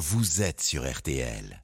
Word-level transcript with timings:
vous 0.00 0.40
êtes 0.40 0.62
sur 0.62 0.90
RTL. 0.90 1.62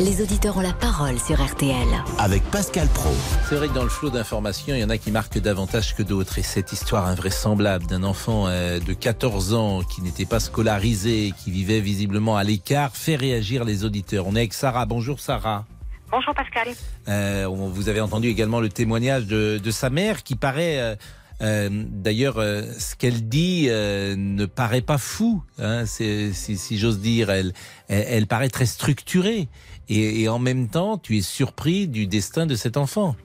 Les 0.00 0.20
auditeurs 0.20 0.56
ont 0.56 0.62
la 0.62 0.72
parole 0.72 1.16
sur 1.20 1.40
RTL. 1.40 1.86
Avec 2.18 2.42
Pascal 2.50 2.88
Pro. 2.88 3.10
C'est 3.48 3.54
vrai 3.54 3.68
que 3.68 3.74
dans 3.74 3.84
le 3.84 3.88
flot 3.88 4.10
d'informations, 4.10 4.74
il 4.74 4.80
y 4.80 4.84
en 4.84 4.90
a 4.90 4.98
qui 4.98 5.12
marquent 5.12 5.38
davantage 5.38 5.94
que 5.94 6.02
d'autres. 6.02 6.40
Et 6.40 6.42
cette 6.42 6.72
histoire 6.72 7.06
invraisemblable 7.06 7.86
d'un 7.86 8.02
enfant 8.02 8.48
euh, 8.48 8.80
de 8.80 8.92
14 8.94 9.54
ans 9.54 9.82
qui 9.84 10.02
n'était 10.02 10.26
pas 10.26 10.40
scolarisé, 10.40 11.32
qui 11.38 11.52
vivait 11.52 11.78
visiblement 11.78 12.36
à 12.36 12.42
l'écart, 12.42 12.96
fait 12.96 13.14
réagir 13.14 13.62
les 13.62 13.84
auditeurs. 13.84 14.26
On 14.26 14.34
est 14.34 14.40
avec 14.40 14.54
Sarah. 14.54 14.86
Bonjour 14.86 15.20
Sarah. 15.20 15.66
Bonjour 16.10 16.34
Pascal. 16.34 16.66
Euh, 17.06 17.46
vous 17.48 17.88
avez 17.88 18.00
entendu 18.00 18.26
également 18.26 18.58
le 18.58 18.70
témoignage 18.70 19.26
de, 19.26 19.60
de 19.62 19.70
sa 19.70 19.88
mère 19.88 20.24
qui 20.24 20.34
paraît... 20.34 20.98
Euh, 21.40 21.68
D'ailleurs, 21.70 22.38
euh, 22.38 22.62
ce 22.78 22.96
qu'elle 22.96 23.28
dit 23.28 23.68
euh, 23.68 24.14
ne 24.16 24.46
paraît 24.46 24.82
pas 24.82 24.98
fou, 24.98 25.42
hein, 25.58 25.86
si, 25.86 26.78
j'ose 26.78 27.00
dire. 27.00 27.30
Elle, 27.30 28.26
paraît 28.26 28.48
très 28.48 28.66
structurée. 28.66 29.48
Et, 29.88 30.28
en 30.28 30.38
même 30.38 30.68
temps, 30.68 30.98
tu 30.98 31.16
es 31.16 31.22
surpris 31.22 31.88
du 31.88 32.06
destin 32.06 32.46
de 32.46 32.54
cet 32.54 32.76
enfant. 32.76 33.16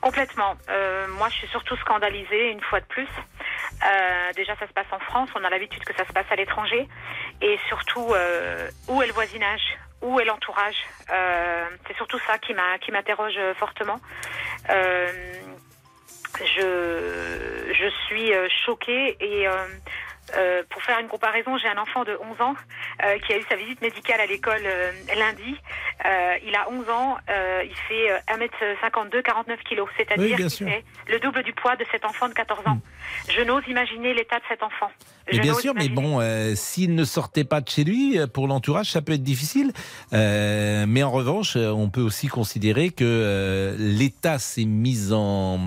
Complètement. 0.00 0.56
Moi, 1.18 1.28
je 1.30 1.34
suis 1.34 1.48
surtout 1.48 1.76
scandalisée 1.76 2.52
une 2.52 2.60
fois 2.60 2.80
de 2.80 2.86
plus. 2.86 3.08
Déjà, 4.36 4.54
ça 4.56 4.68
se 4.68 4.72
passe 4.72 4.86
en 4.92 5.00
France. 5.00 5.28
On 5.34 5.44
a 5.44 5.50
l'habitude 5.50 5.84
que 5.84 5.94
ça 5.94 6.06
se 6.06 6.12
passe 6.12 6.26
à 6.30 6.36
l'étranger. 6.36 6.88
Et 7.42 7.58
surtout, 7.68 8.14
où 8.88 9.02
est 9.02 9.06
le 9.06 9.12
voisinage? 9.12 9.62
Où 10.02 10.20
est 10.20 10.24
l'entourage? 10.24 10.76
C'est 11.08 11.96
surtout 11.96 12.20
ça 12.26 12.38
qui 12.38 12.54
m'interroge 12.92 13.38
fortement. 13.58 14.00
Je, 16.38 17.72
je 17.72 17.90
suis 18.06 18.32
choquée 18.64 19.16
et 19.20 19.48
euh, 20.36 20.62
pour 20.70 20.82
faire 20.82 20.98
une 20.98 21.08
comparaison, 21.08 21.56
j'ai 21.58 21.68
un 21.68 21.78
enfant 21.78 22.04
de 22.04 22.16
11 22.20 22.40
ans 22.40 22.54
euh, 23.04 23.18
qui 23.18 23.32
a 23.32 23.38
eu 23.38 23.42
sa 23.48 23.56
visite 23.56 23.80
médicale 23.80 24.20
à 24.20 24.26
l'école 24.26 24.62
euh, 24.64 24.92
lundi. 25.16 25.56
Euh, 26.04 26.34
il 26.46 26.54
a 26.54 26.68
11 26.70 26.90
ans, 26.90 27.16
euh, 27.28 27.62
il 27.64 27.74
fait 27.74 28.22
1m52, 28.28 29.22
49 29.22 29.60
kilos, 29.64 29.88
c'est-à-dire 29.96 30.36
oui, 30.38 30.48
qu'il 30.48 30.68
fait 30.68 30.84
le 31.08 31.18
double 31.18 31.42
du 31.42 31.52
poids 31.52 31.76
de 31.76 31.84
cet 31.90 32.04
enfant 32.04 32.28
de 32.28 32.34
14 32.34 32.66
ans. 32.66 32.74
Mmh. 32.74 32.80
Je 33.28 33.42
n'ose 33.42 33.62
imaginer 33.68 34.14
l'état 34.14 34.36
de 34.36 34.44
cet 34.48 34.62
enfant. 34.62 34.90
Mais 35.32 35.38
bien 35.38 35.54
sûr, 35.54 35.72
imaginer. 35.72 35.94
mais 35.94 36.02
bon, 36.02 36.20
euh, 36.20 36.54
s'il 36.56 36.94
ne 36.94 37.04
sortait 37.04 37.44
pas 37.44 37.60
de 37.60 37.68
chez 37.68 37.84
lui, 37.84 38.18
pour 38.32 38.48
l'entourage, 38.48 38.90
ça 38.90 39.02
peut 39.02 39.12
être 39.12 39.22
difficile. 39.22 39.72
mais 40.12 41.02
en 41.02 41.10
revanche, 41.10 41.56
on 41.56 41.88
peut 41.88 42.00
aussi 42.00 42.28
considérer 42.28 42.90
que 42.90 43.76
l'État 43.78 44.38
s'est 44.38 44.64
mis 44.64 45.12
en, 45.12 45.58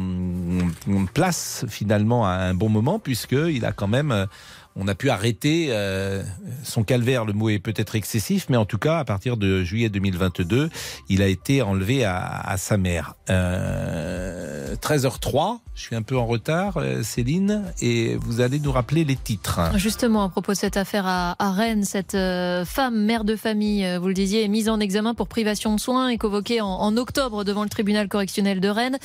en 0.90 1.06
place 1.14 1.66
finalement 1.70 2.26
à 2.26 2.32
un 2.32 2.54
bon 2.54 2.70
moment, 2.70 3.00
puisqu'il 3.00 3.66
a 3.66 3.72
quand 3.72 3.88
même 3.88 4.28
on 4.76 4.88
a 4.88 4.96
pu 4.96 5.10
arrêter 5.10 5.68
euh, 5.70 6.24
son 6.64 6.84
calvaire. 6.84 7.26
Le 7.26 7.34
mot 7.34 7.50
est 7.50 7.60
peut-être 7.60 7.96
excessif, 7.96 8.48
mais 8.50 8.58
en 8.58 8.66
tout 8.66 8.78
cas, 8.78 8.98
à 8.98 9.06
partir 9.06 9.38
de 9.38 9.64
juillet 9.64 9.90
2022, 9.90 10.70
il 11.10 11.22
a 11.22 11.28
été 11.28 11.62
enlevé 11.62 12.04
à, 12.06 12.18
à 12.18 12.58
sa 12.58 12.78
mère. 12.78 13.16
Euh, 13.30 14.76
13h03, 14.76 15.60
je 15.76 15.82
suis 15.82 15.96
un 15.96 16.02
peu 16.02 16.18
en 16.18 16.26
retard, 16.26 16.78
euh, 16.78 17.04
Céline, 17.04 17.64
et 17.82 18.16
vous 18.16 18.42
allez 18.42 18.60
nous 18.60 18.72
rappeler 18.72 19.04
les 19.04 19.16
titres. 19.16 19.60
Justement, 19.76 20.24
à 20.24 20.30
propos 20.30 20.54
de 20.54 20.58
cette 20.58 20.78
affaire 20.78 21.06
à, 21.06 21.36
à 21.40 21.52
Rennes, 21.52 21.84
cette 21.84 22.16
euh, 22.16 22.66
femme, 22.66 23.06
mère 23.06 23.24
de 23.24 23.36
famille, 23.36 23.86
euh, 23.86 24.00
vous 24.00 24.08
le 24.08 24.14
disiez, 24.14 24.44
est 24.44 24.48
mise 24.48 24.70
en 24.70 24.80
examen 24.80 25.14
pour 25.14 25.28
privation 25.28 25.76
de 25.76 25.80
soins 25.80 26.10
et 26.10 26.18
convoquée 26.18 26.62
en, 26.62 26.68
en 26.68 26.98
octobre 26.98 27.44
devant 27.44 27.64
le 27.64 27.70
tribunal 27.70 28.08
correctionnel 28.08 28.60
de 28.60 28.70
Rennes. 28.70 28.98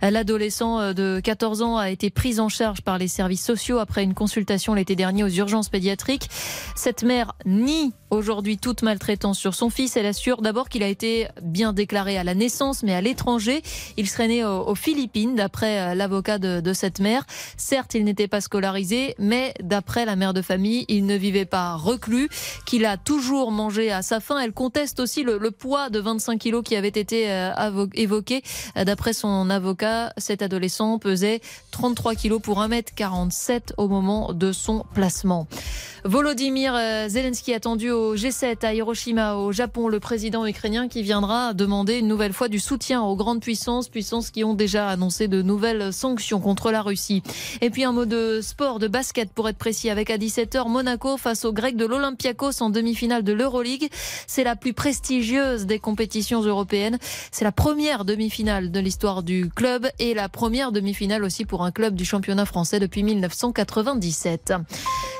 L'adolescent 0.00 0.92
de 0.92 1.20
14 1.22 1.62
ans 1.62 1.76
a 1.76 1.90
été 1.90 2.10
pris 2.10 2.40
en 2.40 2.48
charge 2.48 2.82
par 2.82 2.98
les 2.98 3.08
services 3.08 3.44
sociaux 3.44 3.78
après 3.78 4.02
une 4.02 4.14
consultation 4.14 4.74
l'été 4.74 4.96
dernier 4.96 5.11
aux 5.20 5.28
urgences 5.28 5.68
pédiatriques. 5.68 6.28
Cette 6.76 7.02
mère 7.02 7.34
nie 7.44 7.92
aujourd'hui 8.12 8.58
toute 8.58 8.82
maltraitance 8.82 9.38
sur 9.38 9.54
son 9.54 9.70
fils. 9.70 9.96
Elle 9.96 10.06
assure 10.06 10.42
d'abord 10.42 10.68
qu'il 10.68 10.82
a 10.82 10.88
été 10.88 11.28
bien 11.40 11.72
déclaré 11.72 12.18
à 12.18 12.24
la 12.24 12.34
naissance, 12.34 12.82
mais 12.82 12.94
à 12.94 13.00
l'étranger. 13.00 13.62
Il 13.96 14.08
serait 14.08 14.28
né 14.28 14.44
aux 14.44 14.74
Philippines, 14.74 15.34
d'après 15.34 15.94
l'avocat 15.94 16.38
de, 16.38 16.72
cette 16.72 17.00
mère. 17.00 17.24
Certes, 17.56 17.94
il 17.94 18.04
n'était 18.04 18.28
pas 18.28 18.40
scolarisé, 18.40 19.14
mais 19.18 19.54
d'après 19.62 20.04
la 20.04 20.16
mère 20.16 20.34
de 20.34 20.42
famille, 20.42 20.84
il 20.88 21.06
ne 21.06 21.16
vivait 21.16 21.44
pas 21.44 21.74
reclus, 21.74 22.28
qu'il 22.66 22.84
a 22.84 22.96
toujours 22.96 23.50
mangé 23.50 23.90
à 23.90 24.02
sa 24.02 24.20
faim. 24.20 24.38
Elle 24.38 24.52
conteste 24.52 25.00
aussi 25.00 25.22
le, 25.22 25.50
poids 25.50 25.90
de 25.90 25.98
25 25.98 26.38
kilos 26.38 26.62
qui 26.64 26.76
avait 26.76 26.88
été 26.88 27.30
euh, 27.30 27.86
évoqué. 27.94 28.42
D'après 28.74 29.12
son 29.12 29.50
avocat, 29.50 30.12
cet 30.16 30.42
adolescent 30.42 30.98
pesait 30.98 31.40
33 31.72 32.14
kilos 32.14 32.40
pour 32.40 32.60
1m47 32.60 33.72
au 33.76 33.88
moment 33.88 34.32
de 34.32 34.52
son 34.52 34.84
placement. 34.94 35.01
Volodymyr 36.04 36.74
Zelensky 37.08 37.54
attendu 37.54 37.90
au 37.90 38.16
G7 38.16 38.66
à 38.66 38.74
Hiroshima 38.74 39.36
au 39.36 39.52
Japon, 39.52 39.86
le 39.86 40.00
président 40.00 40.44
ukrainien 40.44 40.88
qui 40.88 41.04
viendra 41.04 41.54
demander 41.54 41.98
une 41.98 42.08
nouvelle 42.08 42.32
fois 42.32 42.48
du 42.48 42.58
soutien 42.58 43.02
aux 43.02 43.14
grandes 43.14 43.40
puissances, 43.40 43.88
puissances 43.88 44.32
qui 44.32 44.42
ont 44.42 44.54
déjà 44.54 44.88
annoncé 44.88 45.28
de 45.28 45.42
nouvelles 45.42 45.92
sanctions 45.92 46.40
contre 46.40 46.72
la 46.72 46.82
Russie. 46.82 47.22
Et 47.60 47.70
puis 47.70 47.84
un 47.84 47.92
mot 47.92 48.04
de 48.04 48.40
sport, 48.42 48.80
de 48.80 48.88
basket 48.88 49.30
pour 49.30 49.48
être 49.48 49.58
précis, 49.58 49.90
avec 49.90 50.10
à 50.10 50.18
17h 50.18 50.68
Monaco 50.68 51.16
face 51.16 51.44
aux 51.44 51.52
Grecs 51.52 51.76
de 51.76 51.86
l'Olympiakos 51.86 52.62
en 52.62 52.70
demi-finale 52.70 53.22
de 53.22 53.32
l'Euroleague. 53.32 53.88
C'est 54.26 54.44
la 54.44 54.56
plus 54.56 54.72
prestigieuse 54.72 55.66
des 55.66 55.78
compétitions 55.78 56.42
européennes. 56.42 56.98
C'est 57.30 57.44
la 57.44 57.52
première 57.52 58.04
demi-finale 58.04 58.72
de 58.72 58.80
l'histoire 58.80 59.22
du 59.22 59.50
club 59.54 59.88
et 60.00 60.14
la 60.14 60.28
première 60.28 60.72
demi-finale 60.72 61.22
aussi 61.22 61.44
pour 61.44 61.62
un 61.62 61.70
club 61.70 61.94
du 61.94 62.04
championnat 62.04 62.44
français 62.44 62.80
depuis 62.80 63.04
1997. 63.04 64.54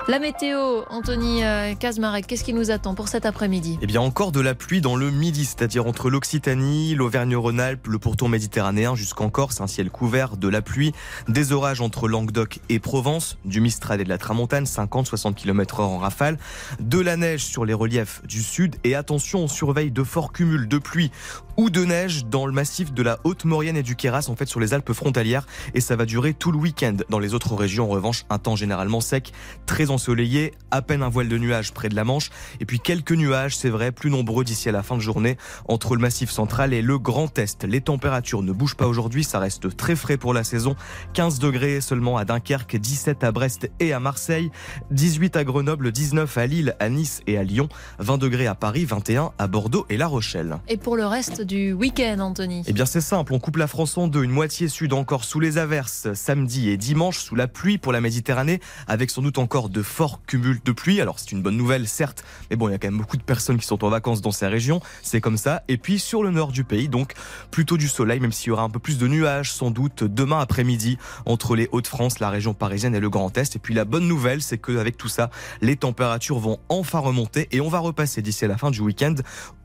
La 0.08 0.18
météo, 0.18 0.82
Anthony 0.90 1.42
Kazmarek, 1.78 2.26
qu'est-ce 2.26 2.42
qui 2.42 2.52
nous 2.52 2.72
attend 2.72 2.96
pour 2.96 3.06
cet 3.06 3.24
après-midi 3.24 3.78
Eh 3.82 3.86
bien, 3.86 4.00
encore 4.00 4.32
de 4.32 4.40
la 4.40 4.54
pluie 4.54 4.80
dans 4.80 4.96
le 4.96 5.12
midi, 5.12 5.44
c'est-à-dire 5.44 5.86
entre 5.86 6.10
l'Occitanie, 6.10 6.96
l'Auvergne-Rhône-Alpes, 6.96 7.86
le 7.86 7.98
pourtour 8.00 8.28
méditerranéen 8.28 8.96
jusqu'en 8.96 9.30
Corse, 9.30 9.60
un 9.60 9.68
ciel 9.68 9.90
couvert, 9.90 10.36
de 10.36 10.48
la 10.48 10.60
pluie, 10.60 10.92
des 11.28 11.52
orages 11.52 11.80
entre 11.80 12.08
Languedoc 12.08 12.58
et 12.68 12.80
Provence, 12.80 13.38
du 13.44 13.60
Mistral 13.60 14.00
et 14.00 14.04
de 14.04 14.08
la 14.08 14.18
Tramontane, 14.18 14.64
50-60 14.64 15.34
km 15.34 15.80
h 15.80 15.82
en 15.82 15.98
rafale, 15.98 16.36
de 16.80 16.98
la 16.98 17.16
neige 17.16 17.44
sur 17.44 17.64
les 17.64 17.74
reliefs 17.74 18.22
du 18.26 18.42
sud 18.42 18.76
et 18.82 18.96
attention, 18.96 19.44
on 19.44 19.48
surveille 19.48 19.92
de 19.92 20.02
forts 20.02 20.32
cumuls 20.32 20.66
de 20.66 20.78
pluie 20.78 21.12
ou 21.56 21.70
de 21.70 21.84
neige 21.84 22.24
dans 22.26 22.46
le 22.46 22.52
massif 22.52 22.92
de 22.92 23.02
la 23.02 23.18
Haute-Maurienne 23.24 23.76
et 23.76 23.82
du 23.82 23.96
Queyras, 23.96 24.26
en 24.28 24.36
fait 24.36 24.46
sur 24.46 24.60
les 24.60 24.74
Alpes 24.74 24.92
frontalières, 24.92 25.46
et 25.74 25.80
ça 25.80 25.96
va 25.96 26.04
durer 26.04 26.34
tout 26.34 26.52
le 26.52 26.58
week-end. 26.58 26.96
Dans 27.08 27.18
les 27.18 27.34
autres 27.34 27.54
régions, 27.54 27.84
en 27.84 27.88
revanche, 27.88 28.24
un 28.30 28.38
temps 28.38 28.56
généralement 28.56 29.00
sec, 29.00 29.32
très 29.66 29.90
ensoleillé, 29.90 30.54
à 30.70 30.82
peine 30.82 31.02
un 31.02 31.08
voile 31.08 31.28
de 31.28 31.38
nuages 31.38 31.72
près 31.72 31.88
de 31.88 31.94
la 31.94 32.04
Manche, 32.04 32.30
et 32.60 32.66
puis 32.66 32.80
quelques 32.80 33.12
nuages, 33.12 33.56
c'est 33.56 33.68
vrai, 33.68 33.92
plus 33.92 34.10
nombreux 34.10 34.44
d'ici 34.44 34.68
à 34.68 34.72
la 34.72 34.82
fin 34.82 34.96
de 34.96 35.02
journée, 35.02 35.36
entre 35.68 35.94
le 35.94 36.00
massif 36.00 36.30
central 36.30 36.72
et 36.72 36.82
le 36.82 36.98
Grand 36.98 37.38
Est. 37.38 37.64
Les 37.64 37.80
températures 37.80 38.42
ne 38.42 38.52
bougent 38.52 38.76
pas 38.76 38.86
aujourd'hui, 38.86 39.24
ça 39.24 39.38
reste 39.38 39.76
très 39.76 39.96
frais 39.96 40.16
pour 40.16 40.34
la 40.34 40.44
saison. 40.44 40.76
15 41.14 41.38
degrés 41.38 41.80
seulement 41.80 42.16
à 42.16 42.24
Dunkerque, 42.24 42.76
17 42.76 43.24
à 43.24 43.32
Brest 43.32 43.70
et 43.80 43.92
à 43.92 44.00
Marseille, 44.00 44.50
18 44.90 45.36
à 45.36 45.44
Grenoble, 45.44 45.92
19 45.92 46.38
à 46.38 46.46
Lille, 46.46 46.76
à 46.80 46.88
Nice 46.88 47.22
et 47.26 47.36
à 47.36 47.44
Lyon, 47.44 47.68
20 47.98 48.18
degrés 48.18 48.46
à 48.46 48.54
Paris, 48.54 48.84
21 48.84 49.32
à 49.38 49.46
Bordeaux 49.46 49.86
et 49.88 49.96
La 49.96 50.06
Rochelle. 50.06 50.58
Et 50.68 50.76
pour 50.76 50.96
le 50.96 51.06
reste 51.06 51.41
du 51.44 51.72
week-end, 51.72 52.18
Anthony 52.20 52.62
Eh 52.66 52.72
bien, 52.72 52.86
c'est 52.86 53.00
simple. 53.00 53.32
On 53.32 53.38
coupe 53.38 53.56
la 53.56 53.66
France 53.66 53.96
en 53.98 54.08
deux. 54.08 54.22
Une 54.22 54.30
moitié 54.30 54.68
sud 54.68 54.92
encore 54.92 55.24
sous 55.24 55.40
les 55.40 55.58
averses, 55.58 56.12
samedi 56.14 56.70
et 56.70 56.76
dimanche 56.76 57.18
sous 57.18 57.34
la 57.34 57.48
pluie 57.48 57.78
pour 57.78 57.92
la 57.92 58.00
Méditerranée, 58.00 58.60
avec 58.86 59.10
sans 59.10 59.22
doute 59.22 59.38
encore 59.38 59.68
de 59.68 59.82
forts 59.82 60.20
cumuls 60.26 60.60
de 60.64 60.72
pluie. 60.72 61.00
Alors, 61.00 61.18
c'est 61.18 61.32
une 61.32 61.42
bonne 61.42 61.56
nouvelle, 61.56 61.88
certes, 61.88 62.24
mais 62.50 62.56
bon, 62.56 62.68
il 62.68 62.72
y 62.72 62.74
a 62.74 62.78
quand 62.78 62.88
même 62.88 62.98
beaucoup 62.98 63.16
de 63.16 63.22
personnes 63.22 63.58
qui 63.58 63.66
sont 63.66 63.84
en 63.84 63.88
vacances 63.88 64.20
dans 64.20 64.30
ces 64.30 64.46
régions. 64.46 64.80
C'est 65.02 65.20
comme 65.20 65.36
ça. 65.36 65.62
Et 65.68 65.76
puis, 65.76 65.98
sur 65.98 66.22
le 66.22 66.30
nord 66.30 66.52
du 66.52 66.64
pays, 66.64 66.88
donc, 66.88 67.14
plutôt 67.50 67.76
du 67.76 67.88
soleil, 67.88 68.20
même 68.20 68.32
s'il 68.32 68.48
y 68.48 68.50
aura 68.50 68.62
un 68.62 68.70
peu 68.70 68.78
plus 68.78 68.98
de 68.98 69.08
nuages, 69.08 69.52
sans 69.52 69.70
doute, 69.70 70.04
demain 70.04 70.40
après-midi, 70.40 70.98
entre 71.26 71.56
les 71.56 71.68
Hauts-de-France, 71.72 72.20
la 72.20 72.30
région 72.30 72.54
parisienne 72.54 72.94
et 72.94 73.00
le 73.00 73.10
Grand 73.10 73.36
Est. 73.36 73.56
Et 73.56 73.58
puis, 73.58 73.74
la 73.74 73.84
bonne 73.84 74.06
nouvelle, 74.06 74.42
c'est 74.42 74.58
qu'avec 74.58 74.96
tout 74.96 75.08
ça, 75.08 75.30
les 75.60 75.76
températures 75.76 76.38
vont 76.38 76.58
enfin 76.68 76.98
remonter 76.98 77.48
et 77.50 77.60
on 77.60 77.68
va 77.68 77.78
repasser 77.78 78.22
d'ici 78.22 78.46
la 78.46 78.56
fin 78.58 78.70
du 78.70 78.80
week-end 78.80 79.14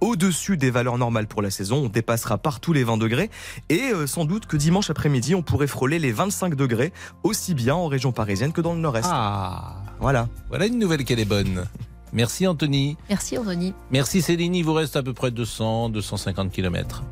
au-dessus 0.01 0.57
des 0.57 0.71
valeurs 0.71 0.97
normales 0.97 1.27
pour 1.27 1.41
la 1.41 1.50
saison. 1.50 1.66
On 1.75 1.89
dépassera 1.89 2.37
partout 2.37 2.73
les 2.73 2.83
20 2.83 2.97
degrés 2.97 3.29
et 3.69 3.91
euh, 3.93 4.07
sans 4.07 4.25
doute 4.25 4.45
que 4.45 4.57
dimanche 4.57 4.89
après-midi, 4.89 5.35
on 5.35 5.41
pourrait 5.41 5.67
frôler 5.67 5.99
les 5.99 6.11
25 6.11 6.55
degrés, 6.55 6.93
aussi 7.23 7.53
bien 7.53 7.75
en 7.75 7.87
région 7.87 8.11
parisienne 8.11 8.51
que 8.51 8.61
dans 8.61 8.73
le 8.73 8.79
nord-est. 8.79 9.07
Ah 9.11 9.75
Voilà. 9.99 10.27
Voilà 10.49 10.65
une 10.65 10.79
nouvelle 10.79 11.03
qu'elle 11.03 11.19
est 11.19 11.25
bonne. 11.25 11.65
Merci 12.13 12.47
Anthony. 12.47 12.97
Merci 13.09 13.37
Anthony. 13.37 13.73
Merci 13.91 14.21
Céline, 14.21 14.55
il 14.55 14.63
vous 14.63 14.73
reste 14.73 14.95
à 14.95 15.03
peu 15.03 15.13
près 15.13 15.31
200, 15.31 15.89
250 15.89 16.51
km. 16.51 17.03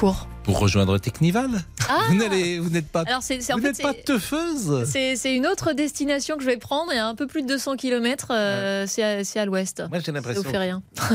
Pour 0.00 0.26
pour 0.44 0.58
rejoindre 0.58 0.96
Technival. 0.96 1.50
Ah 1.88 1.98
vous 2.08 2.70
n'êtes 2.70 2.88
pas, 2.88 3.02
Alors 3.02 3.20
vous 3.20 3.26
fait, 3.26 3.82
pas 3.82 3.92
teufeuse. 3.92 4.84
C'est, 4.90 5.14
c'est 5.14 5.36
une 5.36 5.46
autre 5.46 5.74
destination 5.74 6.36
que 6.38 6.42
je 6.42 6.46
vais 6.48 6.56
prendre. 6.56 6.90
Il 6.92 6.96
y 6.96 6.98
a 6.98 7.06
un 7.06 7.14
peu 7.14 7.26
plus 7.26 7.42
de 7.42 7.48
200 7.48 7.76
km. 7.76 8.28
Euh, 8.30 8.80
ouais. 8.80 8.86
c'est, 8.86 9.02
à, 9.02 9.22
c'est 9.24 9.38
à 9.38 9.44
l'ouest. 9.44 9.82
Moi 9.90 9.98
j'ai 10.04 10.10
l'impression. 10.10 10.40
Ça 10.42 10.48
vous 10.48 10.52
fait 10.52 10.58
rien. 10.58 10.82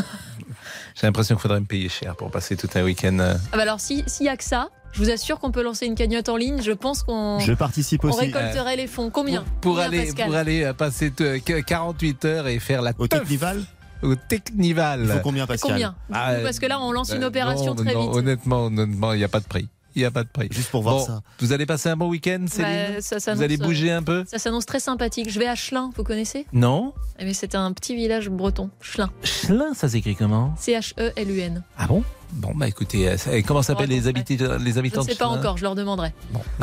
J'ai 0.95 1.07
l'impression 1.07 1.35
qu'il 1.35 1.41
faudrait 1.41 1.59
me 1.59 1.65
payer 1.65 1.89
cher 1.89 2.15
pour 2.15 2.29
passer 2.31 2.55
tout 2.55 2.69
un 2.75 2.83
week-end. 2.83 3.17
euh. 3.19 3.33
Ah 3.51 3.57
bah 3.57 3.63
alors, 3.63 3.79
s'il 3.81 4.05
y 4.21 4.29
a 4.29 4.37
que 4.37 4.43
ça, 4.43 4.69
je 4.93 4.99
vous 5.03 5.09
assure 5.09 5.39
qu'on 5.39 5.51
peut 5.51 5.63
lancer 5.63 5.85
une 5.87 5.95
cagnotte 5.95 6.29
en 6.29 6.37
ligne. 6.37 6.61
Je 6.61 6.71
pense 6.71 7.03
qu'on 7.03 7.39
Je 7.39 7.51
participe 7.53 8.05
on 8.05 8.09
aussi. 8.09 8.27
récolterait 8.27 8.77
les 8.77 8.87
fonds. 8.87 9.09
Combien? 9.09 9.41
Pour, 9.41 9.51
pour 9.59 9.71
Combien, 9.73 9.87
aller, 9.87 10.05
Pascal? 10.05 10.27
pour 10.27 10.35
aller 10.35 10.63
euh, 10.63 10.73
passer 10.73 11.11
euh, 11.19 11.39
que- 11.43 11.59
48 11.59 12.25
heures 12.25 12.47
et 12.47 12.59
faire 12.59 12.81
la 12.81 12.93
Au 12.97 13.07
teuf 13.07 13.19
Technival 13.21 13.61
au 14.01 14.15
Technival. 14.15 15.01
Il 15.03 15.09
faut 15.09 15.19
combien, 15.23 15.47
Pascal 15.47 15.71
Combien 15.71 15.95
Ah, 16.11 16.33
Parce 16.43 16.59
que 16.59 16.65
là, 16.65 16.79
on 16.81 16.91
lance 16.91 17.11
une 17.11 17.23
Euh, 17.23 17.27
opération 17.27 17.73
non, 17.73 17.83
très 17.83 17.93
non, 17.93 18.07
vite. 18.07 18.15
Honnêtement, 18.15 18.65
honnêtement, 18.65 19.13
il 19.13 19.17
n'y 19.17 19.23
a 19.23 19.29
pas 19.29 19.39
de 19.39 19.45
prix. 19.45 19.67
Il 19.95 19.99
n'y 19.99 20.05
a 20.05 20.11
pas 20.11 20.23
de 20.23 20.27
prix. 20.29 20.49
Juste 20.51 20.71
pour 20.71 20.83
voir 20.83 20.95
Bon, 20.97 21.05
ça. 21.05 21.21
Vous 21.39 21.53
allez 21.53 21.65
passer 21.65 21.87
un 21.87 21.95
bon 21.95 22.09
week-end, 22.09 22.43
Céline 22.49 22.95
Bah, 22.95 23.01
ça 23.19 23.33
Vous 23.33 23.41
allez 23.41 23.55
bouger 23.55 23.91
un 23.91 24.03
peu 24.03 24.25
Ça 24.27 24.39
s'annonce 24.39 24.65
très 24.65 24.81
sympathique. 24.81 25.29
Je 25.29 25.39
vais 25.39 25.47
à 25.47 25.55
Chlin, 25.55 25.89
vous 25.95 26.03
connaissez? 26.03 26.45
Non 26.51 26.93
Eh 27.17 27.23
bien, 27.23 27.33
C'est 27.33 27.55
un 27.55 27.71
petit 27.71 27.95
village 27.95 28.29
breton. 28.29 28.69
Chlin. 28.81 29.09
Chlin, 29.23 29.73
ça 29.73 29.87
s'écrit 29.87 30.15
comment? 30.17 30.53
C-H-E-L-U-N. 30.59 31.63
Ah 31.77 31.87
bon? 31.87 32.03
Bon, 32.33 32.51
bah 32.53 32.67
écoutez, 32.67 33.07
euh, 33.07 33.41
comment 33.47 33.61
s'appellent 33.61 33.87
les, 33.87 34.07
habitants 34.07 34.57
les 34.59 34.73
Je 34.73 34.79
habitants 34.79 35.01
ne 35.01 35.05
de 35.05 35.11
sais 35.11 35.17
pas 35.17 35.27
encore, 35.27 35.57
je 35.57 35.63
leur 35.63 35.75
demanderai. 35.75 36.13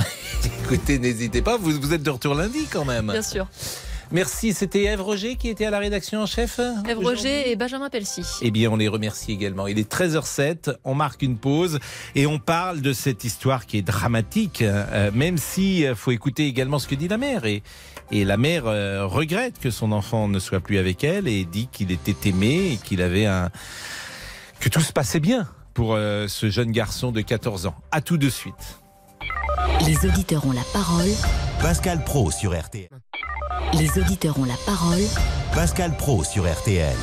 Écoutez, 0.65 0.99
n'hésitez 0.99 1.41
pas, 1.41 1.57
vous, 1.57 1.71
vous 1.81 1.95
êtes 1.95 2.03
de 2.03 2.11
retour 2.11 2.35
lundi 2.35 2.67
quand 2.71 2.85
même. 2.85 3.07
Bien 3.11 3.23
sûr. 3.23 3.47
Merci, 4.13 4.53
c'était 4.53 4.85
Ève 4.85 5.01
Roger 5.01 5.37
qui 5.37 5.49
était 5.49 5.65
à 5.65 5.71
la 5.71 5.79
rédaction 5.79 6.21
en 6.21 6.27
chef 6.27 6.59
Ève 6.59 6.99
aujourd'hui 6.99 7.07
Roger 7.07 7.51
et 7.51 7.57
Benjamin 7.57 7.89
Pelsi. 7.89 8.25
Eh 8.43 8.51
bien, 8.51 8.71
on 8.71 8.77
les 8.77 8.89
remercie 8.89 9.33
également. 9.33 9.67
Il 9.67 9.79
est 9.79 9.91
13h07, 9.91 10.77
on 10.85 10.95
marque 10.95 11.23
une 11.23 11.39
pause 11.39 11.79
et 12.15 12.27
on 12.27 12.39
parle 12.39 12.83
de 12.83 12.93
cette 12.93 13.25
histoire 13.25 13.65
qui 13.65 13.79
est 13.79 13.83
dramatique, 13.83 14.61
euh, 14.61 15.11
même 15.15 15.39
si 15.39 15.87
euh, 15.87 15.95
faut 15.95 16.11
écouter 16.11 16.47
également 16.47 16.79
ce 16.79 16.87
que 16.87 16.95
dit 16.95 17.09
la 17.09 17.17
mère. 17.17 17.47
Et, 17.47 17.63
et 18.11 18.27
la 18.27 18.37
mère 18.37 18.67
euh, 18.67 19.07
regrette 19.07 19.59
que 19.59 19.71
son 19.71 19.93
enfant 19.93 20.29
ne 20.29 20.39
soit 20.39 20.61
plus 20.61 20.77
avec 20.77 21.03
elle 21.05 21.27
et 21.27 21.47
dit 21.47 21.69
qu'il 21.73 21.91
était 21.91 22.29
aimé 22.29 22.73
et 22.73 22.77
qu'il 22.77 23.01
avait 23.01 23.27
un... 23.27 23.51
que 24.61 24.69
tout 24.69 24.83
se 24.83 24.93
passait 24.93 25.21
bien 25.21 25.49
pour 25.73 25.95
euh, 25.95 26.29
ce 26.29 26.51
jeune 26.51 26.71
garçon 26.71 27.13
de 27.13 27.23
14 27.23 27.67
ans. 27.67 27.75
À 27.91 28.03
tout 28.03 28.19
de 28.19 28.29
suite. 28.29 28.79
Les 29.87 30.07
auditeurs 30.07 30.47
ont 30.47 30.53
la 30.53 30.65
parole. 30.73 31.09
Pascal 31.61 32.05
Pro 32.05 32.31
sur 32.31 32.59
RTL. 32.59 32.89
Les 33.75 33.99
auditeurs 33.99 34.39
ont 34.39 34.45
la 34.45 34.57
parole. 34.67 35.03
Pascal 35.55 35.97
Pro 35.97 36.25
sur 36.25 36.51
RTL. 36.51 36.97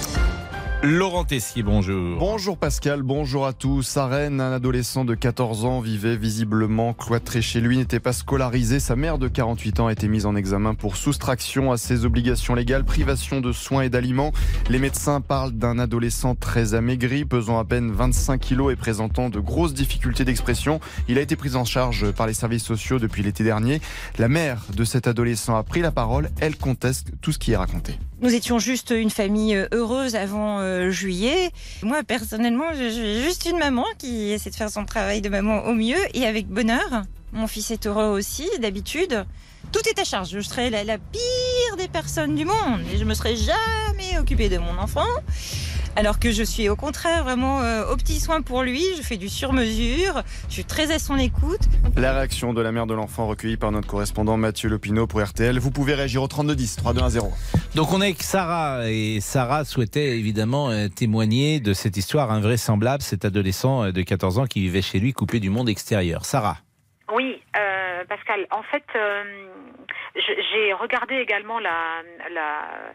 Laurent 0.81 1.25
Tessier, 1.25 1.61
bonjour. 1.61 2.17
Bonjour 2.19 2.57
Pascal, 2.57 3.03
bonjour 3.03 3.45
à 3.45 3.51
tous. 3.51 3.97
À 3.97 4.05
un 4.05 4.39
adolescent 4.39 5.03
de 5.03 5.13
14 5.13 5.65
ans 5.65 5.81
vivait 5.81 6.15
visiblement 6.15 6.93
cloîtré 6.93 7.41
chez 7.41 7.59
lui, 7.59 7.75
n'était 7.75 7.99
pas 7.99 8.13
scolarisé. 8.13 8.79
Sa 8.79 8.95
mère 8.95 9.17
de 9.17 9.27
48 9.27 9.81
ans 9.81 9.87
a 9.87 9.91
été 9.91 10.07
mise 10.07 10.25
en 10.25 10.37
examen 10.37 10.75
pour 10.75 10.95
soustraction 10.95 11.73
à 11.73 11.77
ses 11.77 12.05
obligations 12.05 12.55
légales, 12.55 12.85
privation 12.85 13.41
de 13.41 13.51
soins 13.51 13.81
et 13.81 13.89
d'aliments. 13.89 14.31
Les 14.69 14.79
médecins 14.79 15.19
parlent 15.19 15.51
d'un 15.51 15.79
adolescent 15.79 16.35
très 16.35 16.73
amaigri, 16.75 17.25
pesant 17.25 17.59
à 17.59 17.65
peine 17.65 17.91
25 17.91 18.39
kilos 18.39 18.71
et 18.71 18.77
présentant 18.77 19.29
de 19.29 19.41
grosses 19.41 19.73
difficultés 19.73 20.23
d'expression. 20.23 20.79
Il 21.09 21.17
a 21.17 21.21
été 21.21 21.35
pris 21.35 21.57
en 21.57 21.65
charge 21.65 22.09
par 22.11 22.25
les 22.25 22.33
services 22.33 22.63
sociaux 22.63 22.99
depuis 22.99 23.21
l'été 23.21 23.43
dernier. 23.43 23.81
La 24.17 24.29
mère 24.29 24.63
de 24.73 24.85
cet 24.85 25.07
adolescent 25.07 25.57
a 25.57 25.63
pris 25.63 25.81
la 25.81 25.91
parole. 25.91 26.29
Elle 26.39 26.55
conteste 26.55 27.11
tout 27.19 27.33
ce 27.33 27.37
qui 27.37 27.51
est 27.51 27.57
raconté. 27.57 27.99
Nous 28.21 28.35
étions 28.35 28.59
juste 28.59 28.91
une 28.91 29.09
famille 29.09 29.55
euh, 29.55 29.67
heureuse 29.71 30.15
avant 30.15 30.59
euh, 30.59 30.89
juillet. 30.89 31.51
Moi, 31.83 32.03
personnellement, 32.03 32.73
je, 32.73 32.89
suis 32.89 33.23
juste 33.23 33.45
une 33.45 33.57
maman 33.57 33.85
qui 33.97 34.31
essaie 34.31 34.49
de 34.49 34.55
faire 34.55 34.69
son 34.69 34.83
travail 34.83 35.21
de 35.21 35.29
maman 35.29 35.63
au 35.63 35.73
mieux 35.73 35.99
et 36.13 36.25
avec 36.25 36.47
bonheur. 36.47 37.03
Mon 37.31 37.47
fils 37.47 37.71
est 37.71 37.87
heureux 37.87 38.07
aussi, 38.07 38.49
d'habitude. 38.59 39.25
Tout 39.71 39.79
est 39.87 39.97
à 39.99 40.03
charge. 40.03 40.31
Je 40.31 40.41
serais 40.41 40.69
la, 40.69 40.83
la 40.83 40.97
pire 40.97 41.77
des 41.77 41.87
personnes 41.87 42.35
du 42.35 42.43
monde 42.43 42.81
et 42.93 42.97
je 42.97 43.05
me 43.05 43.13
serais 43.13 43.37
jamais 43.37 44.19
occupée 44.19 44.49
de 44.49 44.57
mon 44.57 44.77
enfant. 44.77 45.07
Alors 45.95 46.19
que 46.19 46.31
je 46.31 46.43
suis 46.43 46.69
au 46.69 46.75
contraire 46.75 47.23
vraiment 47.23 47.61
euh, 47.61 47.91
au 47.91 47.97
petit 47.97 48.19
soin 48.19 48.41
pour 48.41 48.63
lui. 48.63 48.83
Je 48.97 49.01
fais 49.01 49.17
du 49.17 49.29
sur-mesure. 49.29 50.23
Je 50.47 50.53
suis 50.53 50.63
très 50.63 50.91
à 50.91 50.99
son 50.99 51.17
écoute. 51.17 51.61
La 51.97 52.13
réaction 52.13 52.53
de 52.53 52.61
la 52.61 52.71
mère 52.71 52.85
de 52.85 52.93
l'enfant 52.93 53.27
recueillie 53.27 53.57
par 53.57 53.71
notre 53.71 53.87
correspondant 53.87 54.37
Mathieu 54.37 54.69
Lopineau 54.69 55.07
pour 55.07 55.21
RTL. 55.21 55.59
Vous 55.59 55.71
pouvez 55.71 55.93
réagir 55.93 56.23
au 56.23 56.27
3210 56.27 56.77
3210. 56.77 57.75
Donc 57.75 57.91
on 57.91 58.01
est 58.01 58.05
avec 58.05 58.23
Sarah 58.23 58.89
et 58.89 59.19
Sarah 59.21 59.65
souhaitait 59.65 60.17
évidemment 60.17 60.69
euh, 60.69 60.87
témoigner 60.87 61.59
de 61.59 61.73
cette 61.73 61.97
histoire 61.97 62.31
invraisemblable, 62.31 63.01
cet 63.01 63.25
adolescent 63.25 63.85
euh, 63.85 63.91
de 63.91 64.01
14 64.01 64.39
ans 64.39 64.45
qui 64.45 64.61
vivait 64.61 64.81
chez 64.81 64.99
lui 64.99 65.13
coupé 65.13 65.39
du 65.39 65.49
monde 65.49 65.69
extérieur. 65.69 66.25
Sarah. 66.25 66.57
Oui, 67.13 67.41
euh, 67.57 68.03
Pascal. 68.05 68.45
En 68.51 68.63
fait, 68.63 68.83
euh, 68.95 69.23
j'ai 70.15 70.73
regardé 70.73 71.15
également 71.15 71.59
la, 71.59 72.01
la, 72.31 72.93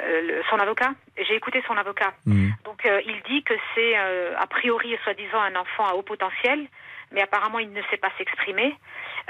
le- 0.00 0.42
son 0.50 0.58
avocat. 0.58 0.90
J'ai 1.16 1.34
écouté 1.34 1.62
son 1.66 1.76
avocat. 1.76 2.12
Hmm. 2.26 2.50
Donc, 2.64 2.84
euh, 2.86 3.00
il 3.06 3.20
dit 3.22 3.42
que 3.42 3.54
c'est 3.74 3.98
euh, 3.98 4.34
a 4.38 4.46
priori, 4.46 4.96
soi-disant, 5.04 5.40
un 5.40 5.56
enfant 5.56 5.86
à 5.86 5.94
haut 5.94 6.02
potentiel, 6.02 6.66
mais 7.12 7.22
apparemment, 7.22 7.58
il 7.58 7.72
ne 7.72 7.82
sait 7.90 7.96
pas 7.96 8.10
s'exprimer 8.18 8.74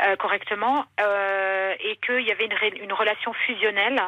euh, 0.05 0.17
correctement 0.17 0.85
euh, 1.01 1.75
et 1.81 1.97
qu'il 1.97 2.21
y 2.21 2.33
avait 2.33 2.47
une, 2.47 2.83
une 2.83 2.93
relation 2.93 3.33
fusionnelle 3.33 4.01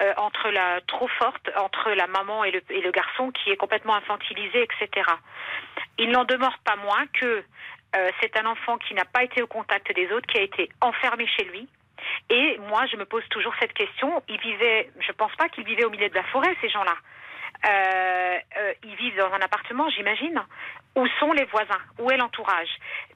euh, 0.00 0.12
entre 0.16 0.50
la 0.50 0.80
trop 0.86 1.08
forte 1.08 1.50
entre 1.56 1.90
la 1.92 2.06
maman 2.06 2.44
et 2.44 2.50
le, 2.50 2.62
et 2.70 2.80
le 2.80 2.90
garçon 2.90 3.30
qui 3.32 3.50
est 3.50 3.56
complètement 3.56 3.94
infantilisé, 3.96 4.62
etc. 4.62 5.10
Il 5.98 6.10
n'en 6.10 6.24
demeure 6.24 6.58
pas 6.64 6.76
moins 6.76 7.06
que 7.18 7.42
euh, 7.96 8.10
c'est 8.20 8.38
un 8.38 8.46
enfant 8.46 8.76
qui 8.78 8.94
n'a 8.94 9.04
pas 9.04 9.24
été 9.24 9.42
au 9.42 9.46
contact 9.46 9.92
des 9.94 10.10
autres, 10.12 10.26
qui 10.26 10.38
a 10.38 10.42
été 10.42 10.68
enfermé 10.80 11.26
chez 11.26 11.44
lui. 11.44 11.68
Et 12.30 12.58
moi, 12.68 12.86
je 12.86 12.96
me 12.96 13.04
pose 13.04 13.22
toujours 13.30 13.54
cette 13.60 13.72
question. 13.72 14.22
Ils 14.28 14.40
vivaient, 14.40 14.90
je 15.00 15.12
pense 15.12 15.34
pas 15.36 15.48
qu'ils 15.48 15.64
vivaient 15.64 15.84
au 15.84 15.90
milieu 15.90 16.08
de 16.08 16.14
la 16.14 16.24
forêt, 16.24 16.54
ces 16.60 16.68
gens-là. 16.68 16.96
Euh, 17.64 18.38
euh, 18.58 18.72
ils 18.84 18.94
vivent 18.96 19.16
dans 19.16 19.32
un 19.32 19.40
appartement, 19.40 19.88
j'imagine. 19.88 20.40
Où 20.94 21.06
sont 21.20 21.32
les 21.32 21.44
voisins? 21.44 21.80
Où 21.98 22.10
est 22.10 22.16
l'entourage? 22.16 22.68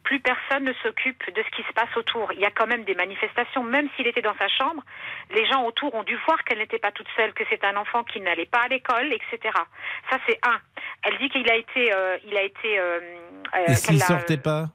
Plus 0.02 0.20
personne 0.20 0.64
ne 0.64 0.72
s'occupe 0.82 1.22
de 1.34 1.42
ce 1.42 1.56
qui 1.56 1.62
se 1.62 1.72
passe 1.72 1.94
autour. 1.96 2.32
Il 2.32 2.40
y 2.40 2.44
a 2.44 2.50
quand 2.50 2.66
même 2.66 2.84
des 2.84 2.94
manifestations, 2.94 3.62
même 3.62 3.88
s'il 3.96 4.06
était 4.06 4.22
dans 4.22 4.36
sa 4.36 4.48
chambre. 4.48 4.82
Les 5.30 5.46
gens 5.46 5.64
autour 5.64 5.94
ont 5.94 6.02
dû 6.02 6.16
voir 6.26 6.42
qu'elle 6.44 6.58
n'était 6.58 6.78
pas 6.78 6.92
toute 6.92 7.08
seule, 7.16 7.32
que 7.32 7.44
c'est 7.48 7.64
un 7.64 7.76
enfant 7.76 8.04
qui 8.04 8.20
n'allait 8.20 8.46
pas 8.46 8.62
à 8.64 8.68
l'école, 8.68 9.12
etc. 9.12 9.38
Ça, 10.10 10.18
c'est 10.26 10.38
un. 10.46 10.58
Elle 11.02 11.18
dit 11.18 11.30
qu'il 11.30 11.50
a 11.50 11.56
été, 11.56 11.92
euh, 11.94 12.18
il 12.26 12.36
a 12.36 12.42
été. 12.42 12.78
euh, 12.78 13.00
sortait 13.74 14.36
pas? 14.36 14.66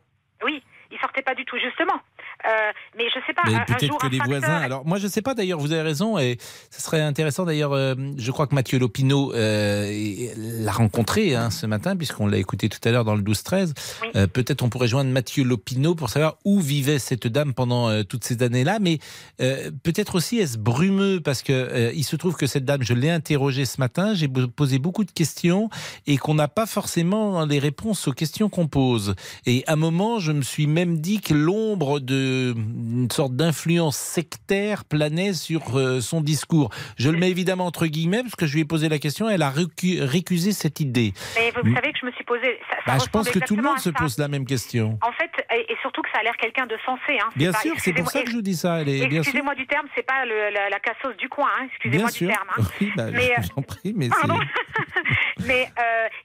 Oui, 0.44 0.64
il 0.96 1.00
sortait 1.02 1.22
pas 1.22 1.36
du 1.36 1.44
tout, 1.46 1.58
justement. 1.58 2.00
Euh, 2.46 2.50
mais 2.98 3.06
je 3.14 3.20
sais 3.26 3.34
pas. 3.34 3.42
Peut-être 3.66 3.98
que 3.98 4.08
les 4.08 4.18
facteur- 4.18 4.40
voisins. 4.40 4.56
Alors 4.58 4.86
moi 4.86 4.98
je 5.00 5.08
sais 5.08 5.22
pas 5.22 5.34
d'ailleurs. 5.34 5.58
Vous 5.60 5.72
avez 5.72 5.82
raison 5.82 6.18
et 6.20 6.38
ce 6.70 6.82
serait 6.82 7.02
intéressant 7.02 7.46
d'ailleurs. 7.46 7.74
euh, 7.74 7.96
je 8.18 8.32
crois 8.32 8.46
que 8.46 8.54
Mathieu 8.54 8.78
Lopineau 8.78 9.34
euh, 9.34 10.28
l'a 10.38 10.72
rencontré 10.72 11.34
hein, 11.36 11.50
ce 11.50 11.66
matin 11.66 11.96
puisqu'on 11.96 12.28
l'a 12.28 12.38
écouté 12.38 12.70
tout 12.70 12.80
à 12.88 12.92
l'heure 12.92 13.04
dans 13.06 13.16
le 13.16 13.22
12-13. 13.24 13.74
Oui. 14.04 14.10
Euh, 14.16 14.28
Peut-être 14.28 14.64
on 14.64 14.70
pourrait 14.70 14.88
joindre 14.88 15.10
Mathieu 15.12 15.44
Lopineau 15.44 15.96
pour 15.96 16.10
savoir 16.10 16.36
où 16.46 16.60
vivait 16.60 17.00
cette 17.00 17.26
dame 17.28 17.54
pendant 17.54 18.04
toutes 18.04 18.24
ces 18.26 18.44
années-là. 18.44 18.80
Mais 18.80 19.00
peut-être 19.38 20.16
aussi 20.16 20.38
est-ce 20.40 20.58
brumeux? 20.58 21.22
Parce 21.22 21.42
que 21.42 21.92
il 21.96 22.04
se 22.04 22.16
trouve 22.16 22.36
que 22.36 22.48
cette 22.48 22.66
dame, 22.66 22.84
je 22.84 22.94
l'ai 22.94 23.10
interrogée 23.10 23.66
ce 23.66 23.80
matin. 23.80 24.14
J'ai 24.14 24.28
posé 24.28 24.78
beaucoup 24.78 25.04
de 25.06 25.12
questions 25.12 25.70
et 26.06 26.18
qu'on 26.18 26.36
n'a 26.36 26.48
pas 26.48 26.66
forcément 26.66 27.46
les 27.46 27.60
réponses 27.60 28.08
aux 28.08 28.14
questions 28.14 28.50
qu'on 28.50 28.68
pose. 28.68 29.16
Et 29.46 29.64
à 29.68 29.74
un 29.74 29.78
moment, 29.78 30.20
je 30.20 30.32
me 30.32 30.42
suis 30.42 30.68
même 30.68 30.85
dit 30.94 31.20
que 31.22 31.34
l'ombre 31.34 32.00
de 32.00 32.54
une 32.56 33.10
sorte 33.12 33.36
d'influence 33.36 33.98
sectaire 33.98 34.86
planait 34.86 35.34
sur 35.34 35.78
euh, 35.78 36.00
son 36.02 36.22
discours. 36.22 36.70
Je 36.98 37.10
le 37.10 37.18
mets 37.18 37.30
évidemment 37.30 37.66
entre 37.66 37.88
guillemets 37.88 38.22
parce 38.22 38.36
que 38.36 38.46
je 38.46 38.54
lui 38.54 38.62
ai 38.62 38.66
posé 38.66 38.88
la 38.90 39.00
question, 39.00 39.30
elle 39.30 39.42
a 39.42 39.50
récu- 39.52 40.02
récusé 40.02 40.52
cette 40.52 40.80
idée. 40.80 41.14
Mais 41.36 41.52
vous, 41.52 41.74
savez 41.74 41.92
que 41.92 42.00
je 42.02 42.06
me 42.06 42.12
suis 42.12 42.24
posé. 42.24 42.60
Ça, 42.70 42.76
ça 42.86 42.98
Bah, 42.98 42.98
je 43.04 43.10
pense 43.10 43.30
que 43.30 43.40
tout 43.40 43.56
le 43.56 43.64
monde 43.64 43.80
se 43.80 43.90
pose 43.90 44.18
la 44.18 44.28
même 44.28 44.46
question. 44.46 44.98
En 45.02 45.12
fait, 45.14 45.32
et, 45.56 45.72
et 45.72 45.76
surtout 45.82 45.95
ça 46.16 46.22
a 46.22 46.24
l'air 46.24 46.38
quelqu'un 46.38 46.66
de 46.66 46.78
sensé. 46.86 47.20
Hein. 47.20 47.28
Bien 47.36 47.52
pas- 47.52 47.60
sûr, 47.60 47.74
c'est 47.78 47.92
pour 47.92 48.10
ça 48.10 48.24
que 48.24 48.30
je 48.32 48.36
vous 48.38 48.42
dis 48.42 48.56
ça. 48.56 48.82
Excusez-moi 48.82 49.54
du 49.56 49.68
terme, 49.68 49.86
c'est 49.96 50.06
pas 50.06 50.24
le- 50.26 50.50
la, 50.50 50.70
la 50.70 50.80
cassos 50.80 51.16
du 51.18 51.28
coin. 51.28 51.50
Hein. 51.60 51.66
Excusez-moi 51.72 52.10
du 52.10 52.16
sûr. 52.18 52.30
terme. 52.30 52.48
hein. 52.58 52.62
Oui, 52.82 52.92
bah, 52.96 53.06
Mais, 53.12 53.34
je 53.38 53.42
vous 53.42 53.48
en 53.58 53.62
prie, 53.62 53.94
mais 53.96 54.08
Pardon. 54.10 54.38
Mais 55.46 55.68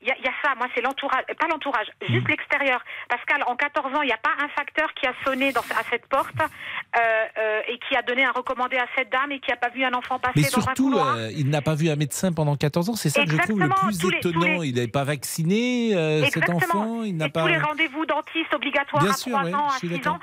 il 0.02 0.08
y, 0.08 0.10
a- 0.12 0.16
y 0.18 0.26
a 0.28 0.32
ça, 0.42 0.54
moi 0.56 0.66
c'est 0.74 0.80
l'entourage, 0.82 1.24
pas 1.38 1.48
l'entourage, 1.48 1.86
juste 2.08 2.24
Mm. 2.26 2.30
l'extérieur. 2.30 2.80
Pascal, 3.08 3.42
en 3.46 3.56
14 3.56 3.92
ans, 3.94 4.02
il 4.02 4.06
n'y 4.06 4.12
a 4.12 4.16
pas 4.18 4.30
un 4.40 4.48
facteur 4.48 4.92
qui 4.94 5.06
a 5.06 5.12
sonné 5.24 5.52
dans, 5.52 5.60
à 5.60 5.82
cette 5.90 6.06
porte 6.06 6.34
euh, 6.40 6.98
euh, 7.38 7.60
et 7.68 7.78
qui 7.88 7.96
a 7.96 8.02
donné 8.02 8.24
un 8.24 8.30
recommandé 8.32 8.76
à 8.76 8.86
cette 8.96 9.10
dame 9.10 9.32
et 9.32 9.40
qui 9.40 9.50
n'a 9.50 9.56
pas 9.56 9.68
vu 9.70 9.84
un 9.84 9.92
enfant 9.92 10.18
passer 10.18 10.34
Mais 10.36 10.42
dans 10.42 10.58
un 10.58 10.62
surtout, 10.62 10.84
couloir? 10.90 11.16
euh, 11.16 11.30
il 11.36 11.48
n'a 11.50 11.60
pas 11.62 11.74
vu 11.74 11.90
un 11.90 11.96
médecin 11.96 12.32
pendant 12.32 12.56
14 12.56 12.88
ans. 12.90 12.94
C'est 12.94 13.10
ça 13.10 13.24
que 13.24 13.30
je 13.32 13.36
trouve 13.38 13.58
le 13.58 13.66
Exactement, 13.66 13.88
plus 13.88 14.10
les- 14.10 14.16
étonnant. 14.18 14.60
les- 14.60 14.68
Il 14.68 14.74
n'est 14.76 14.88
pas 14.88 15.04
vacciné, 15.04 15.94
euh, 15.94 16.24
cet 16.24 16.36
Exactement. 16.36 16.56
enfant. 16.58 17.02
Il 17.02 17.16
n'a 17.16 17.28
pas. 17.28 17.42
tous 17.42 17.48
les 17.48 17.58
rendez-vous 17.58 18.06
dentistes 18.06 18.54
obligatoires 18.54 19.04
à 19.04 19.12
sûr, 19.14 19.32
3 19.32 19.44
ouais, 19.44 19.54
ans, 19.54 19.68
à 19.68 19.78
suis 19.80 19.88
6 19.88 19.94
d'accord. 19.98 20.14
ans. 20.14 20.20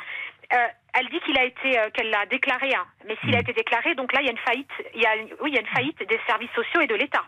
Euh, 0.53 0.67
elle 0.93 1.09
dit 1.09 1.19
qu'il 1.25 1.37
a 1.37 1.43
été, 1.43 1.77
euh, 1.77 1.89
qu'elle 1.93 2.09
l'a 2.09 2.25
déclaré, 2.25 2.73
hein. 2.73 2.85
mais 3.05 3.15
s'il 3.21 3.33
a 3.35 3.39
Mm. 3.39 3.41
été 3.41 3.53
déclaré, 3.53 3.95
donc 3.95 4.13
là 4.13 4.21
il 4.21 4.25
y 4.25 4.29
a 4.29 4.31
une 4.31 4.37
faillite. 4.37 4.71
Il 4.95 5.01
y 5.01 5.05
a, 5.05 5.11
oui, 5.41 5.49
il 5.51 5.53
y 5.55 5.57
a 5.57 5.61
une 5.61 5.67
faillite 5.67 5.99
des 6.07 6.19
services 6.25 6.51
sociaux 6.55 6.81
et 6.81 6.87
de 6.87 6.95
l'État, 6.95 7.25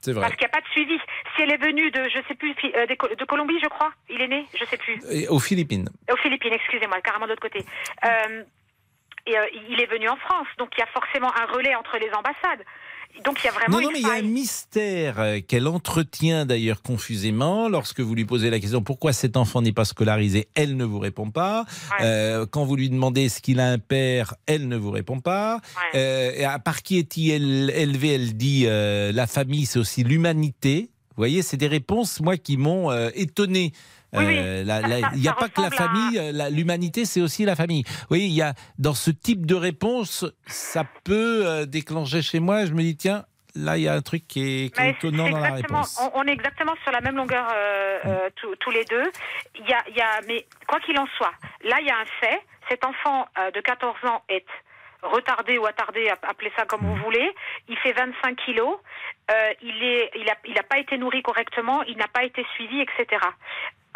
C'est 0.00 0.12
vrai. 0.12 0.22
parce 0.22 0.34
qu'il 0.34 0.46
n'y 0.46 0.52
a 0.52 0.56
pas 0.56 0.60
de 0.60 0.68
suivi. 0.72 0.98
Si 1.36 1.42
elle 1.42 1.52
est 1.52 1.62
venue 1.64 1.90
de, 1.92 2.02
je 2.08 2.18
sais 2.26 2.34
plus, 2.34 2.54
euh, 2.74 2.86
de 2.86 3.24
Colombie, 3.24 3.60
je 3.62 3.68
crois, 3.68 3.92
il 4.10 4.20
est 4.20 4.28
né, 4.28 4.44
je 4.58 4.64
sais 4.64 4.76
plus. 4.76 4.98
Et 5.10 5.28
aux 5.28 5.38
Philippines. 5.38 5.88
Aux 6.12 6.16
Philippines, 6.16 6.52
excusez-moi, 6.52 7.00
carrément 7.00 7.26
de 7.26 7.30
l'autre 7.30 7.42
côté. 7.48 7.64
Euh, 8.04 8.42
et 9.26 9.36
il 9.70 9.80
est 9.80 9.86
venu 9.90 10.08
en 10.08 10.16
France, 10.16 10.48
donc 10.58 10.70
il 10.76 10.80
y 10.80 10.82
a 10.82 10.86
forcément 10.86 11.30
un 11.36 11.44
relais 11.46 11.74
entre 11.76 11.96
les 11.98 12.10
ambassades. 12.12 12.64
Donc 13.24 13.40
il 13.42 13.46
y 13.46 13.48
a 13.48 13.52
vraiment 13.52 13.80
Non, 13.80 13.90
mais 13.92 14.00
il 14.00 14.06
y 14.06 14.10
a 14.10 14.14
un 14.14 14.22
mystère 14.22 15.18
euh, 15.18 15.40
qu'elle 15.46 15.66
entretient 15.66 16.46
d'ailleurs 16.46 16.82
confusément. 16.82 17.68
Lorsque 17.68 18.00
vous 18.00 18.14
lui 18.14 18.24
posez 18.24 18.50
la 18.50 18.60
question 18.60 18.82
pourquoi 18.82 19.12
cet 19.12 19.36
enfant 19.36 19.60
n'est 19.60 19.72
pas 19.72 19.84
scolarisé, 19.84 20.48
elle 20.54 20.76
ne 20.76 20.84
vous 20.84 20.98
répond 20.98 21.30
pas. 21.30 21.64
Ouais. 21.90 22.06
Euh, 22.06 22.46
quand 22.46 22.64
vous 22.64 22.76
lui 22.76 22.90
demandez 22.90 23.24
est-ce 23.24 23.40
qu'il 23.40 23.60
a 23.60 23.70
un 23.70 23.78
père, 23.78 24.34
elle 24.46 24.68
ne 24.68 24.76
vous 24.76 24.90
répond 24.90 25.20
pas. 25.20 25.60
Ouais. 25.94 26.00
Euh, 26.44 26.58
par 26.58 26.82
qui 26.82 26.98
est-il 26.98 27.70
élevé 27.70 28.14
Elle 28.14 28.36
dit 28.36 28.64
euh, 28.66 29.12
la 29.12 29.26
famille, 29.26 29.66
c'est 29.66 29.78
aussi 29.78 30.04
l'humanité. 30.04 30.90
Vous 31.10 31.20
voyez, 31.22 31.42
c'est 31.42 31.56
des 31.56 31.66
réponses, 31.66 32.20
moi, 32.20 32.36
qui 32.36 32.56
m'ont 32.56 32.92
étonné. 33.14 33.72
Oui, 34.14 34.24
oui. 34.24 34.38
Euh, 34.38 34.64
Il 35.14 35.20
n'y 35.20 35.28
a 35.28 35.32
pas 35.34 35.48
que 35.48 35.60
la 35.60 35.66
à- 35.66 35.70
famille, 35.70 36.18
euh, 36.18 36.48
l'humanité, 36.50 37.04
c'est 37.04 37.20
aussi 37.20 37.44
la 37.44 37.54
famille. 37.56 37.82
Vous 37.86 38.06
voyez, 38.08 38.24
il 38.26 38.32
y 38.34 38.42
a 38.42 38.54
dans 38.78 38.94
ce 38.94 39.10
type 39.10 39.44
de 39.46 39.54
réponse, 39.54 40.24
ça 40.46 40.84
peut 41.04 41.42
euh, 41.46 41.66
déclencher 41.66 42.22
chez 42.22 42.40
moi. 42.40 42.64
Je 42.64 42.72
me 42.72 42.80
dis 42.80 42.96
tiens, 42.96 43.24
là, 43.54 43.76
il 43.76 43.82
y 43.82 43.88
a 43.88 43.92
un 43.92 44.00
truc 44.00 44.26
qui 44.26 44.40
est, 44.64 44.74
qui 44.74 44.80
est 44.80 44.90
étonnant 44.92 45.28
dans 45.28 45.38
la 45.40 45.52
réponse. 45.52 46.00
On, 46.00 46.20
on 46.20 46.24
est 46.26 46.32
exactement 46.32 46.74
sur 46.82 46.92
la 46.92 47.00
même 47.02 47.16
longueur 47.16 47.46
euh, 47.54 47.98
euh, 48.06 48.30
tous- 48.36 48.56
tous 48.56 48.70
les 48.70 48.84
deux. 48.86 49.10
Il 49.58 49.68
y 49.68 49.72
a, 49.74 49.82
il 49.90 49.96
y 49.96 50.00
a, 50.00 50.20
mais 50.26 50.46
quoi 50.66 50.80
qu'il 50.80 50.98
en 50.98 51.06
soit, 51.18 51.32
là 51.64 51.76
il 51.80 51.86
y 51.86 51.90
a 51.90 51.96
un 51.98 52.06
fait. 52.20 52.40
Cet 52.70 52.84
enfant 52.84 53.26
euh, 53.38 53.50
de 53.50 53.60
14 53.60 53.96
ans 54.04 54.22
est 54.28 54.44
retardé 55.02 55.58
ou 55.58 55.66
attardé, 55.66 56.08
app- 56.08 56.24
appelez 56.28 56.52
ça 56.56 56.64
comme 56.66 56.80
vous 56.82 56.96
Mm. 56.96 57.02
voulez. 57.02 57.30
Il 57.68 57.76
fait 57.78 57.92
25 57.92 58.36
kilos. 58.44 58.76
Il 59.62 59.82
est, 59.84 60.10
il 60.16 60.28
a, 60.28 60.34
il 60.46 60.58
a 60.58 60.62
pas 60.62 60.78
été 60.78 60.96
nourri 60.98 61.22
correctement. 61.22 61.82
Il 61.84 61.96
n'a 61.98 62.08
pas 62.08 62.24
été 62.24 62.44
suivi, 62.54 62.80
etc. 62.80 63.06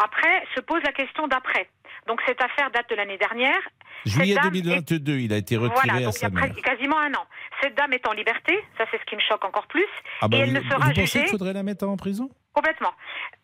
Après, 0.02 0.44
se 0.54 0.60
pose 0.60 0.82
la 0.84 0.92
question 0.92 1.26
d'après. 1.28 1.68
Donc 2.06 2.20
cette 2.26 2.42
affaire 2.42 2.70
date 2.70 2.88
de 2.90 2.94
l'année 2.96 3.18
dernière. 3.18 3.60
Juillet 4.04 4.34
dame 4.34 4.50
2022, 4.50 5.12
il 5.18 5.32
a 5.32 5.36
été 5.36 5.56
retiré 5.56 5.80
Voilà, 5.84 5.98
à 5.98 6.04
donc 6.04 6.14
il 6.14 6.16
y 6.16 6.20
sa 6.20 6.26
a 6.26 6.30
mère. 6.30 6.54
quasiment 6.64 6.98
un 6.98 7.14
an. 7.14 7.24
Cette 7.62 7.74
dame 7.76 7.92
est 7.92 8.06
en 8.08 8.12
liberté, 8.12 8.58
ça 8.76 8.84
c'est 8.90 8.98
ce 8.98 9.04
qui 9.04 9.14
me 9.14 9.20
choque 9.20 9.44
encore 9.44 9.66
plus, 9.68 9.86
Ah 10.20 10.26
bah, 10.26 10.38
et 10.38 10.40
elle 10.40 10.48
vous, 10.50 10.64
ne 10.64 10.68
sera 10.68 10.78
vous 10.86 10.88
pensez 10.88 11.06
jugée 11.06 11.20
qu'il 11.20 11.28
faudrait 11.30 11.52
la 11.52 11.62
mettre 11.62 11.86
en 11.86 11.96
prison? 11.96 12.28
Complètement. 12.52 12.92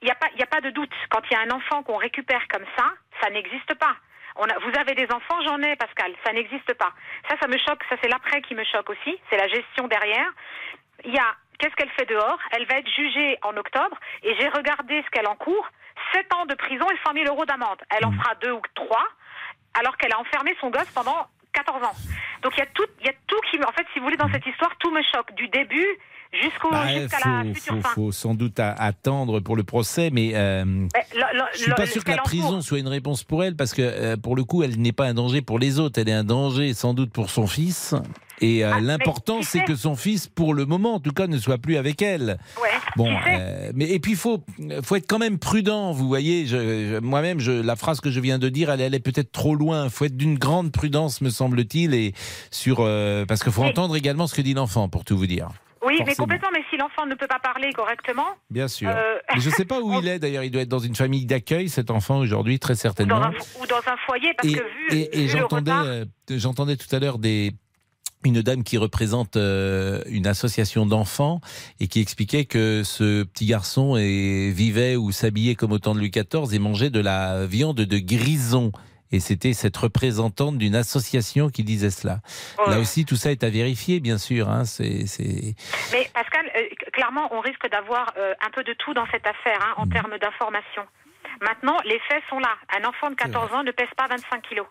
Il 0.03 0.07
n'y 0.07 0.11
a, 0.11 0.17
pas- 0.17 0.27
il 0.35 0.41
y 0.41 0.43
a 0.43 0.47
pas 0.47 0.61
de 0.61 0.71
doute. 0.71 0.91
Quand 1.11 1.21
il 1.31 1.35
y 1.35 1.37
a 1.37 1.43
un 1.43 1.51
enfant 1.57 1.83
qu'on 1.85 1.97
récupère 1.97 2.43
comme 2.49 2.65
ça, 2.77 2.87
ça 3.23 3.31
n'existe 3.31 3.75
pas. 3.75 3.95
On 4.37 4.45
a, 4.45 4.59
vous 4.59 4.79
avez 4.79 4.95
des 4.95 5.07
enfants, 5.13 5.41
j'en 5.47 5.61
ai, 5.63 5.77
Pascal. 5.77 6.13
Ça 6.27 6.33
n'existe 6.33 6.75
pas. 6.75 6.93
Ça, 7.29 7.37
ça 7.41 7.47
me 7.49 7.57
choque. 7.59 7.83
Ça, 7.89 7.97
c'est 8.03 8.09
l'après 8.09 8.43
qui 8.43 8.55
me 8.55 8.65
choque 8.65 8.91
aussi. 8.91 9.19
C'est 9.31 9.37
la 9.39 9.49
gestion 9.49 9.89
derrière. 9.89 10.29
Il 11.05 11.15
y 11.15 11.19
a, 11.19 11.35
qu'est-ce 11.59 11.75
qu'elle 11.75 11.91
fait 11.91 12.07
dehors? 12.07 12.39
Elle 12.53 12.67
va 12.67 12.79
être 12.79 12.91
jugée 12.91 13.39
en 13.43 13.57
octobre. 13.57 13.97
Et 14.23 14.35
j'ai 14.39 14.49
regardé 14.49 15.03
ce 15.05 15.11
qu'elle 15.11 15.27
encourt. 15.29 15.67
7 16.13 16.27
ans 16.35 16.47
de 16.47 16.55
prison 16.55 16.87
et 16.91 16.97
100 17.07 17.13
000 17.15 17.27
euros 17.27 17.45
d'amende. 17.45 17.79
Elle 17.97 18.05
en 18.07 18.13
fera 18.13 18.35
deux 18.43 18.53
ou 18.53 18.63
trois, 18.75 19.05
alors 19.79 19.97
qu'elle 19.97 20.13
a 20.13 20.21
enfermé 20.21 20.55
son 20.61 20.71
gosse 20.71 20.91
pendant 20.95 21.27
14 21.53 21.83
ans. 21.85 21.95
Donc 22.43 22.53
il 22.57 22.61
y 22.61 22.63
a 22.63 22.67
tout, 22.67 22.87
y 23.05 23.09
a 23.09 23.13
tout 23.27 23.41
qui, 23.51 23.59
me- 23.59 23.67
en 23.67 23.73
fait, 23.73 23.87
si 23.93 23.99
vous 23.99 24.05
voulez, 24.05 24.17
dans 24.17 24.31
cette 24.31 24.47
histoire, 24.47 24.71
tout 24.79 24.91
me 24.91 25.03
choque, 25.03 25.35
du 25.35 25.49
début 25.49 25.87
jusqu'au, 26.33 26.71
Bah, 26.71 26.85
la 26.85 27.45
future 27.55 27.75
faut- 27.77 27.81
fin. 27.81 27.89
faut 27.95 28.13
sans 28.13 28.35
doute 28.35 28.61
attendre 28.61 29.41
pour 29.41 29.57
le 29.57 29.65
procès, 29.65 30.11
mais 30.13 30.33
euh, 30.35 30.65
Mais 30.67 30.89
le- 31.15 31.39
le- 31.39 31.45
je 31.55 31.59
suis 31.59 31.71
le- 31.71 31.75
pas 31.75 31.87
ce 31.87 31.93
sûr 31.95 32.05
que 32.05 32.11
la 32.11 32.19
prison 32.19 32.61
soit 32.61 32.79
une 32.79 32.89
réponse 32.89 33.25
pour 33.25 33.43
elle, 33.45 33.57
parce 33.57 33.73
que 33.73 33.81
euh, 33.83 34.17
pour 34.17 34.37
le 34.37 34.45
coup, 34.45 34.63
elle 34.63 34.79
n'est 34.79 34.93
pas 34.93 35.07
un 35.07 35.15
danger 35.15 35.41
pour 35.43 35.59
les 35.59 35.79
autres, 35.81 35.99
elle 36.01 36.09
est 36.09 36.13
un 36.13 36.25
danger 36.25 36.75
sans 36.75 36.93
doute 36.95 37.13
pour 37.13 37.31
son 37.31 37.47
fils. 37.47 37.95
Et 38.41 38.65
euh, 38.65 38.71
Ah, 38.75 38.81
l'important, 38.81 39.43
c'est 39.43 39.65
que 39.65 39.75
son 39.75 39.97
fils, 39.97 40.27
pour 40.29 40.55
le 40.55 40.65
moment, 40.65 40.95
en 40.95 41.01
tout 41.01 41.13
cas, 41.13 41.27
ne 41.27 41.39
soit 41.39 41.59
plus 41.59 41.77
avec 41.77 42.03
elle. 42.03 42.39
Ouais, 42.63 42.69
Bon, 42.97 43.09
euh, 43.29 43.71
mais 43.75 43.91
et 43.91 43.99
puis 44.01 44.13
il 44.13 44.17
faut, 44.19 44.45
faut 44.83 44.97
être 44.97 45.07
quand 45.09 45.19
même 45.19 45.39
prudent. 45.39 45.93
Vous 45.93 46.09
voyez, 46.09 46.47
moi-même, 47.03 47.39
je, 47.41 47.53
la 47.53 47.77
phrase 47.77 48.01
que 48.01 48.11
je 48.11 48.21
viens 48.21 48.39
de 48.39 48.49
dire, 48.49 48.71
elle, 48.71 48.81
elle 48.81 48.95
est 48.95 49.01
peut-être 49.01 49.33
trop 49.33 49.55
loin. 49.55 49.85
Il 49.85 49.91
faut 49.91 50.05
être 50.07 50.17
d'une 50.17 50.39
grande 50.39 50.73
prudence, 50.73 51.21
me 51.21 51.31
semble-t-il, 51.31 51.95
et 51.95 52.15
sur 52.51 52.79
euh, 52.81 53.25
parce 53.27 53.43
qu'il 53.43 53.53
faut 53.53 53.63
entendre 53.65 53.97
également 53.97 54.27
ce 54.27 54.35
que 54.35 54.43
dit 54.43 54.55
l'enfant, 54.55 54.89
pour 54.89 55.05
tout 55.05 55.17
vous 55.17 55.27
dire. 55.27 55.49
Oui, 55.87 56.01
mais 56.05 56.15
complètement. 56.17 56.49
Mais 56.53 56.63
si 56.71 56.77
l'enfant 56.77 57.07
ne 57.07 57.15
peut 57.15 57.29
pas 57.29 57.39
parler 57.39 57.73
correctement, 57.73 58.27
Bien 58.51 58.67
sûr. 58.69 58.89
euh, 58.91 59.19
Mais 59.35 59.41
je 59.41 59.49
ne 59.49 59.55
sais 59.55 59.65
pas 59.65 59.81
où 59.81 59.93
il 60.01 60.09
est 60.09 60.19
d'ailleurs. 60.19 60.43
Il 60.43 60.51
doit 60.51 60.63
être 60.63 60.69
dans 60.69 60.79
une 60.81 60.97
famille 60.97 61.25
d'accueil, 61.25 61.69
cet 61.69 61.91
enfant 61.91 62.19
aujourd'hui, 62.19 62.59
très 62.59 62.73
ou, 62.73 62.77
dans 62.77 62.81
certainement. 62.81 63.23
un, 63.23 63.31
ou 63.31 63.67
dans 63.67 63.77
un 63.77 63.97
foyer, 64.07 64.33
parce 64.37 64.49
Et, 64.49 64.55
que 64.55 64.61
vu, 64.63 64.99
et- 64.99 65.21
et 65.25 65.29
j'entendais, 65.29 65.71
retard, 65.71 65.85
euh, 65.87 66.05
j'entendais 66.31 66.77
tout 66.77 66.95
à 66.95 66.99
l'heure 66.99 67.19
des 67.19 67.53
une 68.29 68.43
dame 68.43 68.63
qui 68.65 68.79
représente 68.79 69.37
euh, 69.37 70.03
une 70.07 70.27
association 70.27 70.87
d'enfants 70.87 71.41
et 71.81 71.89
qui 71.89 72.01
expliquait 72.01 72.45
que 72.45 72.83
ce 72.85 73.25
petit 73.25 73.47
garçon 73.47 73.97
est- 73.97 74.51
vivait 74.51 74.97
ou 74.97 75.11
s'habillait 75.13 75.55
comme 75.55 75.73
au 75.73 75.79
temps 75.79 75.95
de 75.95 75.99
Louis 76.01 76.11
XIV 76.11 76.55
et 76.55 76.59
mangeait 76.59 76.91
de 76.91 77.01
la 77.01 77.47
viande 77.47 77.77
de 77.77 77.99
grison. 77.99 78.73
Et 79.11 79.21
c'était 79.21 79.55
cette 79.55 79.77
représentante 79.79 80.59
d'une 80.59 80.75
association 80.75 81.49
qui 81.49 81.65
disait 81.65 81.89
cela. 81.91 82.21
ouais. 82.59 82.71
Là 82.73 82.79
aussi, 82.79 83.07
tout 83.07 83.17
ça 83.17 83.31
est 83.31 83.43
à 83.43 83.49
vérifier, 83.49 84.01
bien 84.01 84.19
sûr. 84.19 84.51
Hein, 84.51 84.67
c'est, 84.67 85.07
c'est... 85.07 85.55
Mais 85.93 86.11
Pascal, 86.13 86.45
euh, 86.55 86.61
clairement, 86.93 87.27
on 87.35 87.41
risque 87.41 87.67
d'avoir 87.71 88.13
euh, 88.19 88.35
un 88.47 88.51
peu 88.51 88.63
de 88.65 88.75
tout 88.75 88.93
dans 88.93 89.07
cette 89.11 89.27
affaire 89.27 89.59
hein, 89.63 89.75
en 89.79 89.87
Mm. 89.87 89.93
termes 89.93 90.19
d'information. 90.21 90.83
Maintenant, 91.41 91.77
les 91.87 91.99
faits 92.09 92.23
sont 92.29 92.39
là. 92.39 92.51
Un 92.79 92.87
enfant 92.87 93.09
de 93.11 93.15
14 93.15 93.53
ans 93.55 93.63
ne 93.63 93.71
pèse 93.71 93.89
pas 93.97 94.07
25 94.09 94.43
kilos. 94.49 94.67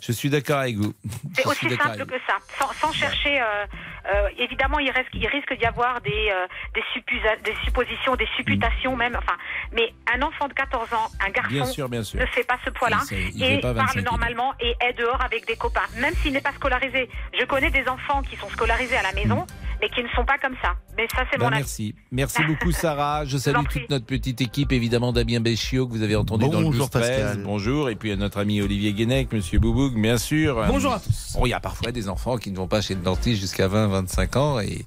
Je 0.00 0.12
suis 0.12 0.30
d'accord 0.30 0.58
avec 0.58 0.76
vous. 0.76 0.92
C'est 1.34 1.46
aussi 1.46 1.68
simple 1.70 2.06
que 2.06 2.18
ça. 2.26 2.38
Sans, 2.58 2.72
sans 2.74 2.92
chercher, 2.92 3.40
euh, 3.40 3.66
euh, 4.12 4.28
évidemment, 4.36 4.78
il 4.78 4.90
risque, 4.90 5.14
il 5.14 5.26
risque 5.28 5.56
d'y 5.56 5.64
avoir 5.64 6.00
des, 6.00 6.30
euh, 6.32 6.46
des, 6.74 7.54
suppositions, 7.64 8.16
des 8.16 8.28
supputations 8.36 8.96
même. 8.96 9.16
Enfin, 9.16 9.36
mais 9.72 9.92
un 10.12 10.22
enfant 10.22 10.48
de 10.48 10.54
14 10.54 10.92
ans, 10.92 11.08
un. 11.20 11.30
Bien 11.30 11.58
garçon, 11.58 11.72
sûr, 11.72 11.88
bien 11.88 12.02
sûr. 12.02 12.20
ne 12.20 12.26
fait 12.26 12.44
pas 12.44 12.58
ce 12.64 12.70
poids-là 12.70 12.98
et 13.12 13.60
pas 13.60 13.72
25 13.72 13.86
parle 13.86 14.04
normalement 14.04 14.54
et 14.60 14.74
est 14.80 14.92
dehors 14.94 15.22
avec 15.22 15.46
des 15.46 15.56
copains, 15.56 15.86
même 15.98 16.14
s'il 16.16 16.32
n'est 16.32 16.40
pas 16.40 16.52
scolarisé. 16.52 17.08
Je 17.38 17.44
connais 17.44 17.70
des 17.70 17.88
enfants 17.88 18.22
qui 18.22 18.36
sont 18.36 18.50
scolarisés 18.50 18.96
à 18.96 19.02
la 19.02 19.12
maison, 19.12 19.46
mais 19.82 19.88
qui 19.90 20.02
ne 20.02 20.08
sont 20.10 20.24
pas 20.24 20.38
comme 20.38 20.54
ça. 20.62 20.74
Mais 20.96 21.06
ça, 21.14 21.24
c'est 21.30 21.38
Bah, 21.38 21.46
mon 21.46 21.52
avis. 21.52 21.58
merci. 21.62 21.94
Merci 22.12 22.42
beaucoup, 22.46 22.70
Sarah. 22.70 23.24
Je 23.26 23.36
salue 23.36 23.64
toute 23.68 23.90
notre 23.90 24.06
petite 24.06 24.40
équipe, 24.40 24.70
évidemment, 24.72 25.12
Damien 25.12 25.40
Béchiot, 25.40 25.86
que 25.88 25.92
vous 25.92 26.02
avez 26.02 26.14
entendu 26.16 26.48
dans 26.48 26.60
le 26.60 26.66
Bonjour, 26.66 26.88
12 26.88 26.90
13. 26.90 27.08
Pascal. 27.08 27.42
Bonjour. 27.44 27.90
Et 27.90 27.96
puis 27.96 28.12
à 28.12 28.16
notre 28.16 28.38
ami 28.38 28.62
Olivier 28.62 28.92
Guénec, 28.92 29.32
monsieur 29.32 29.58
Boubouk, 29.58 29.94
bien 29.94 30.16
sûr. 30.18 30.64
Bonjour 30.68 30.92
à 30.92 31.00
tous. 31.00 31.32
Bon, 31.34 31.44
il 31.46 31.50
y 31.50 31.54
a 31.54 31.60
parfois 31.60 31.90
des 31.92 32.08
enfants 32.08 32.36
qui 32.38 32.50
ne 32.52 32.56
vont 32.56 32.68
pas 32.68 32.80
chez 32.80 32.94
le 32.94 33.00
dentiste 33.02 33.40
jusqu'à 33.40 33.66
20, 33.68 33.88
25 33.88 34.36
ans 34.36 34.60
et. 34.60 34.86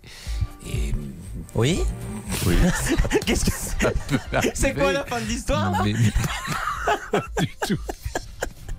et 0.66 0.94
Oui 1.54 1.82
oui, 2.48 2.56
Qu'est-ce 3.28 3.76
que 3.76 3.86
peut 3.86 4.50
c'est 4.56 4.74
quoi 4.74 4.92
la 4.92 5.04
fin 5.06 5.22
de 5.22 5.26
l'histoire 5.28 5.72
là? 5.72 5.78
Mais- 5.86 5.94
Pas 7.12 7.22
du 7.40 7.48
tout. 7.68 7.78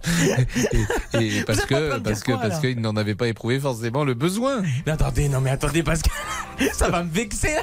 Et, 1.21 1.27
et 1.39 1.45
parce 1.45 1.65
que 1.67 1.99
parce 1.99 2.21
que 2.23 2.33
quoi, 2.33 2.41
parce 2.41 2.55
là 2.55 2.61
qu'il 2.61 2.81
n'en 2.81 2.97
avait 2.97 3.15
pas 3.15 3.29
éprouvé 3.29 3.59
forcément 3.59 4.05
le 4.05 4.15
besoin. 4.15 4.63
Mais 4.87 4.93
attendez, 4.93 5.29
non 5.29 5.41
mais 5.41 5.51
attendez 5.51 5.83
parce 5.83 6.03
que 6.03 6.11
ça 6.73 6.89
va 6.89 7.03
me 7.03 7.11
vexer. 7.11 7.57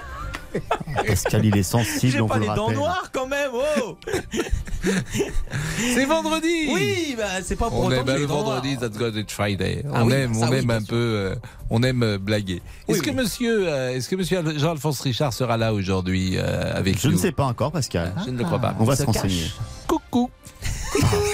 Pascal, 1.07 1.45
il 1.45 1.57
est 1.57 1.63
sensible, 1.63 2.11
J'ai 2.11 2.21
on 2.21 2.27
pas 2.27 2.35
vous 2.35 2.41
le 2.41 2.49
les 2.49 2.55
dents 2.55 2.71
noires 2.71 3.09
quand 3.11 3.25
même. 3.25 3.49
Oh 3.53 3.97
C'est 5.95 6.05
vendredi. 6.05 6.67
oui, 6.71 7.15
bah 7.17 7.41
c'est 7.41 7.55
pas 7.55 7.69
pour 7.69 7.79
On 7.79 7.87
autant 7.87 7.95
aime 7.97 8.05
que 8.05 8.11
j'ai 8.13 8.19
le 8.19 8.25
vendredi, 8.25 8.77
that's 8.77 8.97
got 8.97 9.17
it 9.17 9.31
Friday. 9.31 9.83
Ah 9.91 10.03
on 10.03 10.07
oui, 10.07 10.13
aime, 10.13 10.37
on 10.37 10.47
oui, 10.49 10.57
aime 10.57 10.69
un 10.69 10.79
sûr. 10.79 10.87
peu, 10.89 10.95
euh, 10.95 11.35
on 11.71 11.81
aime 11.81 12.03
euh, 12.03 12.17
blaguer. 12.19 12.61
Oui, 12.87 12.93
Est-ce 12.95 13.01
que 13.03 13.09
oui. 13.09 13.15
monsieur, 13.15 13.67
euh, 13.67 13.95
est-ce 13.95 14.07
que 14.09 14.15
monsieur 14.15 14.43
Jean-Alphonse 14.57 15.01
Richard 15.01 15.33
sera 15.33 15.57
là 15.57 15.73
aujourd'hui 15.73 16.35
euh, 16.37 16.71
avec 16.75 16.99
Je 17.01 17.07
nous 17.07 17.13
ne 17.15 17.19
sais 17.19 17.31
pas 17.31 17.45
encore, 17.45 17.71
Pascal. 17.71 18.13
Je 18.25 18.29
ne 18.29 18.37
le 18.37 18.43
crois 18.43 18.59
pas. 18.59 18.75
On 18.79 18.83
va 18.83 18.95
se 18.95 19.01
se 19.01 19.07
renseigner. 19.07 19.51
Coucou. 19.87 20.29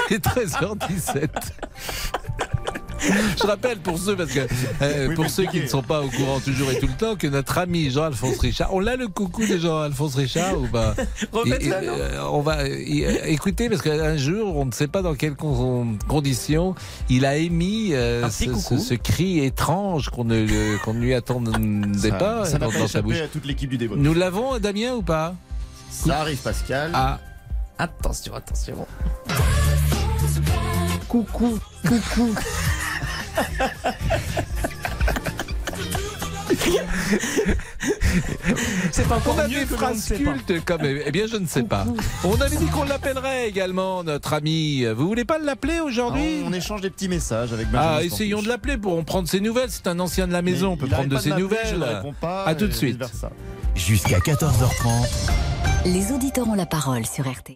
Il 0.09 0.15
est 0.15 0.25
13h17. 0.25 1.27
Je 3.01 3.47
rappelle 3.47 3.77
pour 3.79 3.97
ceux, 3.97 4.17
parce 4.17 4.29
que 4.31 4.41
euh, 4.81 5.07
Oui, 5.07 5.15
pour 5.15 5.29
ceux 5.29 5.45
qui 5.45 5.61
ne 5.61 5.67
sont 5.67 5.81
pas 5.81 6.01
au 6.01 6.09
courant 6.09 6.41
toujours 6.41 6.69
et 6.69 6.79
tout 6.79 6.87
le 6.87 6.93
temps, 6.97 7.15
que 7.15 7.27
notre 7.27 7.57
ami 7.57 7.89
Jean-Alphonse 7.89 8.39
Richard, 8.39 8.73
on 8.73 8.81
l'a 8.81 8.97
le 8.97 9.07
coucou 9.07 9.45
de 9.47 9.57
Jean-Alphonse 9.57 10.15
Richard 10.15 10.59
ou 10.61 10.67
pas? 10.67 10.95
Et, 11.45 11.71
euh, 11.71 12.21
On 12.29 12.41
va 12.41 12.57
euh, 12.63 12.75
écouter 13.25 13.69
parce 13.69 13.81
qu'un 13.81 14.17
jour, 14.17 14.57
on 14.57 14.65
ne 14.65 14.71
sait 14.73 14.89
pas 14.89 15.01
dans 15.01 15.15
quelles 15.15 15.35
con- 15.35 15.97
conditions, 16.09 16.75
il 17.09 17.25
a 17.25 17.37
émis 17.37 17.93
euh, 17.93 18.29
ce, 18.29 18.53
ce- 18.53 18.77
ce 18.77 18.93
cri 18.95 19.39
étrange 19.45 20.09
qu'on 20.09 20.25
ne, 20.25 20.77
qu'on 20.83 20.93
lui 20.93 21.13
attendait 21.13 22.11
pas 22.11 22.43
ça 22.43 22.57
dans, 22.57 22.69
sa 22.87 23.01
bouche. 23.01 23.21
à 23.21 23.27
toute 23.29 23.45
l'équipe 23.45 23.69
du 23.69 23.77
débat. 23.77 23.95
Nous 23.97 24.13
l'avons, 24.13 24.59
Damien, 24.59 24.95
ou 24.95 25.01
pas? 25.03 25.35
Ça 25.89 26.19
arrive, 26.19 26.37
Pascal. 26.39 26.91
Ah, 26.93 27.19
Attention, 27.77 28.33
attention. 28.35 28.85
Coucou, 31.07 31.59
coucou. 31.87 32.35
C'est 38.91 39.07
pas 39.07 39.19
On 39.27 39.37
a 39.39 39.47
mieux 39.47 39.59
des 39.59 39.65
phrases 39.65 40.13
cultes 40.15 40.53
quand 40.65 40.81
même. 40.81 40.99
Eh 41.05 41.11
bien, 41.11 41.25
je 41.27 41.37
ne 41.37 41.45
sais 41.47 41.63
pas. 41.63 41.85
On 42.23 42.39
avait 42.41 42.55
dit 42.57 42.65
qu'on 42.67 42.83
l'appellerait 42.83 43.47
également, 43.47 44.03
notre 44.03 44.33
ami. 44.33 44.85
Vous 44.85 45.07
voulez 45.07 45.25
pas 45.25 45.37
l'appeler 45.39 45.79
aujourd'hui 45.79 46.41
On 46.45 46.53
échange 46.53 46.81
des 46.81 46.89
petits 46.89 47.07
messages 47.07 47.53
avec 47.53 47.69
Benjamin 47.69 47.95
Ah, 47.97 48.03
essayons 48.03 48.41
de 48.41 48.47
l'appeler 48.47 48.77
pour 48.77 48.97
en 48.97 49.03
prendre 49.03 49.27
ses 49.27 49.39
nouvelles. 49.39 49.69
C'est 49.69 49.87
un 49.87 49.99
ancien 49.99 50.27
de 50.27 50.33
la 50.33 50.41
maison, 50.41 50.71
on 50.71 50.77
peut 50.77 50.87
prendre 50.87 51.09
de 51.09 51.17
ses 51.17 51.29
Je 51.29 51.35
ne 51.35 51.39
nouvelles. 51.39 51.83
réponds 51.83 52.13
pas. 52.19 52.45
À 52.45 52.55
tout 52.55 52.67
de 52.67 52.73
suite. 52.73 53.01
Jusqu'à 53.75 54.19
14h30. 54.19 55.07
Les 55.85 56.11
auditeurs 56.11 56.47
ont 56.49 56.55
la 56.55 56.65
parole 56.65 57.05
sur 57.05 57.25
RT. 57.25 57.55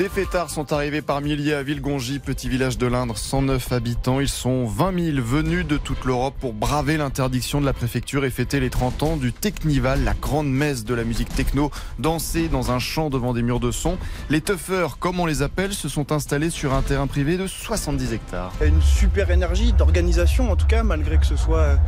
Des 0.00 0.08
fêtards 0.08 0.48
sont 0.48 0.72
arrivés 0.72 1.02
par 1.02 1.20
milliers 1.20 1.52
à 1.52 1.62
Villegongy, 1.62 2.20
petit 2.20 2.48
village 2.48 2.78
de 2.78 2.86
l'Indre, 2.86 3.18
109 3.18 3.70
habitants. 3.72 4.18
Ils 4.18 4.30
sont 4.30 4.64
20 4.64 5.12
000 5.12 5.22
venus 5.22 5.66
de 5.66 5.76
toute 5.76 6.06
l'Europe 6.06 6.32
pour 6.40 6.54
braver 6.54 6.96
l'interdiction 6.96 7.60
de 7.60 7.66
la 7.66 7.74
préfecture 7.74 8.24
et 8.24 8.30
fêter 8.30 8.60
les 8.60 8.70
30 8.70 9.02
ans 9.02 9.16
du 9.18 9.34
Technival, 9.34 10.02
la 10.02 10.14
grande 10.14 10.50
messe 10.50 10.86
de 10.86 10.94
la 10.94 11.04
musique 11.04 11.28
techno, 11.28 11.70
danser 11.98 12.48
dans 12.48 12.70
un 12.70 12.78
champ 12.78 13.10
devant 13.10 13.34
des 13.34 13.42
murs 13.42 13.60
de 13.60 13.70
son. 13.70 13.98
Les 14.30 14.40
tuffers, 14.40 14.96
comme 14.98 15.20
on 15.20 15.26
les 15.26 15.42
appelle, 15.42 15.74
se 15.74 15.90
sont 15.90 16.12
installés 16.12 16.48
sur 16.48 16.72
un 16.72 16.80
terrain 16.80 17.06
privé 17.06 17.36
de 17.36 17.46
70 17.46 18.14
hectares. 18.14 18.54
Une 18.64 18.80
super 18.80 19.30
énergie 19.30 19.74
d'organisation 19.74 20.50
en 20.50 20.56
tout 20.56 20.66
cas, 20.66 20.82
malgré 20.82 21.18
que 21.18 21.26
ce 21.26 21.36
soit 21.36 21.78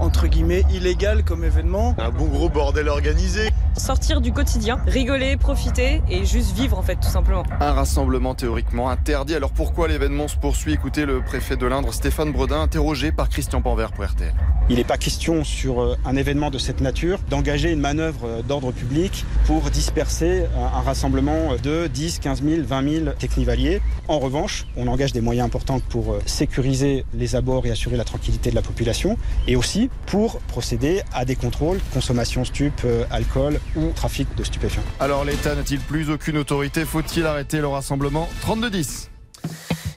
entre 0.00 0.26
guillemets 0.26 0.64
illégal 0.70 1.24
comme 1.24 1.44
événement. 1.44 1.94
Un 1.98 2.10
bon 2.10 2.26
gros 2.26 2.50
bordel 2.50 2.88
organisé. 2.88 3.48
sortir 3.76 4.20
du 4.20 4.32
quotidien, 4.32 4.78
rigoler, 4.86 5.36
profiter 5.36 6.02
et 6.10 6.24
juste 6.24 6.54
vivre 6.54 6.78
en 6.78 6.82
fait 6.82 6.96
tout 6.96 7.08
simplement. 7.08 7.44
Un 7.60 7.72
rassemblement 7.72 8.34
théoriquement 8.34 8.90
interdit. 8.90 9.34
Alors 9.34 9.52
pourquoi 9.52 9.88
l'événement 9.88 10.28
se 10.28 10.36
poursuit? 10.36 10.72
Écoutez 10.72 11.06
le 11.06 11.22
préfet 11.22 11.56
de 11.56 11.66
l'Indre, 11.66 11.92
Stéphane 11.94 12.32
Bredin, 12.32 12.60
interrogé 12.60 13.12
par 13.12 13.28
Christian 13.28 13.62
Panvert 13.62 13.92
pour 13.92 14.04
RTL. 14.04 14.34
Il 14.70 14.76
n'est 14.76 14.84
pas 14.84 14.96
question 14.96 15.44
sur 15.44 15.80
euh, 15.80 15.96
un 16.04 16.16
événement 16.16 16.50
de 16.50 16.58
cette 16.58 16.80
nature 16.80 17.18
d'engager 17.28 17.70
une 17.70 17.80
manœuvre 17.80 18.20
euh, 18.24 18.42
d'ordre 18.42 18.72
public 18.72 19.24
pour 19.46 19.70
disperser 19.70 20.44
un 20.56 20.74
un 20.74 20.80
rassemblement 20.80 21.54
de 21.62 21.86
10, 21.86 22.18
15 22.18 22.42
000, 22.42 22.62
20 22.66 22.90
000 23.04 23.04
technivaliers. 23.18 23.80
En 24.08 24.18
revanche, 24.18 24.66
on 24.76 24.86
engage 24.88 25.12
des 25.12 25.20
moyens 25.20 25.46
importants 25.46 25.80
pour 25.88 26.12
euh, 26.12 26.20
sécuriser 26.26 27.04
les 27.14 27.36
abords 27.36 27.66
et 27.66 27.70
assurer 27.70 27.96
la 27.96 28.04
tranquillité 28.04 28.50
de 28.50 28.54
la 28.54 28.62
population 28.62 29.16
et 29.46 29.56
aussi 29.56 29.88
pour 30.06 30.40
procéder 30.40 31.02
à 31.12 31.24
des 31.24 31.36
contrôles, 31.36 31.78
consommation 31.92 32.44
stup, 32.44 32.72
euh, 32.84 33.04
alcool 33.10 33.60
ou 33.76 33.90
trafic 33.94 34.28
de 34.36 34.42
stupéfiants. 34.42 34.82
Alors 35.00 35.24
l'État 35.24 35.54
n'a-t-il 35.54 35.80
plus 35.80 36.10
aucune 36.10 36.38
autorité? 36.38 36.84
Faut-il 36.84 37.24
arrêter 37.26 37.43
le 37.52 37.66
rassemblement 37.68 38.28
32-10. 38.46 39.08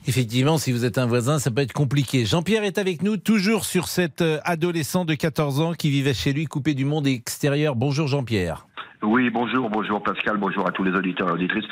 Effectivement, 0.07 0.57
si 0.57 0.71
vous 0.71 0.85
êtes 0.85 0.97
un 0.97 1.05
voisin, 1.05 1.39
ça 1.39 1.51
peut 1.51 1.61
être 1.61 1.73
compliqué. 1.73 2.25
Jean-Pierre 2.25 2.63
est 2.63 2.77
avec 2.77 3.01
nous, 3.01 3.17
toujours 3.17 3.65
sur 3.65 3.87
cet 3.87 4.21
euh, 4.21 4.39
adolescent 4.43 5.05
de 5.05 5.15
14 5.15 5.59
ans 5.59 5.73
qui 5.73 5.89
vivait 5.89 6.13
chez 6.13 6.33
lui, 6.33 6.45
coupé 6.45 6.73
du 6.73 6.85
monde 6.85 7.07
extérieur. 7.07 7.75
Bonjour 7.75 8.07
Jean-Pierre. 8.07 8.66
Oui, 9.03 9.29
bonjour, 9.29 9.69
bonjour 9.69 10.01
Pascal, 10.01 10.37
bonjour 10.37 10.67
à 10.67 10.71
tous 10.71 10.83
les 10.83 10.91
auditeurs 10.93 11.29
et 11.29 11.33
auditrices. 11.33 11.67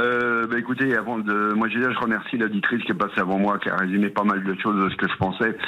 Euh, 0.00 0.46
bah, 0.46 0.58
écoutez, 0.58 0.96
avant 0.96 1.18
de, 1.18 1.52
moi 1.52 1.68
déjà 1.68 1.92
je 1.92 1.98
remercie 1.98 2.38
l'auditrice 2.38 2.82
qui 2.84 2.92
est 2.92 2.94
passée 2.94 3.20
avant 3.20 3.38
moi, 3.38 3.58
qui 3.58 3.68
a 3.68 3.76
résumé 3.76 4.08
pas 4.08 4.24
mal 4.24 4.42
de 4.42 4.56
choses 4.58 4.82
de 4.82 4.88
ce 4.88 4.96
que 4.96 5.06
je 5.06 5.16
pensais. 5.16 5.58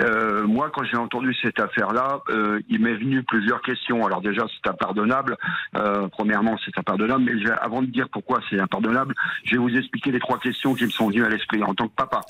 Euh, 0.00 0.46
moi, 0.46 0.70
quand 0.72 0.84
j'ai 0.84 0.96
entendu 0.96 1.34
cette 1.42 1.58
affaire-là, 1.58 2.20
euh, 2.28 2.60
il 2.68 2.80
m'est 2.80 2.94
venu 2.94 3.24
plusieurs 3.24 3.62
questions. 3.62 4.06
Alors 4.06 4.20
déjà, 4.20 4.46
c'est 4.46 4.70
impardonnable. 4.70 5.36
Euh, 5.76 6.06
premièrement, 6.06 6.56
c'est 6.64 6.78
impardonnable, 6.78 7.24
mais 7.24 7.50
avant 7.60 7.82
de 7.82 7.88
dire 7.88 8.08
pourquoi 8.08 8.38
c'est 8.48 8.60
impardonnable, 8.60 9.14
je 9.42 9.56
vais 9.56 9.58
vous 9.58 9.76
expliquer 9.76 10.12
les 10.12 10.20
trois 10.20 10.38
questions 10.38 10.74
qui 10.74 10.84
me 10.84 10.90
sont 10.90 11.08
venues 11.08 11.24
à 11.24 11.28
l'esprit 11.28 11.64
en 11.64 11.74
tant 11.74 11.88
que 11.88 11.96
papa. 11.96 12.20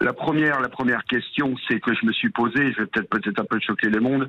La 0.00 0.12
première, 0.12 0.60
la 0.60 0.68
première 0.68 1.02
question, 1.02 1.56
c'est 1.66 1.80
que 1.80 1.92
je 1.94 2.06
me 2.06 2.12
suis 2.12 2.30
posée, 2.30 2.72
je 2.72 2.82
vais 2.82 2.86
peut-être 2.86 3.10
peut-être 3.10 3.40
un 3.40 3.44
peu 3.44 3.58
choquer 3.58 3.88
le 3.88 3.98
monde, 3.98 4.28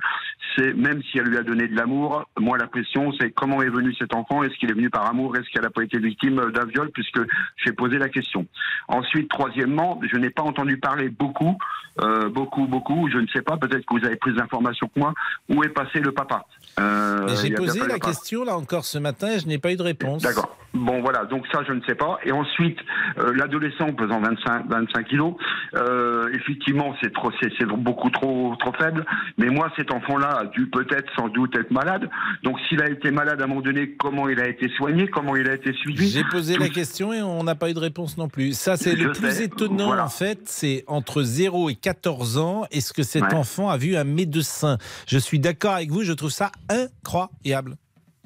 c'est 0.55 0.73
même 0.73 1.03
si 1.03 1.19
elle 1.19 1.27
lui 1.27 1.37
a 1.37 1.43
donné 1.43 1.67
de 1.67 1.75
l'amour, 1.75 2.27
moi 2.39 2.57
la 2.57 2.65
question 2.65 3.11
c'est 3.19 3.31
comment 3.43 3.61
est 3.61 3.69
venu 3.69 3.93
cet 3.95 4.15
enfant 4.15 4.41
Est-ce 4.43 4.55
qu'il 4.55 4.69
est 4.69 4.73
venu 4.73 4.89
par 4.89 5.05
amour 5.05 5.35
Est-ce 5.35 5.49
qu'elle 5.49 5.63
n'a 5.63 5.69
pas 5.69 5.83
été 5.83 5.99
victime 5.99 6.49
d'un 6.51 6.63
viol 6.63 6.89
Puisque 6.91 7.19
j'ai 7.57 7.73
posé 7.73 7.97
la 7.97 8.07
question. 8.07 8.45
Ensuite, 8.87 9.29
troisièmement, 9.29 9.99
je 10.09 10.15
n'ai 10.15 10.29
pas 10.29 10.43
entendu 10.43 10.77
parler 10.77 11.09
beaucoup, 11.09 11.57
euh, 11.99 12.29
beaucoup, 12.29 12.67
beaucoup. 12.67 13.09
Je 13.11 13.17
ne 13.17 13.27
sais 13.27 13.41
pas. 13.41 13.57
Peut-être 13.57 13.85
que 13.85 13.99
vous 13.99 14.05
avez 14.05 14.15
plus 14.15 14.31
d'informations 14.31 14.87
que 14.87 14.97
moi. 14.97 15.13
Où 15.49 15.61
est 15.61 15.73
passé 15.73 15.99
le 15.99 16.13
papa? 16.13 16.45
J'ai 16.77 17.49
y 17.49 17.53
a 17.53 17.57
posé 17.57 17.79
pas 17.79 17.87
la 17.87 17.99
question 17.99 18.43
là 18.43 18.55
encore 18.57 18.85
ce 18.85 18.97
matin 18.97 19.27
et 19.35 19.39
je 19.39 19.47
n'ai 19.47 19.57
pas 19.57 19.71
eu 19.71 19.75
de 19.77 19.83
réponse. 19.83 20.21
D'accord. 20.23 20.55
Bon, 20.73 21.01
voilà. 21.03 21.25
Donc 21.25 21.45
ça, 21.51 21.61
je 21.67 21.71
ne 21.71 21.81
sais 21.87 21.93
pas. 21.93 22.17
Et 22.25 22.31
ensuite, 22.31 22.79
euh, 23.19 23.31
l'adolescent 23.35 23.93
pesant 23.93 24.19
25, 24.21 24.65
25 24.67 25.07
kilos, 25.07 25.35
euh, 25.75 26.31
effectivement, 26.33 26.95
c'est 27.01 27.13
trop, 27.13 27.29
c'est, 27.39 27.51
c'est 27.59 27.67
beaucoup 27.67 28.09
trop, 28.09 28.55
trop 28.59 28.73
faible. 28.73 29.05
Mais 29.37 29.49
moi, 29.49 29.71
cet 29.77 29.91
enfant-là 29.93 30.39
a 30.39 30.45
dû 30.45 30.67
peut-être, 30.71 31.11
sans 31.15 31.27
doute, 31.29 31.55
être 31.55 31.69
malade. 31.69 32.09
Donc, 32.41 32.57
s'il 32.67 32.81
a 32.81 32.89
été 32.89 33.11
malade 33.11 33.39
à 33.39 33.43
un 33.43 33.47
moment 33.47 33.61
donné, 33.61 33.91
comment 33.99 34.27
il 34.27 34.39
a 34.39 34.47
été 34.47 34.67
soigné, 34.69 35.07
comment 35.07 35.35
il 35.35 35.47
a 35.47 35.53
été 35.53 35.73
suivi? 35.73 36.07
J'ai 36.09 36.23
posé 36.23 36.55
Tout 36.55 36.61
la 36.63 36.69
question 36.69 37.13
et 37.13 37.21
on 37.21 37.43
n'a 37.43 37.53
pas 37.53 37.69
eu 37.69 37.75
de 37.75 37.79
réponse 37.79 38.17
non 38.17 38.27
plus. 38.27 38.53
Ça, 38.57 38.75
c'est 38.75 38.95
le 38.95 39.11
plus 39.11 39.41
étonnant 39.41 39.85
Voilà. 39.87 40.05
en 40.05 40.09
fait. 40.09 40.39
C'est 40.45 40.83
entre 40.87 41.21
0 41.21 41.69
et 41.69 41.75
14 41.75 42.39
ans. 42.39 42.65
Est-ce 42.71 42.93
que 42.93 43.03
cet 43.03 43.21
Ouais. 43.25 43.35
enfant 43.35 43.69
a 43.69 43.77
vu 43.77 43.95
un 43.95 44.05
médecin? 44.05 44.79
Je 45.05 45.19
suis 45.19 45.37
d'accord 45.37 45.73
avec 45.75 45.91
vous. 45.91 46.01
Je 46.01 46.13
trouve 46.13 46.31
ça 46.31 46.51
incroyable. 46.69 47.77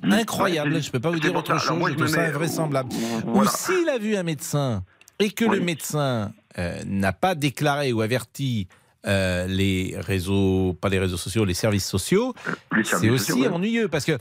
Incroyable. 0.04 0.73
Ouais, 0.73 0.82
je 0.82 0.91
peux 0.91 1.00
pas 1.00 1.10
vous 1.10 1.19
dire 1.19 1.36
autre 1.36 1.60
chose. 1.60 1.80
Je 1.89 1.93
trouve 1.95 2.08
ça 2.08 2.21
invraisemblable. 2.28 2.89
Ou 3.26 3.45
s'il 3.45 3.89
a 3.89 3.97
vu 3.97 4.15
un 4.15 4.23
médecin 4.23 4.84
et 5.19 5.32
que 5.32 5.45
le 5.45 5.60
médecin 5.60 6.34
euh, 6.60 6.82
n'a 6.86 7.13
pas 7.13 7.34
déclaré 7.36 7.91
ou 7.93 8.02
averti 8.02 8.67
euh, 9.06 9.47
les 9.47 9.95
réseaux, 9.97 10.78
pas 10.80 10.89
les 10.89 11.00
réseaux 11.00 11.17
sociaux, 11.17 11.45
les 11.45 11.54
services 11.54 11.88
sociaux, 11.88 12.34
Les 12.76 12.84
c'est 12.84 13.10
aussi 13.10 13.32
sociaux, 13.32 13.43
ouais. 13.43 13.47
ennuyeux 13.50 13.88
parce 13.88 14.06
que 14.06 14.17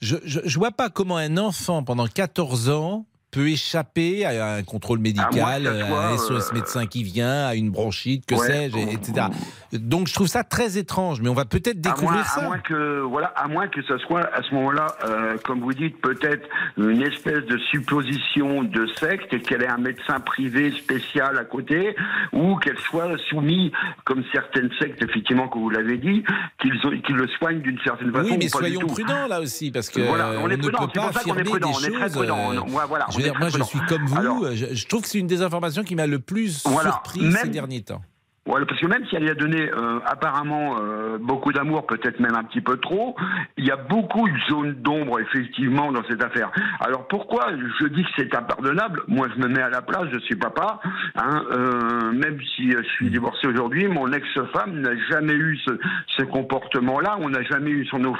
je, 0.00 0.16
je 0.24 0.58
vois 0.58 0.70
pas 0.70 0.90
comment 0.90 1.16
un 1.16 1.36
enfant 1.36 1.82
pendant 1.82 2.06
14 2.06 2.70
ans 2.70 3.04
peut 3.30 3.48
échapper 3.48 4.24
à 4.24 4.54
un 4.54 4.62
contrôle 4.62 4.98
médical, 5.00 5.66
À 5.66 5.70
que 5.70 5.78
ça 5.80 5.86
à 6.00 6.08
un 6.12 6.16
soit, 6.16 6.40
SOS 6.40 6.50
euh, 6.50 6.54
médecin 6.54 6.86
qui 6.86 7.02
vient, 7.04 7.46
à 7.46 7.54
une 7.54 7.70
bronchite, 7.70 8.24
que 8.26 8.34
Ouais. 8.34 8.46
sais-je, 8.46 8.76
et- 8.78 8.92
etc. 8.94 9.26
Donc 9.72 10.08
je 10.08 10.14
trouve 10.14 10.28
ça 10.28 10.44
très 10.44 10.78
étrange, 10.78 11.20
mais 11.20 11.28
on 11.28 11.34
va 11.34 11.44
peut-être 11.44 11.76
À 11.78 11.90
découvrir 11.92 12.10
moins, 12.12 12.24
ça. 12.24 12.40
à 12.40 12.44
moins 12.44 12.58
que 12.58 13.00
voilà, 13.00 13.26
à 13.36 13.46
moins 13.48 13.68
que 13.68 13.82
ce 13.82 13.98
soit 13.98 14.22
à 14.34 14.42
ce 14.42 14.54
moment-là, 14.54 14.86
euh, 15.04 15.36
comme 15.44 15.60
vous 15.60 15.74
dites, 15.74 16.00
peut-être 16.00 16.48
une 16.78 17.02
espèce 17.02 17.44
de 17.44 17.58
supposition 17.70 18.62
de 18.62 18.86
secte 18.98 19.32
et 19.34 19.40
qu'elle 19.40 19.62
ait 19.62 19.68
un 19.68 19.76
médecin 19.78 20.20
privé 20.20 20.72
spécial 20.72 21.36
à 21.38 21.44
côté, 21.44 21.94
ou 22.32 22.56
qu'elle 22.56 22.78
soit 22.78 23.08
soumise, 23.28 23.70
comme 24.04 24.24
certaines 24.32 24.70
sectes, 24.78 25.02
effectivement, 25.02 25.48
que 25.48 25.58
vous 25.58 25.70
l'avez 25.70 25.98
dit, 25.98 26.24
qu'ils 26.62 26.78
qu'ils 27.02 27.16
le 27.16 27.28
soignent 27.38 27.60
d'une 27.60 27.78
certaine 27.84 28.10
façon. 28.12 28.24
Oui, 28.30 28.36
mais 28.38 28.46
ou 28.46 28.58
pas 28.58 28.64
du 28.68 28.74
soyons 28.74 28.86
prudents 28.86 29.26
là 29.28 29.40
aussi, 29.40 29.70
parce 29.70 29.90
que 29.90 30.00
Voilà, 30.00 30.28
euh, 30.28 30.38
on 30.42 30.48
est 30.48 30.56
ne 30.56 30.62
prudent, 30.62 30.86
peut 30.88 31.00
pas 31.00 31.08
affirmer 31.08 31.42
prudent, 31.44 31.70
des 31.70 31.76
on 31.76 31.80
est 31.80 31.90
très 31.92 32.02
choses. 32.04 32.12
prudent, 32.16 32.52
euh, 32.52 32.60
on- 32.64 32.86
voilà, 32.86 33.06
je 33.18 33.24
veux 33.24 33.30
dire, 33.30 33.38
moi, 33.38 33.48
je 33.48 33.62
suis 33.62 33.80
comme 33.88 34.06
vous. 34.06 34.16
Alors- 34.16 34.54
je, 34.54 34.74
je 34.74 34.86
trouve 34.86 35.02
que 35.02 35.08
c'est 35.08 35.18
une 35.18 35.26
des 35.26 35.42
informations 35.42 35.82
qui 35.84 35.94
m'a 35.94 36.06
le 36.06 36.18
plus 36.18 36.62
Voilà, 36.64 36.90
surpris 36.92 37.20
même- 37.22 37.36
ces 37.42 37.48
derniers 37.48 37.82
temps. 37.82 38.02
Voilà, 38.48 38.64
parce 38.64 38.80
que 38.80 38.86
même 38.86 39.04
si 39.06 39.14
elle 39.14 39.24
y 39.24 39.30
a 39.30 39.34
donné 39.34 39.70
euh, 39.70 40.00
apparemment 40.06 40.76
euh, 40.80 41.18
beaucoup 41.20 41.52
d'amour, 41.52 41.86
peut-être 41.86 42.18
même 42.18 42.34
un 42.34 42.44
petit 42.44 42.62
peu 42.62 42.78
trop, 42.78 43.14
il 43.58 43.66
y 43.66 43.70
a 43.70 43.76
beaucoup 43.76 44.26
de 44.26 44.38
zones 44.48 44.72
d'ombre 44.72 45.20
effectivement 45.20 45.92
dans 45.92 46.02
cette 46.08 46.24
affaire. 46.24 46.50
Alors 46.80 47.06
pourquoi 47.08 47.50
je 47.78 47.86
dis 47.88 48.02
que 48.04 48.08
c'est 48.16 48.34
impardonnable? 48.34 49.02
Moi, 49.06 49.28
je 49.36 49.42
me 49.42 49.48
mets 49.48 49.60
à 49.60 49.68
la 49.68 49.82
place, 49.82 50.06
je 50.12 50.18
suis 50.20 50.36
papa. 50.36 50.80
Hein, 51.16 51.44
euh, 51.52 52.12
même 52.12 52.38
si 52.56 52.70
je 52.70 52.82
suis 52.94 53.10
divorcé 53.10 53.46
aujourd'hui, 53.46 53.86
mon 53.86 54.10
ex-femme 54.12 54.80
n'a 54.80 54.96
jamais 55.10 55.34
eu 55.34 55.58
ce, 55.66 55.72
ce 56.16 56.22
comportement-là. 56.22 57.18
On 57.20 57.28
n'a 57.28 57.42
jamais 57.42 57.70
eu 57.70 57.84
sur 57.84 57.98
nos. 57.98 58.16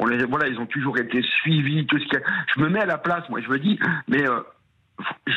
On 0.00 0.06
les, 0.06 0.24
voilà, 0.24 0.48
ils 0.48 0.58
ont 0.58 0.66
toujours 0.66 0.98
été 0.98 1.22
suivis. 1.22 1.86
Tout 1.86 1.98
ce 1.98 2.04
qui. 2.06 2.16
Je 2.56 2.60
me 2.60 2.68
mets 2.68 2.82
à 2.82 2.86
la 2.86 2.98
place. 2.98 3.28
Moi, 3.30 3.40
je 3.40 3.48
me 3.48 3.58
dis, 3.58 3.78
mais 4.08 4.28
euh, 4.28 4.40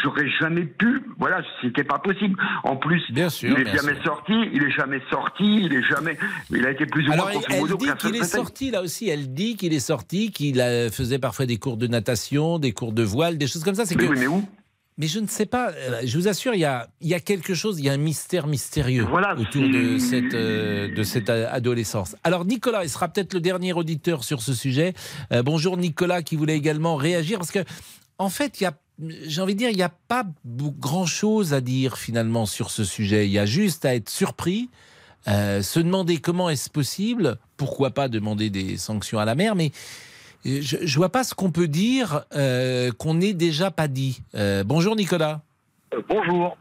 j'aurais 0.04 0.30
jamais 0.39 0.63
pu. 0.65 1.01
Voilà, 1.17 1.41
c'était 1.62 1.84
pas 1.84 1.99
possible. 1.99 2.36
En 2.63 2.75
plus, 2.78 3.01
Bien 3.12 3.30
sûr, 3.30 3.49
il 3.58 3.62
est 3.62 3.63
bien 3.65 3.75
jamais 3.75 3.93
sûr. 3.95 4.04
sorti. 4.04 4.34
Il 4.54 4.63
est 4.63 4.71
jamais 4.71 5.01
sorti. 5.10 5.62
Il 5.63 5.73
est 5.73 5.84
jamais. 5.84 6.17
Il 6.51 6.65
a 6.65 6.71
été 6.71 6.86
plus 6.86 7.08
ou 7.08 7.12
Alors, 7.13 7.30
moins. 7.32 7.41
elle, 7.49 7.58
grosso 7.60 7.73
elle 7.73 7.78
dit 7.78 7.97
qu'il 7.99 8.15
est 8.15 8.23
sorti 8.23 8.71
là 8.71 8.82
aussi. 8.82 9.10
Elle 9.10 9.34
dit 9.34 9.56
qu'il 9.56 9.73
est 9.73 9.80
sorti, 9.80 10.32
qu'il 10.32 10.60
euh, 10.62 10.89
faisait 10.89 11.19
parfois 11.19 11.45
des 11.45 11.58
cours 11.58 11.78
de 11.78 11.88
natation, 11.88 12.60
des 12.60 12.71
cours 12.73 12.93
de 12.93 13.04
voile, 13.04 13.38
des 13.38 13.47
choses 13.47 13.63
comme 13.63 13.75
ça. 13.75 13.86
C'est 13.86 13.95
Mais 13.95 14.06
que 14.08 14.12
oui, 14.12 14.17
mais 14.19 14.28
où? 14.28 14.43
Mais 14.97 15.08
je 15.08 15.19
ne 15.19 15.28
sais 15.28 15.45
pas, 15.45 15.71
euh, 15.71 15.99
je 16.06 16.17
vous 16.17 16.30
assure, 16.30 16.54
il 16.54 16.62
y 16.62 16.63
a, 16.65 16.88
il 17.01 17.10
y 17.10 17.13
a 17.13 17.19
quelque 17.19 17.54
chose, 17.54 17.80
il 17.80 17.86
y 17.86 17.89
a 17.89 17.91
un 17.91 17.97
mystère 17.97 18.47
mystérieux 18.47 19.04
Voilà, 19.04 19.36
autour 19.38 19.67
de 19.67 19.97
cette, 19.97 20.34
euh, 20.34 20.88
de 20.95 21.04
cette 21.04 21.30
a- 21.30 21.51
adolescence. 21.51 22.15
Alors 22.23 22.45
Nicolas, 22.45 22.86
il 22.86 22.89
sera 22.89 23.10
peut-être 23.10 23.34
le 23.34 23.41
dernier 23.41 23.73
auditeur 23.73 24.23
sur 24.23 24.41
ce 24.41 24.54
sujet. 24.54 24.93
Euh, 25.34 25.43
bonjour 25.43 25.75
Nicolas 25.75 26.21
qui 26.21 26.38
voulait 26.38 26.56
également 26.56 26.95
réagir 26.95 27.39
parce 27.39 27.51
que, 27.51 27.60
en 28.19 28.30
fait, 28.30 28.62
il 28.62 28.63
y 28.63 28.67
a, 28.67 28.73
j'ai 28.99 29.41
envie 29.41 29.53
de 29.53 29.60
dire, 29.60 29.69
il 29.69 29.75
n'y 29.75 29.84
a 29.84 29.93
pas 30.08 30.23
grand-chose 30.45 31.53
à 31.53 31.62
dire 31.62 31.97
finalement 31.97 32.45
sur 32.45 32.71
ce 32.71 32.84
sujet. 32.84 33.25
Il 33.27 33.31
y 33.31 33.39
a 33.39 33.45
juste 33.45 33.86
à 33.86 33.93
être 33.95 34.10
surpris, 34.10 34.69
euh, 35.27 35.62
se 35.62 35.79
demander 35.79 36.17
comment 36.17 36.49
est-ce 36.49 36.69
possible, 36.69 37.38
pourquoi 37.58 37.91
pas 37.91 38.08
demander 38.08 38.49
des 38.49 38.77
sanctions 38.77 39.19
à 39.19 39.25
la 39.25 39.36
mère, 39.36 39.55
mais 39.55 39.71
euh, 40.45 40.60
je 40.62 40.77
ne 40.77 40.88
vois 40.95 41.12
pas 41.12 41.23
ce 41.23 41.34
qu'on 41.34 41.51
peut 41.51 41.67
dire 41.67 42.23
euh, 42.36 42.91
qu'on 42.91 43.15
n'ait 43.15 43.34
déjà 43.34 43.71
pas 43.71 43.88
dit. 43.88 44.21
Euh, 44.36 44.63
bonjour 44.63 44.95
Nicolas. 44.95 45.41
bonjour. 46.08 46.58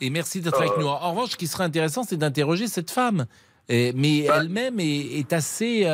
Et 0.00 0.10
merci 0.10 0.40
d'être 0.40 0.58
avec 0.60 0.76
nous. 0.78 0.86
En 0.86 1.10
revanche, 1.12 1.30
ce 1.30 1.36
qui 1.36 1.46
serait 1.46 1.64
intéressant, 1.64 2.02
c'est 2.02 2.16
d'interroger 2.16 2.66
cette 2.66 2.90
femme. 2.90 3.26
Mais 3.68 4.24
Bah- 4.26 4.38
elle-même 4.40 4.78
est, 4.80 5.18
est 5.18 5.32
assez 5.32 5.86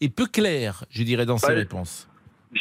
est 0.00 0.08
peu 0.08 0.26
claire, 0.26 0.84
je 0.90 1.02
dirais, 1.02 1.26
dans 1.26 1.38
ses 1.38 1.48
Bah, 1.48 1.54
réponses. 1.54 2.08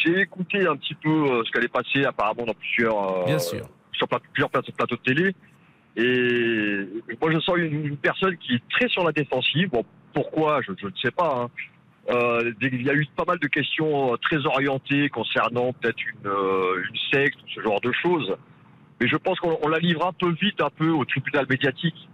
J'ai 0.04 0.22
écouté 0.22 0.66
un 0.68 0.76
petit 0.76 0.94
peu 0.96 1.10
euh, 1.10 1.44
ce 1.46 1.52
qu'elle 1.52 1.64
est 1.66 1.68
passée 1.74 2.04
apparemment 2.06 2.46
dans 2.46 2.54
plusieurs, 2.54 3.22
euh, 3.22 3.26
Bien 3.26 3.40
sûr. 3.40 3.68
sur 3.94 4.08
plusieurs 4.08 4.50
plateaux, 4.50 4.72
de 4.96 4.96
télé. 4.98 5.36
Et 5.98 7.16
moi, 7.22 7.32
je 7.32 7.40
sens 7.40 7.56
une, 7.58 7.86
une 7.86 7.98
personne 7.98 8.36
qui 8.38 8.56
est 8.56 8.64
très 8.70 8.88
sur 8.90 9.04
la 9.04 9.12
défensive. 9.12 9.70
Bon, 9.70 9.84
pourquoi? 10.14 10.62
Je, 10.62 10.74
je 10.78 10.88
ne 10.88 10.96
sais 11.02 11.12
pas. 11.12 11.34
hein. 11.44 11.50
Euh, 12.10 12.52
il 12.62 12.84
y 12.84 12.90
a 12.90 12.94
eu 12.94 13.08
pas 13.16 13.24
mal 13.26 13.40
de 13.40 13.48
questions 13.48 14.16
très 14.22 14.46
orientées 14.46 15.10
concernant 15.10 15.74
peut-être 15.74 16.00
une, 16.06 16.30
euh, 16.30 16.84
une 16.88 16.98
secte 17.12 17.38
ou 17.42 17.50
ce 17.56 17.62
genre 17.62 17.82
de 17.82 17.92
choses. 17.94 18.36
Mais 19.02 19.08
je 19.08 19.16
pense 19.16 19.40
qu'on 19.40 19.58
on 19.64 19.68
la 19.70 19.80
livre 19.80 20.06
un 20.06 20.14
peu 20.14 20.32
vite, 20.34 20.62
un 20.62 20.70
peu 20.70 20.90
au 20.90 21.04
tribunal 21.06 21.46
médiatique. 21.50 22.08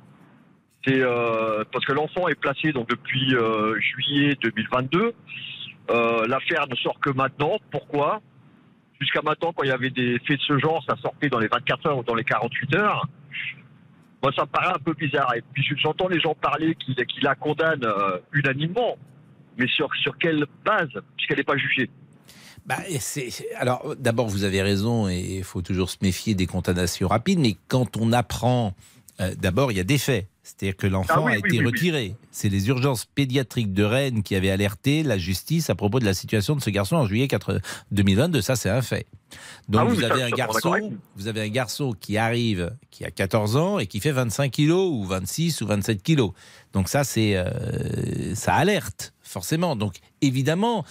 C'est 0.86 1.00
euh, 1.02 1.63
parce 1.72 1.86
que 1.86 1.91
l'enfant 1.94 2.28
est 2.28 2.39
placé 2.39 2.72
donc 2.72 2.88
depuis 2.89 3.36
juillet 3.80 4.36
2022. 4.41 5.13
Euh, 5.89 6.26
L'affaire 6.28 6.67
ne 6.70 6.76
sort 6.76 7.00
que 7.00 7.10
maintenant. 7.10 7.58
Pourquoi? 7.72 8.22
Jusqu'à 9.00 9.22
maintenant, 9.22 9.52
quand 9.54 9.63
il 9.63 9.70
y 9.70 9.74
avait 9.74 9.89
des 9.89 10.20
faits 10.20 10.38
de 10.38 10.44
ce 10.44 10.60
genre, 10.60 10.84
ça 10.88 10.96
sortait 11.02 11.30
dans 11.30 11.39
les 11.39 11.48
24 11.48 11.88
heures 11.88 11.98
ou 11.98 12.04
dans 12.04 12.15
les 12.15 12.24
48 12.24 12.76
heures. 12.76 13.08
Moi, 14.22 14.32
ça 14.36 14.44
me 14.44 14.48
paraît 14.48 14.76
un 14.76 14.80
peu 14.84 14.94
bizarre. 14.94 15.34
Et 15.36 15.41
puis 15.54 15.63
j'entends 15.82 16.08
les 16.08 16.20
gens 16.20 16.36
parler 16.36 16.76
qui, 16.76 16.96
la 17.22 17.36
condamnent 17.36 17.84
euh, 17.84 18.20
unanimement. 18.34 18.98
Mais 19.58 19.67
sur, 19.67 19.89
sur 19.96 20.17
quelle 20.17 20.46
base? 20.63 20.89
Puisqu'elle 21.17 21.38
n'est 21.38 21.44
pas 21.44 21.58
jugée. 21.58 21.89
Bah, 22.65 22.78
alors, 23.58 23.96
d'abord, 23.98 24.28
vous 24.28 24.44
avez 24.44 24.62
raison, 24.62 25.10
et 25.10 25.38
il 25.38 25.44
faut 25.44 25.62
toujours 25.62 25.89
se 25.89 25.98
méfier 26.02 26.36
des 26.36 26.46
condamnations 26.46 27.08
rapides, 27.08 27.39
mais 27.39 27.56
quand 27.67 27.98
on 27.98 28.13
apprend, 28.13 28.76
euh, 29.19 29.36
d'abord, 29.36 29.71
il 29.71 29.78
y 29.78 29.82
a 29.82 29.84
des 29.84 29.97
faits. 29.97 30.28
C'est-à-dire 30.43 30.76
que 30.76 30.88
l'enfant 30.88 31.13
Ah 31.17 31.21
oui, 31.21 31.34
a 31.34 31.36
oui, 31.36 31.41
été 31.45 31.60
oui, 31.60 31.65
retiré. 31.65 32.15
C'est 32.32 32.50
les 32.50 32.67
urgences 32.69 33.06
pédiatriques 33.06 33.74
de 33.74 33.84
Rennes 33.84 34.24
qui 34.24 34.36
avaient 34.36 34.50
alerté 34.50 35.04
la 35.04 35.19
justice 35.19 35.69
à 35.69 35.76
propos 35.76 36.00
de 36.00 36.06
la 36.06 36.15
situation 36.15 36.56
de 36.56 36.62
ce 36.62 36.71
garçon 36.71 36.95
en 36.95 37.06
juillet 37.06 37.28
4 37.28 37.62
2022. 37.91 38.41
Ça, 38.41 38.56
c'est 38.56 38.69
un 38.69 38.82
fait. 38.82 39.06
Donc, 39.69 39.82
Ah 39.82 39.93
vous, 39.93 40.04
avez 40.04 40.24
un 40.24 40.30
garçon, 40.32 40.76
vous. 40.82 40.97
vous 41.15 41.28
avez 41.28 41.41
un 41.41 41.50
garçon 41.50 41.93
qui 41.97 42.17
arrive, 42.17 42.76
qui 42.89 43.06
a 43.06 43.12
14 43.12 43.56
ans 43.56 43.78
et 43.80 43.86
qui 43.86 44.00
fait 44.00 44.12
25 44.12 44.52
kilos, 44.52 44.91
ou 44.91 45.04
26 45.06 45.62
ou 45.62 45.67
27 45.67 46.02
kilos. 46.02 46.32
Donc, 46.74 46.89
ça, 46.89 47.04
c'est, 47.04 47.36
euh, 47.36 48.34
ça 48.34 48.56
alerte, 48.56 49.13
forcément. 49.21 49.76
Donc, 49.76 49.97
évidemment, 50.21 50.84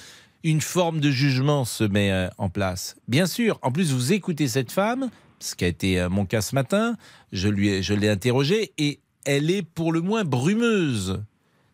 une 0.45 0.61
forme 0.61 1.01
de 1.01 1.11
jugement 1.11 1.65
se 1.65 1.85
met 1.85 2.13
euh, 2.13 2.29
en 2.39 2.49
place. 2.49 2.95
Bien 3.09 3.27
sûr, 3.27 3.59
en 3.63 3.73
plus, 3.73 3.93
vous 3.93 4.13
écoutez 4.13 4.47
cette 4.47 4.71
femme, 4.73 5.11
ce 5.41 5.55
qui 5.55 5.65
a 5.65 5.69
été 5.69 6.01
euh, 6.01 6.09
mon 6.09 6.27
cas 6.27 6.41
ce 6.43 6.55
matin, 6.55 6.97
je, 7.33 7.49
lui 7.49 7.69
ai- 7.71 7.83
je 7.83 7.95
l'ai 7.95 8.09
interrogée, 8.09 8.73
et 8.79 9.01
elle 9.25 9.51
est 9.51 9.63
pour 9.63 9.93
le 9.93 10.01
moins 10.01 10.25
brumeuse. 10.25 11.23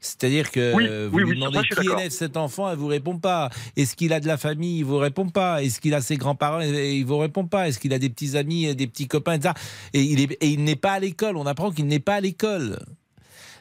C'est-à-dire 0.01 0.53
que 0.53 0.75
Oui, 0.75 0.87
euh, 0.89 1.09
vous 1.11 1.19
oui, 1.19 1.25
lui 1.25 1.35
demandez 1.41 1.61
qui 1.63 1.87
élève 1.89 2.11
cet 2.11 2.37
enfant, 2.37 2.71
elle 2.71 2.77
vous 2.79 2.87
répond 2.87 3.19
pas. 3.19 3.51
Est-ce 3.77 3.97
qu'il 3.97 4.13
a 4.13 4.21
de 4.21 4.27
la 4.29 4.37
famille, 4.37 4.79
il 4.79 4.85
vous 4.85 4.99
répond 4.99 5.29
pas. 5.29 5.63
Est-ce 5.65 5.81
qu'il 5.81 5.95
a 5.95 6.01
ses 6.01 6.17
grands-parents, 6.17 6.61
il 6.61 7.05
vous 7.05 7.19
répond 7.19 7.47
pas. 7.47 7.67
Est-ce 7.67 7.81
qu'il 7.81 7.93
a 7.93 7.99
des 7.99 8.09
petits 8.11 8.37
amis, 8.37 8.73
des 8.77 8.87
petits 8.87 9.09
copains, 9.09 9.33
etc. 9.35 9.55
Et 9.95 10.03
il 10.03 10.21
est- 10.21 10.37
et 10.41 10.49
il 10.51 10.63
n'est 10.63 10.77
pas 10.77 10.93
à 10.93 11.01
l'école. 11.01 11.37
On 11.37 11.47
apprend 11.47 11.73
qu'il 11.73 11.87
n'est 11.87 11.99
pas 11.99 12.17
à 12.17 12.21
l'école. 12.21 12.79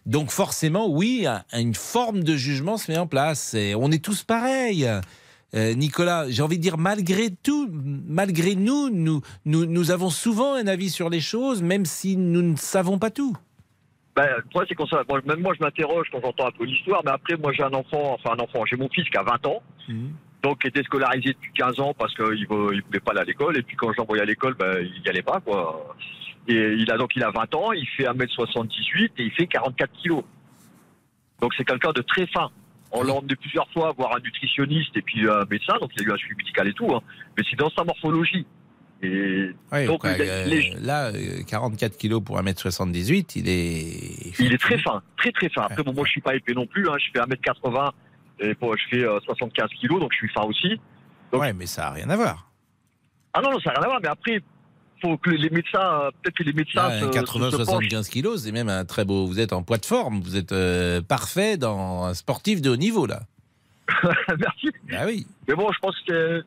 Donc 0.05 0.29
forcément, 0.29 0.87
oui, 0.87 1.25
un- 1.25 1.43
une 1.59 1.73
forme 1.73 2.23
de 2.23 2.35
jugement 2.35 2.77
se 2.77 2.91
met 2.91 2.97
en 2.99 3.07
place. 3.07 3.55
Et 3.55 3.73
on 3.73 3.91
est 3.91 4.03
tous 4.03 4.21
pareils. 4.23 4.87
Euh, 5.55 5.73
Nicolas, 5.73 6.29
j'ai 6.29 6.41
envie 6.41 6.57
de 6.57 6.61
dire, 6.61 6.77
malgré 6.77 7.29
tout, 7.29 7.69
malgré 7.71 8.55
nous, 8.55 8.89
nous, 8.89 9.21
nous, 9.45 9.65
nous 9.65 9.91
avons 9.91 10.09
souvent 10.09 10.55
un 10.55 10.67
avis 10.67 10.89
sur 10.89 11.09
les 11.09 11.21
choses, 11.21 11.61
même 11.61 11.85
si 11.85 12.17
nous 12.17 12.41
ne 12.41 12.57
savons 12.57 12.99
pas 12.99 13.09
tout. 13.09 13.37
Ben, 14.15 14.27
le 14.37 14.43
problème, 14.49 14.67
c'est 14.69 14.75
qu'on 14.75 14.85
bon, 15.07 15.21
même 15.25 15.41
moi, 15.41 15.53
je 15.57 15.63
m'interroge 15.63 16.07
quand 16.11 16.19
j'entends 16.21 16.47
un 16.47 16.51
peu 16.51 16.65
l'histoire, 16.65 17.01
mais 17.05 17.11
après, 17.11 17.37
moi, 17.37 17.51
j'ai 17.53 17.63
un 17.63 17.73
enfant, 17.73 18.13
enfin, 18.13 18.35
un 18.37 18.43
enfant, 18.43 18.65
j'ai 18.65 18.77
mon 18.77 18.89
fils 18.89 19.09
qui 19.09 19.17
a 19.17 19.23
20 19.23 19.45
ans, 19.47 19.61
donc 20.41 20.61
qui 20.61 20.67
était 20.67 20.83
scolarisé 20.83 21.33
depuis 21.33 21.51
15 21.53 21.79
ans 21.79 21.93
parce 21.97 22.13
qu'il 22.15 22.25
ne 22.25 22.45
voulait 22.45 22.99
pas 23.03 23.11
aller 23.11 23.21
à 23.21 23.25
l'école, 23.25 23.57
et 23.57 23.61
puis 23.61 23.75
quand 23.75 23.91
je 23.91 23.97
l'envoyais 23.97 24.23
à 24.23 24.25
l'école, 24.25 24.55
ben, 24.55 24.77
il 24.79 25.01
n'y 25.01 25.09
allait 25.09 25.21
pas, 25.21 25.39
quoi. 25.39 25.95
Et 26.47 26.53
il 26.53 26.89
a 26.91 26.97
donc, 26.97 27.15
il 27.15 27.23
a 27.23 27.31
20 27.31 27.55
ans, 27.55 27.71
il 27.71 27.87
fait 27.87 28.03
1m78 28.03 29.11
et 29.17 29.23
il 29.23 29.31
fait 29.31 29.47
44 29.47 29.91
kilos. 30.01 30.23
Donc, 31.41 31.53
c'est 31.57 31.65
quelqu'un 31.65 31.91
de 31.91 32.01
très 32.01 32.27
fin. 32.27 32.51
On 32.97 33.03
l'a 33.03 33.13
emmené 33.13 33.35
plusieurs 33.35 33.69
fois 33.71 33.93
voir 33.97 34.15
un 34.15 34.19
nutritionniste 34.19 34.95
et 34.95 35.01
puis 35.01 35.27
un 35.29 35.43
médecin, 35.49 35.73
donc 35.81 35.91
il 35.97 36.03
a 36.03 36.05
eu 36.05 36.13
un 36.13 36.17
suivi 36.17 36.35
médical 36.37 36.67
et 36.67 36.73
tout, 36.73 36.87
hein. 36.93 37.01
mais 37.37 37.43
c'est 37.49 37.57
dans 37.57 37.69
sa 37.69 37.83
morphologie. 37.83 38.45
Et 39.03 39.49
Oui, 39.73 39.85
donc, 39.87 40.01
quoi, 40.01 40.17
les- 40.17 40.29
euh, 40.29 40.45
les- 40.45 40.73
là, 40.81 41.07
euh, 41.07 41.43
44 41.47 41.97
kilos 41.97 42.23
pour 42.23 42.39
1m78, 42.39 43.35
il 43.35 43.49
est... 43.49 44.39
Il 44.39 44.53
est 44.53 44.57
très 44.57 44.77
fin, 44.79 45.03
très 45.17 45.31
très 45.31 45.49
fin. 45.49 45.63
Après, 45.63 45.83
bon, 45.83 45.93
moi, 45.93 46.05
je 46.05 46.11
suis 46.11 46.21
pas 46.21 46.33
épais 46.35 46.53
non 46.53 46.65
plus. 46.65 46.87
Hein. 46.89 46.95
Je 46.97 47.11
fais 47.13 47.19
1m80 47.19 47.91
et 48.39 48.53
bon, 48.55 48.73
je 48.75 48.83
fais 48.97 49.03
euh, 49.05 49.19
75 49.25 49.69
kilos, 49.79 49.99
donc 49.99 50.11
je 50.13 50.17
suis 50.17 50.29
fin 50.29 50.43
aussi. 50.43 50.79
Ouais, 51.33 51.51
mais 51.53 51.65
ça 51.65 51.83
n'a 51.83 51.89
rien 51.91 52.09
à 52.09 52.15
voir. 52.15 52.49
Ah 53.33 53.41
non, 53.41 53.51
non, 53.51 53.59
ça 53.59 53.71
n'a 53.73 53.79
rien 53.79 53.83
à 53.83 53.87
voir. 53.89 53.99
Mais 54.01 54.07
après, 54.07 54.39
faut 55.05 55.17
que 55.17 55.29
les 55.29 55.49
médecins, 55.49 56.09
peut-être 56.21 56.35
que 56.35 56.43
les 56.43 56.53
médecins 56.53 56.89
penchent. 56.99 57.15
80-75 57.15 58.09
kilos, 58.09 58.43
c'est 58.43 58.51
même 58.51 58.69
un 58.69 58.85
très 58.85 59.05
beau... 59.05 59.25
Vous 59.27 59.39
êtes 59.39 59.53
en 59.53 59.63
poids 59.63 59.77
de 59.77 59.85
forme, 59.85 60.21
vous 60.21 60.35
êtes 60.35 60.51
euh, 60.51 61.01
parfait 61.01 61.57
dans 61.57 62.05
un 62.05 62.13
sportif 62.13 62.61
de 62.61 62.69
haut 62.69 62.75
niveau, 62.75 63.05
là. 63.05 63.21
Merci. 64.39 64.69
Ah 64.91 65.05
oui. 65.05 65.27
Mais 65.47 65.53
bon, 65.53 65.71
je 65.71 65.79
pense 65.79 65.95
que 66.07 66.43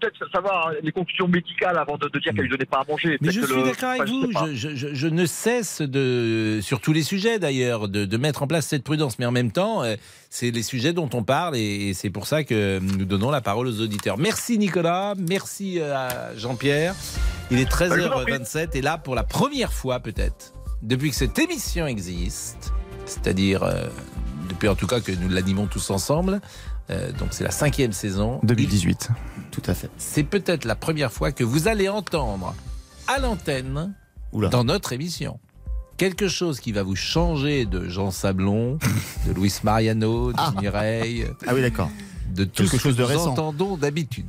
peut-être 0.00 0.30
savoir 0.32 0.72
les 0.82 0.92
conclusions 0.92 1.26
médicales 1.28 1.76
avant 1.78 1.96
de, 1.96 2.08
de 2.08 2.18
dire 2.18 2.32
qu'elle 2.32 2.42
lui 2.44 2.50
donnait 2.50 2.64
pas 2.64 2.78
à 2.86 2.90
manger. 2.90 3.18
Mais 3.20 3.30
je 3.30 3.40
suis 3.40 3.54
le- 3.54 3.62
d'accord 3.64 3.90
avec 3.90 4.02
enfin, 4.02 4.46
vous. 4.46 4.54
Je, 4.54 4.74
je- 4.74 4.94
je 4.94 5.06
ne 5.08 5.26
cesse 5.26 5.82
de, 5.82 6.60
sur 6.62 6.80
tous 6.80 6.92
les 6.92 7.02
sujets 7.02 7.38
d'ailleurs, 7.38 7.88
de, 7.88 8.04
de 8.04 8.16
mettre 8.16 8.42
en 8.42 8.46
place 8.46 8.66
cette 8.66 8.84
prudence. 8.84 9.18
Mais 9.18 9.26
en 9.26 9.32
même 9.32 9.50
temps, 9.52 9.82
euh, 9.82 9.96
c'est 10.30 10.50
les 10.50 10.62
sujets 10.62 10.92
dont 10.92 11.10
on 11.14 11.22
parle 11.24 11.56
et, 11.56 11.88
et 11.88 11.94
c'est 11.94 12.10
pour 12.10 12.26
ça 12.26 12.44
que 12.44 12.78
nous 12.80 13.04
donnons 13.04 13.30
la 13.30 13.40
parole 13.40 13.66
aux 13.66 13.80
auditeurs. 13.80 14.18
Merci 14.18 14.58
Nicolas, 14.58 15.14
merci 15.18 15.78
euh, 15.80 15.94
à 15.96 16.36
Jean-Pierre. 16.36 16.94
Il 17.50 17.58
est 17.58 17.64
Bah, 17.64 17.88
je 17.90 18.00
vous 18.00 18.06
en 18.06 18.22
prie. 18.22 18.32
13h27 18.34 18.76
et 18.76 18.80
là 18.82 18.98
pour 18.98 19.14
la 19.14 19.24
première 19.24 19.72
fois 19.72 20.00
peut-être, 20.00 20.52
depuis 20.82 21.10
que 21.10 21.16
cette 21.16 21.38
émission 21.38 21.86
existe, 21.86 22.72
c'est-à-dire 23.04 23.62
euh, 23.62 23.86
depuis 24.48 24.68
en 24.68 24.74
tout 24.74 24.86
cas 24.86 25.00
que 25.00 25.12
nous 25.12 25.28
l'animons 25.28 25.66
tous 25.66 25.90
ensemble, 25.90 26.40
euh, 26.90 27.12
donc 27.12 27.28
c'est 27.32 27.44
la 27.44 27.50
cinquième 27.50 27.92
saison. 27.92 28.40
2018. 28.42 29.08
Tout 29.50 29.62
à 29.66 29.74
fait. 29.74 29.90
C'est 29.98 30.24
peut-être 30.24 30.64
la 30.64 30.74
première 30.74 31.12
fois 31.12 31.32
que 31.32 31.44
vous 31.44 31.68
allez 31.68 31.88
entendre 31.88 32.54
à 33.08 33.18
l'antenne, 33.18 33.94
dans 34.50 34.64
notre 34.64 34.92
émission, 34.92 35.38
quelque 35.96 36.26
chose 36.28 36.58
qui 36.60 36.72
va 36.72 36.82
vous 36.82 36.96
changer 36.96 37.66
de 37.66 37.88
Jean 37.88 38.10
Sablon, 38.10 38.78
de 39.26 39.32
Luis 39.32 39.52
Mariano, 39.62 40.32
de 40.32 40.60
Mireille. 40.60 41.26
Ah 41.46 41.54
oui, 41.54 41.60
d'accord. 41.60 41.90
De 42.34 42.44
tout 42.44 42.62
Quelque 42.62 42.76
ce 42.78 42.82
chose 42.82 42.92
que 42.94 42.98
de 42.98 43.02
nous 43.02 43.08
récent. 43.08 43.30
entendons 43.32 43.76
d'habitude. 43.76 44.26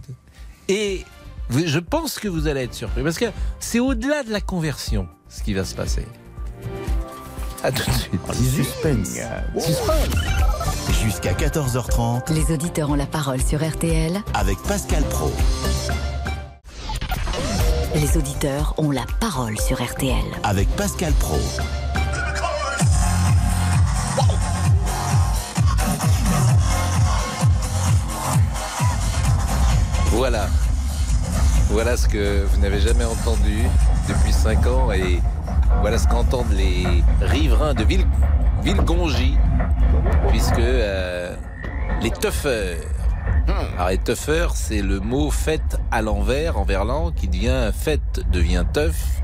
Et 0.68 1.06
vous- 1.50 1.66
je 1.66 1.80
pense 1.80 2.20
que 2.20 2.28
vous 2.28 2.48
allez 2.48 2.62
être 2.64 2.74
surpris 2.74 3.02
parce 3.02 3.18
que 3.18 3.26
c'est 3.60 3.80
au-delà 3.80 4.24
de 4.24 4.32
la 4.32 4.42
conversion 4.42 5.08
ce 5.30 5.42
qui 5.42 5.54
va 5.54 5.64
se 5.64 5.74
passer. 5.76 6.06
À 7.64 7.72
tout 7.72 7.90
de 7.90 7.96
suite. 7.96 8.22
Ah, 8.28 8.34
Suspense. 8.34 9.18
Jusqu'à 10.92 11.34
14h30. 11.34 12.34
Les 12.34 12.54
auditeurs 12.54 12.90
ont 12.90 12.96
la 12.96 13.06
parole 13.06 13.42
sur 13.42 13.64
RTL 13.68 14.22
avec 14.34 14.58
Pascal 14.64 15.04
Pro. 15.04 15.32
Les 17.96 18.18
auditeurs 18.18 18.74
ont 18.78 18.92
la 18.92 19.06
parole 19.20 19.60
sur 19.60 19.84
RTL. 19.84 20.24
Avec 20.44 20.68
Pascal 20.76 21.14
Pro. 21.14 21.38
Voilà. 30.12 30.48
Voilà 31.70 31.98
ce 31.98 32.08
que 32.08 32.46
vous 32.46 32.62
n'avez 32.62 32.80
jamais 32.80 33.06
entendu 33.06 33.64
depuis 34.08 34.32
5 34.32 34.68
ans 34.68 34.92
et 34.92 35.20
voilà 35.82 35.98
ce 35.98 36.08
qu'entendent 36.08 36.52
les 36.52 37.04
riverains 37.20 37.74
de 37.74 37.84
Ville, 37.84 38.06
Villegongy, 38.64 39.36
puisque 40.30 40.60
euh, 40.60 41.36
les 42.02 42.12
tuffeurs. 42.12 42.78
Alors 43.76 43.90
les 43.90 43.98
tuffeurs, 43.98 44.56
c'est 44.56 44.82
le 44.82 45.00
mot 45.00 45.30
fait 45.32 45.62
à 45.92 46.02
l'envers, 46.02 46.58
en 46.58 46.64
verlan, 46.64 47.12
qui 47.12 47.28
devient 47.28 47.72
fait 47.78 48.02
devient 48.32 48.64
teuf, 48.72 49.22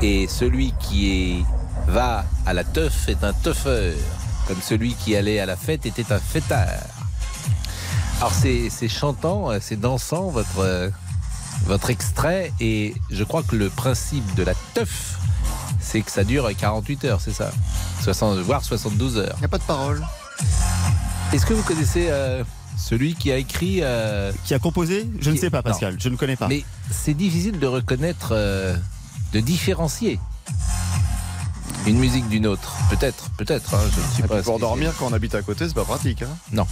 et 0.00 0.26
celui 0.26 0.72
qui 0.80 1.10
est 1.10 1.44
va 1.86 2.24
à 2.46 2.54
la 2.54 2.64
teuf 2.64 3.08
est 3.08 3.22
un 3.24 3.32
tuffeur, 3.32 3.94
comme 4.46 4.60
celui 4.62 4.94
qui 4.94 5.16
allait 5.16 5.40
à 5.40 5.46
la 5.46 5.56
fête 5.56 5.84
était 5.84 6.10
un 6.12 6.18
fêtard. 6.18 6.66
Alors 8.18 8.32
c'est 8.32 8.70
c'est 8.70 8.88
chantant, 8.88 9.50
euh, 9.50 9.58
c'est 9.60 9.78
dansant 9.78 10.28
votre 10.28 10.60
euh, 10.60 10.90
votre 11.66 11.90
extrait 11.90 12.52
et 12.60 12.94
je 13.10 13.24
crois 13.24 13.42
que 13.42 13.56
le 13.56 13.68
principe 13.70 14.34
de 14.34 14.42
la 14.42 14.54
teuf 14.74 15.18
c'est 15.80 16.00
que 16.02 16.10
ça 16.10 16.24
dure 16.24 16.48
48 16.56 17.04
heures, 17.06 17.20
c'est 17.20 17.32
ça? 17.32 17.50
60, 18.02 18.38
voire 18.38 18.62
72 18.64 19.16
heures. 19.18 19.32
Il 19.36 19.40
n'y 19.40 19.44
a 19.46 19.48
pas 19.48 19.58
de 19.58 19.62
parole. 19.62 20.04
Est-ce 21.32 21.46
que 21.46 21.54
vous 21.54 21.62
connaissez 21.62 22.08
euh, 22.10 22.42
celui 22.76 23.14
qui 23.14 23.30
a 23.32 23.36
écrit 23.36 23.78
euh, 23.82 24.32
Qui 24.44 24.54
a 24.54 24.58
composé? 24.58 25.08
Je 25.20 25.30
ne 25.30 25.36
sais 25.36 25.50
pas, 25.50 25.58
non. 25.58 25.62
Pascal. 25.64 25.96
Je 25.98 26.08
ne 26.08 26.16
connais 26.16 26.36
pas. 26.36 26.48
Mais 26.48 26.64
c'est 26.90 27.14
difficile 27.14 27.58
de 27.58 27.66
reconnaître, 27.66 28.30
euh, 28.32 28.76
de 29.32 29.40
différencier 29.40 30.18
une 31.86 31.98
musique 31.98 32.28
d'une 32.28 32.46
autre. 32.46 32.76
Peut-être, 32.90 33.30
peut-être. 33.38 33.74
hein, 33.74 33.80
je 33.94 34.00
ne 34.00 34.06
suis 34.14 34.24
Et 34.24 34.26
pas. 34.26 34.42
pour 34.42 34.58
dormir 34.58 34.92
quand 34.98 35.06
on 35.06 35.12
habite 35.12 35.34
à 35.34 35.42
côté, 35.42 35.68
c'est 35.68 35.74
pas 35.74 35.84
pratique. 35.84 36.22
hein. 36.22 36.36
Non. 36.52 36.66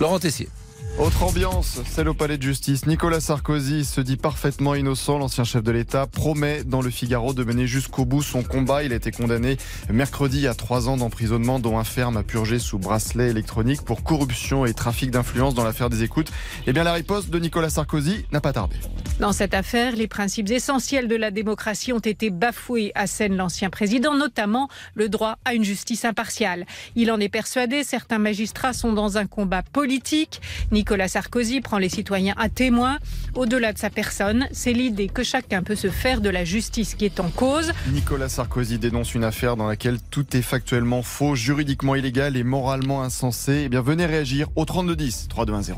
Laurent 0.00 0.18
Tessier. 0.18 0.48
Autre 0.96 1.24
ambiance, 1.24 1.80
celle 1.86 2.08
au 2.08 2.14
palais 2.14 2.38
de 2.38 2.42
justice. 2.42 2.86
Nicolas 2.86 3.18
Sarkozy 3.18 3.84
se 3.84 4.00
dit 4.00 4.16
parfaitement 4.16 4.76
innocent. 4.76 5.18
L'ancien 5.18 5.42
chef 5.42 5.64
de 5.64 5.72
l'État 5.72 6.06
promet 6.06 6.62
dans 6.62 6.80
le 6.80 6.88
Figaro 6.88 7.34
de 7.34 7.42
mener 7.42 7.66
jusqu'au 7.66 8.04
bout 8.04 8.22
son 8.22 8.44
combat. 8.44 8.84
Il 8.84 8.92
a 8.92 8.96
été 8.96 9.10
condamné 9.10 9.56
mercredi 9.90 10.46
à 10.46 10.54
trois 10.54 10.88
ans 10.88 10.96
d'emprisonnement, 10.96 11.58
dont 11.58 11.80
un 11.80 11.84
ferme 11.84 12.16
à 12.16 12.22
purger 12.22 12.60
sous 12.60 12.78
bracelet 12.78 13.28
électronique 13.28 13.82
pour 13.82 14.04
corruption 14.04 14.66
et 14.66 14.72
trafic 14.72 15.10
d'influence 15.10 15.54
dans 15.54 15.64
l'affaire 15.64 15.90
des 15.90 16.04
écoutes. 16.04 16.30
Eh 16.68 16.72
bien, 16.72 16.84
la 16.84 16.92
riposte 16.92 17.28
de 17.28 17.40
Nicolas 17.40 17.70
Sarkozy 17.70 18.24
n'a 18.30 18.40
pas 18.40 18.52
tardé. 18.52 18.76
Dans 19.18 19.32
cette 19.32 19.54
affaire, 19.54 19.96
les 19.96 20.06
principes 20.06 20.50
essentiels 20.50 21.08
de 21.08 21.16
la 21.16 21.32
démocratie 21.32 21.92
ont 21.92 21.98
été 21.98 22.30
bafoués, 22.30 22.92
assène 22.94 23.36
l'ancien 23.36 23.68
président, 23.68 24.14
notamment 24.14 24.68
le 24.94 25.08
droit 25.08 25.38
à 25.44 25.54
une 25.54 25.64
justice 25.64 26.04
impartiale. 26.04 26.66
Il 26.94 27.10
en 27.10 27.18
est 27.18 27.28
persuadé, 27.28 27.82
certains 27.82 28.18
magistrats 28.18 28.72
sont 28.72 28.92
dans 28.92 29.18
un 29.18 29.26
combat 29.26 29.62
politique. 29.62 30.40
Nicolas 30.70 30.83
Sarkozy 31.08 31.60
prend 31.60 31.78
les 31.78 31.88
citoyens 31.88 32.34
à 32.36 32.48
témoin. 32.48 32.98
Au-delà 33.34 33.72
de 33.72 33.78
sa 33.78 33.90
personne, 33.90 34.46
c'est 34.52 34.72
l'idée 34.72 35.08
que 35.08 35.22
chacun 35.22 35.62
peut 35.62 35.74
se 35.74 35.90
faire 35.90 36.20
de 36.20 36.28
la 36.28 36.44
justice 36.44 36.94
qui 36.94 37.04
est 37.04 37.20
en 37.20 37.30
cause. 37.30 37.72
Nicolas 37.92 38.28
Sarkozy 38.28 38.78
dénonce 38.78 39.14
une 39.14 39.24
affaire 39.24 39.56
dans 39.56 39.66
laquelle 39.66 39.98
tout 40.10 40.36
est 40.36 40.42
factuellement 40.42 41.02
faux, 41.02 41.34
juridiquement 41.34 41.94
illégal 41.94 42.36
et 42.36 42.44
moralement 42.44 43.02
insensé. 43.02 43.62
Eh 43.64 43.68
bien, 43.68 43.80
venez 43.80 44.06
réagir 44.06 44.48
au 44.56 44.64
3210 44.64 45.28
3210. 45.28 45.74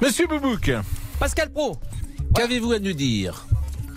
Monsieur 0.00 0.26
Boubouk, 0.26 0.72
Pascal 1.18 1.50
Pro. 1.52 1.76
qu'avez-vous 2.34 2.72
à 2.72 2.78
nous 2.78 2.92
dire? 2.92 3.46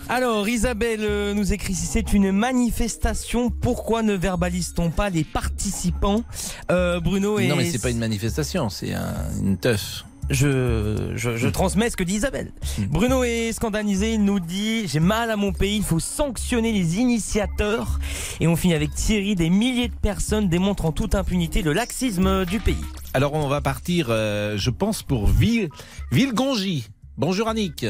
Alors, 0.08 0.48
Isabelle 0.48 1.00
euh, 1.02 1.34
nous 1.34 1.52
écrit 1.52 1.74
si 1.74 1.86
c'est 1.86 2.12
une 2.12 2.30
manifestation, 2.30 3.50
pourquoi 3.50 4.02
ne 4.02 4.14
verbalise-t-on 4.14 4.90
pas 4.90 5.10
les 5.10 5.24
participants 5.24 6.22
Euh, 6.70 7.00
Bruno 7.00 7.38
et. 7.40 7.48
Non, 7.48 7.56
mais 7.56 7.64
c'est 7.70 7.82
pas 7.82 7.90
une 7.90 7.98
manifestation, 7.98 8.68
c'est 8.68 8.94
un- 8.94 9.14
une 9.42 9.56
teuf. 9.58 10.04
Je, 10.28 11.12
je, 11.14 11.36
je 11.36 11.48
transmets 11.48 11.88
ce 11.88 11.96
que 11.96 12.02
dit 12.02 12.14
Isabelle. 12.14 12.50
Bruno 12.88 13.22
est 13.22 13.52
scandalisé, 13.52 14.14
il 14.14 14.24
nous 14.24 14.40
dit 14.40 14.86
J'ai 14.88 14.98
mal 14.98 15.30
à 15.30 15.36
mon 15.36 15.52
pays, 15.52 15.76
il 15.76 15.84
faut 15.84 16.00
sanctionner 16.00 16.72
les 16.72 16.98
initiateurs. 16.98 18.00
Et 18.40 18.48
on 18.48 18.56
finit 18.56 18.74
avec 18.74 18.92
Thierry 18.94 19.34
des 19.36 19.50
milliers 19.50 19.86
de 19.88 19.94
personnes 19.94 20.48
démontrant 20.48 20.90
toute 20.90 21.14
impunité 21.14 21.62
le 21.62 21.72
laxisme 21.72 22.44
du 22.44 22.58
pays. 22.58 22.74
Alors, 23.14 23.34
on 23.34 23.46
va 23.48 23.60
partir, 23.60 24.06
euh, 24.10 24.56
je 24.56 24.70
pense, 24.70 25.02
pour 25.04 25.26
Ville, 25.28 25.68
Villegongy. 26.10 26.88
Bonjour 27.16 27.48
Annick. 27.48 27.86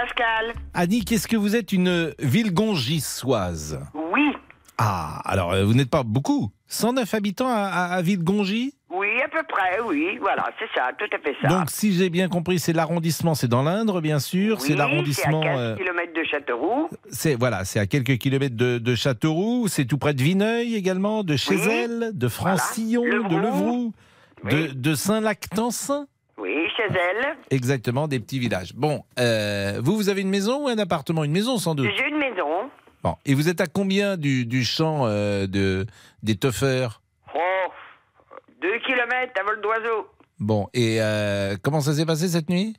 Pascal. 0.00 0.54
Annick, 0.74 1.10
est-ce 1.10 1.26
que 1.26 1.36
vous 1.36 1.56
êtes 1.56 1.72
une 1.72 2.14
Villegongissoise 2.20 3.80
Oui. 4.12 4.28
Ah, 4.78 5.20
alors 5.24 5.52
euh, 5.52 5.64
vous 5.64 5.74
n'êtes 5.74 5.90
pas 5.90 6.04
beaucoup 6.04 6.52
109 6.68 7.14
habitants 7.14 7.48
à, 7.48 7.54
à, 7.64 7.84
à 7.94 8.02
Villegongy 8.02 8.74
Oui, 8.90 9.08
à 9.24 9.28
peu 9.28 9.42
près, 9.48 9.80
oui. 9.84 10.16
Voilà, 10.20 10.50
c'est 10.60 10.68
ça, 10.78 10.90
tout 10.96 11.06
à 11.12 11.18
fait 11.18 11.34
ça. 11.42 11.48
Donc, 11.48 11.70
si 11.70 11.92
j'ai 11.94 12.10
bien 12.10 12.28
compris, 12.28 12.60
c'est 12.60 12.72
l'arrondissement, 12.72 13.34
c'est 13.34 13.48
dans 13.48 13.64
l'Indre, 13.64 14.00
bien 14.00 14.20
sûr. 14.20 14.58
oui, 14.60 14.64
c'est 14.68 14.76
l'arrondissement. 14.76 15.42
C'est 15.42 15.48
à 15.48 15.54
15 15.54 15.60
euh, 15.60 15.76
km 15.76 16.12
de 16.14 16.24
Châteauroux. 16.24 16.88
c'est 17.10 17.34
voilà, 17.34 17.64
c'est 17.64 17.80
à 17.80 17.86
quelques 17.86 18.18
kilomètres 18.18 18.56
de, 18.56 18.78
de 18.78 18.94
Châteauroux. 18.94 19.66
C'est 19.66 19.84
tout 19.84 19.98
près 19.98 20.14
de 20.14 20.22
Vineuil 20.22 20.76
également, 20.76 21.24
de 21.24 21.34
Chézelles, 21.34 22.12
de 22.14 22.28
Francillon, 22.28 23.02
de 23.02 23.36
Levroux, 23.36 23.92
de, 24.44 24.68
de 24.68 24.94
Saint-Lactansin. 24.94 26.06
Oui, 26.38 26.68
chez 26.76 26.84
elle. 26.84 27.36
Exactement, 27.50 28.06
des 28.06 28.20
petits 28.20 28.38
villages. 28.38 28.72
Bon, 28.74 29.02
euh, 29.18 29.80
vous, 29.82 29.96
vous 29.96 30.08
avez 30.08 30.20
une 30.20 30.30
maison 30.30 30.64
ou 30.64 30.68
un 30.68 30.78
appartement? 30.78 31.24
Une 31.24 31.32
maison 31.32 31.58
sans 31.58 31.74
doute. 31.74 31.90
J'ai 31.96 32.08
une 32.08 32.18
maison. 32.18 32.70
Bon, 33.02 33.14
et 33.26 33.34
vous 33.34 33.48
êtes 33.48 33.60
à 33.60 33.66
combien 33.66 34.16
du, 34.16 34.46
du 34.46 34.64
champ 34.64 35.06
euh, 35.06 35.46
de, 35.46 35.86
des 36.22 36.36
toffeurs? 36.36 37.00
Oh, 37.34 37.38
deux 38.60 38.78
kilomètres 38.86 39.32
à 39.40 39.44
vol 39.44 39.60
d'oiseau. 39.60 40.08
Bon, 40.40 40.68
et 40.74 40.98
euh, 41.00 41.56
comment 41.62 41.80
ça 41.80 41.92
s'est 41.92 42.06
passé 42.06 42.28
cette 42.28 42.48
nuit? 42.48 42.76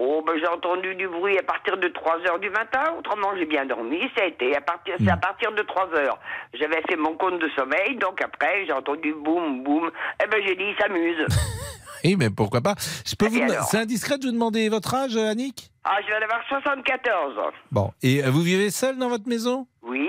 Oh, 0.00 0.22
ben 0.24 0.34
j'ai 0.38 0.46
entendu 0.46 0.94
du 0.94 1.08
bruit 1.08 1.36
à 1.38 1.42
partir 1.42 1.76
de 1.76 1.88
3 1.88 2.18
heures 2.28 2.38
du 2.38 2.50
matin. 2.50 2.84
Autrement, 2.98 3.30
j'ai 3.36 3.46
bien 3.46 3.66
dormi. 3.66 3.98
Ça 4.16 4.22
a 4.24 4.26
été 4.26 4.56
à 4.56 4.60
partir, 4.60 4.94
c'est 5.00 5.10
à 5.10 5.16
partir 5.16 5.50
de 5.52 5.62
3 5.62 5.88
heures. 5.96 6.20
J'avais 6.54 6.80
fait 6.88 6.96
mon 6.96 7.16
compte 7.16 7.40
de 7.40 7.48
sommeil, 7.56 7.96
donc 7.96 8.22
après, 8.22 8.64
j'ai 8.64 8.72
entendu 8.72 9.12
boum, 9.12 9.64
boum. 9.64 9.90
Eh 10.22 10.28
ben, 10.28 10.40
j'ai 10.46 10.54
dit, 10.54 10.66
il 10.68 10.76
s'amuse. 10.80 11.26
Oui, 12.04 12.16
mais 12.18 12.30
pourquoi 12.30 12.60
pas 12.60 12.74
Je 13.06 13.14
peux 13.14 13.26
vous. 13.28 13.40
C'est 13.70 13.78
indiscret 13.78 14.18
de 14.18 14.26
vous 14.26 14.32
demander 14.32 14.68
votre 14.68 14.94
âge, 14.94 15.16
Annick? 15.16 15.70
Ah, 15.84 15.96
je 16.02 16.06
viens 16.08 16.20
d'avoir 16.20 16.40
74. 16.48 17.34
Bon, 17.72 17.90
et 18.02 18.22
euh, 18.24 18.30
vous 18.30 18.42
vivez 18.42 18.70
seul 18.70 18.98
dans 18.98 19.08
votre 19.08 19.28
maison? 19.28 19.66
Oui. 19.82 20.08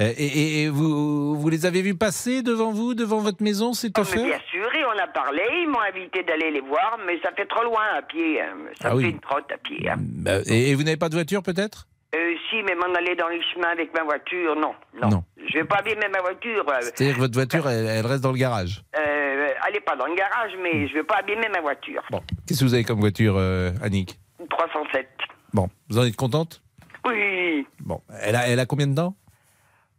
Euh, 0.00 0.10
Et, 0.16 0.24
et- 0.26 0.62
et 0.62 0.68
vous, 0.68 1.34
vous 1.38 1.48
les 1.50 1.66
avez 1.66 1.82
vus 1.82 1.94
passer 1.94 2.42
devant 2.42 2.72
vous, 2.72 2.94
devant 2.94 3.18
votre 3.18 3.42
maison, 3.42 3.74
ces 3.74 3.88
Oh, 3.88 4.02
bien 4.02 4.38
sûr, 4.50 4.74
et 4.74 4.84
on 4.86 4.98
a 4.98 5.06
parlé, 5.06 5.42
ils 5.62 5.68
m'ont 5.68 5.80
invité 5.80 6.22
d'aller 6.22 6.50
les 6.50 6.60
voir, 6.60 6.98
mais 7.06 7.20
ça 7.22 7.30
fait 7.36 7.44
trop 7.46 7.62
loin 7.64 7.82
à 7.98 8.00
pied. 8.02 8.40
hein. 8.40 8.54
Ça 8.80 8.88
Ah 8.88 8.90
me 8.92 8.96
oui. 8.96 9.04
fait 9.04 9.10
une 9.10 9.20
trotte 9.20 9.52
à 9.52 9.58
pied. 9.58 9.90
hein. 9.90 9.96
Bah, 9.98 10.38
et, 10.46 10.70
et 10.70 10.74
vous 10.74 10.82
n'avez 10.82 10.96
pas 10.96 11.10
de 11.10 11.14
voiture 11.14 11.42
peut-être? 11.42 11.86
Euh, 12.14 12.34
si, 12.48 12.56
mais 12.62 12.74
m'en 12.74 12.94
aller 12.94 13.14
dans 13.16 13.28
les 13.28 13.40
chemins 13.52 13.70
avec 13.72 13.92
ma 13.94 14.02
voiture, 14.04 14.54
non. 14.56 14.72
Non. 15.00 15.08
Non. 15.10 15.24
Je 15.52 15.58
vais 15.58 15.64
pas 15.64 15.76
abîmer 15.76 16.08
ma 16.08 16.20
voiture. 16.20 16.64
C'est-à-dire 16.80 17.14
que 17.14 17.20
votre 17.20 17.34
voiture, 17.34 17.68
elle, 17.68 17.86
elle 17.86 18.06
reste 18.06 18.22
dans 18.22 18.32
le 18.32 18.38
garage. 18.38 18.82
euh, 18.96 19.48
elle 19.68 19.76
est 19.76 19.80
pas 19.80 19.96
dans 19.96 20.06
le 20.06 20.14
garage, 20.14 20.52
mais 20.62 20.88
je 20.88 20.94
vais 20.94 21.02
pas 21.04 21.16
abîmer 21.18 21.48
ma 21.48 21.60
voiture. 21.60 22.02
Bon, 22.10 22.22
qu'est-ce 22.46 22.60
que 22.60 22.64
vous 22.64 22.74
avez 22.74 22.84
comme 22.84 23.00
voiture, 23.00 23.34
euh, 23.36 23.70
Annick 23.82 24.18
307. 24.50 25.08
Bon, 25.52 25.68
vous 25.88 25.98
en 25.98 26.04
êtes 26.04 26.16
contente? 26.16 26.62
Oui. 27.06 27.66
Bon, 27.80 28.00
elle 28.22 28.34
a, 28.36 28.48
elle 28.48 28.58
a 28.60 28.66
combien 28.66 28.86
de 28.86 28.94
temps 28.94 29.14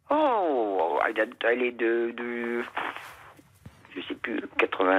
Oh, 0.09 0.99
elle, 1.07 1.21
a- 1.21 1.51
elle 1.51 1.61
est 1.63 1.71
de, 1.71 2.13
de. 2.17 2.63
Je 3.95 4.01
sais 4.07 4.15
plus, 4.15 4.41
80. 4.57 4.91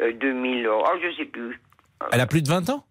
euh, 0.00 0.12
2000. 0.20 0.68
Oh, 0.68 0.84
je 1.02 1.16
sais 1.16 1.24
plus. 1.24 1.60
Elle 2.12 2.20
a 2.20 2.26
plus 2.26 2.42
de 2.42 2.48
20 2.48 2.68
ans? 2.70 2.84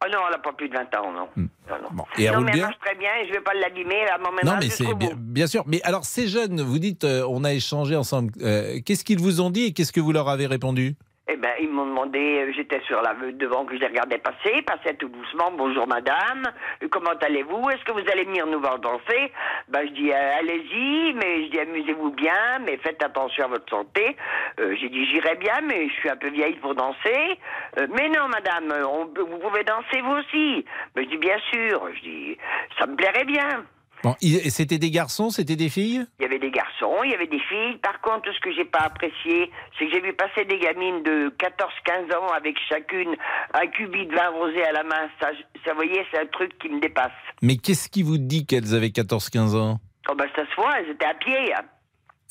Ah 0.00 0.06
non, 0.12 0.18
elle 0.28 0.34
a 0.34 0.38
pas 0.38 0.52
plus 0.52 0.68
de 0.68 0.74
20 0.74 0.94
ans, 0.96 1.12
non. 1.12 1.28
Non, 1.36 1.46
non. 1.92 2.04
Et 2.18 2.24
elle 2.24 2.32
non, 2.32 2.38
roule 2.38 2.44
mais 2.46 2.50
elle 2.52 2.56
bien 2.58 2.66
marche 2.66 2.78
très 2.84 2.94
bien 2.94 3.10
et 3.22 3.26
je 3.28 3.32
vais 3.32 3.40
pas 3.40 3.52
l'abîmer, 3.54 3.96
elle 3.96 4.20
m'emmènera 4.22 4.54
Non, 4.54 4.60
mais 4.60 4.68
c'est 4.70 4.94
bien, 4.94 5.10
bien 5.16 5.46
sûr. 5.46 5.64
Mais 5.66 5.82
alors, 5.82 6.04
ces 6.04 6.28
jeunes, 6.28 6.60
vous 6.60 6.78
dites, 6.78 7.04
euh, 7.04 7.26
on 7.28 7.42
a 7.44 7.52
échangé 7.52 7.96
ensemble. 7.96 8.32
euh, 8.42 8.78
qu'est-ce 8.84 9.04
qu'ils 9.04 9.18
vous 9.20 9.40
ont 9.40 9.50
dit 9.50 9.64
et 9.64 9.72
qu'est-ce 9.72 9.92
que 9.92 10.00
vous 10.00 10.12
leur 10.12 10.28
avez 10.28 10.46
répondu? 10.46 10.94
Eh 11.30 11.36
ben, 11.36 11.50
ils 11.60 11.68
m'ont 11.68 11.84
demandé, 11.84 12.18
euh, 12.18 12.52
j'étais 12.56 12.80
sur 12.86 13.02
la 13.02 13.12
devant 13.32 13.66
que 13.66 13.74
je 13.74 13.80
les 13.80 13.88
regardais 13.88 14.16
passer, 14.16 14.62
passaient 14.62 14.94
tout 14.94 15.10
doucement, 15.10 15.50
bonjour 15.52 15.86
madame, 15.86 16.44
comment 16.90 17.12
allez-vous, 17.20 17.68
est-ce 17.68 17.84
que 17.84 17.92
vous 17.92 18.10
allez 18.10 18.24
venir 18.24 18.46
nous 18.46 18.58
voir 18.60 18.78
danser? 18.78 19.30
Ben, 19.68 19.86
je 19.86 19.92
dis, 19.92 20.10
euh, 20.10 20.38
allez-y, 20.38 21.12
mais 21.12 21.44
je 21.44 21.50
dis, 21.50 21.60
amusez-vous 21.60 22.12
bien, 22.12 22.60
mais 22.64 22.78
faites 22.78 23.02
attention 23.02 23.44
à 23.44 23.48
votre 23.48 23.68
santé. 23.68 24.16
Euh, 24.58 24.74
J'ai 24.80 24.88
dit, 24.88 25.04
j'irai 25.04 25.34
bien, 25.34 25.60
mais 25.64 25.90
je 25.90 25.94
suis 25.96 26.08
un 26.08 26.16
peu 26.16 26.28
vieille 26.28 26.56
pour 26.56 26.74
danser. 26.74 27.38
Mais 27.76 28.08
non, 28.08 28.28
madame, 28.28 28.72
vous 29.14 29.38
pouvez 29.38 29.64
danser 29.64 30.00
vous 30.00 30.16
aussi. 30.16 30.64
Ben, 30.94 31.04
je 31.04 31.10
dis, 31.10 31.18
bien 31.18 31.38
sûr, 31.52 31.88
je 31.94 32.00
dis, 32.00 32.38
ça 32.78 32.86
me 32.86 32.96
plairait 32.96 33.24
bien. 33.26 33.64
Bon, 34.04 34.14
ils- 34.20 34.36
et 34.46 34.50
C'était 34.50 34.78
des 34.78 34.90
garçons, 34.90 35.30
c'était 35.30 35.56
des 35.56 35.68
filles? 35.68 36.04
Il 36.18 36.22
y 36.22 36.26
avait 36.26 36.38
des 36.38 36.50
garçons, 36.50 36.94
il 37.04 37.10
y 37.10 37.14
avait 37.14 37.26
des 37.26 37.40
filles. 37.40 37.76
Par 37.82 38.00
contre, 38.00 38.32
ce 38.32 38.40
que 38.40 38.52
j'ai 38.52 38.64
pas 38.64 38.80
apprécié, 38.80 39.50
c'est 39.78 39.86
que 39.86 39.92
j'ai 39.92 40.00
vu 40.00 40.12
passer 40.14 40.44
des 40.44 40.58
gamines 40.58 41.02
de 41.02 41.34
14-15 41.38 42.12
ans 42.16 42.28
avec 42.36 42.56
chacune 42.68 43.16
un 43.54 43.66
cubi 43.66 44.06
de 44.06 44.14
vin 44.14 44.28
rosé 44.30 44.64
à 44.64 44.72
la 44.72 44.82
main. 44.84 45.08
Ça, 45.20 45.30
ça 45.64 45.70
vous 45.72 45.76
voyez, 45.76 46.04
c'est 46.12 46.20
un 46.20 46.26
truc 46.26 46.56
qui 46.58 46.68
me 46.68 46.80
dépasse. 46.80 47.10
Mais 47.42 47.56
qu'est-ce 47.56 47.88
qui 47.88 48.02
vous 48.02 48.18
dit 48.18 48.46
qu'elles 48.46 48.74
avaient 48.74 48.90
14-15 48.90 49.54
ans? 49.56 49.78
Oh 50.10 50.14
ben 50.14 50.26
ça 50.34 50.42
se 50.48 50.54
voit, 50.56 50.78
elles 50.80 50.90
étaient 50.90 51.04
à 51.06 51.14
pied. 51.14 51.52
hein. 51.54 51.62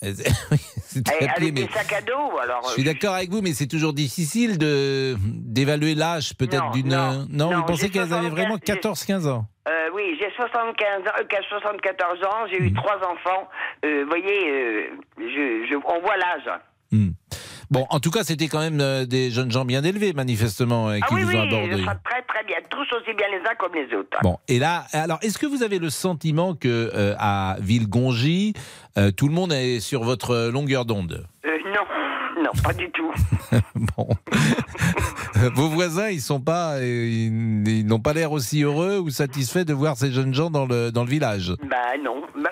Et 0.03 0.09
à 0.09 0.13
pied, 0.13 1.27
avec 1.27 1.41
mais 1.41 1.51
des 1.51 1.67
sacs 1.73 1.93
à 1.93 2.01
dos, 2.01 2.37
alors. 2.41 2.61
Je 2.67 2.73
suis 2.73 2.83
d'accord 2.83 3.15
avec 3.15 3.29
vous, 3.29 3.41
mais 3.41 3.53
c'est 3.53 3.67
toujours 3.67 3.93
difficile 3.93 4.57
de 4.57 5.15
d'évaluer 5.21 5.95
l'âge 5.95 6.33
peut-être 6.37 6.71
d'une. 6.71 6.89
non, 6.89 7.25
non, 7.29 7.49
non, 7.51 7.57
vous 7.57 7.63
pensez 7.65 7.89
qu'elles 7.89 8.13
avaient 8.13 8.29
75, 8.29 8.31
vraiment 8.31 8.57
j'ai- 8.65 8.73
14-15 8.73 9.27
ans? 9.27 9.45
Euh, 9.67 9.89
oui, 9.93 10.15
j'ai 10.19 10.29
75 10.35 11.01
ans, 11.01 11.11
euh, 11.19 11.23
qu'à 11.25 11.41
74 11.49 12.23
ans, 12.23 12.47
j'ai 12.49 12.59
Hmm. 12.59 12.65
eu 12.65 12.73
trois 12.73 12.97
enfants. 12.97 13.47
Euh, 13.85 14.03
Vous 14.03 14.09
voyez, 14.09 14.49
euh, 14.49 14.87
je, 15.17 15.67
je, 15.69 15.75
on 15.75 15.99
voit 16.01 16.15
l'âge. 16.17 16.49
Bon, 17.69 17.85
en 17.89 17.99
tout 17.99 18.11
cas, 18.11 18.23
c'était 18.23 18.47
quand 18.47 18.59
même 18.59 18.79
euh, 18.79 19.05
des 19.05 19.29
jeunes 19.29 19.51
gens 19.51 19.65
bien 19.65 19.83
élevés, 19.83 20.13
manifestement, 20.13 20.89
euh, 20.89 20.99
Ah 21.01 21.07
qui 21.07 21.15
oui, 21.15 21.23
vous 21.23 21.29
oui, 21.29 21.35
ont 21.35 21.41
abordé. 21.43 21.83
très 22.03 22.21
très 22.21 22.43
bien. 22.45 22.55
Tous 22.69 22.87
aussi 22.95 23.13
bien 23.15 23.27
les 23.31 23.39
uns 23.49 23.55
comme 23.59 23.73
les 23.73 23.93
autres. 23.95 24.17
Bon, 24.23 24.37
et 24.47 24.59
là, 24.59 24.85
alors, 24.93 25.19
est-ce 25.21 25.37
que 25.37 25.45
vous 25.45 25.63
avez 25.63 25.79
le 25.79 25.89
sentiment 25.89 26.55
que 26.55 26.91
euh, 26.93 27.13
à 27.19 27.57
Villegongy, 27.59 28.53
euh, 28.97 29.11
tout 29.11 29.27
le 29.27 29.33
monde 29.33 29.51
est 29.51 29.79
sur 29.79 30.03
votre 30.03 30.49
longueur 30.49 30.85
d'onde? 30.85 31.25
Euh, 31.45 31.49
non, 31.65 32.43
non, 32.43 32.51
pas 32.63 32.73
du 32.73 32.89
tout. 32.91 33.11
Bon, 33.95 34.09
vos 35.55 35.69
voisins, 35.69 36.09
ils 36.09 36.19
sont 36.21 36.39
pas, 36.41 36.79
ils, 36.81 37.67
ils 37.67 37.85
n'ont 37.85 37.99
pas 37.99 38.13
l'air 38.13 38.31
aussi 38.31 38.63
heureux 38.63 38.97
ou 38.97 39.09
satisfaits 39.09 39.63
de 39.63 39.73
voir 39.73 39.95
ces 39.97 40.11
jeunes 40.11 40.33
gens 40.33 40.49
dans 40.49 40.65
le 40.65 40.91
dans 40.91 41.03
le 41.03 41.09
village? 41.09 41.53
Ben 41.61 42.01
non. 42.03 42.21
Quoi 42.33 42.51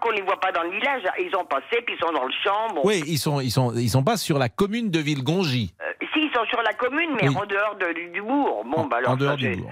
qu'on 0.00 0.10
les 0.10 0.22
voit 0.22 0.40
pas 0.40 0.50
dans 0.52 0.62
le 0.62 0.70
village, 0.70 1.02
ils 1.20 1.34
ont 1.36 1.44
passé, 1.44 1.82
puis 1.86 1.94
ils 1.96 2.04
sont 2.04 2.12
dans 2.12 2.24
le 2.24 2.32
champ. 2.42 2.74
Bon. 2.74 2.80
Oui, 2.84 3.02
ils 3.06 3.18
sont, 3.18 3.40
ils 3.40 3.50
sont, 3.50 3.72
ils 3.74 3.88
sont 3.90 4.02
pas 4.02 4.16
sur 4.16 4.38
la 4.38 4.48
commune 4.48 4.90
de 4.90 4.98
Villegongy. 4.98 5.72
Euh, 5.80 5.84
si, 6.12 6.20
ils 6.20 6.32
sont 6.34 6.44
sur 6.46 6.60
la 6.62 6.72
commune, 6.72 7.10
mais 7.20 7.28
Oui. 7.28 7.36
en 7.36 7.46
dehors 7.46 7.76
de- 7.76 8.10
du, 8.12 8.22
bourg. 8.22 8.64
Bon, 8.64 8.86
ben 8.86 8.96
alors, 8.98 9.12
en 9.12 9.16
dehors 9.16 9.32
ça, 9.32 9.36
du 9.36 9.56
bourg. 9.56 9.70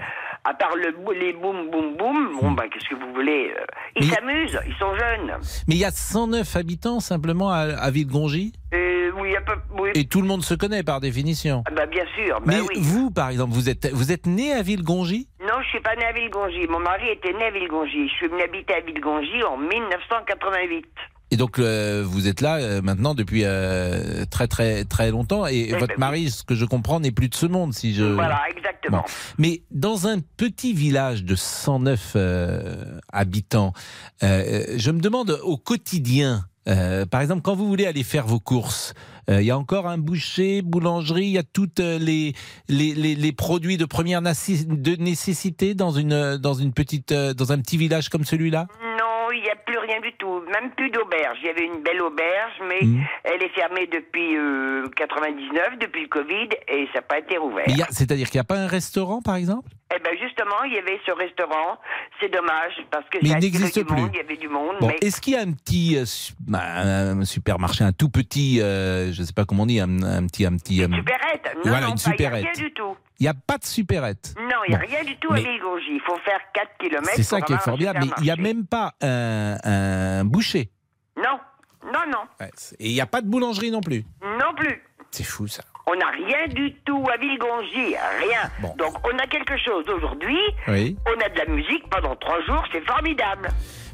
À 0.49 0.53
part 0.55 0.75
le, 0.75 0.95
les 1.13 1.33
boum 1.33 1.69
boum 1.69 1.95
boum, 1.95 2.39
bon, 2.41 2.51
ben 2.53 2.63
qu'est-ce 2.69 2.89
que 2.89 2.95
vous 2.95 3.13
voulez 3.13 3.53
euh, 3.55 3.63
Ils 3.95 4.05
s'amusent, 4.05 4.59
ils 4.67 4.73
sont 4.77 4.95
jeunes. 4.95 5.37
Mais 5.67 5.75
il 5.75 5.77
y 5.77 5.85
a 5.85 5.91
109 5.91 6.55
habitants 6.55 6.99
simplement 6.99 7.51
à, 7.51 7.59
à 7.59 7.91
Villegongy. 7.91 8.53
Euh, 8.73 9.11
oui, 9.19 9.35
peu. 9.45 9.53
Et 9.93 10.05
tout 10.07 10.21
le 10.21 10.27
monde 10.27 10.41
se 10.43 10.55
connaît 10.55 10.81
par 10.81 11.01
définition. 11.01 11.63
Ah 11.67 11.71
bah, 11.75 11.85
bien 11.85 12.05
sûr, 12.15 12.39
bah 12.41 12.45
Mais 12.47 12.61
oui. 12.61 12.75
vous, 12.77 13.11
par 13.11 13.29
exemple, 13.29 13.53
vous 13.53 13.69
êtes, 13.69 13.91
vous 13.93 14.11
êtes 14.11 14.25
né 14.25 14.51
à 14.53 14.63
Villegongy 14.63 15.27
Non, 15.41 15.61
je 15.61 15.67
suis 15.69 15.81
pas 15.81 15.95
né 15.95 16.05
à 16.05 16.13
Villegongy. 16.13 16.65
Mon 16.67 16.79
mari 16.79 17.09
était 17.09 17.33
né 17.33 17.45
à 17.45 17.51
Villegongy. 17.51 18.07
Je 18.09 18.13
suis 18.15 18.27
venu 18.27 18.41
habiter 18.41 18.73
à 18.73 18.79
Villegongy 18.81 19.43
en 19.43 19.57
1988. 19.57 20.85
Et 21.31 21.37
donc 21.37 21.59
euh, 21.59 22.03
vous 22.05 22.27
êtes 22.27 22.41
là 22.41 22.55
euh, 22.55 22.81
maintenant 22.81 23.13
depuis 23.13 23.43
euh, 23.45 24.25
très 24.29 24.47
très 24.47 24.83
très 24.83 25.11
longtemps 25.11 25.45
et 25.45 25.71
votre 25.73 25.87
ben 25.87 25.93
oui. 25.93 25.99
mari, 25.99 26.29
ce 26.31 26.43
que 26.43 26.55
je 26.55 26.65
comprends, 26.65 26.99
n'est 26.99 27.11
plus 27.11 27.29
de 27.29 27.35
ce 27.35 27.45
monde 27.45 27.73
si 27.73 27.93
je. 27.93 28.03
Voilà, 28.03 28.41
exactement. 28.55 28.97
Bon. 28.97 29.03
Mais 29.37 29.61
dans 29.69 30.07
un 30.07 30.19
petit 30.19 30.73
village 30.73 31.23
de 31.23 31.35
109 31.35 32.13
euh, 32.15 32.99
habitants, 33.13 33.73
je 34.21 34.91
me 34.91 34.99
demande 34.99 35.39
au 35.43 35.57
quotidien, 35.57 36.45
par 36.65 37.21
exemple, 37.21 37.41
quand 37.41 37.55
vous 37.55 37.67
voulez 37.67 37.85
aller 37.85 38.03
faire 38.03 38.25
vos 38.25 38.39
courses, 38.39 38.93
il 39.27 39.41
y 39.43 39.51
a 39.51 39.57
encore 39.57 39.85
un 39.87 39.99
boucher, 39.99 40.63
boulangerie, 40.63 41.25
il 41.25 41.31
y 41.31 41.37
a 41.37 41.43
toutes 41.43 41.79
les, 41.79 42.33
les, 42.67 42.95
les, 42.95 43.15
les 43.15 43.31
produits 43.31 43.77
de 43.77 43.85
première 43.85 44.21
de 44.21 44.95
nécessité 44.95 45.75
dans 45.75 45.91
une, 45.91 46.37
dans 46.37 46.55
une 46.55 46.73
petite, 46.73 47.13
dans 47.13 47.51
un 47.51 47.59
petit 47.59 47.77
village 47.77 48.09
comme 48.09 48.25
celui-là? 48.25 48.65
Non, 48.81 49.31
il 49.31 49.43
n'y 49.43 49.49
a 49.49 49.55
plus 49.55 49.77
rien 49.89 49.99
du 50.01 50.13
tout. 50.13 50.41
Même 50.51 50.71
plus 50.71 50.89
d'auberge. 50.89 51.37
Il 51.41 51.47
y 51.47 51.49
avait 51.49 51.65
une 51.65 51.81
belle 51.81 52.01
auberge, 52.01 52.53
mais 52.67 52.79
Mhm. 52.81 53.03
elle 53.23 53.43
est 53.43 53.49
fermée 53.49 53.87
depuis 53.87 54.37
euh, 54.37 54.87
99, 54.95 55.77
depuis 55.79 56.01
le 56.03 56.07
Covid, 56.07 56.49
et 56.67 56.85
ça 56.93 56.99
n'a 56.99 57.01
pas 57.01 57.19
été 57.19 57.37
rouvert. 57.37 57.65
C'est-à-dire 57.89 58.27
qu'il 58.29 58.37
n'y 58.37 58.41
a 58.41 58.51
pas 58.55 58.57
un 58.57 58.67
restaurant, 58.67 59.21
par 59.21 59.35
exemple? 59.35 59.69
Eh 59.95 59.99
ben 60.03 60.11
justement, 60.21 60.63
il 60.65 60.73
y 60.73 60.77
avait 60.77 60.99
ce 61.05 61.11
restaurant. 61.11 61.79
C'est 62.19 62.29
dommage 62.31 62.73
parce 62.91 63.05
que 63.09 63.17
Mais 63.23 63.29
il 63.29 63.37
n'existe 63.39 63.83
plus. 63.83 63.95
monde. 64.01 64.11
Il 64.13 64.17
y 64.17 64.19
avait 64.19 64.37
du 64.37 64.47
monde, 64.47 64.75
Bon, 64.79 64.87
mais 64.87 64.97
est-ce 65.01 65.19
qu'il 65.19 65.33
y 65.33 65.35
a 65.35 65.41
un 65.41 65.51
petit 65.51 65.97
euh, 65.97 66.05
bah, 66.41 66.61
un 66.61 67.25
supermarché, 67.25 67.83
un 67.83 67.91
tout 67.91 68.09
petit, 68.09 68.61
euh, 68.61 69.11
je 69.11 69.23
sais 69.23 69.33
pas 69.33 69.45
comment 69.45 69.63
on 69.63 69.65
dit, 69.65 69.79
un, 69.79 70.03
un 70.03 70.27
petit, 70.27 70.45
un 70.45 70.55
petit. 70.57 70.83
euh, 70.83 70.87
supérette. 70.95 71.55
Non, 71.55 71.61
voilà, 71.71 71.87
non, 71.87 71.93
une 71.93 71.95
pas, 71.95 72.01
il 72.03 72.21
y 72.21 72.25
a 72.25 72.29
supérette. 72.29 72.43
rien 72.43 72.67
du 72.67 72.73
tout. 72.73 72.95
Il 73.19 73.23
n'y 73.23 73.29
a 73.29 73.33
pas 73.33 73.57
de 73.57 73.65
supérette. 73.65 74.35
Non, 74.39 74.57
il 74.67 74.69
n'y 74.69 74.75
a 74.75 74.79
Bon. 74.79 74.85
rien 74.87 75.03
du 75.03 75.17
tout 75.17 75.33
Mais- 75.33 75.39
à 75.39 75.43
Villegongy. 75.43 75.87
Il 75.91 76.01
faut 76.05 76.17
faire 76.19 76.39
4 76.53 76.77
km. 76.79 77.09
C'est 77.15 77.23
ça 77.23 77.41
qui 77.41 77.53
est 77.53 77.57
formidable. 77.57 77.99
Mais 78.03 78.11
il 78.19 78.23
n'y 78.23 78.31
a 78.31 78.35
même 78.35 78.65
pas 78.67 78.93
un, 79.01 79.57
un 79.63 80.23
boucher. 80.25 80.69
Non, 81.17 81.39
non, 81.83 81.99
non, 82.11 82.19
Ouais, 82.39 82.49
Et 82.79 82.89
il 82.89 82.93
n'y 82.93 83.01
a 83.01 83.07
pas 83.07 83.21
de 83.21 83.27
boulangerie 83.27 83.71
non 83.71 83.81
plus. 83.81 84.05
non 84.23 84.53
plus. 84.55 84.83
C'est 85.11 85.23
fou 85.23 85.47
ça. 85.47 85.63
On 85.91 85.95
n'a 85.95 86.09
rien 86.09 86.47
du 86.53 86.73
tout 86.85 87.03
à 87.11 87.17
Villegongy, 87.17 87.95
rien. 88.19 88.75
Donc 88.77 88.93
on 89.07 89.17
a 89.17 89.25
quelque 89.25 89.57
chose 89.57 89.85
aujourd'hui. 89.89 90.37
Oui. 90.67 90.95
On 91.07 91.19
a 91.19 91.29
de 91.29 91.37
la 91.37 91.45
musique 91.47 91.89
pendant 91.89 92.15
trois 92.15 92.39
jours, 92.45 92.63
c'est 92.71 92.85
formidable. 92.85 93.49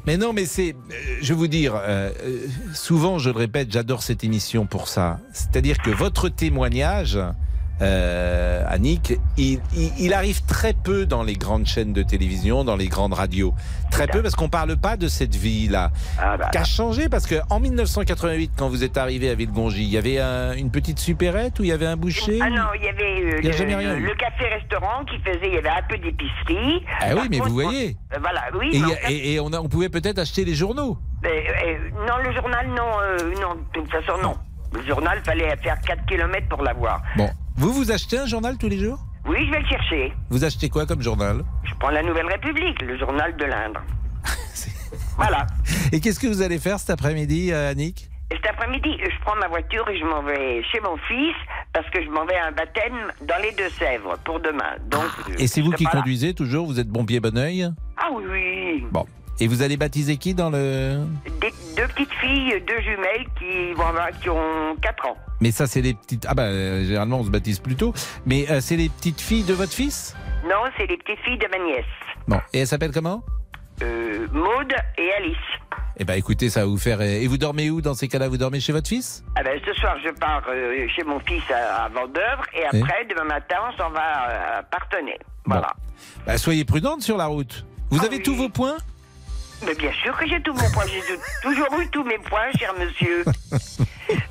Mais 0.06 0.18
non, 0.18 0.32
mais 0.32 0.44
c'est, 0.44 0.70
euh, 0.70 1.16
je 1.22 1.32
vais 1.32 1.38
vous 1.38 1.48
dire, 1.48 1.74
euh, 1.74 2.10
euh, 2.22 2.46
souvent, 2.74 3.18
je 3.18 3.30
le 3.30 3.36
répète, 3.36 3.72
j'adore 3.72 4.02
cette 4.02 4.24
émission 4.24 4.66
pour 4.66 4.88
ça. 4.88 5.18
C'est-à-dire 5.32 5.78
que 5.78 5.90
votre 5.90 6.28
témoignage, 6.28 7.18
euh, 7.82 8.62
Annick, 8.68 9.18
il, 9.36 9.60
il- 9.76 9.92
il 9.98 10.14
arrive 10.14 10.42
très 10.44 10.72
peu 10.72 11.06
dans 11.06 11.22
les 11.22 11.34
grandes 11.34 11.66
chaînes 11.66 11.92
de 11.92 12.02
télévision, 12.02 12.64
dans 12.64 12.76
les 12.76 12.88
grandes 12.88 13.12
radios. 13.14 13.54
Très 13.90 14.06
peu 14.06 14.22
parce 14.22 14.34
qu'on 14.34 14.48
parle 14.48 14.76
pas 14.76 14.96
de 14.96 15.08
cette 15.08 15.34
vie-là. 15.34 15.90
Ah 16.18 16.36
bah, 16.36 16.48
Qui 16.52 16.58
a 16.58 16.64
changé 16.64 17.08
parce 17.08 17.26
que 17.26 17.36
en 17.50 17.60
1988, 17.60 18.52
quand 18.56 18.68
vous 18.68 18.82
êtes 18.84 18.96
arrivé 18.96 19.30
à 19.30 19.34
Villegongy, 19.34 19.82
il 19.84 19.90
y 19.90 19.96
avait 19.98 20.18
un- 20.18 20.54
une 20.54 20.70
petite 20.70 20.98
supérette 20.98 21.58
où 21.60 21.64
il 21.64 21.68
y 21.68 21.72
avait 21.72 21.86
un 21.86 21.96
boucher 21.96 22.38
Ah 22.42 22.50
non, 22.50 22.64
il 22.74 22.82
y 22.84 22.88
avait 22.88 23.02
euh, 23.02 23.40
Il 23.42 23.46
y 23.46 23.74
a 23.74 23.94
le, 23.94 24.14
café-restaurant 24.14 25.04
qui 25.04 25.18
faisait, 25.20 25.48
il 25.48 25.54
y 25.54 25.58
avait 25.58 25.68
un 25.68 25.82
peu 25.88 25.98
d'épicerie. 25.98 26.82
Ah 27.00 27.06
oui, 27.14 27.28
mais 27.30 27.38
contre, 27.38 27.50
vous 27.50 27.54
voyez. 27.60 27.96
euh, 28.14 28.18
Voilà, 28.20 28.42
oui. 28.58 28.82
Et, 29.08 29.38
a- 29.38 29.42
on, 29.42 29.52
a- 29.52 29.60
on 29.60 29.68
pouvait 29.68 29.88
peut-être 29.88 30.18
acheter 30.18 30.44
les 30.44 30.54
journaux. 30.54 30.98
euh, 31.24 31.30
non, 32.08 32.16
le 32.24 32.32
journal, 32.32 32.66
non, 32.68 33.40
non, 33.40 33.54
de 33.54 33.60
toute 33.80 33.90
façon, 33.90 34.18
non. 34.22 34.34
Le 34.72 34.82
journal, 34.86 35.20
fallait 35.24 35.56
faire 35.62 35.80
4 35.80 36.04
km 36.06 36.48
pour 36.48 36.62
l'avoir. 36.62 37.00
Bon, 37.16 37.30
vous 37.56 37.72
vous 37.72 37.90
achetez 37.90 38.18
un 38.18 38.26
journal 38.26 38.56
tous 38.58 38.68
les 38.68 38.78
jours? 38.78 38.98
Oui, 39.26 39.38
je 39.46 39.50
vais 39.50 39.60
le 39.60 39.66
chercher. 39.66 40.12
Vous 40.30 40.44
achetez 40.44 40.68
quoi 40.68 40.86
comme 40.86 41.02
journal? 41.02 41.42
Je 41.64 41.74
prends 41.80 41.90
la 41.90 42.02
Nouvelle 42.02 42.26
République, 42.26 42.80
le 42.82 42.96
journal 42.98 43.36
de 43.36 43.44
l'Indre. 43.44 43.82
voilà. 45.16 45.46
Et 45.92 46.00
qu'est-ce 46.00 46.20
que 46.20 46.26
vous 46.26 46.42
allez 46.42 46.58
faire 46.58 46.78
cet 46.78 46.90
après-midi, 46.90 47.52
euh, 47.52 47.70
Annick? 47.70 48.08
Et 48.30 48.34
cet 48.36 48.46
après-midi, 48.46 48.88
je 49.00 49.20
prends 49.24 49.36
ma 49.36 49.48
voiture 49.48 49.88
et 49.88 49.98
je 49.98 50.04
m'en 50.04 50.22
vais 50.22 50.62
chez 50.72 50.80
mon 50.80 50.96
fils 51.08 51.34
parce 51.72 51.88
que 51.90 52.02
je 52.04 52.08
m'en 52.10 52.24
vais 52.26 52.36
à 52.36 52.46
un 52.48 52.52
baptême 52.52 53.12
dans 53.22 53.40
les 53.42 53.52
Deux-Sèvres 53.52 54.16
pour 54.24 54.40
demain. 54.40 54.76
Donc, 54.90 55.04
euh, 55.30 55.34
Et 55.38 55.46
c'est 55.46 55.60
vous 55.60 55.70
qui 55.72 55.84
là. 55.84 55.90
conduisez 55.90 56.34
toujours 56.34 56.66
Vous 56.66 56.80
êtes 56.80 56.88
bon 56.88 57.04
pied, 57.04 57.20
bon 57.20 57.36
oeil? 57.38 57.70
Ah 57.96 58.08
oui, 58.12 58.24
oui. 58.30 58.86
Bon. 58.90 59.06
Et 59.40 59.46
vous 59.48 59.62
allez 59.62 59.76
baptiser 59.76 60.16
qui 60.16 60.34
dans 60.34 60.50
le... 60.50 61.04
Des- 61.40 61.52
deux 61.76 61.86
petites 61.88 62.12
filles, 62.14 62.54
deux 62.66 62.80
jumelles 62.80 63.26
qui, 63.38 63.74
qui 64.22 64.30
ont 64.30 64.74
4 64.80 65.06
ans. 65.06 65.16
Mais 65.40 65.50
ça, 65.50 65.66
c'est 65.66 65.82
les 65.82 65.92
petites... 65.92 66.24
Ah 66.28 66.32
bah, 66.34 66.44
euh, 66.44 66.84
généralement, 66.86 67.20
on 67.20 67.24
se 67.24 67.30
baptise 67.30 67.58
plus 67.58 67.76
tôt. 67.76 67.92
Mais 68.24 68.50
euh, 68.50 68.60
c'est 68.62 68.76
les 68.76 68.88
petites 68.88 69.20
filles 69.20 69.44
de 69.44 69.52
votre 69.52 69.72
fils? 69.74 70.16
Non, 70.44 70.62
c'est 70.78 70.86
les 70.86 70.96
petites 70.96 71.18
filles 71.20 71.36
de 71.36 71.46
ma 71.52 71.62
nièce. 71.62 71.84
Bon. 72.26 72.40
Et 72.54 72.60
elles 72.60 72.66
s'appellent 72.66 72.92
comment? 72.92 73.22
Euh, 73.82 74.26
Maude 74.32 74.72
et 74.96 75.12
Alice. 75.18 75.36
Eh 75.98 76.04
ben, 76.04 76.14
écoutez, 76.14 76.48
ça 76.48 76.60
va 76.60 76.66
vous 76.66 76.78
faire... 76.78 77.02
Et 77.02 77.26
vous 77.26 77.36
dormez 77.36 77.68
où 77.68 77.82
dans 77.82 77.92
ces 77.94 78.08
cas-là? 78.08 78.28
Vous 78.28 78.38
dormez 78.38 78.60
chez 78.60 78.72
votre 78.72 78.88
fils? 78.88 79.22
Ah 79.34 79.42
ben, 79.42 79.60
ce 79.66 79.74
soir, 79.74 79.96
je 80.02 80.10
pars 80.12 80.42
euh, 80.48 80.86
chez 80.96 81.04
mon 81.04 81.20
fils 81.20 81.42
à, 81.50 81.84
à 81.84 81.88
et 81.88 82.64
Oui. 82.72 82.80
après, 82.82 83.04
demain 83.10 83.24
matin, 83.24 83.56
on 83.70 83.76
s'en 83.76 83.90
va 83.90 84.00
euh, 84.30 84.58
à 84.60 84.62
Partenay. 84.62 85.18
Voilà. 85.44 85.74
Bah, 86.26 86.38
Soyez 86.38 86.64
prudente 86.64 87.02
sur 87.02 87.18
la 87.18 87.26
route. 87.26 87.66
Vous 87.90 87.98
Ah 88.02 88.06
avez 88.06 88.16
oui. 88.16 88.22
tous 88.22 88.34
vos 88.34 88.48
points? 88.48 88.76
Mais 89.64 89.74
bien 89.74 89.90
sûr 90.02 90.16
que 90.16 90.26
j'ai 90.28 90.40
tout 90.42 90.52
mon 90.52 90.70
point. 90.70 90.84
J'ai 90.86 91.00
tou- 91.00 91.20
toujours 91.50 91.80
eu 91.80 91.88
tous 91.88 92.04
mes 92.04 92.18
points, 92.18 92.50
cher 92.58 92.72
monsieur. 92.78 93.24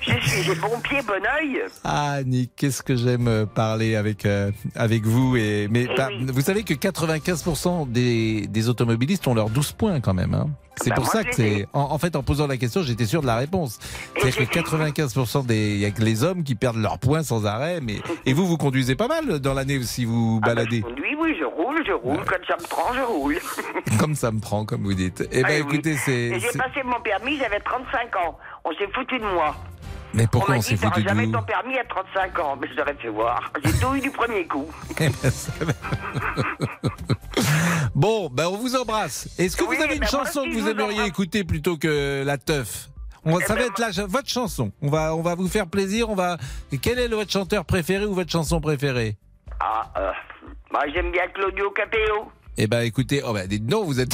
je 0.01 0.27
suis, 0.27 0.43
j'ai 0.43 0.55
bon 0.55 0.79
pied, 0.81 0.99
bon 1.01 1.21
oeil. 1.23 1.61
Ah, 1.83 2.19
Nick, 2.23 2.51
qu'est-ce 2.55 2.83
que 2.83 2.95
j'aime 2.95 3.27
euh, 3.27 3.45
parler 3.45 3.95
avec 3.95 4.25
euh, 4.25 4.51
avec 4.75 5.05
vous 5.05 5.35
et 5.35 5.67
mais 5.69 5.87
Eh 5.91 5.95
bah, 5.97 6.09
oui. 6.11 6.25
vous 6.31 6.41
savez 6.41 6.63
que 6.63 6.73
95% 6.73 7.91
des, 7.91 8.47
des 8.47 8.69
automobilistes 8.69 9.27
ont 9.27 9.33
leurs 9.33 9.49
12 9.49 9.71
points 9.73 9.99
quand 9.99 10.13
même. 10.13 10.33
Hein. 10.35 10.49
C'est 10.81 10.89
Bah, 10.89 10.95
pour 10.97 11.07
ça 11.07 11.23
que 11.23 11.33
c'est. 11.33 11.67
En, 11.73 11.81
en 11.91 11.97
fait, 11.97 12.15
en 12.15 12.23
posant 12.23 12.47
la 12.47 12.57
question, 12.57 12.81
j'étais 12.83 13.05
sûr 13.05 13.21
de 13.21 13.27
la 13.27 13.35
réponse. 13.37 13.79
C'est-à-dire 14.17 14.49
que 14.49 14.59
95% 14.59 15.45
des, 15.45 15.71
il 15.71 15.79
y 15.79 15.85
a 15.85 15.91
que 15.91 16.01
les 16.01 16.23
hommes 16.23 16.43
qui 16.43 16.55
perdent 16.55 16.77
leurs 16.77 16.99
points 16.99 17.23
sans 17.23 17.45
arrêt. 17.45 17.79
Mais 17.81 17.95
et 18.25 18.33
vous, 18.33 18.45
vous 18.45 18.57
conduisez 18.57 18.95
pas 18.95 19.07
mal 19.07 19.39
dans 19.39 19.53
l'année 19.53 19.81
si 19.83 20.05
vous 20.05 20.39
baladez. 20.41 20.83
Oui, 20.85 21.15
oui, 21.19 21.35
je 21.39 21.45
roule, 21.45 21.81
je 21.85 21.91
roule. 21.93 22.23
Quand 22.25 22.35
ça 22.47 22.57
me 22.61 22.67
prend, 22.67 22.93
je 22.93 23.01
roule. 23.01 23.37
Comme 23.99 24.15
ça 24.15 24.31
me 24.31 24.39
prend, 24.39 24.65
comme 24.65 24.83
vous 24.83 24.93
dites. 24.93 25.27
Eh 25.31 25.43
Ah 25.43 25.47
oui. 25.49 25.55
écoutez, 25.59 25.95
c'est. 25.95 26.39
J'ai 26.39 26.57
passé 26.57 26.81
mon 26.83 26.99
permis, 27.01 27.37
j'avais 27.37 27.59
35 27.59 28.15
ans. 28.17 28.37
On 28.65 28.71
s'est 28.73 28.87
foutu 28.93 29.17
de 29.19 29.23
moi. 29.25 29.55
Mais 30.15 30.27
pourquoi 30.27 30.55
on 30.55 30.57
on 30.59 30.61
s'est 30.61 30.77
foutu 30.77 31.03
de 31.03 31.09
jamais 31.09 31.29
ton 31.29 31.43
permis 31.43 31.77
à 31.77 31.83
35 31.83 32.39
ans. 32.39 32.57
Mais 32.59 32.67
je 32.69 32.75
l'aurais 32.75 32.95
fait 32.95 33.09
voir. 33.09 33.51
J'ai 33.63 33.71
tout 33.73 33.93
eu 33.95 33.99
du 33.99 34.11
premier 34.11 34.45
coup. 34.47 34.67
Eh 34.99 35.09
ben, 35.09 35.31
bon, 37.95 38.29
ben 38.29 38.45
on 38.47 38.57
vous 38.57 38.75
embrasse. 38.75 39.27
Est-ce 39.37 39.57
que 39.57 39.63
Oui, 39.65 39.75
vous 39.75 39.83
avez 39.83 39.95
une 39.95 39.99
ben, 40.01 40.07
chanson 40.07 40.43
que 40.45 40.53
vous 40.53 40.67
aimeriez 40.69 40.93
embrasse. 40.93 41.07
écouter 41.09 41.43
plutôt 41.43 41.77
que 41.77 42.23
la 42.25 42.37
teuf 42.37 42.89
on, 43.25 43.39
Eh 43.39 43.43
Ça 43.43 43.55
va 43.55 43.61
ben, 43.61 43.69
être 43.69 43.79
la, 43.79 44.05
votre 44.05 44.29
chanson. 44.29 44.71
On 44.81 44.89
va, 44.89 45.13
on 45.15 45.21
va 45.21 45.35
vous 45.35 45.47
faire 45.49 45.67
plaisir. 45.67 46.09
On 46.09 46.15
va. 46.15 46.37
Quel 46.81 46.99
est 46.99 47.07
votre 47.07 47.31
chanteur 47.31 47.65
préféré 47.65 48.05
ou 48.05 48.13
votre 48.13 48.31
chanson 48.31 48.61
préférée? 48.61 49.17
Ah, 49.59 49.91
euh, 49.97 50.11
moi 50.71 50.81
j'aime 50.93 51.11
bien 51.11 51.27
Claudio 51.33 51.71
Capéo. 51.71 52.31
Eh 52.57 52.67
ben, 52.67 52.81
écoutez, 52.81 53.21
oh 53.25 53.33
ben, 53.33 53.47
dites 53.47 53.69
non, 53.69 53.83
vous 53.83 53.99
êtes. 53.99 54.13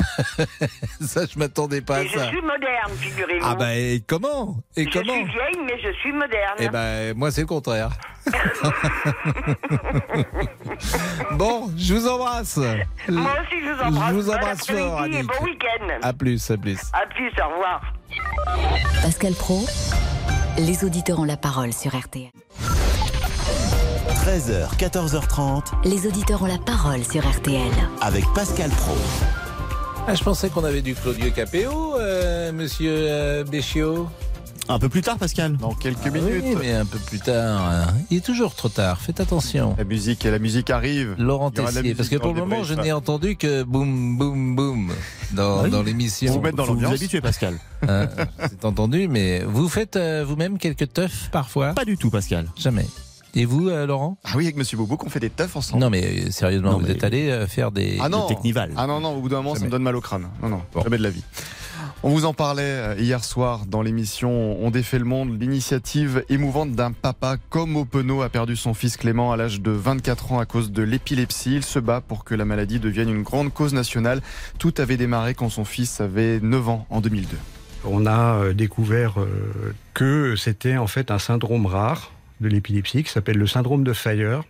ça, 1.01 1.25
je 1.31 1.37
m'attendais 1.37 1.81
pas 1.81 1.97
à 1.97 2.01
Et 2.01 2.07
je 2.07 2.17
ça. 2.17 2.27
suis 2.29 2.41
moderne, 2.41 2.91
figurez-vous. 2.97 3.45
Ah 3.47 3.55
ben, 3.55 3.69
et 3.69 4.03
comment? 4.05 4.57
Et 4.75 4.85
je 4.85 4.89
comment? 4.89 5.13
suis 5.13 5.25
vieille, 5.25 5.59
mais 5.65 5.79
je 5.81 5.91
suis 5.99 6.11
moderne. 6.11 6.55
Eh 6.59 6.69
ben, 6.69 7.13
moi, 7.15 7.29
c'est 7.31 7.41
le 7.41 7.47
contraire. 7.47 7.91
bon, 11.33 11.71
je 11.77 11.93
vous 11.93 12.07
embrasse. 12.07 12.57
Moi 13.09 13.31
aussi, 13.41 13.61
je 13.63 13.69
vous 13.73 13.81
embrasse. 13.81 14.09
Je 14.09 14.15
vous 14.15 14.25
Bon 14.25 14.33
embrasse 14.33 14.61
après-midi 14.61 14.87
fort, 14.89 15.05
et 15.05 15.23
bon 15.23 15.43
week-end. 15.45 15.87
À 16.01 16.13
plus, 16.13 16.51
à 16.51 16.57
plus. 16.57 16.79
À 16.93 17.05
plus, 17.07 17.31
au 17.39 17.49
revoir. 17.49 17.93
Pascal 19.03 19.33
Pro, 19.33 19.65
les 20.57 20.83
auditeurs 20.83 21.19
ont 21.19 21.25
la 21.25 21.37
parole 21.37 21.73
sur 21.73 21.95
RTL. 21.95 22.29
13h, 24.25 24.77
14h30 24.77 25.63
Les 25.85 26.05
auditeurs 26.07 26.41
ont 26.43 26.45
la 26.47 26.57
parole 26.57 27.03
sur 27.03 27.27
RTL. 27.27 27.61
avec 28.01 28.23
Pascal 28.35 28.69
Pro. 28.69 28.95
Ah, 30.07 30.15
je 30.15 30.23
pensais 30.23 30.49
qu'on 30.49 30.63
avait 30.63 30.81
du 30.81 30.93
Claudio 30.95 31.31
Capéo, 31.31 31.95
euh, 31.99 32.51
monsieur 32.51 32.91
euh, 32.93 33.43
Béchiot. 33.43 34.07
Un 34.69 34.77
peu 34.79 34.89
plus 34.89 35.01
tard, 35.01 35.17
Pascal. 35.17 35.57
Dans 35.57 35.73
quelques 35.73 35.97
Ah 36.05 36.09
minutes. 36.11 36.43
Oui, 36.45 36.55
mais 36.59 36.71
un 36.73 36.85
peu 36.85 36.99
plus 36.99 37.19
tard. 37.19 37.61
hein. 37.67 37.87
Il 38.11 38.17
est 38.17 38.25
toujours 38.25 38.53
trop 38.55 38.69
tard. 38.69 38.99
Faites 39.01 39.19
attention. 39.19 39.75
La 39.77 39.83
musique, 39.83 40.23
la 40.23 40.39
musique 40.39 40.69
arrive. 40.69 41.15
Laurent 41.17 41.51
la 41.55 41.71
Tessier, 41.71 41.95
parce 41.95 42.09
que 42.09 42.15
pour 42.17 42.33
le 42.33 42.41
moment, 42.41 42.63
je 42.63 42.75
n'ai 42.75 42.91
entendu 42.91 43.35
que 43.37 43.63
boum, 43.63 44.17
boum, 44.17 44.55
boum 44.55 44.91
dans, 45.33 45.63
Oui. 45.63 45.71
dans 45.71 45.81
l'émission. 45.83 46.31
Vous 46.31 46.41
mettre 46.41 46.57
dans 46.57 46.65
Faut 46.65 46.73
vous 46.75 46.81
l'ambiance. 46.81 46.99
habituer, 46.99 47.21
Pascal. 47.21 47.57
Hein, 47.87 48.07
C'est 48.49 48.65
entendu, 48.65 49.07
mais 49.07 49.43
vous 49.43 49.67
faites 49.67 49.95
euh, 49.95 50.23
vous-même 50.27 50.57
quelques 50.59 50.93
teufs 50.93 51.29
parfois? 51.31 51.73
Pas 51.73 51.85
du 51.85 51.97
tout, 51.97 52.11
Pascal. 52.11 52.47
Jamais. 52.55 52.85
Et 53.35 53.45
vous, 53.45 53.69
euh, 53.69 53.85
Laurent? 53.85 54.17
Ah 54.25 54.31
oui, 54.35 54.43
avec 54.45 54.57
Monsieur 54.57 54.77
Bobo, 54.77 54.97
qu'on 54.97 55.09
fait 55.09 55.19
des 55.21 55.29
teufs 55.29 55.55
ensemble. 55.55 55.81
Non, 55.81 55.89
mais 55.89 56.03
euh, 56.03 56.31
sérieusement, 56.31 56.71
Non, 56.71 56.77
vous 56.79 56.85
mais- 56.85 56.91
êtes 56.91 57.03
allé 57.03 57.29
euh, 57.29 57.47
faire 57.47 57.71
des. 57.71 57.97
Ah 58.01 58.09
non. 58.09 58.23
Le 58.27 58.35
Technival. 58.35 58.71
Ah 58.75 58.87
non, 58.87 58.99
non, 58.99 59.15
au 59.15 59.21
bout 59.21 59.29
d'un 59.29 59.37
moment, 59.37 59.53
ça 59.53 59.59
Jamais. 59.59 59.67
me 59.67 59.71
donne 59.71 59.83
mal 59.83 59.95
au 59.95 60.01
crâne. 60.01 60.27
Non, 60.41 60.49
non, 60.49 60.61
Bon. 60.73 60.81
jamais 60.81 60.97
de 60.97 61.03
la 61.03 61.09
vie. 61.09 61.23
On 62.03 62.09
vous 62.09 62.25
en 62.25 62.33
parlait 62.33 62.63
euh, 62.63 62.95
hier 62.97 63.23
soir 63.23 63.65
dans 63.67 63.83
l'émission 63.83 64.57
On 64.63 64.71
défait 64.71 64.97
le 64.99 65.05
monde. 65.05 65.39
L'initiative 65.39 66.25
émouvante 66.29 66.71
d'un 66.71 66.91
papa 66.91 67.37
comme 67.49 67.75
Openo 67.77 68.21
a 68.23 68.29
perdu 68.29 68.55
son 68.55 68.73
fils 68.73 68.97
Clément 68.97 69.31
à 69.31 69.37
l'âge 69.37 69.61
de 69.61 69.69
24 69.71 70.31
ans 70.33 70.39
à 70.39 70.45
cause 70.47 70.71
de 70.71 70.81
l'épilepsie. 70.81 71.55
Il 71.57 71.63
se 71.63 71.77
bat 71.79 72.01
pour 72.01 72.23
que 72.23 72.33
la 72.35 72.43
maladie 72.43 72.79
devienne 72.79 73.09
une 73.09 73.21
grande 73.21 73.53
cause 73.53 73.73
nationale. 73.73 74.21
Tout 74.57 74.73
avait 74.79 74.97
démarré 74.97 75.35
quand 75.35 75.49
son 75.49 75.63
fils 75.63 76.01
avait 76.01 76.39
9 76.41 76.69
ans 76.69 76.85
en 76.89 77.01
2002. 77.01 77.37
On 77.85 78.05
a 78.07 78.35
euh, 78.35 78.53
découvert 78.53 79.19
euh, 79.19 79.73
que 79.93 80.35
c'était 80.35 80.77
en 80.77 80.87
fait 80.87 81.11
un 81.11 81.19
syndrome 81.19 81.65
rare 81.67 82.11
de 82.41 82.49
l'épilepsie 82.49 83.03
qui 83.03 83.11
s'appelle 83.11 83.37
le 83.37 83.47
syndrome 83.47 83.83
de 83.83 83.93
Fire 83.93 84.43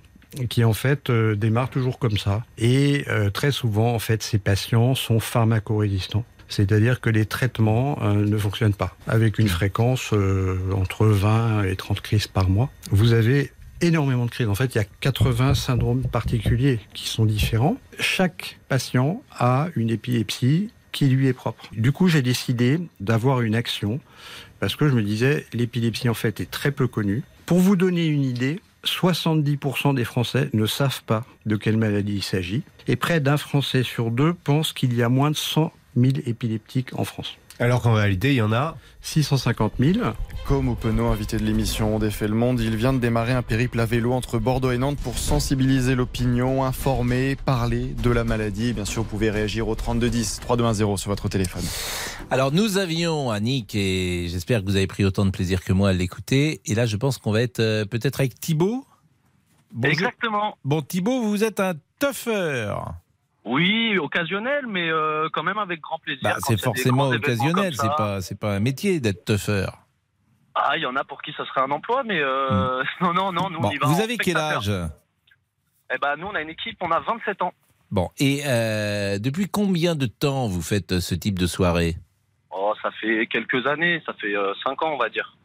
qui 0.49 0.63
en 0.63 0.73
fait 0.73 1.11
démarre 1.11 1.69
toujours 1.69 1.99
comme 1.99 2.17
ça 2.17 2.43
et 2.57 3.05
très 3.33 3.51
souvent 3.51 3.93
en 3.93 3.99
fait 3.99 4.23
ces 4.23 4.39
patients 4.39 4.95
sont 4.95 5.19
pharmacorésistants 5.19 6.23
c'est-à-dire 6.51 6.99
que 6.99 7.09
les 7.09 7.25
traitements 7.25 7.97
euh, 8.01 8.25
ne 8.25 8.37
fonctionnent 8.37 8.73
pas. 8.73 8.95
Avec 9.07 9.39
une 9.39 9.47
fréquence 9.47 10.09
euh, 10.13 10.59
entre 10.75 11.07
20 11.07 11.63
et 11.63 11.75
30 11.75 12.01
crises 12.01 12.27
par 12.27 12.49
mois, 12.49 12.69
vous 12.91 13.13
avez 13.13 13.51
énormément 13.79 14.25
de 14.25 14.31
crises. 14.31 14.49
En 14.49 14.55
fait, 14.55 14.75
il 14.75 14.77
y 14.77 14.81
a 14.81 14.85
80 14.99 15.55
syndromes 15.55 16.03
particuliers 16.03 16.79
qui 16.93 17.07
sont 17.07 17.25
différents. 17.25 17.77
Chaque 17.99 18.59
patient 18.67 19.23
a 19.31 19.69
une 19.75 19.89
épilepsie 19.89 20.71
qui 20.91 21.07
lui 21.07 21.27
est 21.27 21.33
propre. 21.33 21.63
Du 21.71 21.91
coup, 21.91 22.09
j'ai 22.09 22.21
décidé 22.21 22.79
d'avoir 22.99 23.41
une 23.41 23.55
action 23.55 23.99
parce 24.59 24.75
que 24.75 24.87
je 24.87 24.93
me 24.93 25.01
disais 25.01 25.47
l'épilepsie 25.53 26.09
en 26.09 26.13
fait 26.13 26.41
est 26.41 26.51
très 26.51 26.71
peu 26.71 26.87
connue. 26.87 27.23
Pour 27.51 27.59
vous 27.59 27.75
donner 27.75 28.05
une 28.05 28.23
idée, 28.23 28.61
70% 28.85 29.93
des 29.93 30.05
Français 30.05 30.49
ne 30.53 30.65
savent 30.65 31.03
pas 31.03 31.25
de 31.45 31.57
quelle 31.57 31.75
maladie 31.75 32.15
il 32.15 32.23
s'agit 32.23 32.63
et 32.87 32.95
près 32.95 33.19
d'un 33.19 33.35
Français 33.35 33.83
sur 33.83 34.09
deux 34.09 34.33
pense 34.33 34.71
qu'il 34.71 34.95
y 34.95 35.03
a 35.03 35.09
moins 35.09 35.31
de 35.31 35.35
100 35.35 35.69
1000 35.97 36.23
épileptiques 36.27 36.97
en 36.97 37.03
France. 37.03 37.35
Alors 37.59 37.81
qu'en 37.81 37.93
réalité, 37.93 38.29
il 38.29 38.35
y 38.35 38.41
en 38.41 38.51
a 38.51 38.75
650 39.01 39.73
000. 39.79 39.99
Comme 40.47 40.69
Openo, 40.69 41.07
invité 41.07 41.37
de 41.37 41.43
l'émission 41.43 41.95
On 41.95 41.99
défait 41.99 42.27
le 42.27 42.33
monde, 42.33 42.59
il 42.59 42.75
vient 42.75 42.93
de 42.93 42.99
démarrer 42.99 43.33
un 43.33 43.43
périple 43.43 43.79
à 43.79 43.85
vélo 43.85 44.13
entre 44.13 44.39
Bordeaux 44.39 44.71
et 44.71 44.77
Nantes 44.77 44.97
pour 44.97 45.17
sensibiliser 45.17 45.95
l'opinion, 45.95 46.63
informer, 46.65 47.35
parler 47.35 47.93
de 48.01 48.09
la 48.09 48.23
maladie. 48.23 48.69
Et 48.69 48.73
bien 48.73 48.85
sûr, 48.85 49.03
vous 49.03 49.09
pouvez 49.09 49.29
réagir 49.29 49.67
au 49.67 49.75
3210, 49.75 50.39
3210 50.41 50.97
sur 50.97 51.09
votre 51.09 51.29
téléphone. 51.29 51.63
Alors, 52.31 52.51
nous 52.51 52.77
avions 52.77 53.29
Annick, 53.29 53.75
et 53.75 54.27
j'espère 54.29 54.61
que 54.61 54.65
vous 54.65 54.75
avez 54.75 54.87
pris 54.87 55.05
autant 55.05 55.25
de 55.25 55.31
plaisir 55.31 55.63
que 55.63 55.73
moi 55.73 55.89
à 55.89 55.93
l'écouter. 55.93 56.61
Et 56.65 56.75
là, 56.75 56.85
je 56.85 56.97
pense 56.97 57.17
qu'on 57.17 57.31
va 57.31 57.41
être 57.41 57.59
euh, 57.59 57.85
peut-être 57.85 58.19
avec 58.21 58.39
Thibaut. 58.39 58.85
Exactement. 59.83 60.57
Bon, 60.65 60.81
Thibaut, 60.81 61.21
vous 61.21 61.43
êtes 61.43 61.59
un 61.59 61.73
tougher. 61.99 62.75
Oui, 63.43 63.97
occasionnel, 63.97 64.67
mais 64.67 64.89
euh, 64.89 65.27
quand 65.33 65.43
même 65.43 65.57
avec 65.57 65.81
grand 65.81 65.97
plaisir. 65.99 66.21
Bah, 66.23 66.35
c'est 66.45 66.61
forcément 66.61 67.09
occasionnel, 67.09 67.73
c'est 67.75 67.95
pas, 67.97 68.21
c'est 68.21 68.39
pas 68.39 68.55
un 68.55 68.59
métier 68.59 68.99
d'être 68.99 69.25
tougher. 69.25 69.67
Ah, 70.53 70.77
il 70.77 70.83
y 70.83 70.85
en 70.85 70.95
a 70.95 71.03
pour 71.03 71.21
qui 71.21 71.31
ça 71.33 71.45
serait 71.45 71.61
un 71.61 71.71
emploi, 71.71 72.03
mais 72.03 72.19
euh, 72.19 72.83
non, 73.01 73.13
non, 73.13 73.31
non, 73.31 73.49
nous 73.49 73.59
on 73.59 73.71
y 73.71 73.77
va. 73.77 73.87
Vous 73.87 74.01
avez 74.01 74.17
quel 74.17 74.37
âge? 74.37 74.71
Eh 75.93 75.97
ben, 75.97 76.15
nous 76.17 76.27
on 76.27 76.35
a 76.35 76.41
une 76.41 76.49
équipe, 76.49 76.77
on 76.81 76.91
a 76.91 76.99
27 76.99 77.41
ans. 77.41 77.53
Bon, 77.89 78.09
et 78.19 78.43
euh, 78.45 79.19
depuis 79.19 79.49
combien 79.49 79.95
de 79.95 80.05
temps 80.05 80.47
vous 80.47 80.61
faites 80.61 80.99
ce 80.99 81.15
type 81.15 81.37
de 81.37 81.47
soirée? 81.47 81.97
Oh, 82.53 82.73
ça 82.81 82.91
fait 82.99 83.27
quelques 83.27 83.65
années, 83.65 84.01
ça 84.05 84.13
fait 84.13 84.33
5 84.63 84.83
ans, 84.83 84.93
on 84.93 84.97
va 84.97 85.09
dire. 85.09 85.37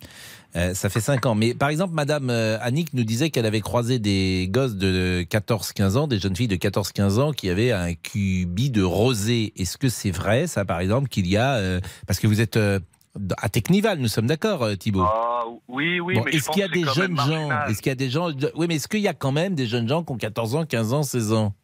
Euh, 0.57 0.75
ça 0.75 0.89
fait 0.89 1.01
5 1.01 1.27
ans. 1.27 1.35
Mais 1.35 1.55
par 1.55 1.69
exemple, 1.69 1.95
Madame 1.95 2.31
euh, 2.31 2.57
Annick 2.61 2.95
nous 2.95 3.05
disait 3.05 3.31
qu'elle 3.31 3.47
avait 3.47 3.61
croisé 3.61 3.99
des 3.99 4.49
gosses 4.51 4.77
de 4.77 5.23
14-15 5.23 5.99
ans, 5.99 6.07
des 6.07 6.19
jeunes 6.19 6.35
filles 6.35 6.49
de 6.49 6.57
14-15 6.57 7.21
ans 7.21 7.33
qui 7.33 7.51
avaient 7.51 7.73
un 7.73 7.95
cubi 7.95 8.71
de 8.71 8.83
rosé. 8.83 9.53
Est-ce 9.57 9.77
que 9.77 9.89
c'est 9.89 10.11
vrai, 10.11 10.47
ça, 10.47 10.65
par 10.65 10.81
exemple, 10.81 11.09
qu'il 11.09 11.27
y 11.27 11.37
a... 11.37 11.57
Euh, 11.57 11.81
parce 12.07 12.19
que 12.19 12.27
vous 12.27 12.41
êtes 12.41 12.59
à 12.59 13.49
Technival, 13.49 13.99
nous 13.99 14.09
sommes 14.09 14.27
d'accord, 14.27 14.67
Thibault 14.79 15.05
ah, 15.07 15.45
Oui, 15.69 16.01
oui. 16.01 16.21
mais 16.25 16.33
est-ce 16.33 16.51
qu'il 16.51 16.61
y 16.61 16.65
a 16.65 16.69
des 16.69 16.85
jeunes 16.85 17.17
gens 17.17 17.67
Est-ce 17.67 17.83
qu'il 17.83 17.91
y 17.91 17.93
a 17.93 17.97
des 17.97 18.11
gens 18.11 18.31
Oui, 18.55 18.67
mais 18.69 18.77
est-ce 18.77 18.89
qu'il 18.89 19.01
y 19.01 19.09
a 19.09 19.15
quand 19.15 19.33
même 19.33 19.55
des 19.55 19.67
jeunes 19.67 19.89
gens 19.89 20.03
qui 20.03 20.13
ont 20.13 20.19
14 20.19 20.55
ans, 20.55 20.65
15 20.65 20.93
ans, 20.93 21.03
16 21.03 21.33
ans? 21.33 21.55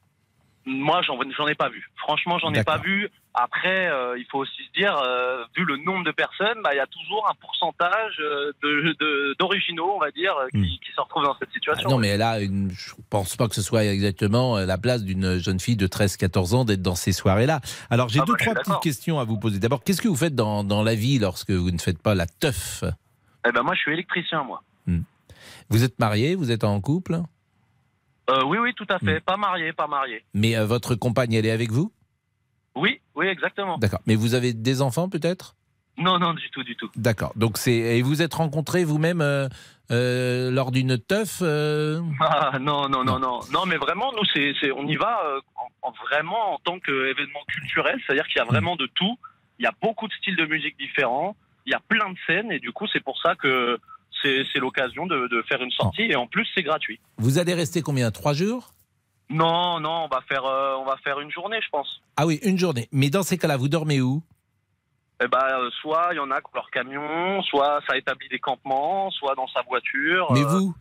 Moi, 0.64 1.00
j'en 1.02 1.48
ai 1.48 1.54
pas 1.54 1.68
vu. 1.68 1.90
Franchement, 1.96 2.38
j'en 2.38 2.52
ai 2.52 2.62
pas 2.62 2.78
vu. 2.78 3.10
Après, 3.34 3.88
euh, 3.88 4.18
il 4.18 4.26
faut 4.30 4.40
aussi 4.40 4.62
se 4.66 4.78
dire, 4.78 4.94
euh, 4.98 5.44
vu 5.56 5.64
le 5.64 5.78
nombre 5.78 6.04
de 6.04 6.10
personnes, 6.10 6.58
bah, 6.62 6.70
il 6.74 6.76
y 6.76 6.80
a 6.80 6.86
toujours 6.86 7.26
un 7.30 7.34
pourcentage 7.40 8.20
euh, 8.20 8.52
d'originaux, 9.38 9.86
de, 9.86 9.92
on 9.92 9.98
va 9.98 10.10
dire, 10.10 10.34
hmm. 10.52 10.62
qui, 10.62 10.80
se 10.94 11.00
retrouvent 11.00 11.24
dans 11.24 11.36
cette 11.38 11.50
situation. 11.52 11.88
non, 11.88 11.96
mais 11.96 12.18
là, 12.18 12.40
une, 12.40 12.70
je 12.70 12.92
pense 13.08 13.36
pas 13.36 13.48
que 13.48 13.54
ce 13.54 13.62
soit 13.62 13.84
exactement 13.84 14.58
la 14.58 14.76
place 14.76 15.02
d'une 15.02 15.38
jeune 15.38 15.60
fille 15.60 15.76
de 15.76 15.86
13-14 15.86 16.54
ans 16.54 16.64
d'être 16.66 16.82
dans 16.82 16.94
ces 16.94 17.12
soirées-là. 17.12 17.60
Alors, 17.88 18.10
j'ai 18.10 18.20
ah 18.20 18.24
deux, 18.26 18.34
bah, 18.34 18.38
trois 18.38 18.54
petites 18.54 18.82
questions 18.82 19.18
à 19.18 19.24
vous 19.24 19.38
poser. 19.38 19.58
D'abord, 19.58 19.82
qu'est-ce 19.82 20.02
que 20.02 20.08
vous 20.08 20.16
faites 20.16 20.34
dans, 20.34 20.62
dans, 20.62 20.82
la 20.82 20.94
vie 20.94 21.18
lorsque 21.18 21.52
vous 21.52 21.70
ne 21.70 21.78
faites 21.78 22.02
pas 22.02 22.14
la 22.14 22.26
teuf? 22.26 22.84
Eh 23.48 23.52
ben, 23.52 23.62
moi, 23.62 23.74
je 23.74 23.80
suis 23.80 23.92
électricien, 23.92 24.42
moi. 24.42 24.62
Hmm. 24.86 25.02
Vous 25.70 25.84
êtes 25.84 25.98
marié 25.98 26.34
Vous 26.34 26.50
êtes 26.50 26.64
en 26.64 26.78
couple? 26.82 27.18
Oui, 28.46 28.58
oui, 28.58 28.72
tout 28.74 28.86
à 28.90 28.98
fait. 28.98 29.20
Hmm. 29.20 29.24
Pas 29.24 29.36
marié, 29.38 29.72
pas 29.72 29.86
marié. 29.86 30.22
Mais 30.34 30.62
votre 30.64 30.94
compagne, 30.94 31.32
elle 31.32 31.46
est 31.46 31.50
avec 31.50 31.70
vous? 31.70 31.92
Oui, 32.74 33.00
oui, 33.14 33.26
exactement. 33.26 33.78
D'accord. 33.78 34.00
Mais 34.06 34.14
vous 34.14 34.34
avez 34.34 34.52
des 34.52 34.82
enfants 34.82 35.08
peut-être? 35.08 35.54
Non, 35.98 36.18
non, 36.18 36.32
du 36.32 36.48
tout, 36.50 36.62
du 36.62 36.74
tout. 36.74 36.90
D'accord. 36.96 37.32
Donc 37.36 37.58
c'est 37.58 37.72
et 37.72 38.02
vous 38.02 38.22
êtes 38.22 38.32
rencontrés 38.34 38.84
vous-même 38.84 39.20
euh, 39.20 40.50
lors 40.50 40.72
d'une 40.72 40.98
teuf 40.98 41.42
ah, 41.42 42.58
non, 42.58 42.88
non, 42.88 43.04
non, 43.04 43.18
non, 43.18 43.40
non, 43.52 43.66
mais 43.66 43.76
vraiment, 43.76 44.10
nous, 44.12 44.24
c'est, 44.34 44.72
on 44.72 44.86
y 44.86 44.96
va 44.96 45.20
en, 45.82 45.92
vraiment 46.08 46.54
en 46.54 46.58
tant 46.58 46.78
qu'événement 46.80 47.42
culturel, 47.46 48.00
c'est-à-dire 48.06 48.26
qu'il 48.26 48.38
y 48.38 48.40
a 48.40 48.44
vraiment 48.44 48.76
de 48.76 48.86
tout. 48.94 49.18
Il 49.58 49.64
y 49.64 49.68
a 49.68 49.72
beaucoup 49.82 50.08
de 50.08 50.12
styles 50.14 50.36
de 50.36 50.46
musique 50.46 50.78
différents. 50.78 51.36
Il 51.66 51.72
y 51.72 51.74
a 51.74 51.80
plein 51.80 52.10
de 52.10 52.16
scènes 52.26 52.50
et 52.50 52.58
du 52.58 52.72
coup, 52.72 52.86
c'est 52.92 53.04
pour 53.04 53.20
ça 53.20 53.34
que 53.36 53.78
c'est 54.22 54.58
l'occasion 54.58 55.06
de, 55.06 55.44
faire 55.48 55.62
une 55.62 55.70
sortie 55.70 56.02
et 56.02 56.16
en 56.16 56.26
plus 56.26 56.46
c'est 56.54 56.62
gratuit. 56.62 57.00
Vous 57.18 57.38
allez 57.38 57.54
rester 57.54 57.82
combien? 57.82 58.10
Trois 58.10 58.32
jours? 58.32 58.72
Non, 59.30 59.80
non, 59.80 60.04
on 60.04 60.08
va 60.08 60.20
faire 60.28 60.44
euh, 60.44 60.76
on 60.78 60.84
va 60.84 60.96
faire 60.98 61.20
une 61.20 61.30
journée, 61.30 61.58
je 61.62 61.68
pense. 61.70 62.02
Ah 62.16 62.26
oui, 62.26 62.38
une 62.42 62.58
journée. 62.58 62.88
Mais 62.92 63.10
dans 63.10 63.22
ces 63.22 63.38
cas-là, 63.38 63.56
vous 63.56 63.68
dormez 63.68 64.00
où? 64.00 64.22
Eh 65.22 65.28
ben, 65.28 65.38
euh, 65.38 65.70
soit 65.80 66.08
il 66.12 66.16
y 66.16 66.20
en 66.20 66.30
a 66.30 66.40
qui 66.40 66.46
ont 66.48 66.56
leur 66.56 66.70
camion, 66.70 67.42
soit 67.42 67.80
ça 67.88 67.96
établit 67.96 68.28
des 68.28 68.40
campements, 68.40 69.10
soit 69.10 69.34
dans 69.34 69.46
sa 69.48 69.62
voiture. 69.62 70.32
Mais 70.32 70.42
euh. 70.42 70.48
vous 70.48 70.74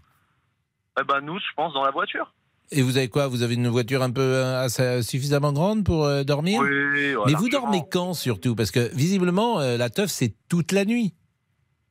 eh 0.99 1.03
ben, 1.05 1.21
nous, 1.21 1.39
je 1.39 1.45
pense 1.55 1.73
dans 1.73 1.85
la 1.85 1.91
voiture. 1.91 2.33
Et 2.71 2.81
vous 2.81 2.97
avez 2.97 3.07
quoi? 3.07 3.27
Vous 3.27 3.43
avez 3.43 3.55
une 3.55 3.69
voiture 3.69 4.01
un 4.01 4.11
peu 4.11 4.67
suffisamment 5.01 5.53
grande 5.53 5.85
pour 5.85 6.07
dormir? 6.25 6.61
Oui. 6.61 7.15
Mais 7.25 7.33
vous 7.33 7.49
dormez 7.49 7.81
quand 7.89 8.13
surtout? 8.13 8.55
Parce 8.55 8.71
que 8.71 8.93
visiblement, 8.93 9.59
la 9.59 9.89
teuf, 9.89 10.09
c'est 10.09 10.33
toute 10.49 10.71
la 10.71 10.85
nuit. 10.85 11.13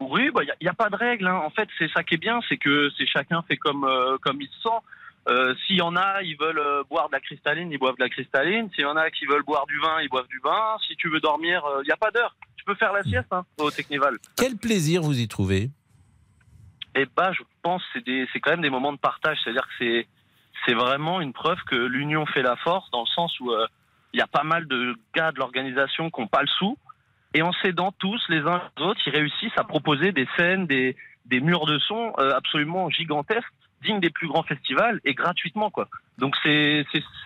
Oui, 0.01 0.23
il 0.25 0.31
bah, 0.33 0.41
n'y 0.61 0.69
a, 0.69 0.73
pas 0.73 0.89
de 0.89 0.97
règle. 0.97 1.27
Hein. 1.27 1.41
En 1.45 1.51
fait, 1.51 1.69
c'est 1.79 1.91
ça 1.91 2.03
qui 2.03 2.15
est 2.15 2.19
bien, 2.19 2.41
c'est 2.49 2.57
que 2.57 2.91
c'est 2.97 3.07
chacun 3.07 3.43
fait 3.43 3.59
comme, 3.59 3.85
euh, 3.85 4.17
comme 4.23 4.41
il 4.41 4.49
se 4.49 4.63
sent. 4.63 4.79
Euh, 5.29 5.55
S'il 5.67 5.77
y 5.77 5.83
en 5.83 5.97
a, 5.97 6.23
ils 6.23 6.37
veulent 6.37 6.59
euh, 6.59 6.83
boire 6.89 7.09
de 7.09 7.13
la 7.13 7.21
cristalline, 7.21 7.71
ils 7.71 7.79
boivent 7.79 7.97
de 7.97 8.03
la 8.03 8.09
cristalline. 8.09 8.71
S'il 8.75 8.83
y 8.83 8.87
en 8.87 8.97
a 8.97 9.11
qui 9.11 9.27
veulent 9.27 9.43
boire 9.43 9.67
du 9.67 9.79
vin, 9.79 10.01
ils 10.03 10.09
boivent 10.09 10.29
du 10.29 10.41
vin. 10.43 10.77
Si 10.87 10.97
tu 10.97 11.11
veux 11.11 11.21
dormir, 11.21 11.63
il 11.67 11.81
euh, 11.81 11.83
n'y 11.85 11.91
a 11.91 11.97
pas 11.97 12.11
d'heure. 12.11 12.35
Tu 12.57 12.65
peux 12.65 12.75
faire 12.75 12.93
la 12.93 13.03
sieste 13.03 13.29
hein, 13.31 13.45
au 13.59 13.71
Technival. 13.71 14.19
Quel 14.37 14.57
plaisir 14.57 15.03
vous 15.03 15.19
y 15.19 15.29
trouvez 15.29 15.71
Eh 16.95 17.07
bah, 17.17 17.33
je 17.33 17.43
pense 17.63 17.83
que 17.95 18.01
c'est 18.33 18.41
quand 18.41 18.51
même 18.51 18.63
des 18.63 18.71
moments 18.71 18.93
de 18.93 18.99
partage. 18.99 19.39
C'est-à-dire 19.45 19.69
que 19.79 20.05
c'est 20.67 20.75
vraiment 20.75 21.21
une 21.21 21.33
preuve 21.33 21.59
que 21.69 21.77
l'union 21.77 22.27
fait 22.27 22.43
la 22.43 22.57
force, 22.57 22.91
dans 22.91 23.01
le 23.03 23.15
sens 23.15 23.39
où 23.41 23.53
il 24.13 24.19
y 24.19 24.23
a 24.23 24.27
pas 24.27 24.43
mal 24.43 24.67
de 24.67 24.95
gars 25.15 25.33
de 25.33 25.39
l'organisation 25.39 26.11
qui 26.11 26.21
n'ont 26.21 26.27
pas 26.27 26.43
le 26.43 26.49
sou 26.59 26.77
et 27.33 27.43
en 27.43 27.53
s'aidant 27.63 27.93
tous 27.93 28.21
les 28.29 28.41
uns 28.41 28.61
les 28.77 28.85
autres, 28.85 29.01
ils 29.07 29.13
réussissent 29.13 29.57
à 29.57 29.65
proposer 29.65 30.13
des 30.13 30.27
scènes, 30.37 30.67
des, 30.67 30.97
des 31.27 31.41
murs 31.41 31.67
de 31.67 31.79
son 31.79 32.13
absolument 32.35 32.91
gigantesques, 32.91 33.53
dignes 33.83 34.01
des 34.01 34.11
plus 34.11 34.29
grands 34.29 34.43
festivals 34.43 35.01
et 35.05 35.15
gratuitement 35.15 35.71
quoi. 35.71 35.89
Donc 36.19 36.37
c'est 36.43 36.85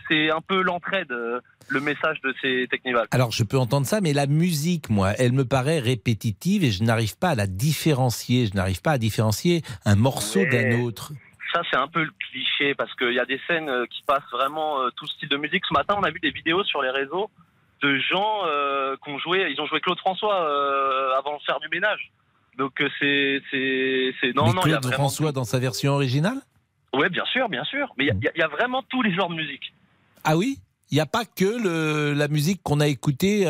c'est 0.08 0.30
un 0.30 0.40
peu 0.40 0.62
l'entraide, 0.62 1.10
euh, 1.10 1.40
le 1.68 1.80
message 1.80 2.20
de 2.22 2.34
ces 2.40 2.66
technivals. 2.70 3.08
Alors 3.10 3.32
je 3.32 3.42
peux 3.42 3.58
entendre 3.58 3.86
ça, 3.86 4.00
mais 4.00 4.12
la 4.12 4.26
musique, 4.26 4.90
moi, 4.90 5.12
elle 5.18 5.32
me 5.32 5.44
paraît 5.44 5.78
répétitive 5.78 6.64
et 6.64 6.70
je 6.70 6.82
n'arrive 6.84 7.18
pas 7.18 7.30
à 7.30 7.34
la 7.34 7.46
différencier. 7.46 8.46
Je 8.46 8.54
n'arrive 8.54 8.82
pas 8.82 8.92
à 8.92 8.98
différencier 8.98 9.62
un 9.84 9.96
morceau 9.96 10.44
d'un 10.46 10.80
autre. 10.80 11.12
Ça 11.52 11.62
c'est 11.70 11.76
un 11.76 11.88
peu 11.88 12.02
le 12.02 12.10
cliché 12.30 12.74
parce 12.74 12.94
qu'il 12.96 13.12
y 13.12 13.20
a 13.20 13.24
des 13.24 13.40
scènes 13.46 13.68
euh, 13.68 13.86
qui 13.86 14.02
passent 14.02 14.30
vraiment 14.32 14.78
tout 14.96 15.06
style 15.06 15.28
de 15.28 15.36
musique. 15.36 15.64
Ce 15.68 15.74
matin, 15.74 15.94
on 15.98 16.02
a 16.02 16.10
vu 16.10 16.20
des 16.20 16.30
vidéos 16.30 16.64
sur 16.64 16.82
les 16.82 16.90
réseaux 16.90 17.30
de 17.84 17.98
gens 17.98 18.40
euh, 18.46 18.96
qui 19.02 19.10
ont 19.10 19.18
joué, 19.18 19.46
ils 19.50 19.60
ont 19.60 19.66
joué 19.66 19.80
Claude 19.80 19.98
François 19.98 20.42
euh, 20.42 21.18
avant 21.18 21.36
de 21.36 21.42
faire 21.42 21.60
du 21.60 21.68
ménage. 21.68 22.10
Donc 22.58 22.80
euh, 22.80 22.88
c'est 23.00 23.42
c'est 24.20 24.34
non 24.34 24.52
non. 24.52 24.62
Claude 24.62 24.92
François 24.92 25.32
dans 25.32 25.44
sa 25.44 25.58
version 25.58 25.92
originale. 25.92 26.40
Oui, 26.92 27.08
bien 27.08 27.24
sûr, 27.24 27.48
bien 27.48 27.64
sûr. 27.64 27.92
Mais 27.98 28.06
il 28.06 28.30
y, 28.36 28.42
a 28.42 28.48
vraiment 28.48 28.82
tous 28.88 29.02
les 29.02 29.12
genres 29.12 29.28
de 29.28 29.34
musique. 29.34 29.74
Ah 30.22 30.36
oui? 30.36 30.58
Il 30.92 30.94
n'y 30.94 31.00
a 31.00 31.06
pas 31.06 31.24
que 31.24 31.44
le, 31.44 32.12
la 32.12 32.28
musique 32.28 32.62
qu'on 32.62 32.78
a 32.78 32.86
écoutée 32.86 33.40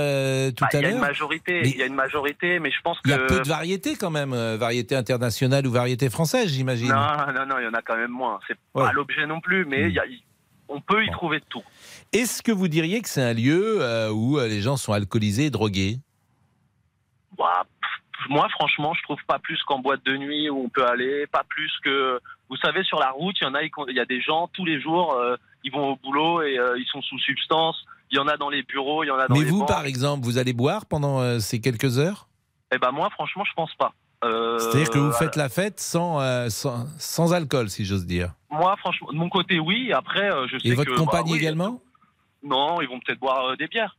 tout 0.56 0.64
bah, 0.64 0.68
à 0.72 0.80
l'heure. 0.80 0.82
Il 0.82 0.82
y 0.82 0.86
a 0.86 0.90
une 0.90 1.00
majorité, 1.00 1.60
il 1.62 1.76
y 1.76 1.82
a 1.82 1.86
une 1.86 1.94
majorité, 1.94 2.58
mais 2.58 2.70
je 2.70 2.80
pense 2.82 2.98
que. 3.00 3.10
Il 3.10 3.10
y 3.10 3.14
a 3.14 3.18
peu 3.18 3.40
de 3.40 3.48
variété 3.48 3.96
quand 3.96 4.10
même, 4.10 4.34
variété 4.56 4.96
internationale 4.96 5.66
ou 5.66 5.70
variété 5.70 6.08
française, 6.08 6.48
j'imagine. 6.48 6.88
Non, 6.88 7.32
non, 7.34 7.46
non, 7.46 7.58
il 7.58 7.64
y 7.64 7.68
en 7.68 7.74
a 7.74 7.82
quand 7.82 7.96
même 7.96 8.12
moins. 8.12 8.40
C'est 8.48 8.56
pas 8.72 8.92
l'objet 8.92 9.26
non 9.26 9.40
plus, 9.40 9.66
mais 9.66 9.88
il 9.88 9.94
y 9.94 9.98
a, 9.98 10.04
on 10.68 10.80
peut 10.80 11.04
y 11.04 11.10
trouver 11.10 11.40
de 11.40 11.44
tout. 11.48 11.62
Est-ce 12.12 12.42
que 12.42 12.52
vous 12.52 12.68
diriez 12.68 13.02
que 13.02 13.08
c'est 13.08 13.22
un 13.22 13.34
lieu 13.34 13.78
euh, 13.80 14.10
où 14.10 14.38
euh, 14.38 14.48
les 14.48 14.60
gens 14.60 14.76
sont 14.76 14.92
alcoolisés 14.92 15.46
et 15.46 15.50
drogués? 15.50 15.98
Bah, 17.36 17.64
moi, 18.28 18.48
franchement, 18.50 18.94
je 18.94 19.02
trouve 19.02 19.22
pas 19.26 19.38
plus 19.38 19.62
qu'en 19.64 19.78
boîte 19.78 20.04
de 20.04 20.16
nuit 20.16 20.50
où 20.50 20.64
on 20.64 20.68
peut 20.68 20.86
aller, 20.86 21.26
pas 21.26 21.44
plus 21.48 21.72
que. 21.82 22.20
Vous 22.48 22.56
savez, 22.56 22.84
sur 22.84 22.98
la 22.98 23.10
route, 23.10 23.34
il 23.40 23.44
y 23.44 23.46
en 23.46 23.54
a, 23.54 23.62
il 23.62 23.96
y 23.96 24.00
a 24.00 24.04
des 24.04 24.20
gens 24.20 24.48
tous 24.52 24.64
les 24.64 24.80
jours, 24.80 25.14
euh, 25.14 25.36
ils 25.64 25.72
vont 25.72 25.92
au 25.92 25.96
boulot 25.96 26.42
et 26.42 26.58
euh, 26.58 26.78
ils 26.78 26.86
sont 26.86 27.02
sous 27.02 27.18
substance. 27.18 27.84
Il 28.10 28.16
y 28.16 28.20
en 28.20 28.28
a 28.28 28.36
dans 28.36 28.50
les 28.50 28.62
bureaux, 28.62 29.02
il 29.02 29.08
y 29.08 29.10
en 29.10 29.18
a 29.18 29.26
dans 29.26 29.34
Mais 29.34 29.44
les 29.44 29.50
vous, 29.50 29.64
par 29.64 29.86
exemple, 29.86 30.24
vous 30.24 30.38
allez 30.38 30.52
boire 30.52 30.86
pendant 30.86 31.20
euh, 31.20 31.38
ces 31.38 31.60
quelques 31.60 31.98
heures? 31.98 32.28
Eh 32.72 32.78
ben 32.78 32.92
moi, 32.92 33.08
franchement, 33.10 33.44
je 33.44 33.52
pense 33.54 33.74
pas. 33.74 33.92
C'est-à-dire 34.22 34.88
que 34.88 34.98
vous 34.98 35.12
faites 35.12 35.36
la 35.36 35.50
fête 35.50 35.80
sans, 35.80 36.48
sans, 36.48 36.86
sans 36.98 37.34
alcool, 37.34 37.68
si 37.68 37.84
j'ose 37.84 38.06
dire. 38.06 38.32
Moi, 38.50 38.74
franchement, 38.78 39.08
de 39.12 39.18
mon 39.18 39.28
côté, 39.28 39.58
oui. 39.58 39.92
Après, 39.92 40.30
je 40.48 40.58
sais 40.58 40.68
Et 40.68 40.74
votre 40.74 40.92
que, 40.92 40.96
compagne 40.96 41.24
bah, 41.24 41.30
oui, 41.32 41.38
également? 41.38 41.82
Non, 42.42 42.80
ils 42.80 42.88
vont 42.88 43.00
peut-être 43.00 43.20
boire 43.20 43.54
des 43.58 43.66
bières. 43.66 43.98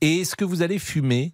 Et 0.00 0.22
est-ce 0.22 0.34
que 0.34 0.44
vous 0.44 0.62
allez 0.62 0.80
fumer? 0.80 1.32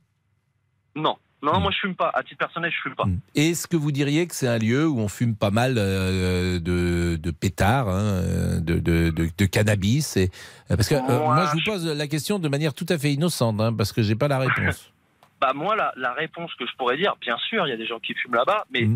Non, 0.94 1.16
non, 1.42 1.58
Hmm. 1.58 1.62
moi 1.62 1.70
je 1.72 1.78
fume 1.78 1.94
pas. 1.94 2.10
À 2.14 2.22
titre 2.22 2.38
personnel, 2.38 2.70
je 2.70 2.80
fume 2.82 2.94
pas. 2.94 3.04
Et 3.34 3.50
Est-ce 3.50 3.66
que 3.66 3.76
vous 3.76 3.92
diriez 3.92 4.26
que 4.26 4.34
c'est 4.34 4.48
un 4.48 4.58
lieu 4.58 4.86
où 4.86 4.98
on 5.00 5.08
fume 5.08 5.34
pas 5.36 5.50
mal 5.50 5.74
euh, 5.78 6.58
de, 6.60 7.16
de 7.16 7.30
pétards, 7.30 7.88
hein, 7.88 8.60
de, 8.60 8.78
de, 8.78 9.10
de- 9.10 9.46
cannabis 9.46 10.16
et, 10.16 10.30
euh, 10.70 10.76
Parce 10.76 10.88
que 10.88 10.94
euh, 10.96 11.00
Moi, 11.00 11.34
moi, 11.34 11.46
je 11.46 11.52
vous 11.58 11.64
pose 11.64 11.86
la 11.86 12.06
question 12.06 12.38
de 12.38 12.48
manière 12.48 12.74
tout 12.74 12.86
à 12.88 12.98
fait 12.98 13.12
innocente, 13.12 13.60
hein, 13.60 13.72
parce 13.72 13.92
que 13.92 14.02
j'ai 14.02 14.16
pas 14.16 14.28
la 14.28 14.38
réponse. 14.38 14.90
Bah 15.40 15.52
moi, 15.54 15.74
la, 15.74 15.90
la 15.96 16.12
réponse 16.12 16.54
que 16.56 16.66
je 16.66 16.76
pourrais 16.76 16.98
dire, 16.98 17.14
bien 17.18 17.38
sûr, 17.48 17.66
il 17.66 17.70
y 17.70 17.72
a 17.72 17.76
des 17.78 17.86
gens 17.86 17.98
qui 17.98 18.12
fument 18.12 18.34
là-bas, 18.34 18.66
mais 18.70 18.86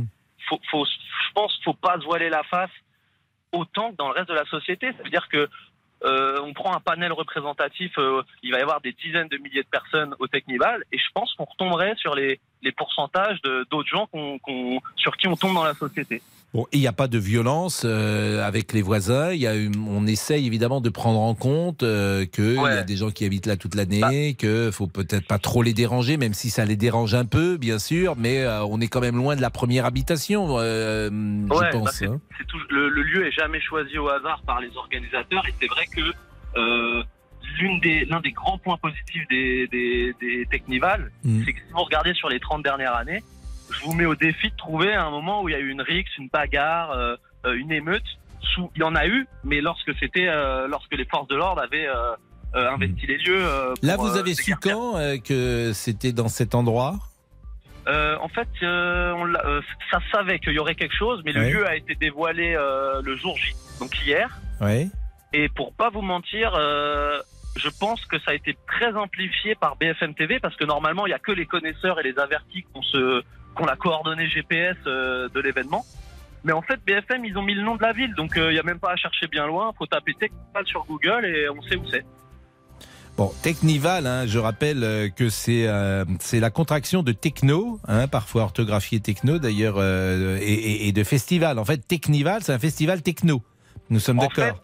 faut, 0.46 0.60
faut, 0.70 0.84
je 0.84 1.32
pense, 1.34 1.58
faut 1.64 1.72
pas 1.72 1.98
se 1.98 2.04
voiler 2.04 2.28
la 2.28 2.42
face 2.42 2.68
autant 3.50 3.92
que 3.92 3.96
dans 3.96 4.08
le 4.08 4.12
reste 4.14 4.28
de 4.28 4.34
la 4.34 4.44
société. 4.44 4.88
Ça 4.98 5.02
veut 5.04 5.08
dire 5.08 5.26
que 5.32 5.48
euh, 6.04 6.40
on 6.42 6.52
prend 6.52 6.74
un 6.74 6.80
panel 6.80 7.12
représentatif, 7.12 7.92
euh, 7.98 8.22
il 8.42 8.52
va 8.52 8.58
y 8.58 8.62
avoir 8.62 8.80
des 8.80 8.92
dizaines 8.92 9.28
de 9.28 9.38
milliers 9.38 9.62
de 9.62 9.68
personnes 9.68 10.14
au 10.18 10.26
Technival, 10.26 10.84
et 10.92 10.98
je 10.98 11.08
pense 11.14 11.32
qu'on 11.34 11.44
retomberait 11.44 11.94
sur 11.96 12.14
les, 12.14 12.40
pourcentages 12.76 13.40
d'autres 13.70 13.88
gens 13.88 14.08
sur 14.96 15.16
qui 15.16 15.28
on 15.28 15.36
tombe 15.36 15.54
dans 15.54 15.64
la 15.64 15.74
société. 15.74 16.22
Bon, 16.54 16.66
et 16.70 16.76
il 16.76 16.80
n'y 16.80 16.86
a 16.86 16.92
pas 16.92 17.08
de 17.08 17.18
violence 17.18 17.82
euh, 17.84 18.46
avec 18.46 18.72
les 18.72 18.80
voisins. 18.80 19.32
Il 19.32 19.40
y 19.40 19.46
a 19.48 19.56
une- 19.56 19.88
on 19.88 20.06
essaye 20.06 20.46
évidemment 20.46 20.80
de 20.80 20.88
prendre 20.88 21.18
en 21.18 21.34
compte 21.34 21.82
euh, 21.82 22.26
qu'il 22.26 22.54
y 22.54 22.58
a 22.58 22.84
des 22.84 22.96
gens 22.96 23.10
qui 23.10 23.24
habitent 23.24 23.46
là 23.46 23.56
toute 23.56 23.74
l'année, 23.74 24.34
que 24.34 24.70
faut 24.72 24.86
peut-être 24.86 25.26
pas 25.26 25.40
trop 25.40 25.62
les 25.64 25.72
déranger, 25.74 26.16
même 26.16 26.32
si 26.32 26.50
ça 26.50 26.64
les 26.64 26.76
dérange 26.76 27.14
un 27.16 27.24
peu, 27.24 27.56
bien 27.56 27.80
sûr. 27.80 28.14
Mais 28.16 28.44
euh, 28.44 28.64
on 28.66 28.80
est 28.80 28.86
quand 28.86 29.00
même 29.00 29.16
loin 29.16 29.34
de 29.34 29.40
la 29.42 29.50
première 29.50 29.84
habitation, 29.84 30.54
Ouais, 30.54 30.60
je 31.10 31.48
pense. 31.72 31.84
bah, 31.84 31.90
c'est- 31.92 32.06
hein. 32.06 32.20
c'est 32.38 32.46
tout- 32.46 32.58
le, 32.70 32.88
le 32.88 33.02
lieu 33.02 33.26
est 33.26 33.32
jamais 33.32 33.60
choisi 33.60 33.98
au 33.98 34.08
hasard 34.08 34.42
par 34.46 34.60
les 34.60 34.70
organisateurs 34.76 35.44
et 35.48 35.54
c'est 35.60 35.66
vrai 35.68 35.86
que 35.86 36.00
l'une 37.58 37.80
des 37.80 38.04
l'un 38.04 38.20
des 38.20 38.30
grands 38.32 38.58
points 38.58 38.78
positifs 38.80 39.26
des, 39.28 39.66
des, 39.68 40.14
des 40.20 40.46
Technival, 40.50 41.10
Mm. 41.24 41.42
c'est 41.44 41.52
que 41.52 41.58
si 41.58 41.72
vous 41.72 41.82
regardez 41.82 42.14
sur 42.14 42.28
les 42.28 42.38
30 42.38 42.62
dernières 42.62 42.94
années, 42.94 43.22
je 43.70 43.84
vous 43.84 43.92
mets 43.92 44.06
au 44.06 44.14
défi 44.14 44.50
de 44.50 44.56
trouver 44.56 44.94
un 44.94 45.10
moment 45.10 45.42
où 45.42 45.48
il 45.48 45.52
y 45.52 45.54
a 45.54 45.60
eu 45.60 45.68
une 45.68 45.82
rixe, 45.82 46.10
une 46.18 46.28
bagarre, 46.28 46.90
euh, 46.92 47.16
euh, 47.46 47.54
une 47.54 47.72
émeute. 47.72 48.04
Sous, 48.40 48.70
il 48.76 48.80
y 48.80 48.84
en 48.84 48.94
a 48.94 49.06
eu, 49.06 49.26
mais 49.42 49.60
lorsque 49.60 49.92
c'était 49.98 50.28
euh, 50.28 50.68
lorsque 50.68 50.94
les 50.94 51.06
forces 51.06 51.28
de 51.28 51.34
l'ordre 51.34 51.62
avaient 51.62 51.88
investi 52.54 53.06
les 53.06 53.16
lieux. 53.18 53.42
Là, 53.82 53.96
vous 53.96 54.16
avez 54.16 54.34
su 54.34 54.54
quand 54.54 54.96
que 55.24 55.72
c'était 55.72 56.12
dans 56.12 56.28
cet 56.28 56.54
endroit? 56.54 56.96
En 57.86 58.28
fait, 58.28 58.48
on 58.62 59.32
ça 59.90 59.98
savait 60.12 60.38
qu'il 60.38 60.52
y 60.52 60.58
aurait 60.58 60.74
quelque 60.74 60.94
chose, 60.94 61.22
mais 61.24 61.32
le 61.32 61.48
lieu 61.48 61.66
a 61.66 61.76
été 61.76 61.94
dévoilé 61.94 62.52
le 62.52 63.16
jour 63.16 63.36
J, 63.38 63.54
donc 63.80 63.98
hier. 64.04 64.28
Oui. 64.60 64.90
Et 65.32 65.48
pour 65.48 65.72
pas 65.72 65.88
vous 65.88 66.02
mentir, 66.02 66.52
je 67.56 67.68
pense 67.80 68.04
que 68.06 68.18
ça 68.20 68.32
a 68.32 68.34
été 68.34 68.56
très 68.66 68.94
amplifié 68.94 69.54
par 69.54 69.76
BFM 69.76 70.14
TV 70.14 70.38
parce 70.38 70.56
que 70.56 70.64
normalement, 70.64 71.06
il 71.06 71.10
y 71.10 71.14
a 71.14 71.18
que 71.18 71.32
les 71.32 71.46
connaisseurs 71.46 71.98
et 72.00 72.02
les 72.02 72.18
avertis 72.18 72.62
qui 72.62 72.68
ont, 72.74 72.82
ont 73.62 73.66
la 73.66 73.76
coordonnée 73.76 74.28
GPS 74.28 74.76
euh, 74.86 75.28
de 75.28 75.40
l'événement. 75.40 75.84
Mais 76.44 76.52
en 76.52 76.60
fait, 76.62 76.78
BFM, 76.86 77.24
ils 77.24 77.38
ont 77.38 77.42
mis 77.42 77.54
le 77.54 77.62
nom 77.62 77.76
de 77.76 77.82
la 77.82 77.92
ville, 77.92 78.14
donc 78.14 78.36
euh, 78.36 78.52
il 78.52 78.56
y 78.56 78.58
a 78.58 78.62
même 78.62 78.78
pas 78.78 78.92
à 78.92 78.96
chercher 78.96 79.28
bien 79.28 79.46
loin. 79.46 79.72
Faut 79.78 79.86
taper 79.86 80.12
Technival 80.14 80.66
sur 80.66 80.84
Google 80.84 81.24
et 81.24 81.48
on 81.48 81.62
sait 81.62 81.76
où 81.76 81.84
c'est. 81.90 82.04
Bon, 83.16 83.32
Technival, 83.42 84.06
hein, 84.06 84.26
je 84.26 84.38
rappelle 84.40 84.82
euh, 84.82 85.08
que 85.08 85.28
c'est 85.28 85.68
euh, 85.68 86.04
c'est 86.18 86.40
la 86.40 86.50
contraction 86.50 87.02
de 87.04 87.12
techno, 87.12 87.78
hein, 87.86 88.08
parfois 88.08 88.42
orthographié 88.42 88.98
techno 89.00 89.38
d'ailleurs, 89.38 89.76
euh, 89.78 90.36
et, 90.42 90.90
de 90.90 91.04
festival. 91.04 91.58
En 91.60 91.64
fait, 91.64 91.78
Technival, 91.78 92.42
c'est 92.42 92.52
un 92.52 92.58
festival 92.58 93.02
techno. 93.02 93.42
Nous 93.88 94.00
sommes 94.00 94.18
d'accord. 94.18 94.60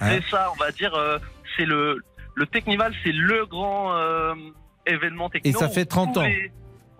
Hein 0.00 0.12
C'est 0.12 0.30
ça, 0.30 0.50
on 0.52 0.56
va 0.58 0.70
dire, 0.72 0.94
euh, 0.94 1.18
c'est 1.56 1.66
le 1.66 1.98
le 2.34 2.46
Technival, 2.46 2.94
c'est 3.04 3.12
le 3.12 3.44
grand 3.44 3.94
euh, 3.94 4.34
événement 4.86 5.28
techno. 5.28 5.50
Et 5.50 5.52
ça 5.52 5.68
fait 5.68 5.82
où 5.82 5.84
30 5.84 6.14
tous 6.14 6.20
ans. 6.20 6.22
les- 6.24 6.50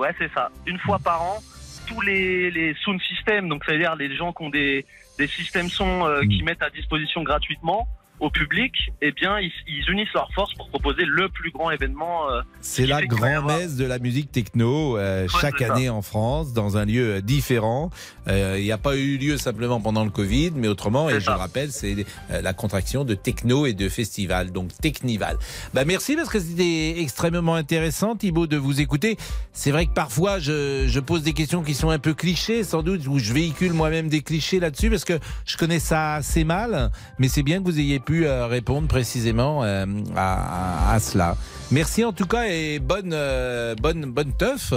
Ouais, 0.01 0.14
c'est 0.18 0.32
ça. 0.32 0.51
Une 0.66 0.78
fois 0.78 0.98
par 0.98 1.20
an, 1.20 1.40
tous 1.86 2.01
les 2.01 2.51
les 2.51 2.74
sound 2.82 2.98
systems, 3.03 3.51
donc 3.51 3.62
c'est-à-dire 3.66 3.94
les 3.96 4.16
gens 4.16 4.32
qui 4.32 4.42
ont 4.44 4.48
des 4.48 4.86
des 5.18 5.28
systèmes 5.28 5.68
son 5.68 6.07
euh, 6.07 6.22
Mm. 6.22 6.28
qui 6.28 6.42
mettent 6.42 6.62
à 6.62 6.70
disposition 6.70 7.22
gratuitement 7.22 7.86
au 8.20 8.30
public, 8.30 8.72
eh 9.02 9.12
bien, 9.12 9.38
ils, 9.40 9.50
ils 9.66 9.90
unissent 9.90 10.12
leurs 10.14 10.30
forces 10.34 10.52
pour 10.54 10.68
proposer 10.68 11.04
le 11.06 11.28
plus 11.28 11.50
grand 11.50 11.70
événement. 11.70 12.30
euh, 12.30 12.42
C'est 12.60 12.86
la 12.86 13.04
grand-messe 13.06 13.76
de 13.76 13.84
la 13.86 13.98
musique 13.98 14.30
techno 14.30 14.98
euh, 14.98 15.26
chaque 15.40 15.58
ça. 15.60 15.72
année 15.72 15.88
en 15.88 16.02
France, 16.02 16.52
dans 16.52 16.76
un 16.76 16.84
lieu 16.84 17.14
euh, 17.16 17.20
différent. 17.20 17.90
Euh, 18.28 18.56
Il 18.58 18.64
n'y 18.64 18.72
a 18.72 18.78
pas 18.78 18.96
eu 18.96 19.16
lieu 19.16 19.38
simplement 19.38 19.80
pendant 19.80 20.04
le 20.04 20.10
Covid, 20.10 20.52
mais 20.54 20.68
autrement, 20.68 21.08
et 21.08 21.20
je 21.20 21.30
le 21.30 21.36
rappelle, 21.36 21.72
c'est 21.72 22.04
la 22.30 22.52
contraction 22.52 23.04
de 23.04 23.14
techno 23.14 23.66
et 23.66 23.72
de 23.72 23.88
festival, 23.88 24.52
donc 24.52 24.68
Technival. 24.80 25.38
Bah 25.74 25.84
merci 25.84 26.16
parce 26.16 26.28
que 26.28 26.38
c'était 26.40 27.00
extrêmement 27.00 27.54
intéressant, 27.54 28.16
Thibaut, 28.16 28.46
de 28.46 28.56
vous 28.56 28.80
écouter. 28.80 29.16
C'est 29.52 29.70
vrai 29.70 29.86
que 29.86 29.92
parfois, 29.92 30.38
je, 30.38 30.84
je 30.86 31.00
pose 31.00 31.22
des 31.22 31.32
questions 31.32 31.62
qui 31.62 31.74
sont 31.74 31.90
un 31.90 31.98
peu 31.98 32.14
clichés, 32.14 32.64
sans 32.64 32.82
doute, 32.82 33.06
où 33.06 33.18
je 33.18 33.32
véhicule 33.32 33.72
moi-même 33.72 34.08
des 34.08 34.20
clichés 34.22 34.60
là-dessus, 34.60 34.90
parce 34.90 35.04
que 35.04 35.18
je 35.46 35.56
connais 35.56 35.80
ça 35.80 36.14
assez 36.16 36.44
mal, 36.44 36.90
mais 37.18 37.28
c'est 37.28 37.42
bien 37.42 37.58
que 37.60 37.64
vous 37.64 37.78
ayez 37.78 37.98
pu 37.98 38.09
euh, 38.18 38.46
répondre 38.46 38.88
précisément 38.88 39.62
euh, 39.64 39.86
à, 40.16 40.90
à- 40.90 40.94
à 40.94 41.00
cela. 41.00 41.36
Merci 41.70 42.04
en 42.04 42.12
tout 42.12 42.26
cas 42.26 42.44
et 42.48 42.78
bonne 42.78 43.12
euh, 43.12 43.74
bonne 43.76 44.04
bonne 44.06 44.32
teuf. 44.32 44.72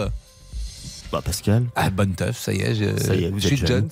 Bah 1.12 1.22
Pascal. 1.24 1.66
Ah 1.76 1.90
bonne 1.90 2.14
teuf, 2.16 2.38
ça 2.40 2.54
y 2.54 2.62
est, 2.62 2.76
je, 2.76 2.98
Ça 3.02 3.16
y 3.16 3.26
est, 3.26 3.30
vous 3.30 3.40
je 3.40 3.48
êtes 3.50 3.58
suis. 3.58 3.68
Jones. 3.68 3.90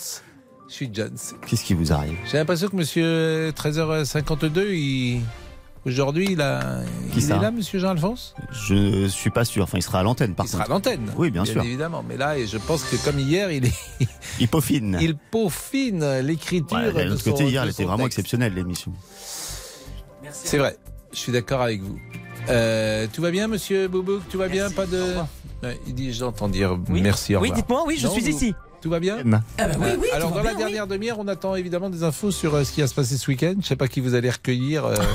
Je 0.67 0.73
suis 0.73 0.89
Jones. 0.93 1.17
Qu'est-ce 1.47 1.63
qui 1.65 1.73
vous 1.73 1.91
arrive? 1.91 2.15
J'ai 2.31 2.37
l'impression 2.37 2.67
que 2.69 2.75
monsieur 2.75 3.51
13h52, 3.51 4.69
il 4.73 5.21
aujourd'hui 5.85 6.27
il 6.31 6.41
a 6.41 6.81
Qui 7.13 7.19
il 7.19 7.31
est 7.31 7.39
là 7.39 7.51
monsieur 7.51 7.79
Jean-Alphonse? 7.79 8.35
Je 8.51 9.07
suis 9.07 9.29
pas 9.29 9.45
sûr. 9.45 9.63
Enfin, 9.63 9.77
il 9.77 9.81
sera 9.83 9.99
à 9.99 10.03
l'antenne 10.03 10.33
par 10.35 10.45
Il 10.45 10.49
contre. 10.51 10.63
sera 10.63 10.73
à 10.73 10.75
l'antenne. 10.75 11.11
Oui, 11.17 11.31
bien, 11.31 11.45
sûr. 11.45 11.63
évidemment, 11.63 12.03
mais 12.07 12.17
là 12.17 12.35
je 12.45 12.57
pense 12.57 12.83
que 12.83 12.95
comme 12.97 13.19
hier, 13.19 13.51
il 13.51 13.65
est 13.65 13.73
Il 14.39 14.47
peaufine. 14.47 14.97
il 15.01 15.15
peaufine 15.15 16.19
l'écriture 16.21 16.77
Ouais, 16.77 16.91
de 17.05 17.09
l'autre 17.09 17.23
côté, 17.23 17.45
hier, 17.45 17.63
elle 17.63 17.69
était 17.69 17.83
vraiment 17.83 18.03
texte. 18.03 18.19
exceptionnelle 18.19 18.53
l'émission. 18.53 18.91
C'est 20.31 20.57
vrai, 20.57 20.77
je 21.11 21.17
suis 21.17 21.31
d'accord 21.31 21.61
avec 21.61 21.81
vous. 21.81 21.99
Euh, 22.49 23.05
tout 23.11 23.21
va 23.21 23.31
bien, 23.31 23.47
monsieur 23.47 23.87
Boubouk? 23.87 24.21
Tout 24.29 24.37
va 24.37 24.47
bien 24.47 24.69
Pas 24.71 24.85
de. 24.85 25.15
Il 25.85 25.93
dit 25.93 26.11
J'entends 26.13 26.47
dire 26.49 26.77
merci, 26.89 27.35
au 27.35 27.39
Oui, 27.41 27.51
dites-moi, 27.51 27.83
oui, 27.85 27.97
je 27.99 28.07
Non, 28.07 28.13
suis 28.13 28.21
vous- 28.23 28.29
ici. 28.29 28.55
Tout 28.81 28.89
va 28.89 28.99
bien 28.99 29.17
Ah 29.59 29.67
bah 29.67 29.75
oui, 29.79 29.89
oui, 29.99 30.07
Alors, 30.11 30.29
tout 30.29 30.37
dans 30.37 30.41
la 30.43 30.49
bien, 30.55 30.57
dernière 30.57 30.87
demi-heure, 30.87 31.19
on 31.19 31.27
attend 31.27 31.53
évidemment 31.53 31.91
des 31.91 32.01
infos 32.01 32.31
sur 32.31 32.55
euh, 32.55 32.63
ce 32.63 32.71
qui 32.71 32.81
va 32.81 32.87
se 32.87 32.95
passer 32.95 33.15
ce 33.15 33.29
week-end. 33.29 33.53
Je 33.61 33.67
sais 33.67 33.75
pas 33.75 33.87
qui 33.87 33.99
vous 33.99 34.15
allez 34.15 34.29
recueillir. 34.31 34.85
euh. 34.85 34.95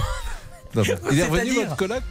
Non, 0.77 0.83
bon. 0.83 1.09
Il 1.13 1.19
est 1.21 1.25
revenu, 1.25 1.55
votre 1.65 1.77
coloc 1.77 2.03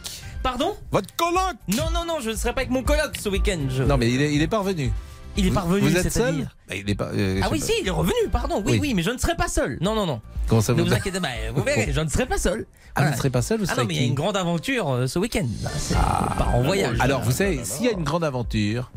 Pardon 0.42 0.76
Votre 0.92 1.14
coloc 1.16 1.54
Non, 1.68 1.90
non, 1.92 2.04
non, 2.06 2.20
je 2.20 2.30
ne 2.30 2.36
serai 2.36 2.52
pas 2.52 2.60
avec 2.60 2.70
mon 2.70 2.82
coloc 2.82 3.12
ce 3.20 3.28
week-end. 3.28 3.58
je- 3.68 3.82
Non, 3.82 3.96
mais 3.96 4.10
il 4.10 4.20
est, 4.22 4.32
il 4.34 4.42
est 4.42 4.46
pas 4.48 4.58
revenu. 4.58 4.92
Il 5.38 5.44
est 5.46 5.48
Vous- 5.50 5.54
pas 5.54 5.60
revenu, 5.62 5.88
Vous 5.88 5.96
êtes 5.96 6.10
seul 6.12 6.48
Bah, 6.68 6.74
il 6.74 6.88
est 6.88 6.94
pas, 6.94 7.10
euh, 7.12 7.40
Ah 7.42 7.48
oui, 7.52 7.60
si, 7.60 7.72
il 7.82 7.86
est 7.86 7.90
revenu, 7.90 8.14
pardon. 8.32 8.62
Oui, 8.64 8.72
Oui. 8.72 8.78
oui, 8.80 8.94
mais 8.94 9.02
je 9.02 9.10
ne 9.10 9.18
serai 9.18 9.34
pas 9.36 9.48
seul. 9.48 9.76
Non, 9.82 9.94
non, 9.94 10.06
non. 10.06 10.20
Comment 10.48 10.60
ça 10.62 10.72
ne 10.72 10.80
vous 10.80 10.86
vous 10.86 10.94
inquiétez 10.94 11.20
pas, 11.20 11.28
vous 11.54 11.62
verrez, 11.62 11.92
je 11.92 12.00
ne 12.00 12.08
serai 12.08 12.24
pas 12.26 12.38
seul. 12.38 12.64
Ah, 12.94 13.04
vous 13.04 13.10
ne 13.10 13.16
serez 13.16 13.28
pas 13.30 13.42
seul, 13.42 13.58
vous 13.60 13.66
Ah 13.68 13.74
non, 13.76 13.84
mais 13.86 13.94
il 13.94 14.00
y 14.00 14.04
a 14.04 14.06
une 14.06 14.14
grande 14.14 14.36
aventure 14.36 14.90
euh, 14.90 15.06
ce 15.06 15.18
week-end. 15.18 15.46
C'est- 15.76 15.94
on 15.94 16.34
part 16.38 16.54
en 16.54 16.62
voyage. 16.62 16.96
Alors, 17.00 17.20
vous 17.22 17.32
savez, 17.32 17.60
s'il 17.64 17.84
y 17.84 17.88
a 17.88 17.92
une 17.92 18.04
grande 18.04 18.24
aventure, 18.24 18.90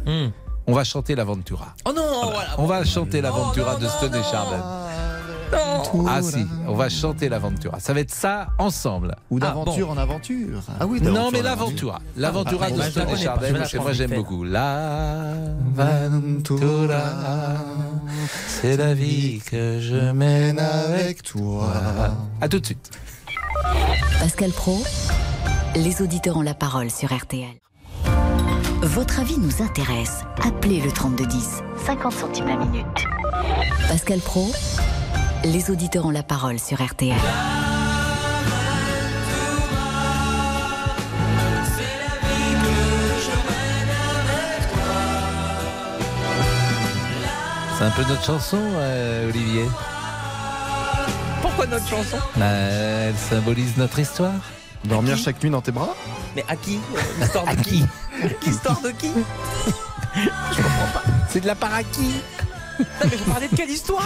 on 0.68 0.74
va 0.74 0.84
chanter 0.84 1.16
l'Aventura. 1.16 1.76
Oh 1.86 1.92
non, 1.94 2.04
voilà. 2.32 2.50
On 2.60 2.66
va 2.68 2.86
chanter 2.86 3.22
l'Aventura 3.22 3.76
de 3.76 3.88
Stone 3.88 4.16
et 4.16 4.24
Chardin. 4.24 4.64
Ah 5.54 6.22
si, 6.22 6.46
on 6.68 6.76
va 6.76 6.90
chanter 6.90 7.30
l'Aventura. 7.30 7.80
Ça 7.80 7.94
va 7.94 8.02
être 8.02 8.14
ça 8.14 8.48
ensemble. 8.58 9.16
Ou 9.32 9.40
d'aventure 9.40 9.90
en 9.90 9.98
aventure. 9.98 10.62
Ah 10.80 10.86
oui, 10.86 11.00
Non, 11.02 11.32
mais 11.32 11.42
l'Aventura. 11.42 12.02
L'Aventura 12.18 12.66
Ah, 12.68 12.72
de 12.72 12.78
bah, 12.78 12.88
et 12.88 12.92
Chardin, 13.18 13.54
que 13.54 13.78
moi 13.78 13.94
j'aime 13.94 14.14
beaucoup. 14.14 14.44
L'Aventura, 14.44 15.38
c'est 18.48 18.78
la 18.78 18.94
vie 18.94 19.42
que 19.50 19.80
je 19.80 20.12
mène 20.12 20.60
avec 20.60 21.24
toi. 21.24 21.72
À 22.42 22.50
tout 22.50 22.60
de 22.60 22.66
suite. 22.66 22.92
Pascal 24.20 24.52
Pro, 24.52 24.84
les 25.76 26.02
auditeurs 26.02 26.38
ont 26.38 26.42
la 26.42 26.54
parole 26.54 26.90
sur 26.92 27.14
RTL. 27.16 27.48
Votre 28.82 29.20
avis 29.20 29.38
nous 29.38 29.62
intéresse. 29.62 30.22
Appelez 30.46 30.80
le 30.82 30.92
3210, 30.92 31.62
50 31.86 32.12
centimes 32.14 32.48
la 32.48 32.56
minute. 32.58 32.86
Pascal 33.90 34.20
Pro, 34.20 34.50
les 35.44 35.70
auditeurs 35.72 36.06
ont 36.06 36.12
la 36.12 36.24
parole 36.24 36.60
sur 36.60 36.84
RTL. 36.86 37.16
C'est 47.78 47.86
un 47.86 47.92
peu 47.92 48.04
notre 48.04 48.26
chanson, 48.26 48.60
euh, 48.60 49.30
Olivier. 49.30 49.66
Pourquoi 51.42 51.66
notre 51.66 51.88
chanson? 51.88 52.18
Bah, 52.36 52.46
elle 52.46 53.16
symbolise 53.16 53.78
notre 53.78 54.00
histoire. 54.00 54.34
Dormir 54.84 55.18
chaque 55.18 55.42
nuit 55.42 55.50
dans 55.50 55.62
tes 55.62 55.72
bras? 55.72 55.96
Mais 56.36 56.44
à 56.50 56.56
qui? 56.56 56.80
L'histoire 57.22 57.46
de 57.46 57.62
qui? 57.62 57.86
L'histoire 58.46 58.82
de 58.84 58.92
qui? 58.92 59.12
Je 60.16 60.62
comprends 60.62 60.92
pas. 60.94 61.04
C'est 61.30 61.40
de 61.42 61.48
la 61.48 61.56
part 61.56 61.74
à 61.74 61.84
qui? 61.84 62.16
Non 62.80 62.86
mais 63.10 63.16
vous 63.16 63.32
parlez 63.32 63.48
de 63.48 63.56
quelle 63.56 63.70
histoire? 63.70 64.04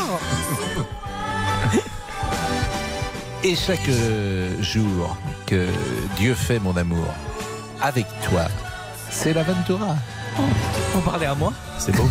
Et 3.43 3.55
chaque 3.55 3.89
euh, 3.89 4.49
jour 4.61 5.17
que 5.45 5.67
Dieu 6.15 6.33
fait 6.33 6.59
mon 6.59 6.77
amour 6.77 7.05
avec 7.81 8.05
toi, 8.29 8.43
c'est 9.09 9.33
l'Aventura. 9.33 9.95
Vous 10.93 11.01
parlez 11.01 11.25
à 11.25 11.35
moi 11.35 11.51
C'est 11.77 11.93
beau. 11.95 12.09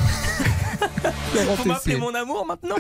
Vous 1.33 1.65
m'appelez 1.69 1.97
mon 1.97 2.15
amour 2.15 2.45
maintenant 2.47 2.77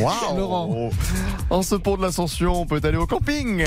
Waouh 0.00 0.36
Laurent. 0.36 0.90
En 1.50 1.62
ce 1.62 1.74
pont 1.74 1.96
de 1.96 2.02
l'ascension, 2.02 2.60
on 2.60 2.66
peut 2.66 2.80
aller 2.84 2.96
au 2.96 3.06
camping. 3.06 3.64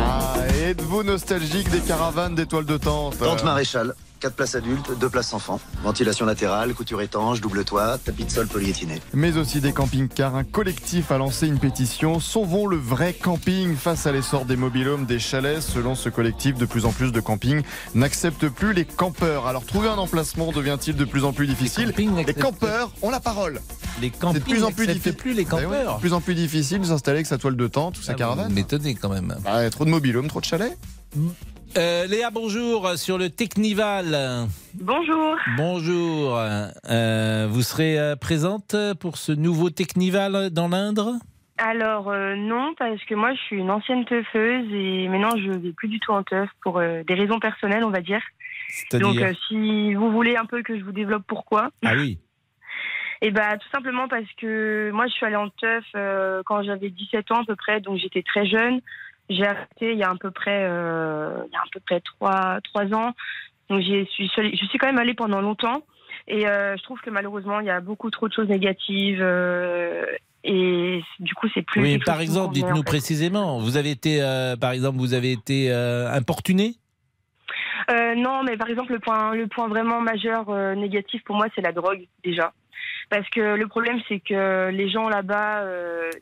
Ah, 0.00 0.36
êtes-vous 0.66 1.02
nostalgique 1.02 1.68
des 1.70 1.80
caravanes 1.80 2.34
d'étoiles 2.34 2.64
de 2.64 2.78
tente 2.78 3.18
Tente 3.18 3.44
maréchal, 3.44 3.94
4 4.24 4.36
places 4.36 4.54
adultes, 4.54 4.90
2 4.98 5.08
places 5.10 5.34
enfants. 5.34 5.60
Ventilation 5.82 6.24
latérale, 6.24 6.72
couture 6.72 7.02
étanche, 7.02 7.42
double 7.42 7.62
toit, 7.62 7.98
tapis 7.98 8.24
de 8.24 8.30
sol 8.30 8.46
polyéthiné. 8.46 9.02
mais 9.12 9.36
aussi 9.36 9.60
des 9.60 9.74
camping-cars. 9.74 10.34
Un 10.34 10.44
collectif 10.44 11.12
a 11.12 11.18
lancé 11.18 11.46
une 11.46 11.58
pétition 11.58 12.20
Sauvons 12.20 12.66
le 12.66 12.78
vrai 12.78 13.12
camping 13.12 13.76
face 13.76 14.06
à 14.06 14.12
l'essor 14.12 14.46
des 14.46 14.56
mobilhomes, 14.56 15.04
des 15.04 15.18
chalets. 15.18 15.60
Selon 15.60 15.94
ce 15.94 16.08
collectif, 16.08 16.54
de 16.56 16.64
plus 16.64 16.86
en 16.86 16.92
plus 16.92 17.12
de 17.12 17.20
campings 17.20 17.60
n'acceptent 17.94 18.48
plus 18.48 18.72
les 18.72 18.86
campeurs. 18.86 19.46
Alors 19.46 19.66
trouver 19.66 19.88
un 19.88 19.98
emplacement 19.98 20.52
devient-il 20.52 20.96
de 20.96 21.04
plus 21.04 21.24
en 21.24 21.34
plus 21.34 21.46
difficile? 21.46 21.92
Les, 21.94 22.32
campeurs 22.32 22.92
ont 23.02 23.10
la 23.10 23.20
parole. 23.20 23.60
Les 24.00 24.08
C'est 24.10 24.18
campings 24.18 24.40
de 24.40 24.44
plus 24.48 24.64
en 24.64 24.72
plus 24.72 24.86
n'acceptent 24.86 25.04
difficile. 25.04 25.16
plus 25.16 25.34
les 25.34 25.44
Ben 25.44 25.50
campeurs. 25.50 25.96
de 25.96 26.00
plus 26.00 26.12
en 26.14 26.22
plus 26.22 26.34
difficile 26.34 26.80
de 26.80 26.86
s'installer 26.86 27.18
avec 27.18 27.26
sa 27.26 27.36
toile 27.36 27.56
de 27.56 27.66
tente 27.68 27.98
ou 27.98 28.02
sa 28.02 28.12
Ah, 28.12 28.14
caravane. 28.14 28.48
Vous 28.48 28.54
m'étonnez 28.54 28.94
quand 28.94 29.10
même. 29.10 29.36
Bah, 29.44 29.68
trop 29.68 29.84
de 29.84 29.90
mobilhomes, 29.90 30.28
trop 30.28 30.40
de 30.40 30.46
chalets. 30.46 30.78
Euh, 31.76 32.06
Léa, 32.06 32.30
bonjour 32.30 32.90
sur 32.96 33.18
le 33.18 33.30
Technival. 33.30 34.46
Bonjour. 34.74 35.36
Bonjour. 35.56 36.38
Euh, 36.38 37.48
vous 37.50 37.62
serez 37.62 37.98
euh, 37.98 38.14
présente 38.14 38.76
pour 39.00 39.16
ce 39.16 39.32
nouveau 39.32 39.70
Technival 39.70 40.50
dans 40.50 40.68
l'Indre? 40.68 41.14
Alors 41.58 42.10
euh, 42.10 42.36
non, 42.36 42.74
parce 42.78 43.02
que 43.04 43.16
moi 43.16 43.34
je 43.34 43.40
suis 43.40 43.56
une 43.56 43.72
ancienne 43.72 44.04
teufeuse 44.04 44.72
et 44.72 45.08
maintenant 45.08 45.36
je 45.36 45.50
vais 45.50 45.72
plus 45.72 45.88
du 45.88 45.98
tout 45.98 46.12
en 46.12 46.22
teuf 46.22 46.48
pour 46.62 46.80
des 46.80 47.14
raisons 47.14 47.40
personnelles, 47.40 47.84
on 47.84 47.90
va 47.90 48.02
dire. 48.02 48.22
Donc 48.92 49.16
si 49.48 49.94
vous 49.94 50.12
voulez 50.12 50.36
un 50.36 50.46
peu 50.46 50.62
que 50.62 50.78
je 50.78 50.84
vous 50.84 50.92
développe 50.92 51.24
pourquoi, 51.26 51.70
Ah 51.84 51.94
oui. 51.96 52.20
et 53.22 53.32
bah 53.32 53.56
tout 53.56 53.68
simplement 53.74 54.06
parce 54.06 54.30
que 54.40 54.90
moi 54.92 55.06
je 55.08 55.12
suis 55.12 55.26
allée 55.26 55.36
en 55.36 55.48
teuf 55.48 55.84
quand 56.44 56.62
j'avais 56.62 56.90
17 56.90 57.32
ans 57.32 57.42
à 57.42 57.44
peu 57.44 57.56
près, 57.56 57.80
donc 57.80 57.98
j'étais 57.98 58.22
très 58.22 58.46
jeune. 58.46 58.80
J'ai 59.30 59.46
arrêté 59.46 59.92
il 59.92 59.98
y 59.98 60.02
a 60.02 60.10
à 60.10 60.14
peu 60.16 60.30
près 60.30 60.64
euh, 60.64 61.44
il 61.46 61.52
y 61.52 61.56
a 61.56 61.60
à 61.60 61.64
peu 61.72 61.80
près 61.80 62.00
trois 62.00 62.60
trois 62.62 62.84
ans. 62.94 63.12
Donc 63.70 63.80
j'y 63.80 64.04
suis 64.06 64.30
je 64.36 64.66
suis 64.66 64.78
quand 64.78 64.88
même 64.88 64.98
allée 64.98 65.14
pendant 65.14 65.40
longtemps 65.40 65.82
et 66.28 66.46
euh, 66.46 66.76
je 66.76 66.82
trouve 66.82 67.00
que 67.00 67.10
malheureusement 67.10 67.60
il 67.60 67.66
y 67.66 67.70
a 67.70 67.80
beaucoup 67.80 68.10
trop 68.10 68.28
de 68.28 68.34
choses 68.34 68.48
négatives 68.48 69.20
euh, 69.22 70.04
et 70.42 71.02
du 71.20 71.34
coup 71.34 71.48
c'est 71.54 71.62
plus 71.62 71.80
Oui, 71.80 71.98
par 72.04 72.20
exemple, 72.20 72.52
dites-nous 72.52 72.72
en 72.72 72.76
fait. 72.76 72.84
précisément. 72.84 73.58
Vous 73.60 73.78
avez 73.78 73.90
été, 73.92 74.22
euh, 74.22 74.56
par 74.56 74.72
exemple, 74.72 74.98
vous 74.98 75.14
avez 75.14 75.32
été 75.32 75.72
euh, 75.72 76.10
importuné? 76.12 76.74
Non, 78.16 78.42
mais 78.42 78.56
par 78.56 78.68
exemple, 78.68 78.92
le 78.92 78.98
point, 78.98 79.34
le 79.34 79.46
point 79.46 79.68
vraiment 79.68 80.00
majeur 80.00 80.50
négatif 80.76 81.22
pour 81.24 81.36
moi, 81.36 81.46
c'est 81.54 81.60
la 81.60 81.72
drogue, 81.72 82.06
déjà. 82.22 82.52
Parce 83.10 83.28
que 83.28 83.56
le 83.56 83.66
problème, 83.66 84.00
c'est 84.08 84.20
que 84.20 84.70
les 84.70 84.88
gens 84.88 85.08
là-bas, 85.08 85.64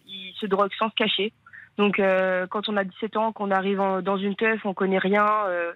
ils 0.06 0.34
se 0.40 0.46
droguent 0.46 0.72
sans 0.78 0.88
se 0.90 0.94
cacher. 0.94 1.32
Donc, 1.78 1.98
euh, 1.98 2.46
quand 2.48 2.68
on 2.68 2.76
a 2.76 2.84
17 2.84 3.16
ans, 3.16 3.32
qu'on 3.32 3.50
arrive 3.50 3.80
en- 3.80 4.02
dans 4.02 4.18
une 4.18 4.36
teuf, 4.36 4.60
on 4.64 4.74
connaît 4.74 4.98
rien, 4.98 5.26
euh, 5.46 5.72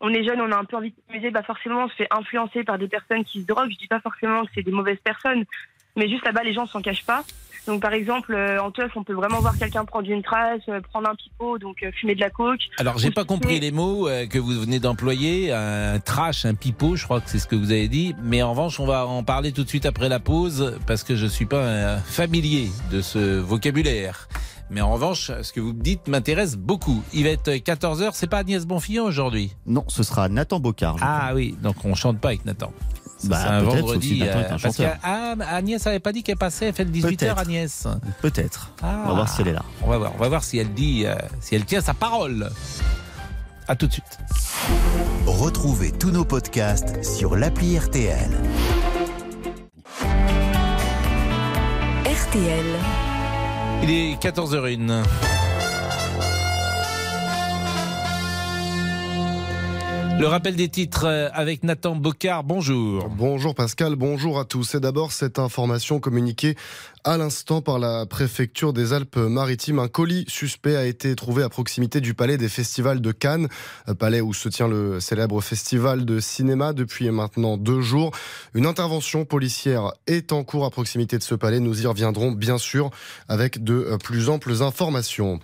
on 0.00 0.10
est 0.10 0.24
jeune, 0.24 0.40
on 0.40 0.52
a 0.52 0.56
un 0.56 0.64
peu 0.64 0.76
envie 0.76 0.90
de 0.90 0.96
s'amuser, 1.08 1.30
bah 1.30 1.42
forcément, 1.42 1.84
on 1.84 1.88
se 1.88 1.94
fait 1.94 2.08
influencer 2.10 2.62
par 2.64 2.78
des 2.78 2.88
personnes 2.88 3.24
qui 3.24 3.40
se 3.42 3.46
droguent. 3.46 3.70
Je 3.72 3.78
dis 3.78 3.88
pas 3.88 4.00
forcément 4.00 4.44
que 4.44 4.50
c'est 4.54 4.62
des 4.62 4.70
mauvaises 4.72 4.98
personnes, 5.02 5.44
mais 5.96 6.08
juste 6.08 6.24
là-bas, 6.24 6.42
les 6.44 6.52
gens 6.52 6.66
s'en 6.66 6.80
cachent 6.82 7.04
pas. 7.06 7.24
Donc, 7.66 7.80
par 7.80 7.94
exemple, 7.94 8.34
euh, 8.34 8.60
en 8.60 8.70
teuf, 8.70 8.92
on 8.94 9.04
peut 9.04 9.14
vraiment 9.14 9.40
voir 9.40 9.56
quelqu'un 9.58 9.86
prendre 9.86 10.08
une 10.10 10.22
trace, 10.22 10.60
prendre 10.90 11.08
un 11.08 11.14
pipeau, 11.14 11.56
donc 11.58 11.82
fumer 11.98 12.14
de 12.14 12.20
la 12.20 12.28
coke. 12.28 12.60
Alors, 12.78 12.98
j'ai 12.98 13.10
pas 13.10 13.24
compris 13.24 13.58
les 13.58 13.70
mots 13.72 14.06
que 14.30 14.38
vous 14.38 14.60
venez 14.60 14.80
d'employer, 14.80 15.50
un 15.50 15.98
trash, 15.98 16.44
un 16.44 16.54
pipeau, 16.54 16.94
je 16.94 17.04
crois 17.04 17.22
que 17.22 17.30
c'est 17.30 17.38
ce 17.38 17.46
que 17.46 17.56
vous 17.56 17.72
avez 17.72 17.88
dit. 17.88 18.14
Mais 18.22 18.42
en 18.42 18.50
revanche, 18.50 18.78
on 18.80 18.86
va 18.86 19.06
en 19.06 19.24
parler 19.24 19.50
tout 19.52 19.64
de 19.64 19.68
suite 19.68 19.86
après 19.86 20.10
la 20.10 20.20
pause, 20.20 20.78
parce 20.86 21.02
que 21.04 21.16
je 21.16 21.24
suis 21.26 21.46
pas 21.46 21.96
familier 22.00 22.68
de 22.92 23.00
ce 23.00 23.38
vocabulaire. 23.40 24.28
Mais 24.70 24.80
en 24.80 24.92
revanche, 24.92 25.30
ce 25.42 25.52
que 25.52 25.60
vous 25.60 25.72
me 25.72 25.82
dites 25.82 26.08
m'intéresse 26.08 26.56
beaucoup. 26.56 27.02
Il 27.12 27.24
va 27.24 27.30
être 27.30 27.50
14h, 27.50 28.10
c'est 28.14 28.26
pas 28.26 28.38
Agnès 28.38 28.66
Bonfillon 28.66 29.04
aujourd'hui? 29.04 29.54
Non, 29.66 29.84
ce 29.88 30.02
sera 30.02 30.28
Nathan 30.28 30.60
Bocard. 30.60 30.96
Ah 31.00 31.32
oui, 31.34 31.56
donc 31.62 31.76
on 31.84 31.94
chante 31.94 32.18
pas 32.18 32.28
avec 32.28 32.44
Nathan. 32.44 32.72
Bah, 33.24 33.38
c'est 33.40 33.48
un 33.48 33.62
vendredi. 33.62 34.22
un 34.22 34.58
parce 34.58 34.80
ah, 35.02 35.34
Agnès 35.48 35.86
avait 35.86 36.00
pas 36.00 36.12
dit 36.12 36.22
qu'elle 36.22 36.36
passait, 36.36 36.66
elle 36.66 36.74
fait 36.74 36.84
le 36.84 36.90
18h 36.90 37.16
Peut-être. 37.16 37.38
Agnès. 37.38 37.86
Peut-être. 38.20 38.70
Ah. 38.82 39.02
On 39.04 39.08
va 39.08 39.14
voir 39.14 39.28
si 39.28 39.42
elle 39.42 39.48
est 39.48 39.52
là. 39.52 39.64
On 39.82 39.88
va 39.88 39.98
voir, 39.98 40.12
on 40.14 40.18
va 40.18 40.28
voir 40.28 40.44
si 40.44 40.58
elle 40.58 40.72
dit, 40.72 41.04
euh, 41.06 41.14
si 41.40 41.54
elle 41.54 41.64
tient 41.64 41.80
sa 41.80 41.94
parole. 41.94 42.50
À 43.66 43.76
tout 43.76 43.86
de 43.86 43.92
suite. 43.92 44.18
Retrouvez 45.26 45.90
tous 45.90 46.10
nos 46.10 46.24
podcasts 46.24 47.02
sur 47.02 47.36
l'appli 47.36 47.78
RTL. 47.78 48.30
RTL. 52.04 52.64
Il 53.86 53.90
est 53.90 54.14
14h01. 54.14 55.33
Le 60.16 60.28
rappel 60.28 60.54
des 60.54 60.68
titres 60.68 61.06
euh, 61.06 61.28
avec 61.32 61.64
Nathan 61.64 61.96
Bocard. 61.96 62.44
Bonjour. 62.44 63.08
Bonjour 63.08 63.52
Pascal, 63.52 63.96
bonjour 63.96 64.38
à 64.38 64.44
tous. 64.44 64.76
Et 64.76 64.80
d'abord, 64.80 65.10
cette 65.10 65.40
information 65.40 65.98
communiquée 65.98 66.54
à 67.02 67.18
l'instant 67.18 67.60
par 67.60 67.80
la 67.80 68.06
préfecture 68.06 68.72
des 68.72 68.92
Alpes-Maritimes. 68.92 69.80
Un 69.80 69.88
colis 69.88 70.24
suspect 70.28 70.76
a 70.76 70.86
été 70.86 71.16
trouvé 71.16 71.42
à 71.42 71.48
proximité 71.48 72.00
du 72.00 72.14
palais 72.14 72.38
des 72.38 72.48
festivals 72.48 73.00
de 73.00 73.12
Cannes, 73.12 73.48
palais 73.98 74.20
où 74.20 74.32
se 74.32 74.48
tient 74.48 74.68
le 74.68 75.00
célèbre 75.00 75.40
festival 75.40 76.04
de 76.04 76.20
cinéma 76.20 76.72
depuis 76.72 77.10
maintenant 77.10 77.56
deux 77.56 77.80
jours. 77.80 78.12
Une 78.54 78.66
intervention 78.66 79.24
policière 79.24 79.92
est 80.06 80.32
en 80.32 80.44
cours 80.44 80.64
à 80.64 80.70
proximité 80.70 81.18
de 81.18 81.24
ce 81.24 81.34
palais. 81.34 81.58
Nous 81.58 81.82
y 81.82 81.86
reviendrons 81.86 82.30
bien 82.30 82.56
sûr 82.56 82.90
avec 83.28 83.62
de 83.64 83.74
euh, 83.74 83.98
plus 83.98 84.30
amples 84.30 84.62
informations. 84.62 85.40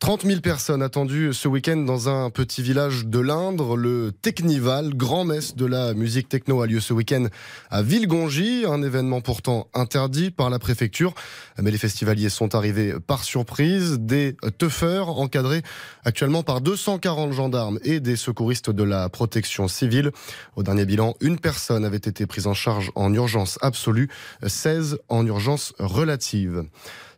30 0.00 0.24
000 0.24 0.40
personnes 0.40 0.82
attendues 0.82 1.34
ce 1.34 1.46
week-end 1.46 1.76
dans 1.76 2.08
un 2.08 2.30
petit 2.30 2.62
village 2.62 3.04
de 3.04 3.18
l'Indre. 3.18 3.76
Le 3.76 4.12
Technival, 4.12 4.94
grand-messe 4.94 5.56
de 5.56 5.66
la 5.66 5.92
musique 5.92 6.26
techno, 6.26 6.62
a 6.62 6.66
lieu 6.66 6.80
ce 6.80 6.94
week-end 6.94 7.26
à 7.70 7.82
Villegongy, 7.82 8.64
un 8.66 8.82
événement 8.82 9.20
pourtant 9.20 9.68
interdit 9.74 10.30
par 10.30 10.48
la 10.48 10.58
préfecture. 10.58 11.12
Mais 11.60 11.70
les 11.70 11.76
festivaliers 11.76 12.30
sont 12.30 12.54
arrivés 12.54 12.94
par 13.06 13.24
surprise. 13.24 13.98
Des 14.00 14.38
teufeurs 14.56 15.20
encadrés 15.20 15.60
actuellement 16.06 16.42
par 16.42 16.62
240 16.62 17.32
gendarmes 17.32 17.78
et 17.84 18.00
des 18.00 18.16
secouristes 18.16 18.70
de 18.70 18.82
la 18.82 19.10
protection 19.10 19.68
civile. 19.68 20.12
Au 20.56 20.62
dernier 20.62 20.86
bilan, 20.86 21.14
une 21.20 21.38
personne 21.38 21.84
avait 21.84 21.98
été 21.98 22.24
prise 22.24 22.46
en 22.46 22.54
charge 22.54 22.90
en 22.94 23.12
urgence 23.12 23.58
absolue, 23.60 24.08
16 24.46 24.98
en 25.10 25.26
urgence 25.26 25.74
relative. 25.78 26.64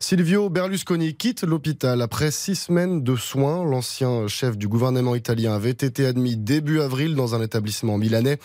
Silvio 0.02 0.50
Berlusconi 0.50 1.14
quitte 1.14 1.44
l'hôpital 1.44 2.02
après 2.02 2.32
six 2.32 2.56
semaines 2.56 3.04
de 3.04 3.14
soins. 3.14 3.64
L'ancien 3.64 4.26
chef 4.26 4.58
du 4.58 4.66
gouvernement 4.66 5.14
italien 5.14 5.54
avait 5.54 5.70
été 5.70 6.06
admis 6.06 6.36
début 6.36 6.80
avril 6.80 7.14
dans 7.14 7.36
un 7.36 7.40
établissement 7.40 7.98
milanais. 7.98 8.38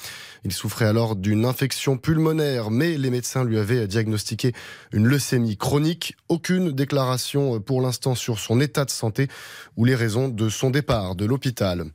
Il 0.45 0.53
souffrait 0.53 0.85
alors 0.85 1.15
d'une 1.15 1.45
infection 1.45 1.97
pulmonaire, 1.97 2.69
mais 2.69 2.95
les 2.95 3.09
médecins 3.09 3.43
lui 3.43 3.57
avaient 3.57 3.87
diagnostiqué 3.87 4.53
une 4.91 5.07
leucémie 5.07 5.57
chronique. 5.57 6.15
Aucune 6.29 6.73
déclaration 6.73 7.59
pour 7.59 7.81
l'instant 7.81 8.13
sur 8.13 8.37
son 8.37 8.61
état 8.61 8.85
de 8.85 8.91
santé 8.91 9.27
ou 9.77 9.83
les 9.83 9.95
raisons 9.95 10.29
de 10.29 10.49
son 10.49 10.69
départ 10.69 11.15
de 11.15 11.25
l'hôpital. 11.25 11.85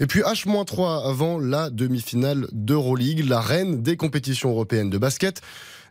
Et 0.00 0.06
puis 0.06 0.20
H-3 0.20 1.08
avant 1.08 1.38
la 1.38 1.70
demi-finale 1.70 2.46
d'Euroleague, 2.52 3.26
la 3.26 3.40
reine 3.40 3.82
des 3.82 3.96
compétitions 3.96 4.50
européennes 4.50 4.90
de 4.90 4.98
basket. 4.98 5.40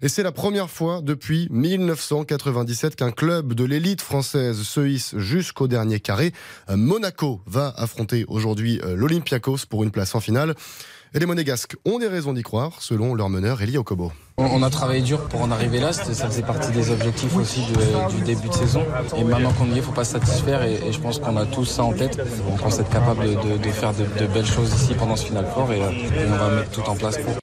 Et 0.01 0.09
c'est 0.09 0.23
la 0.23 0.31
première 0.31 0.69
fois 0.69 1.01
depuis 1.01 1.47
1997 1.49 2.95
qu'un 2.95 3.11
club 3.11 3.53
de 3.53 3.63
l'élite 3.63 4.01
française 4.01 4.61
se 4.61 4.81
hisse 4.81 5.17
jusqu'au 5.17 5.67
dernier 5.67 5.99
carré. 5.99 6.33
Euh, 6.69 6.77
Monaco 6.77 7.41
va 7.47 7.73
affronter 7.77 8.23
aujourd'hui 8.27 8.79
euh, 8.83 8.95
l'Olympiakos 8.95 9.65
pour 9.67 9.83
une 9.83 9.91
place 9.91 10.13
en 10.13 10.19
finale. 10.19 10.53
Et 11.13 11.19
les 11.19 11.25
Monégasques 11.25 11.75
ont 11.85 11.99
des 11.99 12.07
raisons 12.07 12.33
d'y 12.33 12.43
croire, 12.43 12.81
selon 12.81 13.15
leur 13.15 13.29
meneur 13.29 13.61
Eli 13.61 13.77
Okobo. 13.77 14.11
On 14.37 14.61
a 14.61 14.69
travaillé 14.69 15.01
dur 15.01 15.27
pour 15.29 15.41
en 15.41 15.49
arriver 15.49 15.79
là, 15.79 15.93
ça 15.93 16.27
faisait 16.27 16.43
partie 16.43 16.71
des 16.71 16.91
objectifs 16.91 17.35
aussi 17.35 17.61
du 18.09 18.21
début 18.21 18.49
de 18.49 18.53
saison. 18.53 18.83
Et 19.17 19.23
maintenant 19.23 19.53
qu'on 19.53 19.65
y 19.65 19.69
est, 19.69 19.73
il 19.73 19.77
ne 19.77 19.81
faut 19.81 19.93
pas 19.93 20.03
se 20.03 20.11
satisfaire 20.11 20.61
et, 20.63 20.91
je 20.91 20.99
pense 20.99 21.17
qu'on 21.17 21.37
a 21.37 21.45
tous 21.45 21.65
ça 21.65 21.83
en 21.83 21.93
tête. 21.93 22.21
On 22.51 22.57
pense 22.57 22.77
être 22.79 22.89
capable 22.89 23.23
de, 23.23 23.71
faire 23.71 23.93
de, 23.93 24.27
belles 24.27 24.45
choses 24.45 24.71
ici 24.73 24.93
pendant 24.93 25.15
ce 25.15 25.25
final 25.25 25.47
fort 25.53 25.71
et, 25.71 25.81
euh, 25.81 25.89
et 25.89 26.31
on 26.31 26.37
va 26.37 26.49
mettre 26.49 26.71
tout 26.71 26.87
en 26.87 26.95
place 26.95 27.17
pour. 27.17 27.37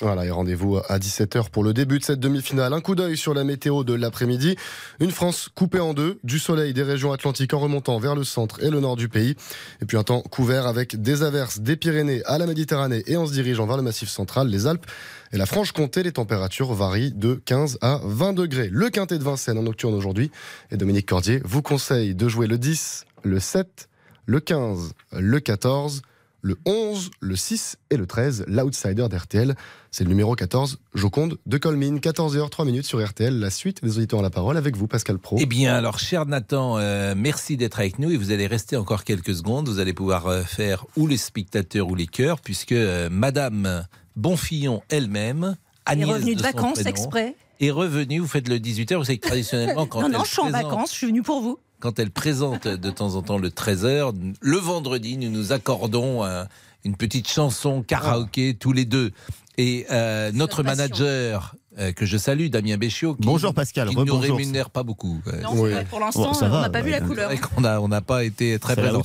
Voilà, 0.00 0.24
et 0.24 0.30
rendez-vous 0.30 0.76
à 0.76 0.98
17h 1.00 1.50
pour 1.50 1.64
le 1.64 1.74
début 1.74 1.98
de 1.98 2.04
cette 2.04 2.20
demi-finale. 2.20 2.72
Un 2.72 2.80
coup 2.80 2.94
d'œil 2.94 3.16
sur 3.16 3.34
la 3.34 3.42
météo 3.42 3.82
de 3.82 3.94
l'après-midi. 3.94 4.54
Une 5.00 5.10
France 5.10 5.48
coupée 5.52 5.80
en 5.80 5.92
deux, 5.92 6.20
du 6.22 6.38
soleil 6.38 6.72
des 6.72 6.84
régions 6.84 7.12
atlantiques 7.12 7.52
en 7.52 7.58
remontant 7.58 7.98
vers 7.98 8.14
le 8.14 8.22
centre 8.22 8.62
et 8.62 8.70
le 8.70 8.78
nord 8.78 8.94
du 8.94 9.08
pays. 9.08 9.34
Et 9.82 9.86
puis 9.86 9.96
un 9.96 10.04
temps 10.04 10.20
couvert 10.20 10.68
avec 10.68 11.02
des 11.02 11.24
averses 11.24 11.58
des 11.58 11.74
Pyrénées 11.74 12.22
à 12.26 12.38
la 12.38 12.46
Méditerranée 12.46 13.02
et 13.08 13.16
en 13.16 13.26
se 13.26 13.32
dirigeant 13.32 13.66
vers 13.66 13.76
le 13.76 13.82
massif 13.82 14.08
central, 14.08 14.46
les 14.46 14.68
Alpes 14.68 14.86
et 15.32 15.36
la 15.36 15.46
Franche-Comté. 15.46 16.04
Les 16.04 16.12
températures 16.12 16.72
varient 16.74 17.12
de 17.12 17.34
15 17.44 17.78
à 17.80 18.00
20 18.04 18.34
degrés. 18.34 18.68
Le 18.70 18.90
quintet 18.90 19.18
de 19.18 19.24
Vincennes 19.24 19.58
en 19.58 19.64
nocturne 19.64 19.94
aujourd'hui. 19.94 20.30
Et 20.70 20.76
Dominique 20.76 21.08
Cordier 21.08 21.40
vous 21.44 21.60
conseille 21.60 22.14
de 22.14 22.28
jouer 22.28 22.46
le 22.46 22.56
10, 22.56 23.04
le 23.24 23.40
7, 23.40 23.88
le 24.26 24.38
15, 24.38 24.92
le 25.14 25.40
14 25.40 26.02
le 26.42 26.56
11, 26.66 27.10
le 27.20 27.36
6 27.36 27.78
et 27.90 27.96
le 27.96 28.06
13, 28.06 28.44
l'outsider 28.46 29.08
d'RTL. 29.08 29.54
C'est 29.90 30.04
le 30.04 30.10
numéro 30.10 30.34
14, 30.34 30.78
Joconde 30.94 31.38
de 31.46 31.58
Colmine. 31.58 31.98
14h, 31.98 32.48
3 32.48 32.64
minutes 32.64 32.84
sur 32.84 33.04
RTL. 33.04 33.38
La 33.38 33.50
suite 33.50 33.82
des 33.82 33.96
auditeurs 33.98 34.20
à 34.20 34.22
la 34.22 34.30
parole 34.30 34.56
avec 34.56 34.76
vous, 34.76 34.86
Pascal 34.86 35.18
Pro. 35.18 35.36
Eh 35.40 35.46
bien, 35.46 35.74
alors, 35.74 35.98
cher 35.98 36.26
Nathan, 36.26 36.78
euh, 36.78 37.14
merci 37.16 37.56
d'être 37.56 37.80
avec 37.80 37.98
nous 37.98 38.10
et 38.10 38.16
vous 38.16 38.30
allez 38.30 38.46
rester 38.46 38.76
encore 38.76 39.04
quelques 39.04 39.34
secondes. 39.34 39.68
Vous 39.68 39.78
allez 39.80 39.94
pouvoir 39.94 40.26
euh, 40.26 40.42
faire 40.42 40.86
ou 40.96 41.06
les 41.06 41.16
spectateurs 41.16 41.88
ou 41.88 41.94
les 41.94 42.06
chœurs, 42.06 42.40
puisque 42.40 42.72
euh, 42.72 43.08
Madame 43.10 43.86
Bonfillon 44.16 44.82
elle-même, 44.90 45.56
Agnès 45.86 46.08
est 46.08 46.12
revenue 46.12 46.34
de, 46.34 46.40
de 46.40 46.46
son 46.46 46.52
vacances 46.52 46.74
prénom, 46.74 46.90
exprès. 46.90 47.36
est 47.60 47.70
revenue. 47.70 48.20
Vous 48.20 48.28
faites 48.28 48.48
le 48.48 48.56
18h. 48.56 48.96
Vous 48.96 49.04
savez 49.04 49.18
que 49.18 49.26
traditionnellement, 49.26 49.86
quand 49.88 50.02
non, 50.02 50.08
non, 50.08 50.20
elle 50.20 50.26
je 50.26 50.30
suis 50.30 50.42
en 50.42 50.50
vacances, 50.50 50.92
je 50.92 50.96
suis 50.96 51.06
venue 51.06 51.22
pour 51.22 51.40
vous. 51.40 51.58
Quand 51.80 51.98
elle 51.98 52.10
présente 52.10 52.66
de 52.66 52.90
temps 52.90 53.14
en 53.14 53.22
temps 53.22 53.38
le 53.38 53.50
13h, 53.50 54.12
le 54.40 54.56
vendredi, 54.56 55.16
nous 55.16 55.30
nous 55.30 55.52
accordons 55.52 56.24
euh, 56.24 56.44
une 56.84 56.96
petite 56.96 57.28
chanson 57.28 57.82
karaoké 57.82 58.54
tous 58.54 58.72
les 58.72 58.84
deux. 58.84 59.12
Et 59.56 59.86
euh, 59.90 60.30
notre 60.32 60.62
passion. 60.62 60.76
manager, 60.76 61.54
euh, 61.78 61.92
que 61.92 62.06
je 62.06 62.16
salue, 62.16 62.46
Damien 62.46 62.76
Béchiot, 62.76 63.14
qui, 63.14 63.26
Bonjour, 63.26 63.54
Pascal. 63.54 63.88
qui 63.88 63.96
ne 63.96 64.04
nous 64.04 64.18
rémunère 64.18 64.70
pas 64.70 64.82
beaucoup. 64.82 65.20
Non, 65.42 65.54
pour 65.90 66.00
l'instant, 66.00 66.32
Bon, 66.32 66.46
on 66.46 66.60
n'a 66.60 66.70
pas 66.70 66.80
vu 66.80 66.90
la 66.90 67.00
couleur. 67.00 67.30
n'a 67.58 67.80
on 67.80 67.88
n'a 67.88 68.00
pas 68.00 68.24
été 68.24 68.58
très 68.58 68.76
présent. 68.76 69.02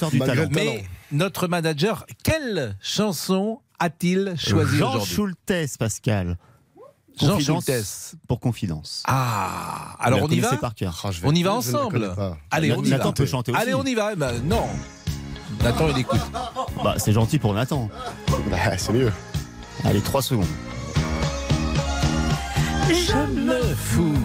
Mais 0.52 0.84
notre 1.12 1.48
manager, 1.48 2.06
quelle 2.24 2.76
chanson 2.82 3.62
a-t-il 3.80 4.34
choisi 4.38 4.78
Jean 4.78 5.04
Schultes, 5.04 5.78
Pascal. 5.78 6.38
Jean 7.20 7.40
Schultes. 7.40 8.16
Pour 8.28 8.40
confidence. 8.40 9.04
Ah, 9.08 9.96
alors 10.00 10.20
on 10.24 10.28
y 10.28 10.40
va 10.40 10.48
connaissez 10.48 10.62
par 10.62 10.76
cœur. 10.76 11.00
Ah, 11.04 11.10
vais- 11.12 11.28
On 11.28 11.34
y 11.34 11.44
va 11.44 11.54
ensemble. 11.54 12.14
Allez, 12.52 12.72
on 12.74 12.84
y 12.84 12.90
Nathan 12.90 13.06
va. 13.10 13.14
peut 13.14 13.26
chanter 13.26 13.52
aussi. 13.52 13.62
Allez, 13.62 13.74
on 13.74 13.84
y 13.84 13.94
va. 13.96 14.12
Eh 14.14 14.16
ben, 14.16 14.34
non. 14.44 14.68
Nathan, 15.64 15.88
il 15.90 16.00
écoute. 16.00 16.20
Bah, 16.84 16.96
c'est 16.98 17.14
gentil 17.14 17.40
pour 17.40 17.54
Nathan. 17.54 17.90
Bah, 18.50 18.78
c'est 18.78 18.94
mieux. 18.94 19.12
Allez, 19.86 20.02
3 20.02 20.22
secondes. 20.22 20.46
Je 22.90 23.16
me 23.40 23.62
fous, 23.76 24.18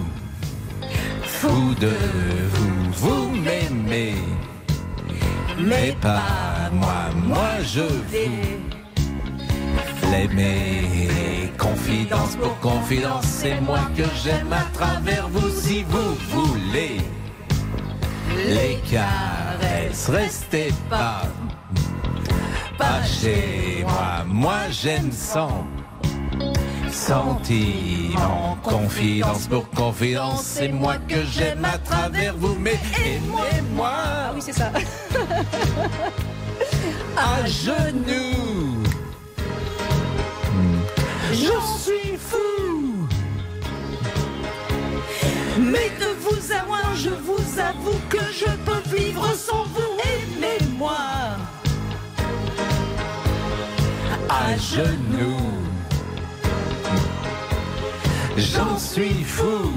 fous 1.23 1.75
de 1.81 1.93
vous, 2.53 2.93
vous 2.93 3.31
m'aimez, 3.31 4.15
mais 5.61 5.97
pas 6.01 6.69
moi, 6.73 7.11
moi 7.25 7.49
je 7.63 7.81
vous 7.83 8.11
l'aimer. 10.11 11.09
Confidence 11.89 12.37
pour 12.37 12.59
confidence, 12.61 13.25
c'est 13.25 13.63
moi 13.63 13.81
que 13.97 14.03
j'aime 14.23 14.53
à 14.53 14.65
travers 14.75 15.27
vous 15.29 15.49
si 15.49 15.85
vous 15.85 16.15
voulez. 16.29 16.99
Les 18.47 18.79
caresses, 18.91 20.11
restez 20.11 20.69
pas, 20.91 21.23
pas 22.77 23.03
chez 23.05 23.85
moi, 23.85 24.23
moi 24.27 24.69
j'aime 24.71 25.11
sans. 25.11 25.67
Sentiment, 26.91 28.59
confidence 28.63 29.47
pour 29.47 29.71
confidence, 29.71 30.43
c'est 30.43 30.69
moi 30.69 30.97
que 31.09 31.25
j'aime 31.25 31.65
à 31.65 31.79
travers 31.79 32.37
vous, 32.37 32.55
mais 32.61 32.79
aimez-moi 33.03 33.93
Ah 33.95 34.33
oui, 34.35 34.43
c'est 34.45 34.53
ça. 34.53 34.71
à 37.17 37.47
genoux. 37.47 38.68
J'en 41.49 41.79
suis 41.79 42.19
fou. 42.19 43.09
Mais 45.59 45.91
de 45.99 46.11
vous 46.21 46.53
à 46.53 46.67
moi, 46.67 46.81
je 46.95 47.09
vous 47.09 47.59
avoue 47.59 47.99
que 48.11 48.19
je 48.33 48.51
peux 48.67 48.97
vivre 48.97 49.27
sans 49.35 49.65
vous. 49.65 49.97
Aimez-moi. 50.13 50.99
À 54.29 54.57
genoux. 54.59 55.53
J'en 58.37 58.79
suis 58.79 59.25
fou. 59.25 59.73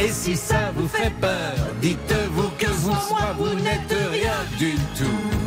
Et 0.00 0.08
si 0.08 0.36
ça 0.36 0.70
vous 0.76 0.88
fait 0.88 1.12
peur, 1.20 1.54
dites-vous 1.80 2.50
que 2.58 2.66
vous, 2.66 2.90
moi, 3.10 3.34
vous 3.38 3.54
n'êtes 3.54 3.94
rien 4.12 4.38
du 4.56 4.74
tout. 4.96 5.41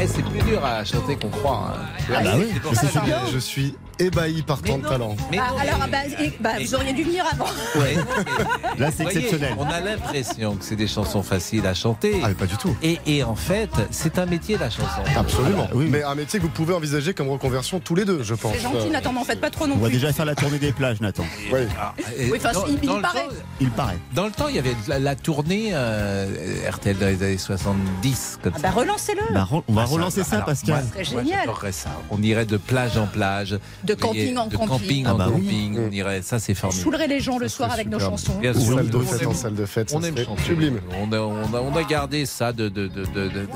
Eh, 0.00 0.06
c'est 0.08 0.22
plus 0.24 0.42
dur 0.42 0.64
à 0.64 0.84
chanter 0.84 1.16
qu'on 1.16 1.28
croit. 1.28 1.70
hein. 1.76 1.80
Ah 2.14 2.20
bah 2.22 2.30
oui, 2.36 2.52
Je 2.52 3.32
je 3.32 3.38
suis 3.38 3.74
ébahi 3.98 4.42
par 4.42 4.60
tant 4.62 4.78
de 4.78 4.86
talent. 4.86 5.16
Mais 5.30 5.38
Ah, 5.40 5.50
non, 5.52 5.58
alors, 5.58 5.78
mais- 5.78 5.84
ah 5.84 5.88
bah, 6.16 6.22
et- 6.24 6.32
bah, 6.40 6.50
vous 6.60 6.74
auriez 6.74 6.92
dû 6.92 7.02
venir 7.04 7.24
avant. 7.32 7.46
Ouais. 7.76 7.96
Là, 8.78 8.90
c'est 8.90 9.04
exceptionnel. 9.04 9.54
On 9.58 9.64
a 9.68 9.80
l'impression 9.80 10.56
que 10.56 10.64
c'est 10.64 10.76
des 10.76 10.86
chansons 10.86 11.22
faciles 11.22 11.66
à 11.66 11.74
chanter. 11.74 12.20
Ah, 12.22 12.28
mais 12.28 12.34
pas 12.34 12.46
du 12.46 12.56
tout. 12.56 12.76
Et, 12.82 12.98
et 13.06 13.22
en 13.22 13.34
fait, 13.36 13.70
c'est 13.90 14.18
un 14.18 14.26
métier 14.26 14.58
la 14.58 14.70
chanson. 14.70 15.02
Absolument. 15.16 15.68
oui, 15.72 15.84
oui. 15.84 15.90
Mais 15.90 16.02
un 16.02 16.14
métier 16.14 16.38
que 16.40 16.44
vous 16.44 16.50
pouvez 16.50 16.74
envisager 16.74 17.14
comme 17.14 17.28
reconversion 17.28 17.80
tous 17.80 17.94
les 17.94 18.04
deux, 18.04 18.22
je 18.22 18.34
pense. 18.34 18.54
C'est 18.54 18.62
gentil, 18.62 18.90
Nathan, 18.90 19.12
n'en 19.12 19.24
faites 19.24 19.40
pas 19.40 19.50
trop 19.50 19.66
non 19.66 19.74
On 19.74 19.78
va 19.78 19.88
plus. 19.88 19.94
déjà 19.94 20.12
faire 20.12 20.24
la 20.24 20.34
tournée 20.34 20.58
des 20.58 20.72
plages, 20.72 21.00
Nathan. 21.00 21.24
Oui. 21.52 21.60
Et 22.18 22.30
Oui, 22.30 22.38
enfin, 22.38 22.52
dans, 22.52 22.66
il- 22.66 22.80
dans 22.80 23.00
paraît. 23.00 23.20
temps, 23.20 23.34
Il 23.60 23.70
paraît. 23.70 23.98
dans 24.14 24.26
le 24.26 24.32
temps, 24.32 24.48
il 24.48 24.56
y 24.56 24.58
avait 24.58 24.74
la, 24.88 24.98
la 24.98 25.14
tournée 25.16 25.70
euh, 25.72 26.26
RTL 26.70 26.96
dans 26.98 27.06
les 27.06 27.22
années 27.22 27.38
70. 27.38 28.38
Comme 28.42 28.52
Ah 28.56 28.58
ça. 28.60 28.68
bah 28.68 28.74
relancez-le. 28.74 29.34
Bah, 29.34 29.48
on 29.68 29.72
va 29.72 29.82
Ah, 29.82 29.86
ça, 29.86 29.92
relancer 29.92 30.24
ça, 30.24 30.36
alors, 30.36 30.46
Pascal. 30.46 30.84
moi, 30.94 31.02
génial. 31.02 31.48
ça. 31.72 31.90
On 32.10 32.22
irait 32.22 32.46
de 32.46 32.56
plage 32.56 32.96
en 32.98 33.06
plage. 33.06 33.58
De 33.84 33.94
camping 33.94 34.36
en 34.36 34.46
de 34.46 34.56
camping. 34.56 34.68
camping 34.68 35.04
Ah 35.06 35.14
en 35.14 35.18
bah 35.18 35.26
oui. 35.34 35.42
camping. 35.42 35.78
On 35.88 35.90
irait, 35.92 36.22
ça 36.22 36.38
c'est 36.38 36.52
On 36.52 36.54
formidable. 36.56 36.82
saoulerait 36.84 37.06
les 37.08 37.20
gens 37.20 37.38
le 37.38 37.48
soir 37.48 37.70
avec 37.72 37.88
nos 37.88 37.98
chansons. 38.00 38.40
Salle 38.42 38.88
de 38.88 38.96
On 38.96 39.00
fête 39.02 39.22
aime- 39.22 39.28
en 39.28 39.34
salle 39.34 39.54
de 39.54 39.66
fête. 39.66 39.92
On 39.94 40.00
ça 40.00 40.08
aime. 40.08 40.14
Sublime. 40.44 40.80
On 41.00 41.12
a, 41.12 41.18
on, 41.20 41.54
a, 41.54 41.60
on 41.60 41.76
a 41.76 41.82
gardé 41.84 42.24
ça 42.26 42.52
de, 42.52 42.68
de, 42.68 42.86
de, 42.88 43.04
de, 43.04 43.28
de, 43.28 43.46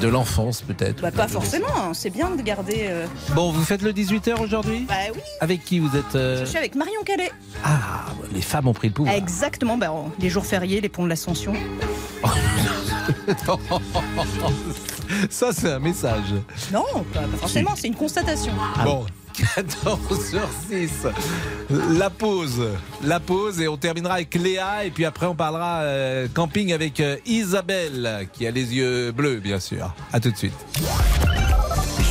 de 0.00 0.08
l'enfance 0.08 0.62
peut-être. 0.62 1.02
Bah, 1.02 1.10
pas 1.10 1.28
forcément, 1.28 1.66
hein. 1.76 1.92
c'est 1.94 2.10
bien 2.10 2.30
de 2.30 2.42
garder. 2.42 2.82
euh, 2.88 3.06
Bon, 3.34 3.50
vous 3.50 3.64
faites 3.64 3.82
le 3.82 3.92
18h 3.92 4.40
aujourd'hui? 4.40 4.86
Bah 4.88 4.94
oui, 5.14 5.20
Avec 5.40 5.64
qui 5.64 5.78
vous 5.80 5.96
êtes 5.96 6.14
euh, 6.14 6.40
je 6.40 6.44
suis 6.46 6.58
avec 6.58 6.74
Marion 6.74 7.02
Calais. 7.04 7.30
Ah, 7.64 8.06
les 8.32 8.40
femmes 8.42 8.68
ont 8.68 8.72
pris 8.74 8.88
le 8.88 8.94
pouvoir. 8.94 9.14
Exactement, 9.14 9.76
bah, 9.76 9.92
les 10.20 10.28
jours 10.30 10.46
fériés, 10.46 10.80
les 10.80 10.88
ponts 10.88 11.04
de 11.04 11.08
l'Ascension. 11.08 11.52
Ça, 15.30 15.50
c'est 15.52 15.70
un 15.72 15.78
message. 15.78 16.32
Non, 16.72 16.84
pas, 17.12 17.20
pas 17.20 17.36
forcément, 17.38 17.72
c'est 17.76 17.88
une 17.88 17.94
constatation. 17.94 18.52
Bon, 18.84 19.04
14h06. 19.32 21.10
La 21.98 22.10
pause. 22.10 22.62
La 23.02 23.20
pause 23.20 23.60
et 23.60 23.68
on 23.68 23.76
terminera 23.76 24.14
avec 24.14 24.34
Léa 24.34 24.84
et 24.84 24.90
puis 24.90 25.04
après 25.04 25.26
on 25.26 25.34
parlera 25.34 25.80
euh, 25.82 26.28
camping 26.32 26.72
avec 26.72 27.00
euh, 27.00 27.16
Isabelle 27.26 28.28
qui 28.32 28.46
a 28.46 28.50
les 28.50 28.74
yeux 28.74 29.12
bleus 29.12 29.40
bien 29.40 29.60
sûr. 29.60 29.94
À 30.12 30.20
tout 30.20 30.30
de 30.30 30.36
suite. 30.36 30.52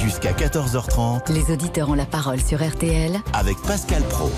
Jusqu'à 0.01 0.31
14h30 0.33 1.31
Les 1.31 1.51
auditeurs 1.53 1.89
ont 1.89 1.93
la 1.93 2.05
parole 2.05 2.41
sur 2.41 2.59
RTL 2.67 3.19
avec 3.33 3.57
Pascal 3.61 4.01
Pro. 4.03 4.31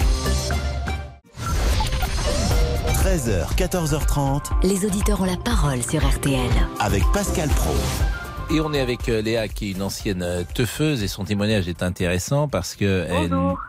13h, 3.03 3.53
14h30 3.57 4.41
Les 4.63 4.85
auditeurs 4.85 5.21
ont 5.21 5.25
la 5.25 5.37
parole 5.37 5.81
sur 5.83 6.05
RTL. 6.07 6.49
avec 6.79 7.03
Pascal 7.13 7.49
Pro. 7.49 7.73
Et 8.49 8.59
on 8.59 8.73
est 8.73 8.79
avec 8.79 9.09
euh, 9.09 9.21
Léa 9.21 9.47
qui 9.47 9.69
est 9.69 9.71
une 9.71 9.81
ancienne 9.81 10.21
euh, 10.21 10.43
teufeuse 10.53 11.01
et 11.01 11.07
son 11.07 11.23
témoignage 11.23 11.67
est 11.67 11.81
intéressant 11.81 12.47
parce 12.47 12.75
que 12.75 13.07
Bonjour. 13.09 13.59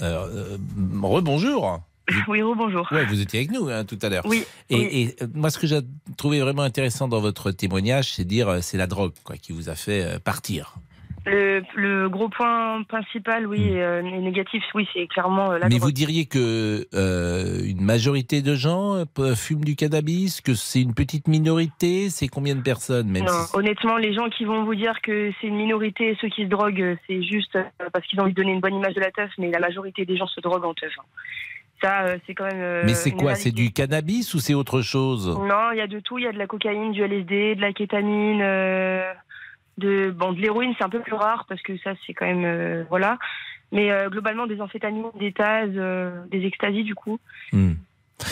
elle 0.00 0.04
euh, 0.04 0.58
rebonjour. 1.02 1.80
Oui, 2.28 2.40
bonjour. 2.42 2.86
Ouais, 2.90 3.04
vous 3.06 3.20
étiez 3.20 3.40
avec 3.40 3.52
nous 3.52 3.68
hein, 3.68 3.84
tout 3.84 3.98
à 4.02 4.08
l'heure. 4.08 4.24
Oui. 4.26 4.44
Et, 4.70 4.76
oui. 4.76 5.14
et, 5.20 5.26
moi, 5.34 5.50
ce 5.50 5.58
que 5.58 5.66
j'ai 5.68 5.80
trouvé 6.16 6.40
vraiment 6.40 6.62
intéressant 6.62 7.06
dans 7.06 7.20
votre 7.20 7.52
témoignage, 7.52 8.12
c'est 8.12 8.24
dire 8.24 8.58
c'est 8.60 8.76
la 8.76 8.88
drogue 8.88 9.12
quoi 9.22 9.36
qui 9.36 9.52
vous 9.52 9.68
a 9.68 9.76
fait 9.76 10.18
partir. 10.18 10.74
Le, 11.24 11.62
le 11.76 12.08
gros 12.08 12.28
point 12.28 12.82
principal, 12.82 13.46
oui, 13.46 13.60
et, 13.60 13.80
euh, 13.82 14.02
négatif, 14.02 14.62
oui, 14.74 14.88
c'est 14.92 15.06
clairement 15.06 15.52
euh, 15.52 15.58
la. 15.58 15.68
Mais 15.68 15.76
drogue. 15.76 15.82
vous 15.88 15.92
diriez 15.92 16.26
que 16.26 16.84
euh, 16.94 17.60
une 17.64 17.80
majorité 17.84 18.42
de 18.42 18.54
gens 18.56 18.96
euh, 18.96 19.04
pe- 19.04 19.36
fument 19.36 19.64
du 19.64 19.76
cannabis, 19.76 20.40
que 20.40 20.54
c'est 20.54 20.82
une 20.82 20.94
petite 20.94 21.28
minorité, 21.28 22.10
c'est 22.10 22.26
combien 22.26 22.56
de 22.56 22.60
personnes 22.62 23.08
même 23.08 23.22
Non, 23.24 23.30
si- 23.46 23.56
honnêtement, 23.56 23.98
les 23.98 24.12
gens 24.14 24.28
qui 24.30 24.44
vont 24.44 24.64
vous 24.64 24.74
dire 24.74 25.00
que 25.00 25.30
c'est 25.40 25.46
une 25.46 25.56
minorité 25.56 26.16
ceux 26.20 26.28
qui 26.28 26.42
se 26.42 26.48
droguent, 26.48 26.80
euh, 26.82 26.96
c'est 27.06 27.22
juste 27.22 27.54
euh, 27.54 27.62
parce 27.92 28.04
qu'ils 28.06 28.18
ont 28.18 28.24
envie 28.24 28.32
de 28.32 28.40
donner 28.42 28.52
une 28.54 28.60
bonne 28.60 28.74
image 28.74 28.94
de 28.94 29.00
la 29.00 29.12
teuf, 29.12 29.30
mais 29.38 29.50
la 29.52 29.60
majorité 29.60 30.04
des 30.04 30.16
gens 30.16 30.26
se 30.26 30.40
droguent 30.40 30.64
en 30.64 30.74
teuf. 30.74 30.92
hein. 30.98 31.04
Ça, 31.84 32.02
euh, 32.04 32.16
c'est 32.26 32.34
quand 32.34 32.44
même. 32.46 32.60
euh, 32.60 32.82
Mais 32.84 32.94
c'est 32.94 33.10
quoi 33.12 33.34
C'est 33.36 33.50
du 33.52 33.72
cannabis 33.72 34.34
ou 34.34 34.38
c'est 34.40 34.54
autre 34.54 34.82
chose? 34.82 35.28
Non, 35.28 35.70
il 35.72 35.78
y 35.78 35.80
a 35.80 35.86
de 35.88 35.98
tout. 36.00 36.18
Il 36.18 36.24
y 36.24 36.28
a 36.28 36.32
de 36.32 36.38
la 36.38 36.46
cocaïne, 36.46 36.92
du 36.92 37.00
LSD, 37.02 37.54
de 37.56 37.60
la 37.60 37.72
kétamine, 37.72 38.40
euh, 38.40 39.02
De, 39.78 40.10
bon, 40.10 40.32
de 40.32 40.40
l'héroïne, 40.40 40.74
c'est 40.78 40.84
un 40.84 40.88
peu 40.90 41.00
plus 41.00 41.14
rare 41.14 41.46
parce 41.48 41.62
que 41.62 41.76
ça, 41.78 41.92
c'est 42.06 42.12
quand 42.14 42.26
même. 42.26 42.44
euh, 42.44 42.84
voilà. 42.90 43.18
Mais 43.72 43.90
euh, 43.90 44.10
globalement, 44.10 44.46
des 44.46 44.60
amphétamines, 44.60 45.06
des 45.18 45.32
tases, 45.32 45.70
euh, 45.76 46.24
des 46.30 46.44
extasies, 46.44 46.84
du 46.84 46.94
coup. 46.94 47.18
Hmm. 47.52 47.72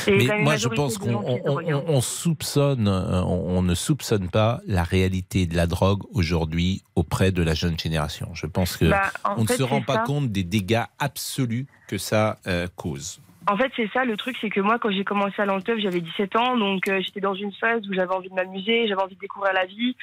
Mais 0.07 0.39
moi, 0.39 0.57
je 0.57 0.69
pense 0.69 0.99
qu'on 0.99 2.01
soupçonne, 2.01 2.87
euh, 2.87 3.23
on, 3.23 3.59
on 3.59 3.63
ne 3.63 3.75
soupçonne 3.75 4.29
pas 4.29 4.61
la 4.67 4.83
réalité 4.85 5.47
de 5.47 5.57
la 5.57 5.67
drogue 5.67 6.03
aujourd'hui 6.13 6.83
auprès 6.95 7.33
de 7.33 7.43
la 7.43 7.55
jeune 7.55 7.79
génération. 7.79 8.29
Je 8.35 8.47
pense 8.47 8.77
que 8.77 8.85
Bah, 8.85 9.11
on 9.37 9.43
ne 9.43 9.49
se 9.49 9.63
rend 9.63 9.81
pas 9.83 9.95
ça. 9.95 10.03
compte 10.05 10.31
des 10.31 10.45
dégâts 10.45 10.85
absolus 10.99 11.67
que 11.89 11.99
ça 11.99 12.39
cause. 12.77 13.21
En 13.47 13.57
fait, 13.57 13.73
c'est 13.75 13.91
ça 13.93 14.05
le 14.05 14.17
truc, 14.17 14.37
c'est 14.41 14.51
que 14.51 14.61
moi, 14.61 14.79
quand 14.79 14.91
j'ai 14.91 15.03
commencé 15.03 15.41
à 15.41 15.47
l'enteuf, 15.47 15.79
j'avais 15.81 16.01
17 16.03 16.37
ans, 16.37 16.57
donc 16.57 16.87
euh, 16.87 17.01
j'étais 17.01 17.21
dans 17.21 17.35
une 17.35 17.53
phase 17.53 17.81
où 17.89 17.95
j'avais 17.95 18.15
envie 18.15 18.29
de 18.29 18.35
m'amuser, 18.35 18.87
j'avais 18.87 19.03
envie 19.03 19.17
de 19.17 19.21
découvrir 19.21 19.53
la 19.55 19.65
vie. 19.65 19.97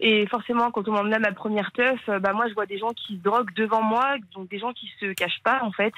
Et 0.00 0.26
forcément, 0.26 0.70
quand 0.70 0.88
on 0.88 0.92
m'emmène 0.92 1.14
à 1.14 1.18
ma 1.18 1.32
première 1.32 1.72
teuf, 1.72 2.00
euh, 2.08 2.18
bah 2.18 2.32
moi, 2.32 2.48
je 2.48 2.54
vois 2.54 2.64
des 2.64 2.78
gens 2.78 2.90
qui 2.90 3.16
se 3.16 3.22
droguent 3.22 3.52
devant 3.54 3.82
moi, 3.82 4.16
donc 4.34 4.48
des 4.48 4.58
gens 4.58 4.72
qui 4.72 4.90
se 4.98 5.12
cachent 5.12 5.42
pas, 5.44 5.60
en 5.62 5.72
fait. 5.72 5.92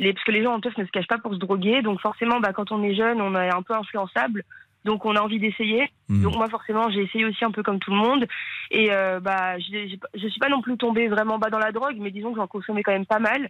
Les, 0.00 0.12
parce 0.12 0.24
que 0.24 0.32
les 0.32 0.42
gens 0.42 0.54
en 0.54 0.60
teuf 0.60 0.76
ne 0.76 0.84
se 0.84 0.90
cachent 0.90 1.06
pas 1.06 1.18
pour 1.18 1.34
se 1.34 1.38
droguer, 1.38 1.80
donc 1.82 2.00
forcément, 2.00 2.40
bah, 2.40 2.52
quand 2.52 2.72
on 2.72 2.82
est 2.82 2.94
jeune, 2.94 3.20
on 3.20 3.36
est 3.36 3.50
un 3.50 3.62
peu 3.62 3.74
influençable, 3.74 4.42
donc 4.84 5.04
on 5.04 5.14
a 5.14 5.20
envie 5.20 5.38
d'essayer. 5.38 5.88
Hmm. 6.08 6.22
Donc 6.22 6.36
moi, 6.36 6.48
forcément, 6.48 6.90
j'ai 6.90 7.02
essayé 7.02 7.24
aussi 7.24 7.44
un 7.44 7.52
peu 7.52 7.62
comme 7.62 7.78
tout 7.78 7.92
le 7.92 7.98
monde, 7.98 8.26
et 8.72 8.90
euh, 8.90 9.20
bah, 9.20 9.58
je 9.58 10.28
suis 10.28 10.40
pas 10.40 10.48
non 10.48 10.60
plus 10.60 10.76
tombée 10.76 11.06
vraiment 11.06 11.38
bas 11.38 11.50
dans 11.50 11.58
la 11.58 11.70
drogue, 11.70 11.98
mais 12.00 12.10
disons 12.10 12.32
que 12.32 12.40
j'en 12.40 12.48
consommais 12.48 12.82
quand 12.82 12.92
même 12.92 13.06
pas 13.06 13.20
mal. 13.20 13.48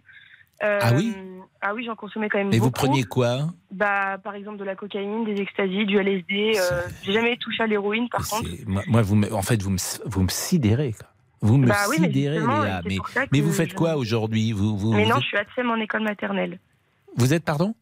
Euh, 0.63 0.79
Ah 0.81 0.91
oui 0.95 1.15
Ah 1.61 1.73
oui, 1.73 1.83
j'en 1.85 1.95
consommais 1.95 2.29
quand 2.29 2.37
même 2.37 2.49
Mais 2.49 2.57
vous 2.59 2.65
beaucoup. 2.65 2.85
preniez 2.87 3.03
quoi 3.03 3.47
Bah, 3.71 4.17
par 4.23 4.35
exemple, 4.35 4.57
de 4.57 4.63
la 4.63 4.75
cocaïne, 4.75 5.25
des 5.25 5.41
extasies, 5.41 5.85
du 5.85 5.97
LSD. 5.97 6.53
euh, 6.57 6.87
J'ai 7.03 7.13
jamais 7.13 7.37
touché 7.37 7.63
à 7.63 7.67
l'héroïne, 7.67 8.09
par 8.09 8.27
contre. 8.27 8.49
moi, 8.67 8.83
moi, 8.87 9.01
vous 9.01 9.15
me, 9.15 9.33
en 9.33 9.41
fait, 9.41 9.61
vous 9.61 9.71
me, 9.71 9.77
vous 10.05 10.21
me 10.23 10.29
sidérez. 10.29 10.93
quoi. 10.93 11.07
Vous 11.41 11.57
me 11.57 11.67
Bah 11.67 11.75
oui, 11.89 11.97
mais 11.99 12.07
sidérez, 12.07 12.35
justement, 12.37 12.61
Léa. 12.61 12.81
Mais, 12.85 12.97
mais 13.31 13.41
vous 13.41 13.51
faites 13.51 13.71
je- 13.71 13.75
quoi 13.75 13.95
aujourd'hui? 13.95 14.51
Vous, 14.51 14.77
vous, 14.77 14.93
Mais 14.93 15.03
vous 15.05 15.09
non, 15.09 15.15
êtes, 15.17 15.21
je 15.23 15.27
suis 15.27 15.37
ATSEM 15.37 15.71
en 15.71 15.77
école 15.77 16.03
maternelle. 16.03 16.59
vous 17.17 17.33
êtes, 17.33 17.43
pardon? 17.43 17.73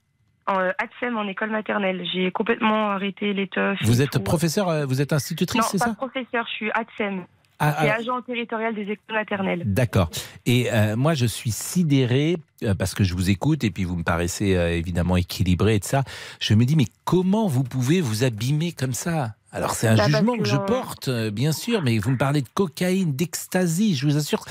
En 0.48 0.60
euh, 0.60 0.72
ATSEM 0.78 1.18
en 1.18 1.28
école 1.28 1.50
maternelle. 1.52 2.04
J'ai 2.14 2.32
complètement 2.32 2.92
arrêté 2.92 3.34
les 3.34 3.48
teufs. 3.48 3.78
Vous 3.84 4.02
êtes 4.02 4.12
tout. 4.12 4.20
professeur, 4.22 4.70
euh, 4.70 4.86
vous 4.86 5.02
êtes 5.02 5.12
institutrice, 5.14 5.62
Non, 5.62 5.68
c'est 5.70 5.78
pas 5.80 5.86
ça? 5.90 5.94
professeur, 5.96 6.46
je 6.48 6.54
suis 6.54 6.72
ATSEM. 6.72 7.26
Ah, 7.60 7.76
ah. 7.78 7.94
agent 7.96 8.22
territorial 8.22 8.74
des 8.74 8.84
écoles 8.84 9.16
maternelles. 9.16 9.64
D'accord. 9.66 10.10
Et 10.46 10.72
euh, 10.72 10.96
moi, 10.96 11.14
je 11.14 11.26
suis 11.26 11.52
sidéré 11.52 12.38
euh, 12.64 12.74
parce 12.74 12.94
que 12.96 13.04
je 13.04 13.14
vous 13.14 13.30
écoute 13.30 13.64
et 13.64 13.72
puis 13.72 13.84
vous 13.84 13.96
me 13.98 14.04
paraissez 14.04 14.56
euh, 14.56 14.70
évidemment 14.72 15.18
équilibré 15.18 15.76
et 15.76 15.80
de 15.80 15.84
ça. 15.84 16.04
Je 16.40 16.54
me 16.54 16.64
dis, 16.66 16.76
mais 16.76 16.86
comment 17.06 17.48
vous 17.48 17.64
pouvez 17.64 18.00
vous 18.02 18.24
abîmer 18.24 18.72
comme 18.72 18.94
ça? 18.94 19.36
Alors 19.52 19.72
c'est 19.72 19.88
un 19.88 19.96
Bah, 19.96 20.06
jugement 20.06 20.34
que, 20.34 20.44
que, 20.44 20.46
je 20.48 20.58
porte, 20.58 21.10
bien 21.32 21.52
sûr, 21.52 21.82
mais 21.82 21.98
vous 21.98 22.12
me 22.12 22.18
parlez 22.18 22.42
de 22.42 22.48
cocaïne, 22.54 23.14
d'ecstasy, 23.16 23.96
je 23.96 24.06
vous 24.06 24.16
assure. 24.16 24.46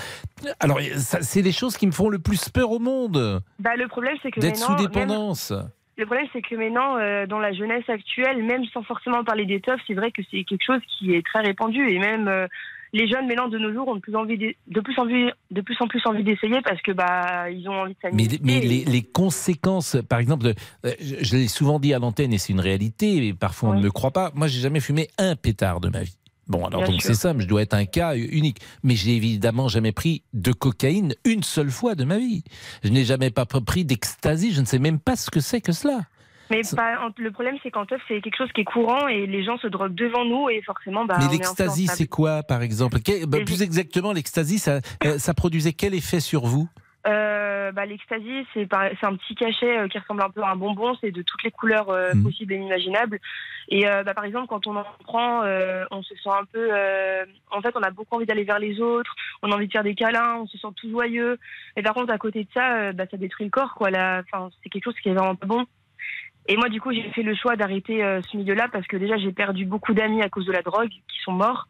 Alors 0.58 0.80
c'est 0.98 1.40
les 1.42 1.52
choses 1.52 1.76
qui 1.76 1.86
me 1.86 1.92
font 1.92 2.08
le 2.08 2.18
plus 2.18 2.48
peur 2.48 2.72
au 2.72 2.80
monde, 2.80 3.40
Bah, 3.60 3.76
le 3.76 3.86
problème, 3.86 4.16
c'est 4.22 4.32
que 4.32 4.40
d'être 4.40 4.56
sous 4.56 4.72
même- 4.72 4.80
dépendance. 4.86 5.52
Le 5.96 6.06
problème, 6.06 6.26
c'est 6.32 6.42
que 6.42 6.54
maintenant, 6.56 6.96
euh, 6.96 7.26
dans 7.26 7.38
la 7.40 7.52
jeunesse 7.52 7.88
actuelle, 7.88 8.42
même 8.44 8.64
sans 8.72 8.82
forcément 8.82 9.24
parler 9.24 9.60
teufs, 9.60 9.80
c'est 9.86 9.94
vrai 9.94 10.10
que 10.12 10.22
c'est 10.30 10.44
quelque 10.44 10.64
chose 10.64 10.80
qui 10.98 11.14
est 11.14 11.24
très 11.26 11.40
répandu. 11.42 11.88
Et 11.88 11.98
même 11.98 12.28
euh, 12.28 12.46
les 12.92 13.08
jeunes, 13.08 13.26
maintenant, 13.26 13.48
de 13.48 13.58
nos 13.58 13.72
jours, 13.72 13.88
ont 13.88 13.96
de 13.96 14.00
plus, 14.00 14.14
envie 14.16 14.38
de, 14.38 14.54
de 14.68 14.80
plus, 14.80 14.98
envie, 14.98 15.30
de 15.50 15.60
plus 15.60 15.76
en 15.80 15.86
plus 15.88 16.00
envie 16.06 16.24
d'essayer 16.24 16.60
parce 16.62 16.80
que 16.82 16.92
bah, 16.92 17.50
ils 17.50 17.68
ont 17.68 17.82
envie 17.82 17.92
de 17.94 17.98
s'amuser. 18.00 18.40
mais 18.42 18.60
les, 18.60 18.84
les 18.84 19.02
conséquences, 19.02 19.96
par 20.08 20.18
exemple, 20.18 20.44
de- 20.46 20.54
euh, 20.86 20.92
je, 21.00 21.16
je 21.20 21.36
l'ai 21.36 21.48
souvent 21.48 21.78
dit 21.78 21.92
à 21.94 21.98
l'antenne 21.98 22.32
et 22.32 22.38
c'est 22.38 22.52
une 22.52 22.60
réalité, 22.60 23.26
et 23.26 23.34
parfois 23.34 23.70
on 23.70 23.74
ne 23.74 23.82
me 23.82 23.90
croit 23.90 24.10
pas. 24.12 24.32
Moi, 24.34 24.46
j'ai 24.48 24.60
jamais 24.60 24.80
fumé 24.80 25.08
un 25.18 25.36
pétard 25.36 25.80
de 25.80 25.88
ma 25.88 26.02
vie. 26.02 26.14
Bon, 26.46 26.64
alors 26.64 26.80
Bien 26.80 26.92
donc 26.92 27.02
c'est 27.02 27.12
simple, 27.12 27.42
je 27.42 27.46
dois 27.46 27.60
être 27.60 27.74
un 27.74 27.84
cas 27.84 28.16
unique. 28.16 28.60
Mais 28.82 28.94
j'ai 28.96 29.14
évidemment 29.16 29.68
jamais 29.68 29.92
pris 29.92 30.22
de 30.32 30.52
cocaïne 30.52 31.14
une 31.26 31.42
seule 31.42 31.70
fois 31.70 31.94
de 31.94 32.04
ma 32.04 32.16
vie. 32.16 32.42
Je 32.82 32.88
n'ai 32.88 33.04
jamais 33.04 33.30
pas 33.30 33.44
pris 33.44 33.84
d'ecstasy, 33.84 34.52
je 34.52 34.62
ne 34.62 34.66
sais 34.66 34.78
même 34.78 34.98
pas 34.98 35.14
ce 35.14 35.30
que 35.30 35.40
c'est 35.40 35.60
que 35.60 35.72
cela. 35.72 36.00
Mais 36.50 36.62
pas- 36.76 37.00
en- 37.06 37.10
le 37.16 37.30
problème, 37.30 37.56
c'est 37.62 37.70
qu'en 37.70 37.86
teuf, 37.86 38.00
c'est 38.08 38.20
quelque 38.20 38.36
chose 38.36 38.52
qui 38.52 38.62
est 38.62 38.64
courant 38.64 39.06
et 39.08 39.26
les 39.26 39.42
gens 39.44 39.58
se 39.58 39.66
droguent 39.66 39.94
devant 39.94 40.24
nous 40.24 40.48
et 40.50 40.62
forcément, 40.62 41.04
bah, 41.04 41.16
Mais 41.18 41.28
l'ecstasy, 41.28 41.86
c'est 41.88 42.06
quoi, 42.08 42.42
par 42.42 42.62
exemple 42.62 42.98
bah, 43.26 43.38
Plus 43.44 43.62
exactement, 43.62 44.12
l'ecstasy, 44.12 44.58
ça, 44.58 44.80
euh, 45.04 45.18
ça 45.18 45.34
produisait 45.34 45.72
quel 45.72 45.94
effet 45.94 46.20
sur 46.20 46.46
vous 46.46 46.68
Euh, 47.06 47.72
bah, 47.72 47.86
L'ecstasy, 47.86 48.44
c'est 48.54 48.68
un 48.74 49.14
petit 49.16 49.34
cachet 49.34 49.78
euh, 49.78 49.88
qui 49.88 49.98
ressemble 49.98 50.22
un 50.22 50.30
peu 50.30 50.42
à 50.42 50.50
un 50.50 50.56
bonbon, 50.56 50.94
c'est 51.00 51.10
de 51.10 51.22
toutes 51.22 51.42
les 51.42 51.50
couleurs 51.50 51.88
euh, 51.90 52.12
Mhm. 52.14 52.22
possibles 52.24 52.52
et 52.52 52.56
imaginables. 52.56 53.18
Et 53.70 53.84
bah, 53.84 54.14
par 54.14 54.24
exemple, 54.24 54.46
quand 54.48 54.66
on 54.66 54.76
en 54.76 54.84
prend, 55.04 55.42
on 55.90 56.02
se 56.02 56.14
sent 56.16 56.30
un 56.30 56.44
peu. 56.50 56.68
euh, 56.72 57.24
en 57.50 57.60
fait, 57.60 57.74
on 57.76 57.82
a 57.82 57.90
beaucoup 57.90 58.16
envie 58.16 58.24
d'aller 58.26 58.44
vers 58.44 58.58
les 58.58 58.80
autres, 58.80 59.14
on 59.42 59.52
a 59.52 59.54
envie 59.54 59.66
de 59.68 59.72
faire 59.72 59.82
des 59.84 59.94
câlins, 59.94 60.36
on 60.40 60.46
se 60.46 60.56
sent 60.58 60.68
tout 60.76 60.90
joyeux. 60.90 61.38
Et 61.76 61.82
par 61.82 61.92
contre, 61.94 62.10
à 62.12 62.18
côté 62.18 62.44
de 62.44 62.48
ça, 62.54 62.92
bah, 62.94 63.04
ça 63.10 63.16
détruit 63.18 63.44
le 63.44 63.50
corps, 63.50 63.74
quoi. 63.74 63.88
Enfin, 63.90 64.48
c'est 64.62 64.70
quelque 64.70 64.84
chose 64.84 64.96
qui 65.02 65.10
est 65.10 65.14
vraiment 65.14 65.34
pas 65.36 65.46
bon. 65.46 65.64
Et 66.48 66.56
moi, 66.56 66.68
du 66.70 66.80
coup, 66.80 66.92
j'ai 66.92 67.02
fait 67.14 67.22
le 67.22 67.34
choix 67.34 67.56
d'arrêter 67.56 68.02
euh, 68.02 68.20
ce 68.22 68.36
milieu-là 68.36 68.68
parce 68.72 68.86
que 68.86 68.96
déjà, 68.96 69.16
j'ai 69.18 69.32
perdu 69.32 69.64
beaucoup 69.66 69.92
d'amis 69.92 70.22
à 70.22 70.28
cause 70.30 70.46
de 70.46 70.52
la 70.52 70.62
drogue 70.62 70.88
qui 70.88 71.20
sont 71.22 71.32
morts. 71.32 71.68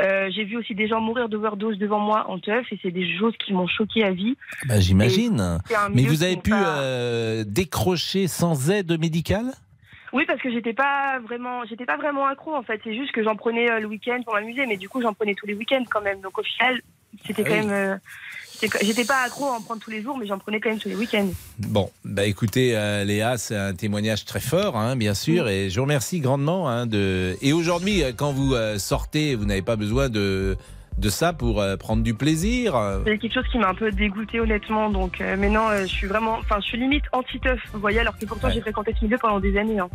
Euh, 0.00 0.30
j'ai 0.30 0.44
vu 0.44 0.56
aussi 0.56 0.74
des 0.74 0.88
gens 0.88 1.00
mourir 1.00 1.28
d'overdose 1.28 1.76
devant 1.76 1.98
moi 1.98 2.24
en 2.30 2.38
teuf 2.38 2.66
et 2.72 2.78
c'est 2.82 2.90
des 2.92 3.18
choses 3.18 3.34
qui 3.44 3.52
m'ont 3.52 3.66
choqué 3.66 4.04
à 4.04 4.10
vie. 4.12 4.36
Bah, 4.66 4.80
J'imagine. 4.80 5.58
Mais 5.92 6.04
vous 6.04 6.22
avez 6.22 6.36
pu 6.36 6.50
pas- 6.50 6.78
euh, 6.78 7.44
décrocher 7.46 8.26
sans 8.28 8.70
aide 8.70 8.98
médicale? 8.98 9.52
Oui, 10.14 10.24
parce 10.26 10.40
que 10.40 10.50
j'étais 10.50 10.72
pas 10.74 11.18
vraiment, 11.20 11.64
j'étais 11.66 11.84
pas 11.86 11.96
vraiment 11.96 12.26
accro 12.26 12.54
en 12.54 12.62
fait. 12.62 12.80
C'est 12.84 12.94
juste 12.94 13.12
que 13.12 13.22
j'en 13.24 13.34
prenais 13.34 13.80
le 13.80 13.86
week-end 13.86 14.20
pour 14.24 14.34
m'amuser, 14.34 14.66
mais 14.66 14.76
du 14.76 14.88
coup 14.88 15.00
j'en 15.02 15.14
prenais 15.14 15.34
tous 15.34 15.46
les 15.46 15.54
week-ends 15.54 15.84
quand 15.90 16.02
même. 16.02 16.20
Donc 16.20 16.38
au 16.38 16.42
final, 16.42 16.80
c'était 17.26 17.42
Ah 17.46 17.48
quand 17.48 17.60
oui. 17.60 17.66
même, 17.66 18.00
j'étais 18.82 19.04
pas 19.04 19.22
accro 19.24 19.46
à 19.46 19.52
en 19.52 19.60
prendre 19.60 19.80
tous 19.80 19.90
les 19.90 20.02
jours, 20.02 20.16
mais 20.18 20.26
j'en 20.26 20.38
prenais 20.38 20.60
quand 20.60 20.70
même 20.70 20.78
tous 20.78 20.88
les 20.88 20.94
week-ends. 20.94 21.28
Bon, 21.58 21.90
bah 22.04 22.24
écoutez, 22.24 22.76
euh, 22.76 23.04
Léa, 23.04 23.38
c'est 23.38 23.56
un 23.56 23.74
témoignage 23.74 24.24
très 24.24 24.40
fort, 24.40 24.76
hein, 24.76 24.96
bien 24.96 25.14
sûr, 25.14 25.48
et 25.48 25.70
je 25.70 25.76
vous 25.76 25.82
remercie 25.82 26.20
grandement. 26.20 26.68
Hein, 26.68 26.86
de... 26.86 27.36
Et 27.42 27.52
aujourd'hui, 27.52 28.02
euh, 28.02 28.12
quand 28.14 28.32
vous 28.32 28.54
euh, 28.54 28.78
sortez, 28.78 29.34
vous 29.34 29.44
n'avez 29.44 29.62
pas 29.62 29.76
besoin 29.76 30.08
de, 30.08 30.56
de 30.98 31.08
ça 31.08 31.32
pour 31.32 31.60
euh, 31.60 31.76
prendre 31.76 32.02
du 32.02 32.14
plaisir. 32.14 32.74
C'est 33.06 33.18
quelque 33.18 33.34
chose 33.34 33.48
qui 33.50 33.58
m'a 33.58 33.68
un 33.68 33.74
peu 33.74 33.90
dégoûté 33.90 34.40
honnêtement. 34.40 34.90
Donc 34.90 35.20
euh, 35.20 35.36
maintenant, 35.36 35.68
euh, 35.70 35.82
je 35.82 35.86
suis 35.86 36.06
vraiment, 36.06 36.34
enfin, 36.38 36.56
je 36.60 36.66
suis 36.66 36.78
limite 36.78 37.04
anti-teuf, 37.12 37.60
vous 37.72 37.80
voyez, 37.80 38.00
alors 38.00 38.16
que 38.18 38.24
pourtant 38.26 38.48
Ouais. 38.48 38.54
j'ai 38.54 38.60
fréquenté 38.60 38.94
ce 38.98 39.04
milieu 39.04 39.18
pendant 39.18 39.40
des 39.40 39.56
années. 39.58 39.78
hein. 39.78 39.88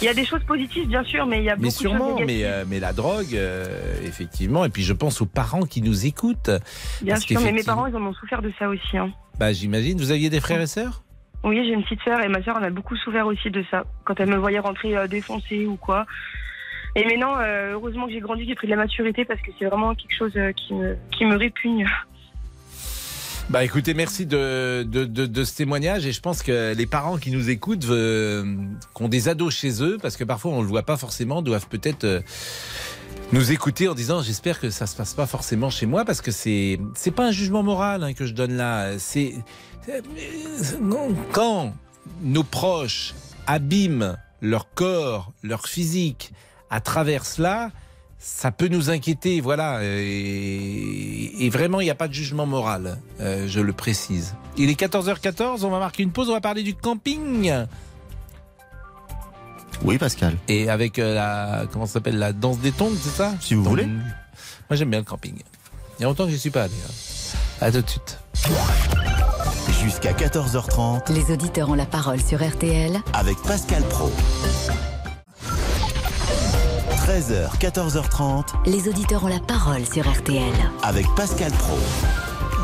Il 0.00 0.04
y 0.04 0.08
a 0.08 0.14
des 0.14 0.24
choses 0.24 0.42
positives, 0.44 0.86
bien 0.88 1.02
sûr, 1.04 1.26
mais 1.26 1.38
il 1.38 1.44
y 1.44 1.50
a 1.50 1.56
Mais 1.56 1.62
beaucoup 1.68 1.68
de 1.74 1.78
sûrement, 1.78 2.10
choses 2.10 2.20
négatives. 2.20 2.26
mais, 2.26 2.44
euh, 2.44 2.64
mais 2.68 2.80
la 2.80 2.92
drogue, 2.92 3.36
effectivement, 4.04 4.64
et 4.64 4.68
puis 4.68 4.82
je 4.82 4.92
pense 4.92 5.20
aux 5.20 5.26
parents 5.26 5.62
qui 5.64 5.82
nous 5.82 6.06
écoutent. 6.06 6.50
bien 7.02 7.16
sûr, 7.16 7.40
mais 7.40 7.52
mes 7.52 7.62
parents, 7.64 7.86
ils 7.86 7.96
en 7.96 8.02
ont 8.02 8.14
souffert 8.14 8.42
de 8.42 8.52
ça 8.58 8.68
aussi. 8.68 8.96
hein. 8.98 9.10
Bah, 9.38 9.52
j'imagine, 9.52 9.98
vous 9.98 10.12
aviez 10.12 10.30
des 10.30 10.40
frères 10.40 10.60
et 10.60 10.66
sœurs? 10.66 11.02
Oui, 11.42 11.60
j'ai 11.66 11.72
une 11.74 11.82
petite 11.82 12.00
sœur 12.02 12.20
et 12.22 12.28
ma 12.28 12.42
sœur 12.42 12.56
en 12.56 12.62
a 12.62 12.70
beaucoup 12.70 12.96
souffert 12.96 13.26
aussi 13.26 13.50
de 13.50 13.64
ça. 13.70 13.84
Quand 14.04 14.18
elle 14.20 14.30
me 14.30 14.36
voyait 14.36 14.60
rentrer 14.60 14.94
défoncée 15.08 15.66
ou 15.66 15.76
quoi. 15.76 16.06
Et 16.96 17.04
maintenant, 17.04 17.38
euh, 17.38 17.72
heureusement 17.72 18.06
que 18.06 18.12
j'ai 18.12 18.20
grandi, 18.20 18.44
j'ai 18.46 18.54
pris 18.54 18.68
de 18.68 18.72
la 18.72 18.76
maturité 18.76 19.24
parce 19.24 19.40
que 19.40 19.50
c'est 19.58 19.64
vraiment 19.64 19.94
quelque 19.94 20.14
chose 20.16 20.32
euh, 20.36 20.52
qui, 20.52 20.74
me, 21.24 21.36
répugne. 21.36 21.86
Bah 23.50 23.64
écoutez, 23.64 23.94
merci 23.94 24.26
de, 24.26 24.86
ce 24.92 25.56
témoignage 25.56 26.06
et 26.06 26.12
je 26.12 26.20
pense 26.20 26.42
que 26.42 26.72
les 26.74 26.86
parents 26.86 27.18
qui 27.18 27.30
nous 27.30 27.50
écoutent, 27.50 27.86
euh, 27.90 28.44
qui 28.94 29.02
ont 29.02 29.08
des 29.08 29.28
ados 29.28 29.54
chez 29.54 29.82
eux, 29.82 29.98
parce 30.00 30.16
que 30.16 30.24
parfois 30.24 30.52
on 30.52 30.62
le 30.62 30.68
voit 30.68 30.84
pas 30.84 30.96
forcément, 30.96 31.42
doivent 31.42 31.68
peut-être 31.68 32.04
euh, 32.04 32.20
nous 33.32 33.50
écouter 33.50 33.88
en 33.88 33.94
disant 33.94 34.22
j'espère 34.22 34.60
que 34.60 34.70
ça 34.70 34.86
se 34.86 34.96
passe 34.96 35.14
pas 35.14 35.26
forcément 35.26 35.70
chez 35.70 35.86
moi 35.86 36.04
parce 36.04 36.20
que 36.20 36.30
c'est 36.30 36.78
c'est 36.94 37.10
pas 37.10 37.26
un 37.26 37.32
jugement 37.32 37.62
moral 37.62 38.02
hein, 38.04 38.14
que 38.14 38.24
je 38.24 38.32
donne 38.34 38.56
là, 38.56 38.98
c'est 38.98 39.34
quand 41.32 41.74
nos 42.22 42.44
proches 42.44 43.14
abîment 43.46 44.16
leur 44.40 44.72
corps, 44.72 45.32
leur 45.42 45.66
physique 45.66 46.32
à 46.74 46.80
travers 46.80 47.24
cela, 47.24 47.70
ça 48.18 48.50
peut 48.50 48.68
nous 48.68 48.90
inquiéter, 48.90 49.40
voilà. 49.40 49.78
Et, 49.82 51.44
et 51.46 51.50
vraiment, 51.50 51.80
il 51.80 51.84
n'y 51.84 51.90
a 51.90 51.94
pas 51.94 52.08
de 52.08 52.12
jugement 52.14 52.46
moral, 52.46 52.98
euh, 53.20 53.46
je 53.48 53.60
le 53.60 53.72
précise. 53.72 54.34
Il 54.56 54.70
est 54.70 54.80
14h14, 54.80 55.64
on 55.64 55.70
va 55.70 55.78
marquer 55.78 56.02
une 56.02 56.10
pause, 56.10 56.28
on 56.30 56.32
va 56.32 56.40
parler 56.40 56.62
du 56.62 56.74
camping. 56.74 57.52
Oui, 59.84 59.98
Pascal. 59.98 60.36
Et 60.48 60.68
avec 60.70 60.98
euh, 60.98 61.14
la, 61.14 61.66
comment 61.72 61.86
ça 61.86 61.94
s'appelle, 61.94 62.18
la 62.18 62.32
danse 62.32 62.58
des 62.58 62.72
tongs, 62.72 62.92
c'est 63.00 63.10
ça? 63.10 63.34
Si 63.40 63.54
vous 63.54 63.62
voulez. 63.64 63.86
Moi, 63.86 64.02
j'aime 64.72 64.90
bien 64.90 65.00
le 65.00 65.04
camping. 65.04 65.34
Il 65.98 66.02
y 66.02 66.04
a 66.04 66.08
longtemps 66.08 66.24
que 66.26 66.32
je 66.32 66.36
suis 66.36 66.50
pas 66.50 66.64
allé. 66.64 66.74
hein. 66.86 67.36
À 67.60 67.70
tout 67.70 67.82
de 67.82 67.88
suite. 67.88 68.18
Jusqu'à 69.82 70.12
14h30 70.12 71.12
Les 71.12 71.32
auditeurs 71.32 71.68
ont 71.68 71.74
la 71.74 71.86
parole 71.86 72.20
sur 72.20 72.42
RTL 72.44 72.98
avec 73.12 73.36
Pascal 73.42 73.82
Pro. 73.84 74.10
13h, 77.06 77.58
14h30 77.58 78.44
Les 78.66 78.88
auditeurs 78.88 79.24
ont 79.24 79.28
la 79.28 79.40
parole 79.40 79.84
sur 79.84 80.08
RTL. 80.10 80.42
avec 80.82 81.06
Pascal 81.16 81.52
Pro. 81.52 81.76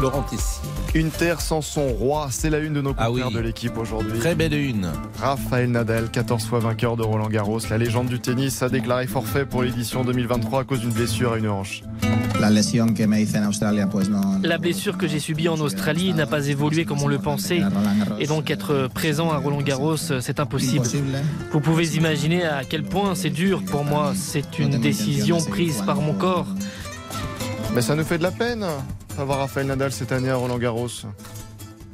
Laurent 0.00 0.22
Tessier. 0.22 0.62
Une 0.94 1.10
terre 1.10 1.40
sans 1.42 1.60
son 1.60 1.88
roi, 1.88 2.28
c'est 2.30 2.48
la 2.48 2.58
une 2.58 2.72
de 2.72 2.80
nos 2.80 2.94
Ah 2.96 3.06
confrères 3.08 3.26
oui. 3.28 3.34
de 3.34 3.40
l'équipe 3.40 3.76
aujourd'hui. 3.76 4.18
Très 4.18 4.34
belle 4.34 4.54
une. 4.54 4.90
Raphaël 5.20 5.70
Nadal, 5.70 6.10
14 6.10 6.44
fois 6.46 6.58
vainqueur 6.60 6.96
de 6.96 7.02
Roland 7.02 7.28
Garros, 7.28 7.60
la 7.68 7.76
légende 7.76 8.08
du 8.08 8.18
tennis 8.18 8.62
a 8.62 8.68
déclaré 8.70 9.06
forfait 9.06 9.44
pour 9.44 9.62
l'édition 9.62 10.04
2023 10.04 10.60
à 10.60 10.64
cause 10.64 10.80
d'une 10.80 10.90
blessure 10.92 11.32
à 11.34 11.38
une 11.38 11.48
hanche. 11.48 11.82
La 14.42 14.58
blessure 14.58 14.96
que 14.96 15.06
j'ai 15.06 15.18
subie 15.18 15.48
en 15.48 15.60
Australie 15.60 16.14
n'a 16.14 16.26
pas 16.26 16.46
évolué 16.48 16.84
comme 16.84 17.02
on 17.02 17.08
le 17.08 17.18
pensait. 17.18 17.60
Et 18.18 18.26
donc 18.26 18.50
être 18.50 18.88
présent 18.92 19.30
à 19.30 19.36
Roland 19.36 19.62
Garros, 19.62 19.96
c'est 19.96 20.40
impossible. 20.40 20.86
Vous 21.52 21.60
pouvez 21.60 21.96
imaginer 21.96 22.44
à 22.44 22.62
quel 22.68 22.82
point 22.82 23.14
c'est 23.14 23.30
dur 23.30 23.62
pour 23.64 23.84
moi. 23.84 24.12
C'est 24.16 24.58
une 24.58 24.78
décision 24.78 25.38
prise 25.38 25.82
par 25.84 26.00
mon 26.00 26.14
corps. 26.14 26.46
Mais 27.74 27.82
ça 27.82 27.94
nous 27.94 28.04
fait 28.04 28.18
de 28.18 28.22
la 28.22 28.32
peine 28.32 28.64
d'avoir 29.16 29.38
Rafael 29.38 29.66
Nadal 29.66 29.92
cette 29.92 30.12
année 30.12 30.30
à 30.30 30.36
Roland 30.36 30.58
Garros. 30.58 30.88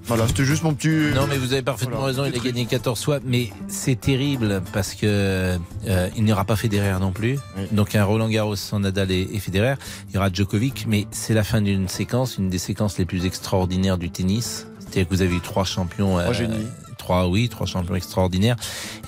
Voilà, 0.06 0.28
c'était 0.28 0.44
juste 0.44 0.62
mon 0.62 0.72
petit. 0.72 0.88
Non, 1.14 1.26
mais 1.28 1.36
vous 1.36 1.52
avez 1.52 1.62
parfaitement 1.62 1.96
Voilà, 1.96 2.22
raison. 2.22 2.24
Il 2.32 2.38
a 2.38 2.42
gagné 2.42 2.66
14 2.66 3.02
fois, 3.02 3.18
mais 3.24 3.50
c'est 3.66 4.00
terrible 4.00 4.62
parce 4.72 4.94
que 4.94 5.06
euh, 5.06 6.08
il 6.16 6.22
n'y 6.24 6.32
aura 6.32 6.44
pas 6.44 6.54
Federer 6.54 6.98
non 7.00 7.10
plus. 7.10 7.38
Donc 7.72 7.94
un 7.96 8.04
Roland 8.04 8.28
Garros 8.28 8.54
sans 8.54 8.78
Nadal 8.80 9.10
et, 9.10 9.28
et 9.32 9.38
Federer. 9.40 9.74
Il 10.08 10.14
y 10.14 10.18
aura 10.18 10.30
Djokovic, 10.32 10.86
mais 10.86 11.06
c'est 11.10 11.34
la 11.34 11.42
fin 11.42 11.60
d'une 11.60 11.88
séquence, 11.88 12.38
une 12.38 12.48
des 12.50 12.58
séquences 12.58 12.98
les 12.98 13.04
plus 13.04 13.26
extraordinaires 13.26 13.98
du 13.98 14.10
tennis. 14.10 14.68
C'est-à-dire 14.78 15.08
que 15.08 15.14
vous 15.14 15.22
avez 15.22 15.34
eu 15.34 15.40
trois 15.40 15.64
champions. 15.64 16.18
Trois 16.20 16.32
génies. 16.32 16.66
Trois, 16.98 17.28
oui, 17.28 17.48
trois 17.48 17.66
champions 17.66 17.94
extraordinaires, 17.94 18.56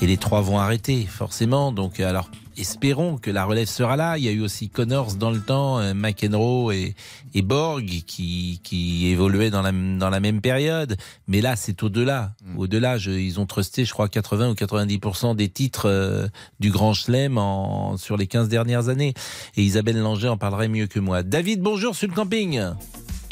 et 0.03 0.07
les 0.07 0.19
trois 0.19 0.41
vont 0.41 0.59
arrêter 0.59 1.07
forcément. 1.07 1.73
Donc 1.73 2.01
euh, 2.01 2.09
alors. 2.09 2.29
Espérons 2.59 3.19
que 3.19 3.31
la 3.31 3.45
relève 3.45 3.69
sera 3.69 3.97
là. 3.97 4.19
Il 4.19 4.25
y 4.25 4.29
a 4.29 4.33
eu 4.33 4.41
aussi 4.43 4.69
Connors 4.69 5.15
dans 5.15 5.31
le 5.31 5.41
temps, 5.41 5.79
euh, 5.79 5.95
McEnroe 5.95 6.73
et, 6.73 6.95
et 7.35 7.43
Borg 7.43 7.85
qui, 8.07 8.61
qui 8.65 9.07
évoluaient 9.09 9.51
dans 9.51 9.63
la, 9.63 9.71
dans 9.71 10.11
la 10.11 10.19
même 10.21 10.41
période. 10.41 10.97
Mais 11.29 11.41
là, 11.41 11.55
c'est 11.57 11.83
au-delà. 11.85 12.33
Au-delà, 12.57 12.99
je- 12.99 13.13
ils 13.13 13.39
ont 13.39 13.47
trusté, 13.47 13.85
je 13.85 13.93
crois, 13.93 14.09
80 14.09 14.51
ou 14.51 14.55
90% 14.55 15.37
des 15.37 15.49
titres 15.49 15.89
euh, 15.89 16.27
du 16.59 16.71
Grand 16.71 16.95
Chelem 16.95 17.39
en, 17.39 17.97
sur 17.97 18.17
les 18.17 18.27
15 18.27 18.49
dernières 18.49 18.89
années. 18.89 19.15
Et 19.57 19.63
Isabelle 19.63 19.99
Langer 20.01 20.29
en 20.29 20.37
parlerait 20.37 20.69
mieux 20.69 20.89
que 20.89 20.99
moi. 20.99 21.23
David, 21.23 21.61
bonjour 21.61 21.95
sur 21.95 22.09
le 22.09 22.15
camping. 22.15 22.61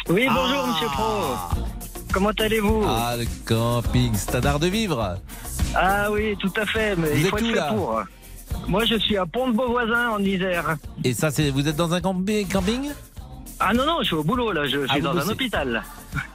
Oui, 0.08 0.26
bonjour, 0.32 0.66
monsieur 0.68 0.86
Pro. 0.86 1.64
Comment 2.12 2.30
allez-vous? 2.38 2.84
Ah, 2.86 3.16
le 3.18 3.26
camping, 3.44 4.12
c'est 4.14 4.36
un 4.36 4.42
art 4.44 4.60
de 4.60 4.68
vivre. 4.68 5.16
Ah 5.74 6.10
oui, 6.12 6.36
tout 6.38 6.52
à 6.56 6.64
fait, 6.64 6.94
mais 6.96 7.10
Vous 7.10 7.16
il 7.18 7.26
faut 7.26 7.36
être 7.38 7.44
où, 7.44 7.48
fait 7.48 7.54
là? 7.56 7.72
pour. 7.74 8.00
Moi, 8.68 8.84
je 8.84 8.96
suis 8.96 9.16
à 9.16 9.26
Pont 9.26 9.48
de 9.48 9.56
Beauvoisin, 9.56 10.10
en 10.10 10.18
Isère. 10.22 10.76
Et 11.04 11.12
ça, 11.14 11.30
c'est 11.30 11.50
vous 11.50 11.66
êtes 11.68 11.76
dans 11.76 11.92
un 11.94 12.00
campi- 12.00 12.46
camping? 12.46 12.90
Ah 13.60 13.72
non, 13.72 13.86
non, 13.86 13.98
je 14.00 14.06
suis 14.06 14.14
au 14.16 14.24
boulot, 14.24 14.52
là. 14.52 14.66
Je 14.66 14.78
Ah, 14.88 14.92
suis 14.92 15.00
vous 15.00 15.04
dans 15.06 15.12
un 15.12 15.14
bossez. 15.14 15.30
hôpital. 15.30 15.82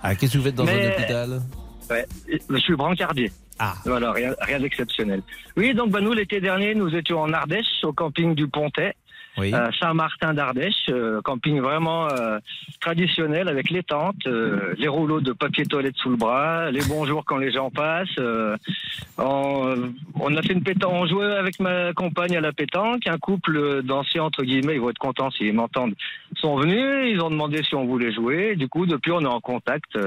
Ah, 0.02 0.16
qu'est-ce 0.16 0.34
que 0.34 0.38
vous 0.40 0.44
faites 0.46 0.56
dans 0.56 0.64
Mais- 0.66 0.88
un 0.88 0.92
hôpital? 0.98 1.42
Ouais, 1.90 2.06
je 2.50 2.58
suis 2.58 2.76
brancardier. 2.76 3.32
Ah. 3.60 3.74
Voilà, 3.86 4.12
rien, 4.14 4.34
rien 4.42 4.60
d'exceptionnel. 4.60 5.22
Oui, 5.58 5.74
donc 5.74 5.92
bah, 5.92 6.00
nous, 6.02 6.14
l'été 6.14 6.40
dernier, 6.40 6.74
nous 6.74 6.90
étions 6.96 7.22
en 7.22 7.32
Ardèche, 7.34 7.68
au 7.84 7.94
camping 7.94 8.34
du 8.34 8.48
Pontet. 8.48 8.96
Oui. 9.38 9.54
euh, 9.54 9.70
Saint-Martin 9.80 10.34
d'Ardèche, 10.34 10.90
euh, 10.90 11.22
camping 11.22 11.62
vraiment 11.62 12.10
euh, 12.10 12.40
traditionnel 12.82 13.48
avec 13.48 13.70
les 13.70 13.84
tentes, 13.84 14.26
les 14.26 14.88
rouleaux 14.88 15.22
de 15.22 15.32
papier 15.32 15.66
toilette 15.66 15.96
sous 15.98 16.10
le 16.10 16.18
bras, 16.18 16.70
les 16.72 16.84
bonjours 16.84 17.24
quand 17.26 17.38
les 17.38 17.52
gens 17.52 17.70
passent. 17.70 18.10
on, 19.18 19.94
on 20.20 20.36
a 20.36 20.42
fait 20.42 20.54
une 20.54 20.64
pétanque, 20.64 20.92
on 20.94 21.06
jouait 21.08 21.34
avec 21.36 21.60
ma 21.60 21.94
compagne 21.94 22.36
à 22.36 22.42
la 22.42 22.52
pétanque. 22.52 23.08
Un 23.08 23.18
couple 23.18 23.84
d'anciens 23.84 24.24
entre 24.24 24.44
guillemets, 24.44 24.76
ils 24.76 24.82
vont 24.82 24.90
être 24.90 24.98
contents 24.98 25.32
s'ils 25.32 25.54
m'entendent, 25.54 25.96
sont 26.36 26.58
venus. 26.58 27.12
Ils 27.14 27.22
ont 27.22 27.30
demandé 27.30 27.64
si 27.64 27.76
on 27.76 27.86
voulait 27.86 28.14
jouer. 28.14 28.56
Du 28.56 28.68
coup, 28.68 28.86
depuis, 28.86 29.12
on 29.12 29.22
est 29.22 29.26
en 29.26 29.40
contact 29.40 29.98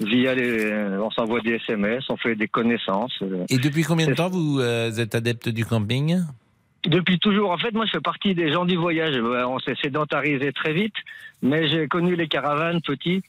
via 0.00 0.34
les, 0.34 0.72
on 1.00 1.10
s'envoie 1.10 1.40
des 1.40 1.54
SMS, 1.54 2.04
on 2.08 2.16
fait 2.16 2.34
des 2.34 2.48
connaissances. 2.48 3.22
Et 3.48 3.58
depuis 3.58 3.82
combien 3.84 4.08
de 4.08 4.14
temps 4.14 4.30
vous 4.30 4.60
êtes 4.60 5.14
adepte 5.14 5.48
du 5.48 5.64
camping? 5.64 6.20
Depuis 6.84 7.18
toujours. 7.18 7.50
En 7.50 7.58
fait, 7.58 7.72
moi, 7.72 7.84
je 7.86 7.92
fais 7.92 8.00
partie 8.00 8.34
des 8.34 8.52
gens 8.52 8.64
du 8.64 8.76
voyage. 8.76 9.14
Euh, 9.16 9.44
On 9.46 9.58
s'est 9.58 9.76
sédentarisé 9.82 10.52
très 10.52 10.72
vite, 10.72 10.94
mais 11.42 11.68
j'ai 11.68 11.88
connu 11.88 12.16
les 12.16 12.28
caravanes 12.28 12.80
petit. 12.80 13.22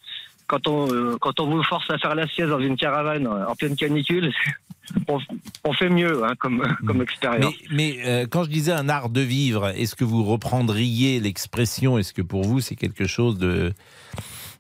Quand 0.48 0.68
on, 0.68 0.92
euh, 0.94 1.18
quand 1.20 1.40
on 1.40 1.50
vous 1.50 1.64
force 1.64 1.90
à 1.90 1.98
faire 1.98 2.16
la 2.16 2.28
sieste 2.28 2.50
dans 2.50 2.60
une 2.60 2.76
caravane 2.76 3.26
euh, 3.26 3.48
en 3.48 3.56
pleine 3.56 3.76
canicule, 3.76 4.34
on, 5.08 5.20
on 5.64 5.74
fait 5.74 5.90
mieux 5.90 6.24
hein, 6.26 6.34
comme, 6.38 6.64
comme 6.86 7.02
expérience. 7.02 7.54
Mais, 7.72 7.96
mais, 7.96 8.06
euh, 8.06 8.28
quand 8.30 8.44
je 8.44 8.50
disais 8.50 8.74
un 8.74 8.90
art 8.90 9.10
de 9.10 9.22
vivre, 9.22 9.70
est-ce 9.70 9.96
que 9.96 10.04
vous 10.04 10.24
reprendriez 10.24 11.20
l'expression 11.20 11.98
Est-ce 11.98 12.14
que 12.14 12.22
pour 12.22 12.44
vous 12.44 12.60
c'est 12.60 12.76
quelque 12.76 13.08
chose 13.08 13.38
de, 13.38 13.74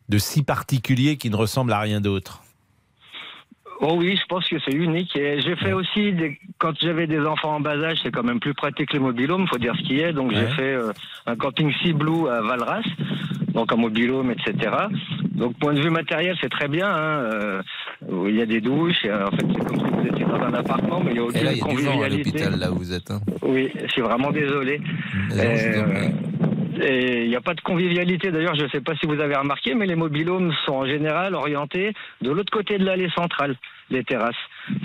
de 0.07 0.17
si 0.17 0.43
particulier 0.43 1.17
qui 1.17 1.29
ne 1.29 1.35
ressemble 1.35 1.73
à 1.73 1.79
rien 1.79 1.99
d'autre? 1.99 2.41
Oh 3.83 3.95
oui, 3.97 4.15
je 4.15 4.25
pense 4.27 4.47
que 4.47 4.57
c'est 4.63 4.75
unique. 4.75 5.15
Et 5.15 5.41
j'ai 5.41 5.55
fait 5.55 5.73
aussi, 5.73 6.13
des, 6.13 6.37
quand 6.59 6.73
j'avais 6.79 7.07
des 7.07 7.19
enfants 7.21 7.55
en 7.55 7.59
bas 7.59 7.77
âge, 7.83 7.97
c'est 8.03 8.11
quand 8.11 8.21
même 8.23 8.39
plus 8.39 8.53
pratique 8.53 8.93
les 8.93 8.99
mobilhomes, 8.99 9.47
faut 9.47 9.57
dire 9.57 9.73
ce 9.75 9.81
qui 9.83 9.99
est. 9.99 10.13
Donc 10.13 10.31
j'ai 10.31 10.45
fait 10.55 10.73
euh, 10.75 10.91
un 11.25 11.35
camping 11.35 11.73
Sea 11.81 11.93
Blue 11.93 12.27
à 12.29 12.41
Valras, 12.41 12.83
donc 13.55 13.73
un 13.73 13.77
mobilhome, 13.77 14.29
etc. 14.31 14.71
Donc 15.31 15.57
point 15.57 15.73
de 15.73 15.81
vue 15.81 15.89
matériel, 15.89 16.35
c'est 16.39 16.49
très 16.49 16.67
bien. 16.67 16.87
Hein, 16.87 17.23
euh, 17.33 17.61
il 18.29 18.35
y 18.35 18.41
a 18.43 18.45
des 18.45 18.61
douches. 18.61 19.03
et, 19.03 19.09
euh, 19.09 19.25
en 19.27 19.31
fait, 19.31 19.45
c'est 19.51 19.65
comme 19.65 19.79
si 19.79 19.85
vous 19.85 20.07
étiez 20.07 20.25
dans 20.25 20.35
un 20.41 20.53
appartement, 20.53 21.01
mais 21.03 21.11
il 21.13 21.17
y 21.17 21.19
a 21.19 21.23
Et 21.23 21.25
aucune 21.25 21.43
là, 21.43 21.51
y 21.53 21.53
a 21.53 21.53
du 21.53 21.59
vent 21.61 21.65
à 21.65 21.69
convivialité. 21.73 22.29
l'hôpital, 22.31 22.59
là 22.59 22.71
où 22.71 22.75
vous 22.75 22.93
êtes. 22.93 23.09
hein. 23.09 23.19
Oui, 23.41 23.71
je 23.83 23.87
suis 23.91 24.01
vraiment 24.03 24.29
désolé. 24.31 24.79
Et 26.81 27.23
il 27.23 27.29
n'y 27.29 27.35
a 27.35 27.41
pas 27.41 27.53
de 27.53 27.61
convivialité. 27.61 28.31
D'ailleurs, 28.31 28.55
je 28.55 28.63
ne 28.63 28.69
sais 28.69 28.81
pas 28.81 28.95
si 28.95 29.05
vous 29.05 29.19
avez 29.19 29.35
remarqué, 29.35 29.75
mais 29.75 29.85
les 29.85 29.95
mobilhomes 29.95 30.53
sont 30.65 30.73
en 30.73 30.85
général 30.85 31.35
orientés 31.35 31.93
de 32.21 32.31
l'autre 32.31 32.51
côté 32.51 32.77
de 32.77 32.85
l'allée 32.85 33.09
centrale, 33.15 33.55
les 33.89 34.03
terrasses. 34.03 34.35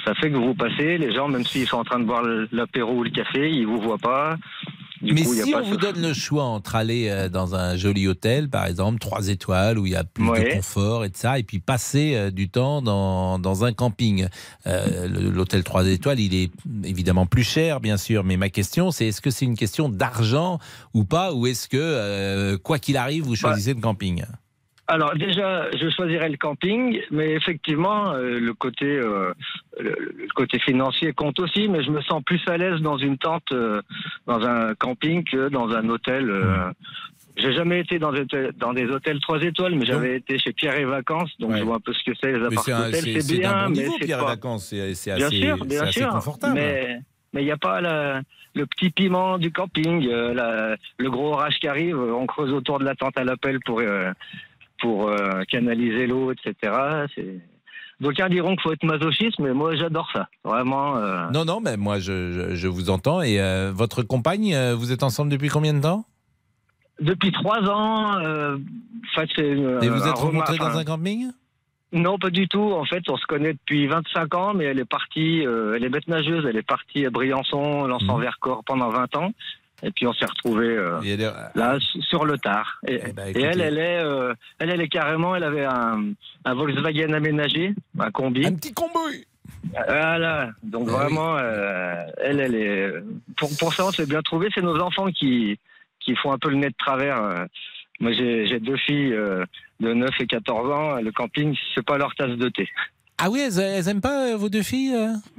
Ça 0.05 0.15
fait 0.15 0.31
que 0.31 0.37
vous 0.37 0.55
passez, 0.55 0.99
les 0.99 1.15
gens, 1.15 1.29
même 1.29 1.45
s'ils 1.45 1.67
sont 1.67 1.79
en 1.79 1.85
train 1.85 1.99
de 1.99 2.05
boire 2.05 2.23
l'apéro 2.53 2.95
ou 2.95 3.05
le 3.05 3.11
café, 3.11 3.51
ils 3.51 3.67
vous 3.67 3.81
voient 3.81 3.99
pas. 3.99 4.37
Du 5.03 5.13
Mais 5.13 5.23
coup, 5.23 5.35
si 5.35 5.55
on 5.55 5.63
vous 5.63 5.77
donne 5.77 6.01
le 6.01 6.15
choix 6.15 6.45
entre 6.45 6.75
aller 6.75 7.09
euh, 7.09 7.29
dans 7.29 7.55
un 7.55 7.77
joli 7.77 8.09
hôtel, 8.09 8.49
par 8.49 8.67
exemple, 8.67 8.99
trois 8.99 9.29
étoiles, 9.29 9.79
où 9.79 9.87
il 9.87 9.93
y 9.93 9.97
a 9.97 10.05
plus 10.05 10.25
de 10.25 10.55
confort 10.57 11.05
et 11.05 11.11
de 11.11 11.17
ça, 11.17 11.39
et 11.39 11.43
puis 11.43 11.59
passer 11.59 12.15
euh, 12.15 12.31
du 12.31 12.49
temps 12.49 12.81
dans, 12.83 13.39
dans 13.39 13.65
un 13.65 13.73
camping. 13.73 14.29
Euh, 14.67 15.09
L'hôtel 15.09 15.65
trois 15.65 15.87
étoiles, 15.87 16.21
il 16.21 16.35
est 16.35 16.51
évidemment 16.85 17.27
plus 17.27 17.45
cher, 17.45 17.81
bien 17.81 17.97
sûr, 17.97 18.25
mais 18.25 18.37
ma 18.37 18.49
question, 18.49 18.91
c'est 18.91 19.09
est-ce 19.09 19.21
que 19.21 19.31
c'est 19.31 19.45
une 19.45 19.57
question 19.57 19.89
d'argent 19.89 20.59
ou 20.95 21.05
pas, 21.05 21.33
ou 21.33 21.47
est-ce 21.47 21.69
que, 21.69 21.77
euh, 21.77 22.59
quoi 22.59 22.79
qu'il 22.79 22.97
arrive, 22.97 23.25
vous 23.25 23.37
choisissez 23.37 23.75
le 23.75 23.81
camping? 23.81 24.25
Alors 24.89 25.15
déjà, 25.17 25.69
je 25.77 25.91
choisirais 25.91 26.29
le 26.29 26.37
camping, 26.37 27.01
mais 27.11 27.33
effectivement, 27.33 28.13
euh, 28.13 28.39
le 28.39 28.55
côté 28.55 28.87
euh, 28.87 29.33
le, 29.81 29.91
le 30.17 30.29
côté 30.35 30.59
financier 30.61 31.13
compte 31.13 31.41
aussi. 31.41 31.69
Mais 31.69 31.83
je 31.83 31.91
me 31.91 32.01
sens 32.03 32.23
plus 32.25 32.41
à 32.47 32.57
l'aise 32.57 32.81
dans 32.81 32.97
une 32.97 33.19
tente, 33.19 33.51
euh, 33.53 33.83
dans 34.27 34.41
un 34.47 34.75
camping 34.77 35.25
que 35.25 35.49
dans 35.49 35.69
un 35.71 35.89
hôtel. 35.89 36.31
euh. 36.31 36.71
J'ai 37.39 37.53
jamais 37.53 37.81
été 37.81 37.99
dans 37.99 38.13
des, 38.13 38.21
hôtels- 38.23 38.53
dans 38.57 38.73
des 38.73 38.87
hôtels 38.87 39.21
trois 39.21 39.43
étoiles, 39.43 39.75
mais 39.75 39.85
j'avais 39.85 40.17
été 40.17 40.39
chez 40.39 40.55
Pierre 40.55 40.79
et 40.79 40.87
Vacances, 40.87 41.31
donc 41.39 41.51
je 41.59 41.65
vois 41.65 41.77
un 41.77 41.81
peu 41.81 41.93
ce 41.93 42.03
que 42.03 42.17
c'est 42.19 42.33
les 42.33 42.39
appartements. 42.47 42.77
c'est- 42.93 43.21
C'est 43.21 43.39
bien, 43.41 43.65
bon 43.69 43.75
mais 43.77 43.89
c'est 43.99 44.05
Pierre 44.07 44.21
et 44.21 44.25
Vacances, 44.25 44.67
c'est 44.69 45.11
assez, 45.27 45.37
sûr, 45.43 45.57
c'est 45.61 45.67
bien 45.69 45.83
assez 45.83 46.01
sûr. 46.01 46.09
confortable. 46.11 46.55
Mais 46.55 46.99
mais 47.35 47.43
il 47.43 47.45
n'y 47.45 47.51
a 47.51 47.59
pas 47.59 47.83
la- 47.83 48.23
le 48.55 48.65
petit 48.65 48.89
piment 48.89 49.37
du 49.37 49.53
camping, 49.53 50.09
euh, 50.09 50.33
la- 50.33 50.77
le 50.97 51.11
gros 51.11 51.35
orage 51.35 51.59
qui 51.59 51.69
arrive, 51.69 51.99
on 52.01 52.25
creuse 52.25 52.51
autour 52.55 52.79
de 52.79 52.85
la 52.87 52.95
tente 52.95 53.19
à 53.19 53.25
l'appel 53.25 53.59
pour 53.67 53.81
euh, 53.81 54.11
pour 54.81 55.09
euh, 55.09 55.43
canaliser 55.49 56.07
l'eau, 56.07 56.33
etc. 56.33 56.73
D'aucuns 58.01 58.29
diront 58.29 58.51
qu'il 58.57 58.61
faut 58.61 58.73
être 58.73 58.85
masochiste, 58.85 59.39
mais 59.39 59.55
moi 59.55 59.75
j'adore 59.75 60.09
ça. 60.13 60.29
Vraiment. 60.45 60.99
euh, 60.99 61.31
Non, 61.31 61.45
non, 61.47 61.61
mais 61.61 61.77
moi, 61.79 61.99
je, 61.99 62.33
je- 62.33 62.55
je 62.55 62.69
vous 62.69 62.91
entends. 62.91 63.23
Et 63.23 63.41
euh, 63.41 63.73
votre 63.75 64.03
compagne, 64.03 64.55
vous 64.75 64.93
êtes 64.93 65.03
ensemble 65.03 65.31
depuis 65.31 65.49
combien 65.49 65.73
de 65.73 65.81
temps? 65.81 66.05
Depuis 67.01 67.33
trois 67.33 67.61
ans, 67.71 68.19
Et 68.21 69.89
vous 69.89 70.07
êtes 70.09 70.15
rencontrés 70.15 70.57
dans 70.59 70.77
un 70.79 70.85
camping? 70.85 71.31
Non, 71.93 72.19
pas 72.19 72.31
du 72.31 72.49
tout. 72.49 72.73
En 72.73 72.85
fait, 72.85 73.03
on 73.09 73.17
se 73.17 73.25
connaît 73.27 73.53
depuis 73.55 73.87
25 73.87 74.35
ans, 74.35 74.53
mais 74.55 74.65
elle 74.65 74.79
est 74.81 74.85
partie, 74.85 75.47
euh, 75.47 75.75
elle 75.77 75.85
est 75.85 75.89
bête 75.89 76.09
nageuse, 76.09 76.45
elle 76.47 76.57
est 76.57 76.67
partie 76.67 77.07
à 77.07 77.11
Briançon, 77.11 77.87
lançant 77.87 78.19
Vercors 78.19 78.63
pendant 78.65 78.89
20 78.91 79.17
ans. 79.17 79.33
Et 79.83 79.91
puis 79.91 80.07
on 80.07 80.13
s'est 80.15 80.25
retrouvés 80.25 80.77
euh, 80.77 81.01
là 81.55 81.77
sur 81.81 82.25
le 82.25 82.39
tard. 82.39 82.79
Et, 82.87 82.95
et 82.95 82.97
écoutez. 83.09 83.43
elle, 83.43 83.61
elle 83.61 83.79
est, 83.79 84.03
euh, 84.03 84.33
elle, 84.59 84.71
elle 84.71 84.81
est 84.81 84.89
carrément, 84.89 85.37
elle 85.37 85.45
avait 85.45 85.65
un, 85.67 86.13
un 86.45 86.55
Volkswagen 86.55 87.13
aménagé, 87.13 87.75
un 87.99 88.11
combi. 88.11 88.47
Un 88.47 88.55
petit 88.55 88.73
combi. 88.73 89.27
Voilà. 89.73 90.51
Donc 90.63 90.89
vraiment, 90.89 91.37
euh, 91.37 91.95
elle, 92.23 92.41
elle 92.41 92.55
est. 92.55 92.93
Pour, 93.37 93.51
pour 93.59 93.75
ça, 93.75 93.87
on 93.87 93.91
s'est 93.93 94.07
bien 94.07 94.23
trouvé. 94.23 94.49
C'est 94.55 94.63
nos 94.63 94.79
enfants 94.81 95.07
qui 95.09 95.59
qui 96.01 96.15
font 96.17 96.33
un 96.33 96.39
peu 96.39 96.51
le 96.51 96.57
nez 96.57 96.69
de 96.69 96.75
travers. 96.79 97.47
Moi, 98.01 98.13
j'ai 98.13 98.61
deux 98.61 98.77
filles 98.77 99.13
euh, 99.13 99.45
de 99.81 99.93
9 99.93 100.11
et 100.21 100.27
14 100.27 100.71
ans. 100.71 100.95
Le 101.01 101.11
camping, 101.13 101.57
c'est 101.75 101.85
pas 101.85 101.99
leur 101.99 102.15
tasse 102.15 102.37
de 102.37 102.49
thé. 102.49 102.69
Ah 103.19 103.31
oui, 103.31 103.41
elles, 103.41 103.59
elles 103.59 103.89
aiment 103.89 104.01
pas 104.03 104.37
vos 104.37 104.49
deux 104.51 104.63
filles 104.63 104.95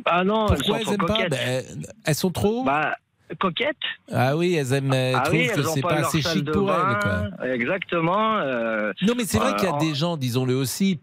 Ah 0.06 0.24
non, 0.24 0.48
Pourquoi 0.48 0.78
elles 0.78 0.82
elles 0.82 0.86
sont 0.86 0.92
aiment 0.94 0.98
trop 0.98 1.08
pas. 1.08 1.30
Ben, 1.30 1.64
Elles 2.06 2.16
sont 2.16 2.32
trop 2.32 2.64
Bah, 2.64 2.96
coquettes. 3.36 3.76
Ah 4.12 4.36
oui, 4.38 4.56
elles 4.56 4.74
aiment, 4.74 4.94
elles 4.94 5.16
ah 5.16 5.22
trouvent 5.22 5.40
oui, 5.40 5.48
que 5.48 5.60
elles 5.60 5.68
ont 5.68 5.74
c'est 5.74 5.82
pas, 5.82 5.96
assez 5.96 6.22
chic 6.22 6.52
pour 6.52 6.72
elles. 6.72 7.00
Quoi. 7.00 7.48
Exactement. 7.48 8.38
euh, 8.38 8.94
Non, 9.02 9.14
mais 9.18 9.26
c'est 9.26 9.38
vrai 9.38 9.56
qu'il 9.56 9.68
y 9.68 9.72
a 9.72 9.76
euh, 9.76 9.80
des 9.80 9.96
gens, 9.96 10.18
disons-le 10.18 10.56
aussi, 10.56 11.00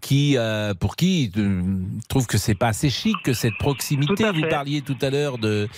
qui, 0.00 0.36
euh, 0.36 0.74
pour 0.74 0.96
qui 0.96 1.32
euh, 1.36 1.62
trouvent 2.08 2.26
que 2.26 2.38
c'est 2.38 2.54
pas 2.54 2.68
assez 2.68 2.90
chic, 2.90 3.16
que 3.24 3.32
cette 3.32 3.56
proximité. 3.58 4.30
Vous 4.30 4.48
parliez 4.48 4.82
tout 4.82 4.96
à 5.02 5.10
l'heure 5.10 5.38
de, 5.38 5.68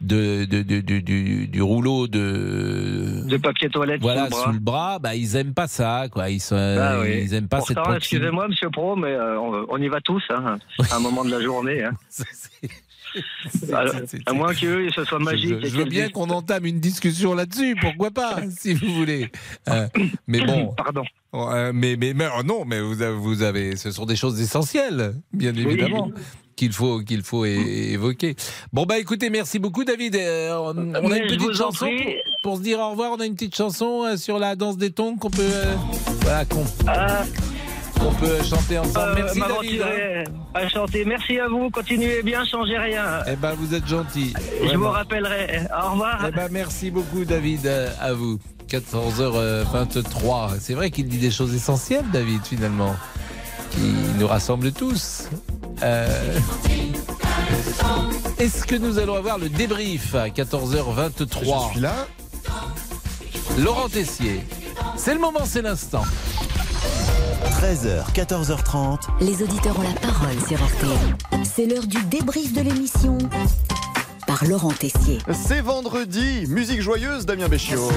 de, 0.00 0.44
de- 0.46 0.62
de- 0.62 0.80
de- 0.80 0.98
du, 1.00 1.46
du 1.48 1.62
rouleau 1.62 2.06
de, 2.08 3.22
de 3.26 3.36
papier 3.36 3.68
toilette 3.68 4.00
voilà, 4.00 4.28
sous 4.28 4.30
le 4.30 4.30
bras. 4.30 4.44
sous 4.46 4.52
le 4.52 4.58
bras, 4.58 4.98
bah, 4.98 5.14
ils 5.14 5.36
aiment 5.36 5.54
pas 5.54 5.68
ça, 5.68 6.06
quoi. 6.10 6.30
Ils, 6.30 6.40
sont, 6.40 6.56
Ah 6.56 7.00
oui. 7.00 7.22
ils 7.24 7.34
aiment 7.34 7.48
pas 7.48 7.58
cette 7.60 7.76
Pourtant, 7.76 7.90
proximité. 7.90 8.16
excusez-moi, 8.16 8.48
Monsieur 8.48 8.70
Pro, 8.70 8.96
mais 8.96 9.08
euh, 9.12 9.38
on, 9.38 9.66
on 9.68 9.76
y 9.78 9.88
va 9.88 10.00
tous 10.00 10.22
hein, 10.30 10.56
à 10.90 10.96
un 10.96 11.00
moment 11.00 11.24
de 11.24 11.30
la 11.30 11.40
journée. 11.42 11.84
hein. 11.84 11.92
Alors, 13.72 13.94
à 14.26 14.32
moins 14.32 14.54
qu'eux, 14.54 14.88
ce 14.94 15.04
soit 15.04 15.18
magique. 15.18 15.56
Je, 15.62 15.66
je 15.66 15.76
veux 15.76 15.84
bien 15.84 16.08
qu'on 16.10 16.30
entame 16.30 16.64
une 16.64 16.78
discussion 16.78 17.34
là-dessus, 17.34 17.74
pourquoi 17.80 18.12
pas, 18.12 18.36
si 18.56 18.72
vous 18.72 18.94
voulez. 18.94 19.28
Euh, 19.68 19.88
mais 20.28 20.40
bon. 20.44 20.72
Pardon. 20.76 21.02
mais, 21.74 21.96
mais, 21.96 22.14
mais 22.14 22.28
oh 22.38 22.42
non, 22.44 22.64
mais 22.64 22.80
vous 22.80 23.02
avez, 23.02 23.16
vous 23.16 23.42
avez, 23.42 23.74
ce 23.76 23.90
sont 23.90 24.06
des 24.06 24.14
choses 24.14 24.40
essentielles, 24.40 25.14
bien 25.32 25.52
Oui. 25.56 25.76
Qu'il 26.60 26.74
faut, 26.74 27.00
qu'il 27.00 27.22
faut 27.22 27.46
é- 27.46 27.92
évoquer. 27.92 28.36
Bon, 28.70 28.84
bah 28.84 28.98
écoutez, 28.98 29.30
merci 29.30 29.58
beaucoup, 29.58 29.82
David. 29.82 30.14
Euh, 30.14 30.58
on, 30.58 30.92
a 30.92 31.00
Mais 31.00 31.20
une 31.20 31.26
petite 31.26 31.54
chanson 31.54 31.86
pour, 31.86 32.12
pour 32.42 32.56
se 32.58 32.62
dire 32.62 32.80
au 32.80 32.90
revoir. 32.90 33.12
On 33.12 33.20
a 33.20 33.24
une 33.24 33.32
petite 33.32 33.56
chanson 33.56 34.04
euh, 34.04 34.18
sur 34.18 34.38
la 34.38 34.56
danse 34.56 34.76
des 34.76 34.90
tongs 34.90 35.16
qu'on 35.16 35.30
peut, 35.30 35.40
euh, 35.40 35.74
voilà, 36.20 36.44
qu'on 36.44 36.62
peut 38.20 38.42
chanter 38.44 38.78
ensemble. 38.78 38.98
Euh, 38.98 39.14
Merci, 39.22 39.40
David. 39.40 39.80
hein. 39.80 40.24
à 40.52 40.68
chanter. 40.68 41.06
Merci 41.06 41.38
à 41.38 41.48
vous. 41.48 41.70
Continuez 41.70 42.22
bien, 42.22 42.44
changez 42.44 42.76
rien. 42.76 43.22
Eh 43.26 43.36
ben, 43.36 43.54
vous 43.54 43.74
êtes 43.74 43.86
gentil. 43.86 44.34
Je 44.62 44.76
vous 44.76 44.90
rappellerai. 44.90 45.60
Au 45.82 45.92
revoir. 45.92 46.26
Eh 46.28 46.30
ben, 46.30 46.48
merci 46.50 46.90
beaucoup, 46.90 47.24
David, 47.24 47.66
à 47.98 48.12
vous. 48.12 48.38
14h23. 48.68 50.58
C'est 50.60 50.74
vrai 50.74 50.90
qu'il 50.90 51.08
dit 51.08 51.16
des 51.16 51.30
choses 51.30 51.54
essentielles, 51.54 52.04
David, 52.12 52.44
finalement, 52.44 52.94
qui 53.70 53.94
nous 54.18 54.26
rassemblent 54.26 54.72
tous. 54.72 55.24
Euh, 55.82 56.38
Est-ce 58.38 58.64
que 58.66 58.76
nous 58.76 58.98
allons 58.98 59.14
avoir 59.14 59.38
le 59.38 59.48
débrief 59.48 60.14
à 60.14 60.28
14h23 60.28 61.68
Je 61.68 61.72
suis 61.72 61.80
là. 61.80 62.06
Laurent 63.58 63.88
Tessier. 63.88 64.40
C'est 64.96 65.14
le 65.14 65.20
moment, 65.20 65.40
c'est 65.44 65.62
l'instant. 65.62 66.04
13h, 67.60 68.12
14h30. 68.14 69.00
Les 69.20 69.42
auditeurs 69.42 69.78
ont 69.78 69.82
la 69.82 69.92
parole 70.00 70.36
sur 70.48 70.56
RTL. 70.58 71.44
C'est 71.44 71.66
l'heure 71.66 71.86
du 71.86 72.02
débrief 72.04 72.52
de 72.52 72.62
l'émission 72.62 73.18
par 74.26 74.44
Laurent 74.46 74.72
Tessier. 74.72 75.18
C'est 75.32 75.60
vendredi, 75.60 76.46
musique 76.48 76.80
joyeuse, 76.80 77.26
Damien 77.26 77.48
Béchiot. 77.48 77.90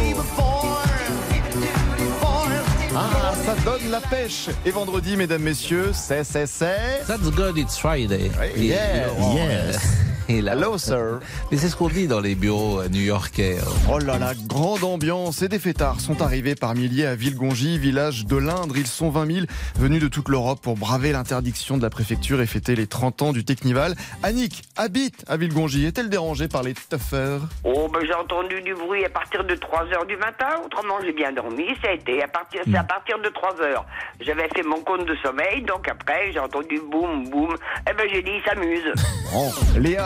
Ah, 2.95 3.33
ça 3.45 3.55
donne 3.65 3.89
la 3.89 3.99
pêche. 4.01 4.49
Et 4.65 4.71
vendredi, 4.71 5.17
mesdames, 5.17 5.41
messieurs, 5.41 5.91
c'est, 5.93 6.23
c'est, 6.23 6.45
c'est. 6.45 7.03
That's 7.07 7.31
good, 7.31 7.57
it's 7.57 7.77
Friday. 7.77 8.29
Yeah. 8.55 9.07
Yes. 9.33 10.12
Et 10.29 10.41
là- 10.41 10.53
Hello, 10.53 10.77
sir. 10.77 11.19
Mais 11.51 11.57
c'est 11.57 11.67
ce 11.69 11.75
qu'on 11.75 11.87
dit 11.89 12.07
dans 12.07 12.19
les 12.19 12.35
bureaux 12.35 12.79
euh, 12.79 12.87
new-yorkais. 12.89 13.57
Oh 13.91 13.97
là 13.99 14.17
là, 14.19 14.33
grande 14.47 14.83
ambiance 14.83 15.41
et 15.41 15.47
des 15.47 15.59
fêtards 15.59 15.99
sont 15.99 16.21
arrivés 16.21 16.55
par 16.55 16.75
milliers 16.75 17.05
à 17.07 17.15
Villegongy, 17.15 17.77
village 17.79 18.25
de 18.25 18.37
l'Indre. 18.37 18.77
Ils 18.77 18.87
sont 18.87 19.09
20 19.09 19.25
000 19.33 19.45
venus 19.77 20.01
de 20.01 20.07
toute 20.07 20.29
l'Europe 20.29 20.59
pour 20.61 20.75
braver 20.77 21.11
l'interdiction 21.11 21.77
de 21.77 21.81
la 21.81 21.89
préfecture 21.89 22.39
et 22.41 22.45
fêter 22.45 22.75
les 22.75 22.87
30 22.87 23.21
ans 23.23 23.33
du 23.33 23.43
Technival. 23.43 23.95
Annick 24.21 24.61
habite 24.77 25.23
à 25.27 25.37
Villegongy. 25.37 25.85
Est-elle 25.85 26.09
dérangée 26.09 26.47
par 26.47 26.63
les 26.63 26.73
tuffers 26.73 27.39
Oh, 27.63 27.89
ben 27.91 27.99
j'ai 28.05 28.13
entendu 28.13 28.61
du 28.61 28.73
bruit 28.75 29.03
à 29.05 29.09
partir 29.09 29.43
de 29.43 29.55
3 29.55 29.85
heures 29.93 30.05
du 30.05 30.15
matin. 30.17 30.47
Autrement, 30.65 30.95
j'ai 31.03 31.13
bien 31.13 31.31
dormi. 31.31 31.65
Ça 31.81 31.89
a 31.89 31.93
été 31.93 32.21
à 32.23 32.27
partir, 32.27 32.61
c'est 32.69 32.77
à 32.77 32.83
partir 32.83 33.17
de 33.19 33.29
3 33.29 33.59
heures. 33.61 33.85
J'avais 34.21 34.47
fait 34.55 34.63
mon 34.63 34.81
compte 34.81 35.05
de 35.07 35.15
sommeil, 35.23 35.63
donc 35.63 35.87
après, 35.89 36.31
j'ai 36.31 36.39
entendu 36.39 36.79
boum, 36.91 37.27
boum. 37.29 37.55
Eh 37.89 37.93
ben, 37.93 38.07
j'ai 38.13 38.21
dit, 38.21 38.31
ils 38.35 38.43
s'amusent. 38.47 38.93
Bon, 39.33 39.51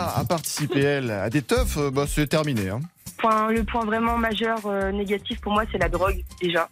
Léa 0.08 0.18
a 0.20 0.24
participé, 0.24 0.80
elle, 0.80 1.10
à 1.10 1.30
des 1.30 1.42
teufs. 1.42 1.76
euh, 1.76 1.90
Bah, 1.90 2.04
c'est 2.06 2.26
terminé. 2.26 2.68
Hein. 2.70 2.80
Point- 3.18 3.50
le 3.50 3.64
point 3.64 3.84
vraiment 3.84 4.16
majeur 4.16 4.58
euh, 4.66 4.92
négatif 4.92 5.40
pour 5.40 5.52
moi, 5.52 5.64
c'est 5.72 5.78
la 5.78 5.88
drogue 5.88 6.22
déjà. 6.40 6.68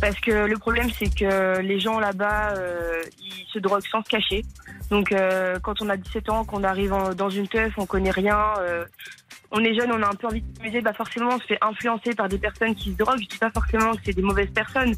Parce 0.00 0.18
que 0.20 0.46
le 0.46 0.56
problème, 0.58 0.88
c'est 0.98 1.12
que 1.14 1.58
les 1.60 1.80
gens 1.80 1.98
là-bas, 1.98 2.54
euh, 2.56 3.02
ils 3.20 3.46
se 3.52 3.58
droguent 3.58 3.86
sans 3.90 4.02
se 4.02 4.08
cacher. 4.08 4.44
Donc, 4.90 5.14
quand 5.62 5.80
on 5.80 5.88
a 5.88 5.96
17 5.96 6.28
ans, 6.28 6.44
qu'on 6.44 6.62
arrive 6.62 6.94
dans 7.16 7.30
une 7.30 7.48
teuf, 7.48 7.72
on 7.78 7.86
connaît 7.86 8.10
rien, 8.10 8.36
on 9.50 9.64
est 9.64 9.74
jeune, 9.74 9.90
on 9.90 10.02
a 10.02 10.06
un 10.08 10.14
peu 10.14 10.26
envie 10.26 10.42
de 10.42 10.58
s'amuser, 10.58 10.80
bah 10.82 10.92
forcément, 10.92 11.30
on 11.34 11.38
se 11.38 11.46
fait 11.46 11.58
influencer 11.62 12.14
par 12.14 12.28
des 12.28 12.38
personnes 12.38 12.74
qui 12.74 12.92
se 12.92 12.96
droguent. 12.98 13.20
Je 13.22 13.28
dis 13.28 13.38
pas 13.38 13.50
forcément 13.50 13.92
que 13.92 14.00
c'est 14.04 14.12
des 14.12 14.22
mauvaises 14.22 14.50
personnes, 14.50 14.94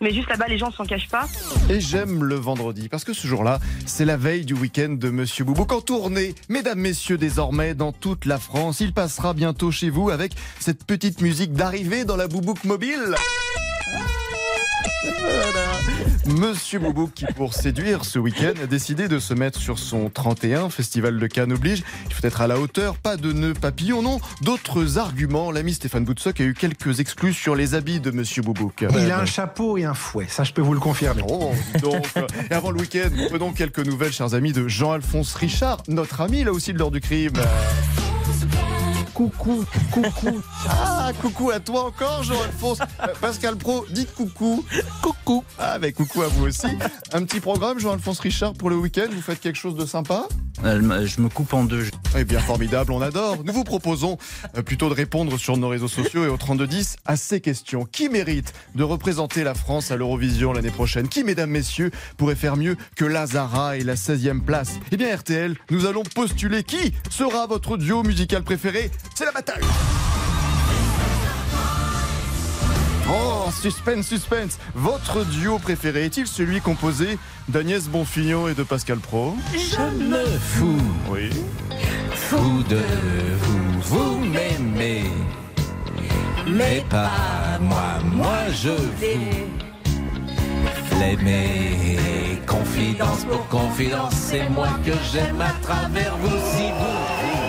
mais 0.00 0.12
juste 0.12 0.28
là-bas, 0.28 0.46
les 0.48 0.58
gens 0.58 0.70
s'en 0.70 0.84
cachent 0.84 1.08
pas. 1.08 1.26
Et 1.70 1.80
j'aime 1.80 2.24
le 2.24 2.34
vendredi 2.34 2.88
parce 2.88 3.04
que 3.04 3.12
ce 3.12 3.26
jour-là, 3.26 3.58
c'est 3.86 4.04
la 4.04 4.16
veille 4.16 4.44
du 4.44 4.54
week-end 4.54 4.90
de 4.90 5.10
Monsieur 5.10 5.44
Boubouk 5.44 5.72
en 5.72 5.80
tournée. 5.80 6.34
Mesdames, 6.48 6.78
messieurs, 6.78 7.18
désormais 7.18 7.74
dans 7.74 7.92
toute 7.92 8.24
la 8.24 8.38
France, 8.38 8.80
il 8.80 8.92
passera 8.92 9.34
bientôt 9.34 9.70
chez 9.70 9.90
vous 9.90 10.10
avec 10.10 10.32
cette 10.60 10.84
petite 10.84 11.20
musique 11.20 11.52
d'arrivée 11.52 12.04
dans 12.04 12.16
la 12.16 12.28
Boubouk 12.28 12.64
mobile. 12.64 13.14
Voilà. 15.20 15.65
Monsieur 16.26 16.80
Boubouk 16.80 17.12
qui, 17.14 17.24
pour 17.36 17.54
séduire 17.54 18.04
ce 18.04 18.18
week-end, 18.18 18.54
a 18.62 18.66
décidé 18.66 19.06
de 19.06 19.18
se 19.18 19.32
mettre 19.32 19.60
sur 19.60 19.78
son 19.78 20.10
31, 20.10 20.70
Festival 20.70 21.18
de 21.18 21.26
Cannes 21.26 21.52
oblige. 21.52 21.84
Il 22.08 22.14
faut 22.14 22.26
être 22.26 22.40
à 22.40 22.46
la 22.46 22.58
hauteur, 22.58 22.96
pas 22.96 23.16
de 23.16 23.32
nœuds 23.32 23.54
papillons, 23.54 24.02
non. 24.02 24.20
D'autres 24.42 24.98
arguments. 24.98 25.52
L'ami 25.52 25.74
Stéphane 25.74 26.04
Boutsock 26.04 26.40
a 26.40 26.44
eu 26.44 26.54
quelques 26.54 26.98
exclus 26.98 27.32
sur 27.32 27.54
les 27.54 27.74
habits 27.74 28.00
de 28.00 28.10
Monsieur 28.10 28.42
Boubouk. 28.42 28.84
Il 28.90 29.10
a 29.10 29.20
un 29.20 29.26
chapeau 29.26 29.78
et 29.78 29.84
un 29.84 29.94
fouet, 29.94 30.26
ça 30.28 30.42
je 30.42 30.52
peux 30.52 30.62
vous 30.62 30.74
le 30.74 30.80
confirmer. 30.80 31.22
Oh, 31.28 31.52
donc. 31.80 32.12
Et 32.50 32.54
avant 32.54 32.70
le 32.70 32.80
week-end, 32.80 33.08
nous 33.12 33.28
prenons 33.28 33.52
quelques 33.52 33.84
nouvelles, 33.86 34.12
chers 34.12 34.34
amis, 34.34 34.52
de 34.52 34.66
Jean-Alphonse 34.66 35.34
Richard, 35.34 35.82
notre 35.88 36.20
ami 36.20 36.42
là 36.42 36.52
aussi 36.52 36.72
de 36.72 36.78
l'heure 36.78 36.90
du 36.90 37.00
crime. 37.00 37.34
Coucou, 39.16 39.64
coucou. 39.92 40.42
Ah, 40.68 41.10
coucou 41.22 41.50
à 41.50 41.58
toi 41.58 41.86
encore, 41.86 42.22
Jean-Alphonse. 42.22 42.80
Euh, 42.80 43.14
Pascal 43.18 43.56
Pro, 43.56 43.86
dites 43.88 44.14
coucou. 44.14 44.62
Coucou. 45.00 45.42
Ah, 45.58 45.78
ben 45.78 45.90
coucou 45.90 46.20
à 46.20 46.28
vous 46.28 46.44
aussi. 46.44 46.66
Un 47.14 47.24
petit 47.24 47.40
programme, 47.40 47.78
Jean-Alphonse 47.78 48.20
Richard, 48.20 48.52
pour 48.52 48.68
le 48.68 48.76
week-end. 48.76 49.06
Vous 49.10 49.22
faites 49.22 49.40
quelque 49.40 49.56
chose 49.56 49.74
de 49.74 49.86
sympa? 49.86 50.28
Je 50.62 51.20
me 51.20 51.28
coupe 51.28 51.54
en 51.54 51.64
deux. 51.64 51.86
Eh 52.18 52.24
bien, 52.24 52.40
formidable, 52.40 52.92
on 52.92 53.00
adore. 53.00 53.38
Nous 53.44 53.52
vous 53.52 53.64
proposons 53.64 54.18
euh, 54.56 54.62
plutôt 54.62 54.88
de 54.88 54.94
répondre 54.94 55.38
sur 55.38 55.56
nos 55.56 55.68
réseaux 55.68 55.88
sociaux 55.88 56.24
et 56.24 56.28
au 56.28 56.36
3210 56.36 56.96
à 57.04 57.16
ces 57.16 57.40
questions. 57.40 57.84
Qui 57.84 58.08
mérite 58.08 58.52
de 58.74 58.82
représenter 58.82 59.44
la 59.44 59.54
France 59.54 59.90
à 59.90 59.96
l'Eurovision 59.96 60.52
l'année 60.52 60.70
prochaine? 60.70 61.08
Qui, 61.08 61.24
mesdames, 61.24 61.50
messieurs, 61.50 61.90
pourrait 62.16 62.36
faire 62.36 62.56
mieux 62.56 62.76
que 62.96 63.04
Lazara 63.04 63.76
et 63.78 63.82
la 63.82 63.94
16e 63.94 64.40
place? 64.40 64.78
Eh 64.92 64.96
bien, 64.96 65.14
RTL, 65.14 65.56
nous 65.70 65.86
allons 65.86 66.02
postuler 66.02 66.64
qui 66.64 66.92
sera 67.10 67.46
votre 67.46 67.76
duo 67.76 68.02
musical 68.02 68.42
préféré? 68.42 68.90
C'est 69.14 69.24
la 69.24 69.32
bataille 69.32 69.62
Oh, 73.08 73.48
suspense, 73.62 74.06
suspense 74.06 74.58
Votre 74.74 75.24
duo 75.24 75.58
préféré 75.58 76.06
est-il 76.06 76.26
celui 76.26 76.60
composé 76.60 77.18
d'Agnès 77.48 77.88
Bonfillon 77.88 78.48
et 78.48 78.54
de 78.54 78.64
Pascal 78.64 78.98
Pro 78.98 79.36
Je 79.52 80.04
me 80.04 80.24
fous. 80.38 80.82
Oui. 81.08 81.30
Fou 82.14 82.62
de 82.68 82.80
vous, 83.40 83.80
vous 83.82 84.18
m'aimez. 84.18 85.04
Mais 86.48 86.84
pas 86.88 87.58
moi, 87.60 87.98
moi 88.04 88.38
je 88.52 88.70
vous 88.70 89.56
l'aimer. 90.98 91.98
Confidence 92.46 93.24
pour 93.24 93.46
confidence, 93.48 94.14
c'est 94.14 94.48
moi 94.48 94.68
que 94.84 94.92
j'aime 95.12 95.40
à 95.40 95.52
travers 95.62 96.16
vous 96.18 96.28
si 96.28 96.70
vous 96.70 96.78
voulez. 96.78 97.45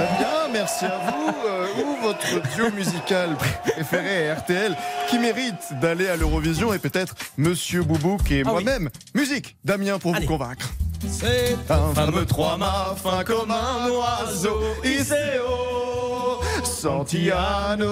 Très 0.00 0.18
bien, 0.18 0.48
merci 0.50 0.86
à 0.86 0.98
vous. 0.98 1.34
Euh, 1.46 1.66
ou 1.82 2.02
votre 2.02 2.54
duo 2.54 2.70
musical 2.70 3.36
préféré 3.36 4.30
à 4.30 4.36
RTL 4.36 4.74
qui 5.08 5.18
mérite 5.18 5.78
d'aller 5.82 6.08
à 6.08 6.16
l'Eurovision 6.16 6.72
et 6.72 6.78
peut-être 6.78 7.14
Monsieur 7.36 7.82
Boubouk 7.82 8.30
et 8.30 8.42
moi-même. 8.42 8.88
Musique, 9.14 9.56
Damien, 9.62 9.98
pour 9.98 10.14
vous 10.14 10.24
convaincre. 10.24 10.70
C'est 11.06 11.56
un 11.68 11.92
fameux 11.94 12.24
trois-mâts 12.24 12.94
fin 13.02 13.24
comme 13.24 13.50
un 13.50 13.90
oiseau. 13.90 14.60
Iseo, 14.84 16.40
Santiano, 16.80 17.86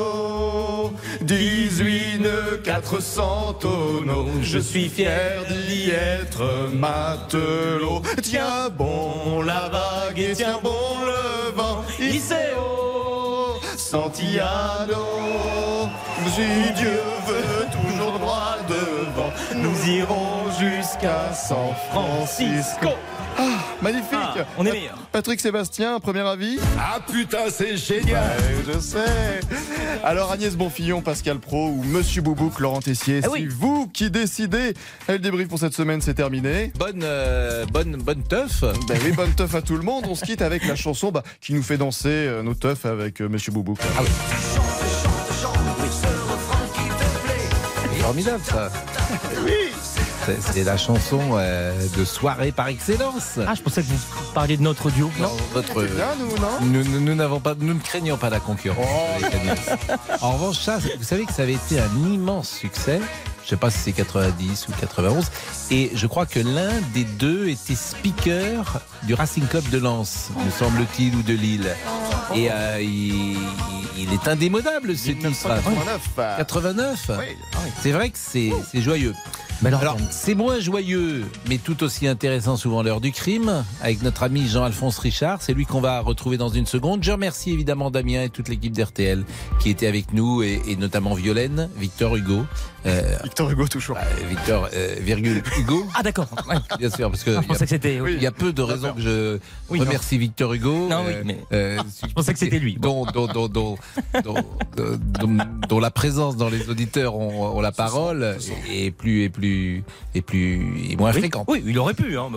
18 1.21 2.21
nœuds, 2.21 2.63
400 2.65 3.57
tonneaux. 3.61 4.29
Je 4.41 4.59
suis 4.59 4.89
fier 4.89 5.45
d'y 5.69 5.91
être 5.91 6.71
matelot. 6.73 8.01
Tiens 8.23 8.71
bon 8.75 9.43
la 9.43 9.69
vague 9.69 10.19
et 10.19 10.33
tiens 10.33 10.59
bon 10.63 10.71
le 11.05 11.51
vent. 11.55 11.85
Iseo, 12.01 13.61
Santiano, 13.77 15.05
si 16.35 16.73
Dieu 16.75 17.03
veut 17.27 17.67
toujours 17.71 17.88
droit 18.29 18.57
devant, 18.69 19.33
nous 19.57 19.91
irons 19.91 20.51
jusqu'à 20.59 21.33
San 21.33 21.73
Francisco. 21.91 22.89
Ah, 23.41 23.43
magnifique 23.81 24.09
Ah, 24.13 24.35
on 24.59 24.67
est 24.67 24.73
meilleur. 24.73 24.99
Patrick 25.13 25.41
Sébastien, 25.41 25.99
premier 26.01 26.21
avis 26.21 26.59
Ah 26.79 26.99
putain, 27.11 27.45
c'est 27.51 27.77
génial 27.77 28.37
Ouais, 28.37 28.65
je 28.75 28.79
sais 28.81 29.41
Alors 30.05 30.33
Agnès 30.33 30.57
Bonfillon, 30.57 31.01
Pascal 31.03 31.39
Pro 31.39 31.69
ou 31.69 31.85
Monsieur 31.85 32.21
Boubouk, 32.21 32.59
Laurent 32.59 32.81
Tessier, 32.81 33.21
Ah 33.25 33.29
c'est 33.35 33.47
vous 33.47 33.87
qui 33.87 34.11
décidez. 34.11 34.75
Le 35.09 35.19
débrief 35.19 35.49
pour 35.49 35.59
cette 35.61 35.75
semaine, 35.75 36.01
c'est 36.03 36.15
terminé. 36.15 36.73
Bonne, 36.79 37.03
euh, 37.05 37.65
bonne, 37.73 37.97
bonne 37.97 38.25
teuf. 38.25 38.63
Ben 38.89 38.99
oui, 39.05 39.13
bonne 39.13 39.33
teuf 39.33 39.55
à 39.55 39.63
tout 39.63 39.77
le 39.77 39.83
monde. 39.83 40.05
On 40.09 40.15
se 40.17 40.25
quitte 40.25 40.43
avec 40.43 40.67
la 40.67 40.75
chanson 40.77 41.13
bah, 41.13 41.23
qui 41.41 41.55
nous 41.55 41.63
fait 41.63 41.79
danser 41.79 42.09
euh, 42.09 42.43
nos 42.43 42.55
teufs 42.55 42.85
avec 42.85 43.23
euh, 43.23 43.29
Monsieur 43.29 43.53
Boubouk. 43.53 43.79
Ah 43.97 44.03
oui. 44.03 44.09
Formidable 48.09 48.43
ça. 48.45 48.71
Oui. 49.45 49.53
C'est- 50.25 50.41
C'est 50.53 50.65
la 50.65 50.77
chanson 50.77 51.21
euh, 51.33 51.73
de 51.97 52.05
soirée 52.05 52.53
par 52.53 52.69
excellence. 52.69 53.39
Ah, 53.47 53.55
je 53.55 53.61
pensais 53.63 53.83
que 53.83 53.87
vous 53.89 54.33
parliez 54.35 54.57
de 54.57 54.63
notre 54.63 54.91
duo. 54.91 55.11
Non, 55.21 55.31
votre. 55.53 55.85
Bien, 55.85 56.07
nous, 56.19 56.27
non? 56.37 56.59
Nous, 56.63 56.85
nous- 56.85 57.01
nous 57.01 57.15
n'avons 57.15 57.41
pas, 57.41 57.55
nous 57.59 57.75
ne 57.75 57.81
craignons 57.81 58.17
pas 58.17 58.31
la 58.31 58.41
concurrence. 58.41 58.87
Oh. 58.91 59.25
En 60.23 60.33
revanche, 60.33 60.59
ça, 60.59 60.79
vous 60.79 61.05
savez 61.05 61.25
que 61.25 61.33
ça 61.33 61.43
avait 61.43 61.55
été 61.55 61.79
un 61.81 61.91
immense 62.13 62.49
succès. 62.51 63.01
Je 63.49 63.55
sais 63.55 63.57
pas 63.57 63.71
si 63.71 63.79
c'est 63.79 63.93
90 63.93 64.69
ou 64.69 64.73
91. 64.79 65.31
Et 65.71 65.91
je 65.95 66.07
crois 66.07 66.27
que 66.27 66.39
l'un 66.39 66.71
des 66.93 67.05
deux 67.05 67.49
était 67.49 67.75
speaker 67.75 68.83
du 69.05 69.15
Racing 69.15 69.47
Club 69.47 69.67
de 69.71 69.79
Lens, 69.79 70.29
me 70.45 70.51
semble-t-il, 70.51 71.17
ou 71.17 71.23
de 71.23 71.33
Lille. 71.33 71.75
Et 72.35 72.51
euh, 72.51 72.79
il, 72.83 73.39
il 73.97 74.13
est 74.13 74.29
indémodable 74.29 74.95
ce 74.95 75.13
titre. 75.13 75.23
1989. 75.31 76.37
89 76.37 77.11
Oui. 77.19 77.25
C'est 77.81 77.93
vrai 77.93 78.11
que 78.11 78.19
c'est 78.19 78.53
c'est 78.71 78.83
joyeux. 78.83 79.15
alors, 79.65 79.97
c'est 80.11 80.35
moins 80.35 80.61
joyeux, 80.61 81.25
mais 81.49 81.57
tout 81.57 81.83
aussi 81.83 82.07
intéressant 82.07 82.59
souvent 82.59 82.83
l'heure 82.83 83.01
du 83.01 83.13
crime, 83.13 83.65
avec 83.81 84.03
notre 84.03 84.25
ami 84.25 84.47
Jean-Alphonse 84.47 84.99
Richard. 84.99 85.41
C'est 85.41 85.55
lui 85.55 85.65
qu'on 85.65 85.81
va 85.81 86.01
retrouver 86.01 86.37
dans 86.37 86.51
une 86.51 86.67
seconde. 86.67 87.03
Je 87.03 87.13
remercie 87.13 87.51
évidemment 87.53 87.91
Damien 87.91 88.25
et 88.25 88.29
toute 88.29 88.51
l'équipe 88.51 88.75
d'RTL 88.75 89.25
qui 89.59 89.71
était 89.71 89.87
avec 89.87 90.13
nous, 90.13 90.43
et, 90.43 90.61
et 90.69 90.77
notamment 90.77 91.15
Violaine, 91.15 91.71
Victor 91.79 92.15
Hugo. 92.15 92.45
Euh, 92.87 93.17
Victor 93.25 93.51
Hugo, 93.51 93.67
toujours. 93.69 93.97
euh, 93.97 94.27
Victor, 94.29 94.69
euh, 94.73 94.97
virgule, 95.01 95.43
Hugo. 95.59 95.87
Ah, 95.95 96.03
d'accord. 96.03 96.29
Ouais. 96.49 96.57
Bien 96.79 96.91
sûr, 96.91 97.11
parce 97.11 97.25
que 97.25 97.33
Je 97.33 97.37
il 97.37 97.41
y 97.43 97.45
a- 97.45 97.49
pensais 97.49 97.65
que 97.65 97.71
c'était. 97.71 98.01
oui. 98.01 98.15
il 98.17 98.23
y 98.23 98.27
a 98.27 98.31
peu 98.33 98.53
de 98.53 98.63
raisons 98.63 98.93
que 98.95 99.01
je 99.01 99.39
Oui, 99.69 99.79
non. 99.81 99.85
remercie 99.87 100.17
Victor 100.19 100.53
Hugo. 100.55 100.89
Non, 100.89 101.05
oui, 101.07 101.15
mais- 101.25 101.39
euh, 101.53 101.79
Je 102.09 102.13
pensais 102.13 102.33
que 102.33 102.39
c'était 102.39 102.59
lui. 102.59 102.77
Dont, 102.81 103.05
dont, 103.07 103.27
dont, 103.27 103.49
dont, 103.49 103.77
dont- 104.25 104.45
dont- 104.77 105.39
dont 105.69 105.81
la 105.81 105.91
présence 105.91 106.37
dans 106.37 106.49
les 106.49 106.69
auditeurs 106.71 107.17
ont, 107.17 107.57
ont 107.57 107.61
la 107.61 107.73
parole 107.73 108.37
est 108.71 108.91
plus 108.91 109.25
et 109.25 109.29
plus 109.29 109.83
et 110.15 110.23
plus 110.23 110.91
et 110.91 110.97
moins 110.97 111.13
Oui. 111.13 111.19
fréquente. 111.19 111.47
Oui, 111.49 111.63
il 111.67 111.79
aurait 111.79 111.95
pu. 111.95 112.17
Hein. 112.19 112.29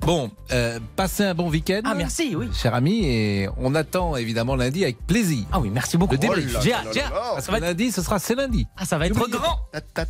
Bon, 0.00 0.30
euh, 0.52 0.78
passez 0.94 1.24
un 1.24 1.34
bon 1.34 1.48
week-end. 1.50 1.80
Ah, 1.84 1.94
merci, 1.94 2.36
oui. 2.36 2.48
Cher 2.52 2.74
ami, 2.74 3.04
et 3.06 3.48
on 3.56 3.74
attend 3.74 4.16
évidemment 4.16 4.54
lundi 4.54 4.84
avec 4.84 5.04
plaisir. 5.06 5.44
Ah 5.52 5.58
oui, 5.60 5.70
merci 5.72 5.96
beaucoup. 5.96 6.12
Le 6.12 6.18
débrief. 6.18 6.54
Oh 6.56 6.60
J'ai 6.62 6.72
hâte, 6.72 6.86
j'ai 6.92 7.02
hâte. 7.02 7.60
Lundi, 7.60 7.90
ce 7.90 8.02
sera 8.02 8.18
c'est 8.18 8.34
lundi. 8.34 8.66
ah, 8.76 8.84
ça 8.84 8.98
va 8.98 9.06
être 9.06 9.14
grand. 9.28 9.58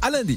À 0.02 0.10
lundi. 0.10 0.36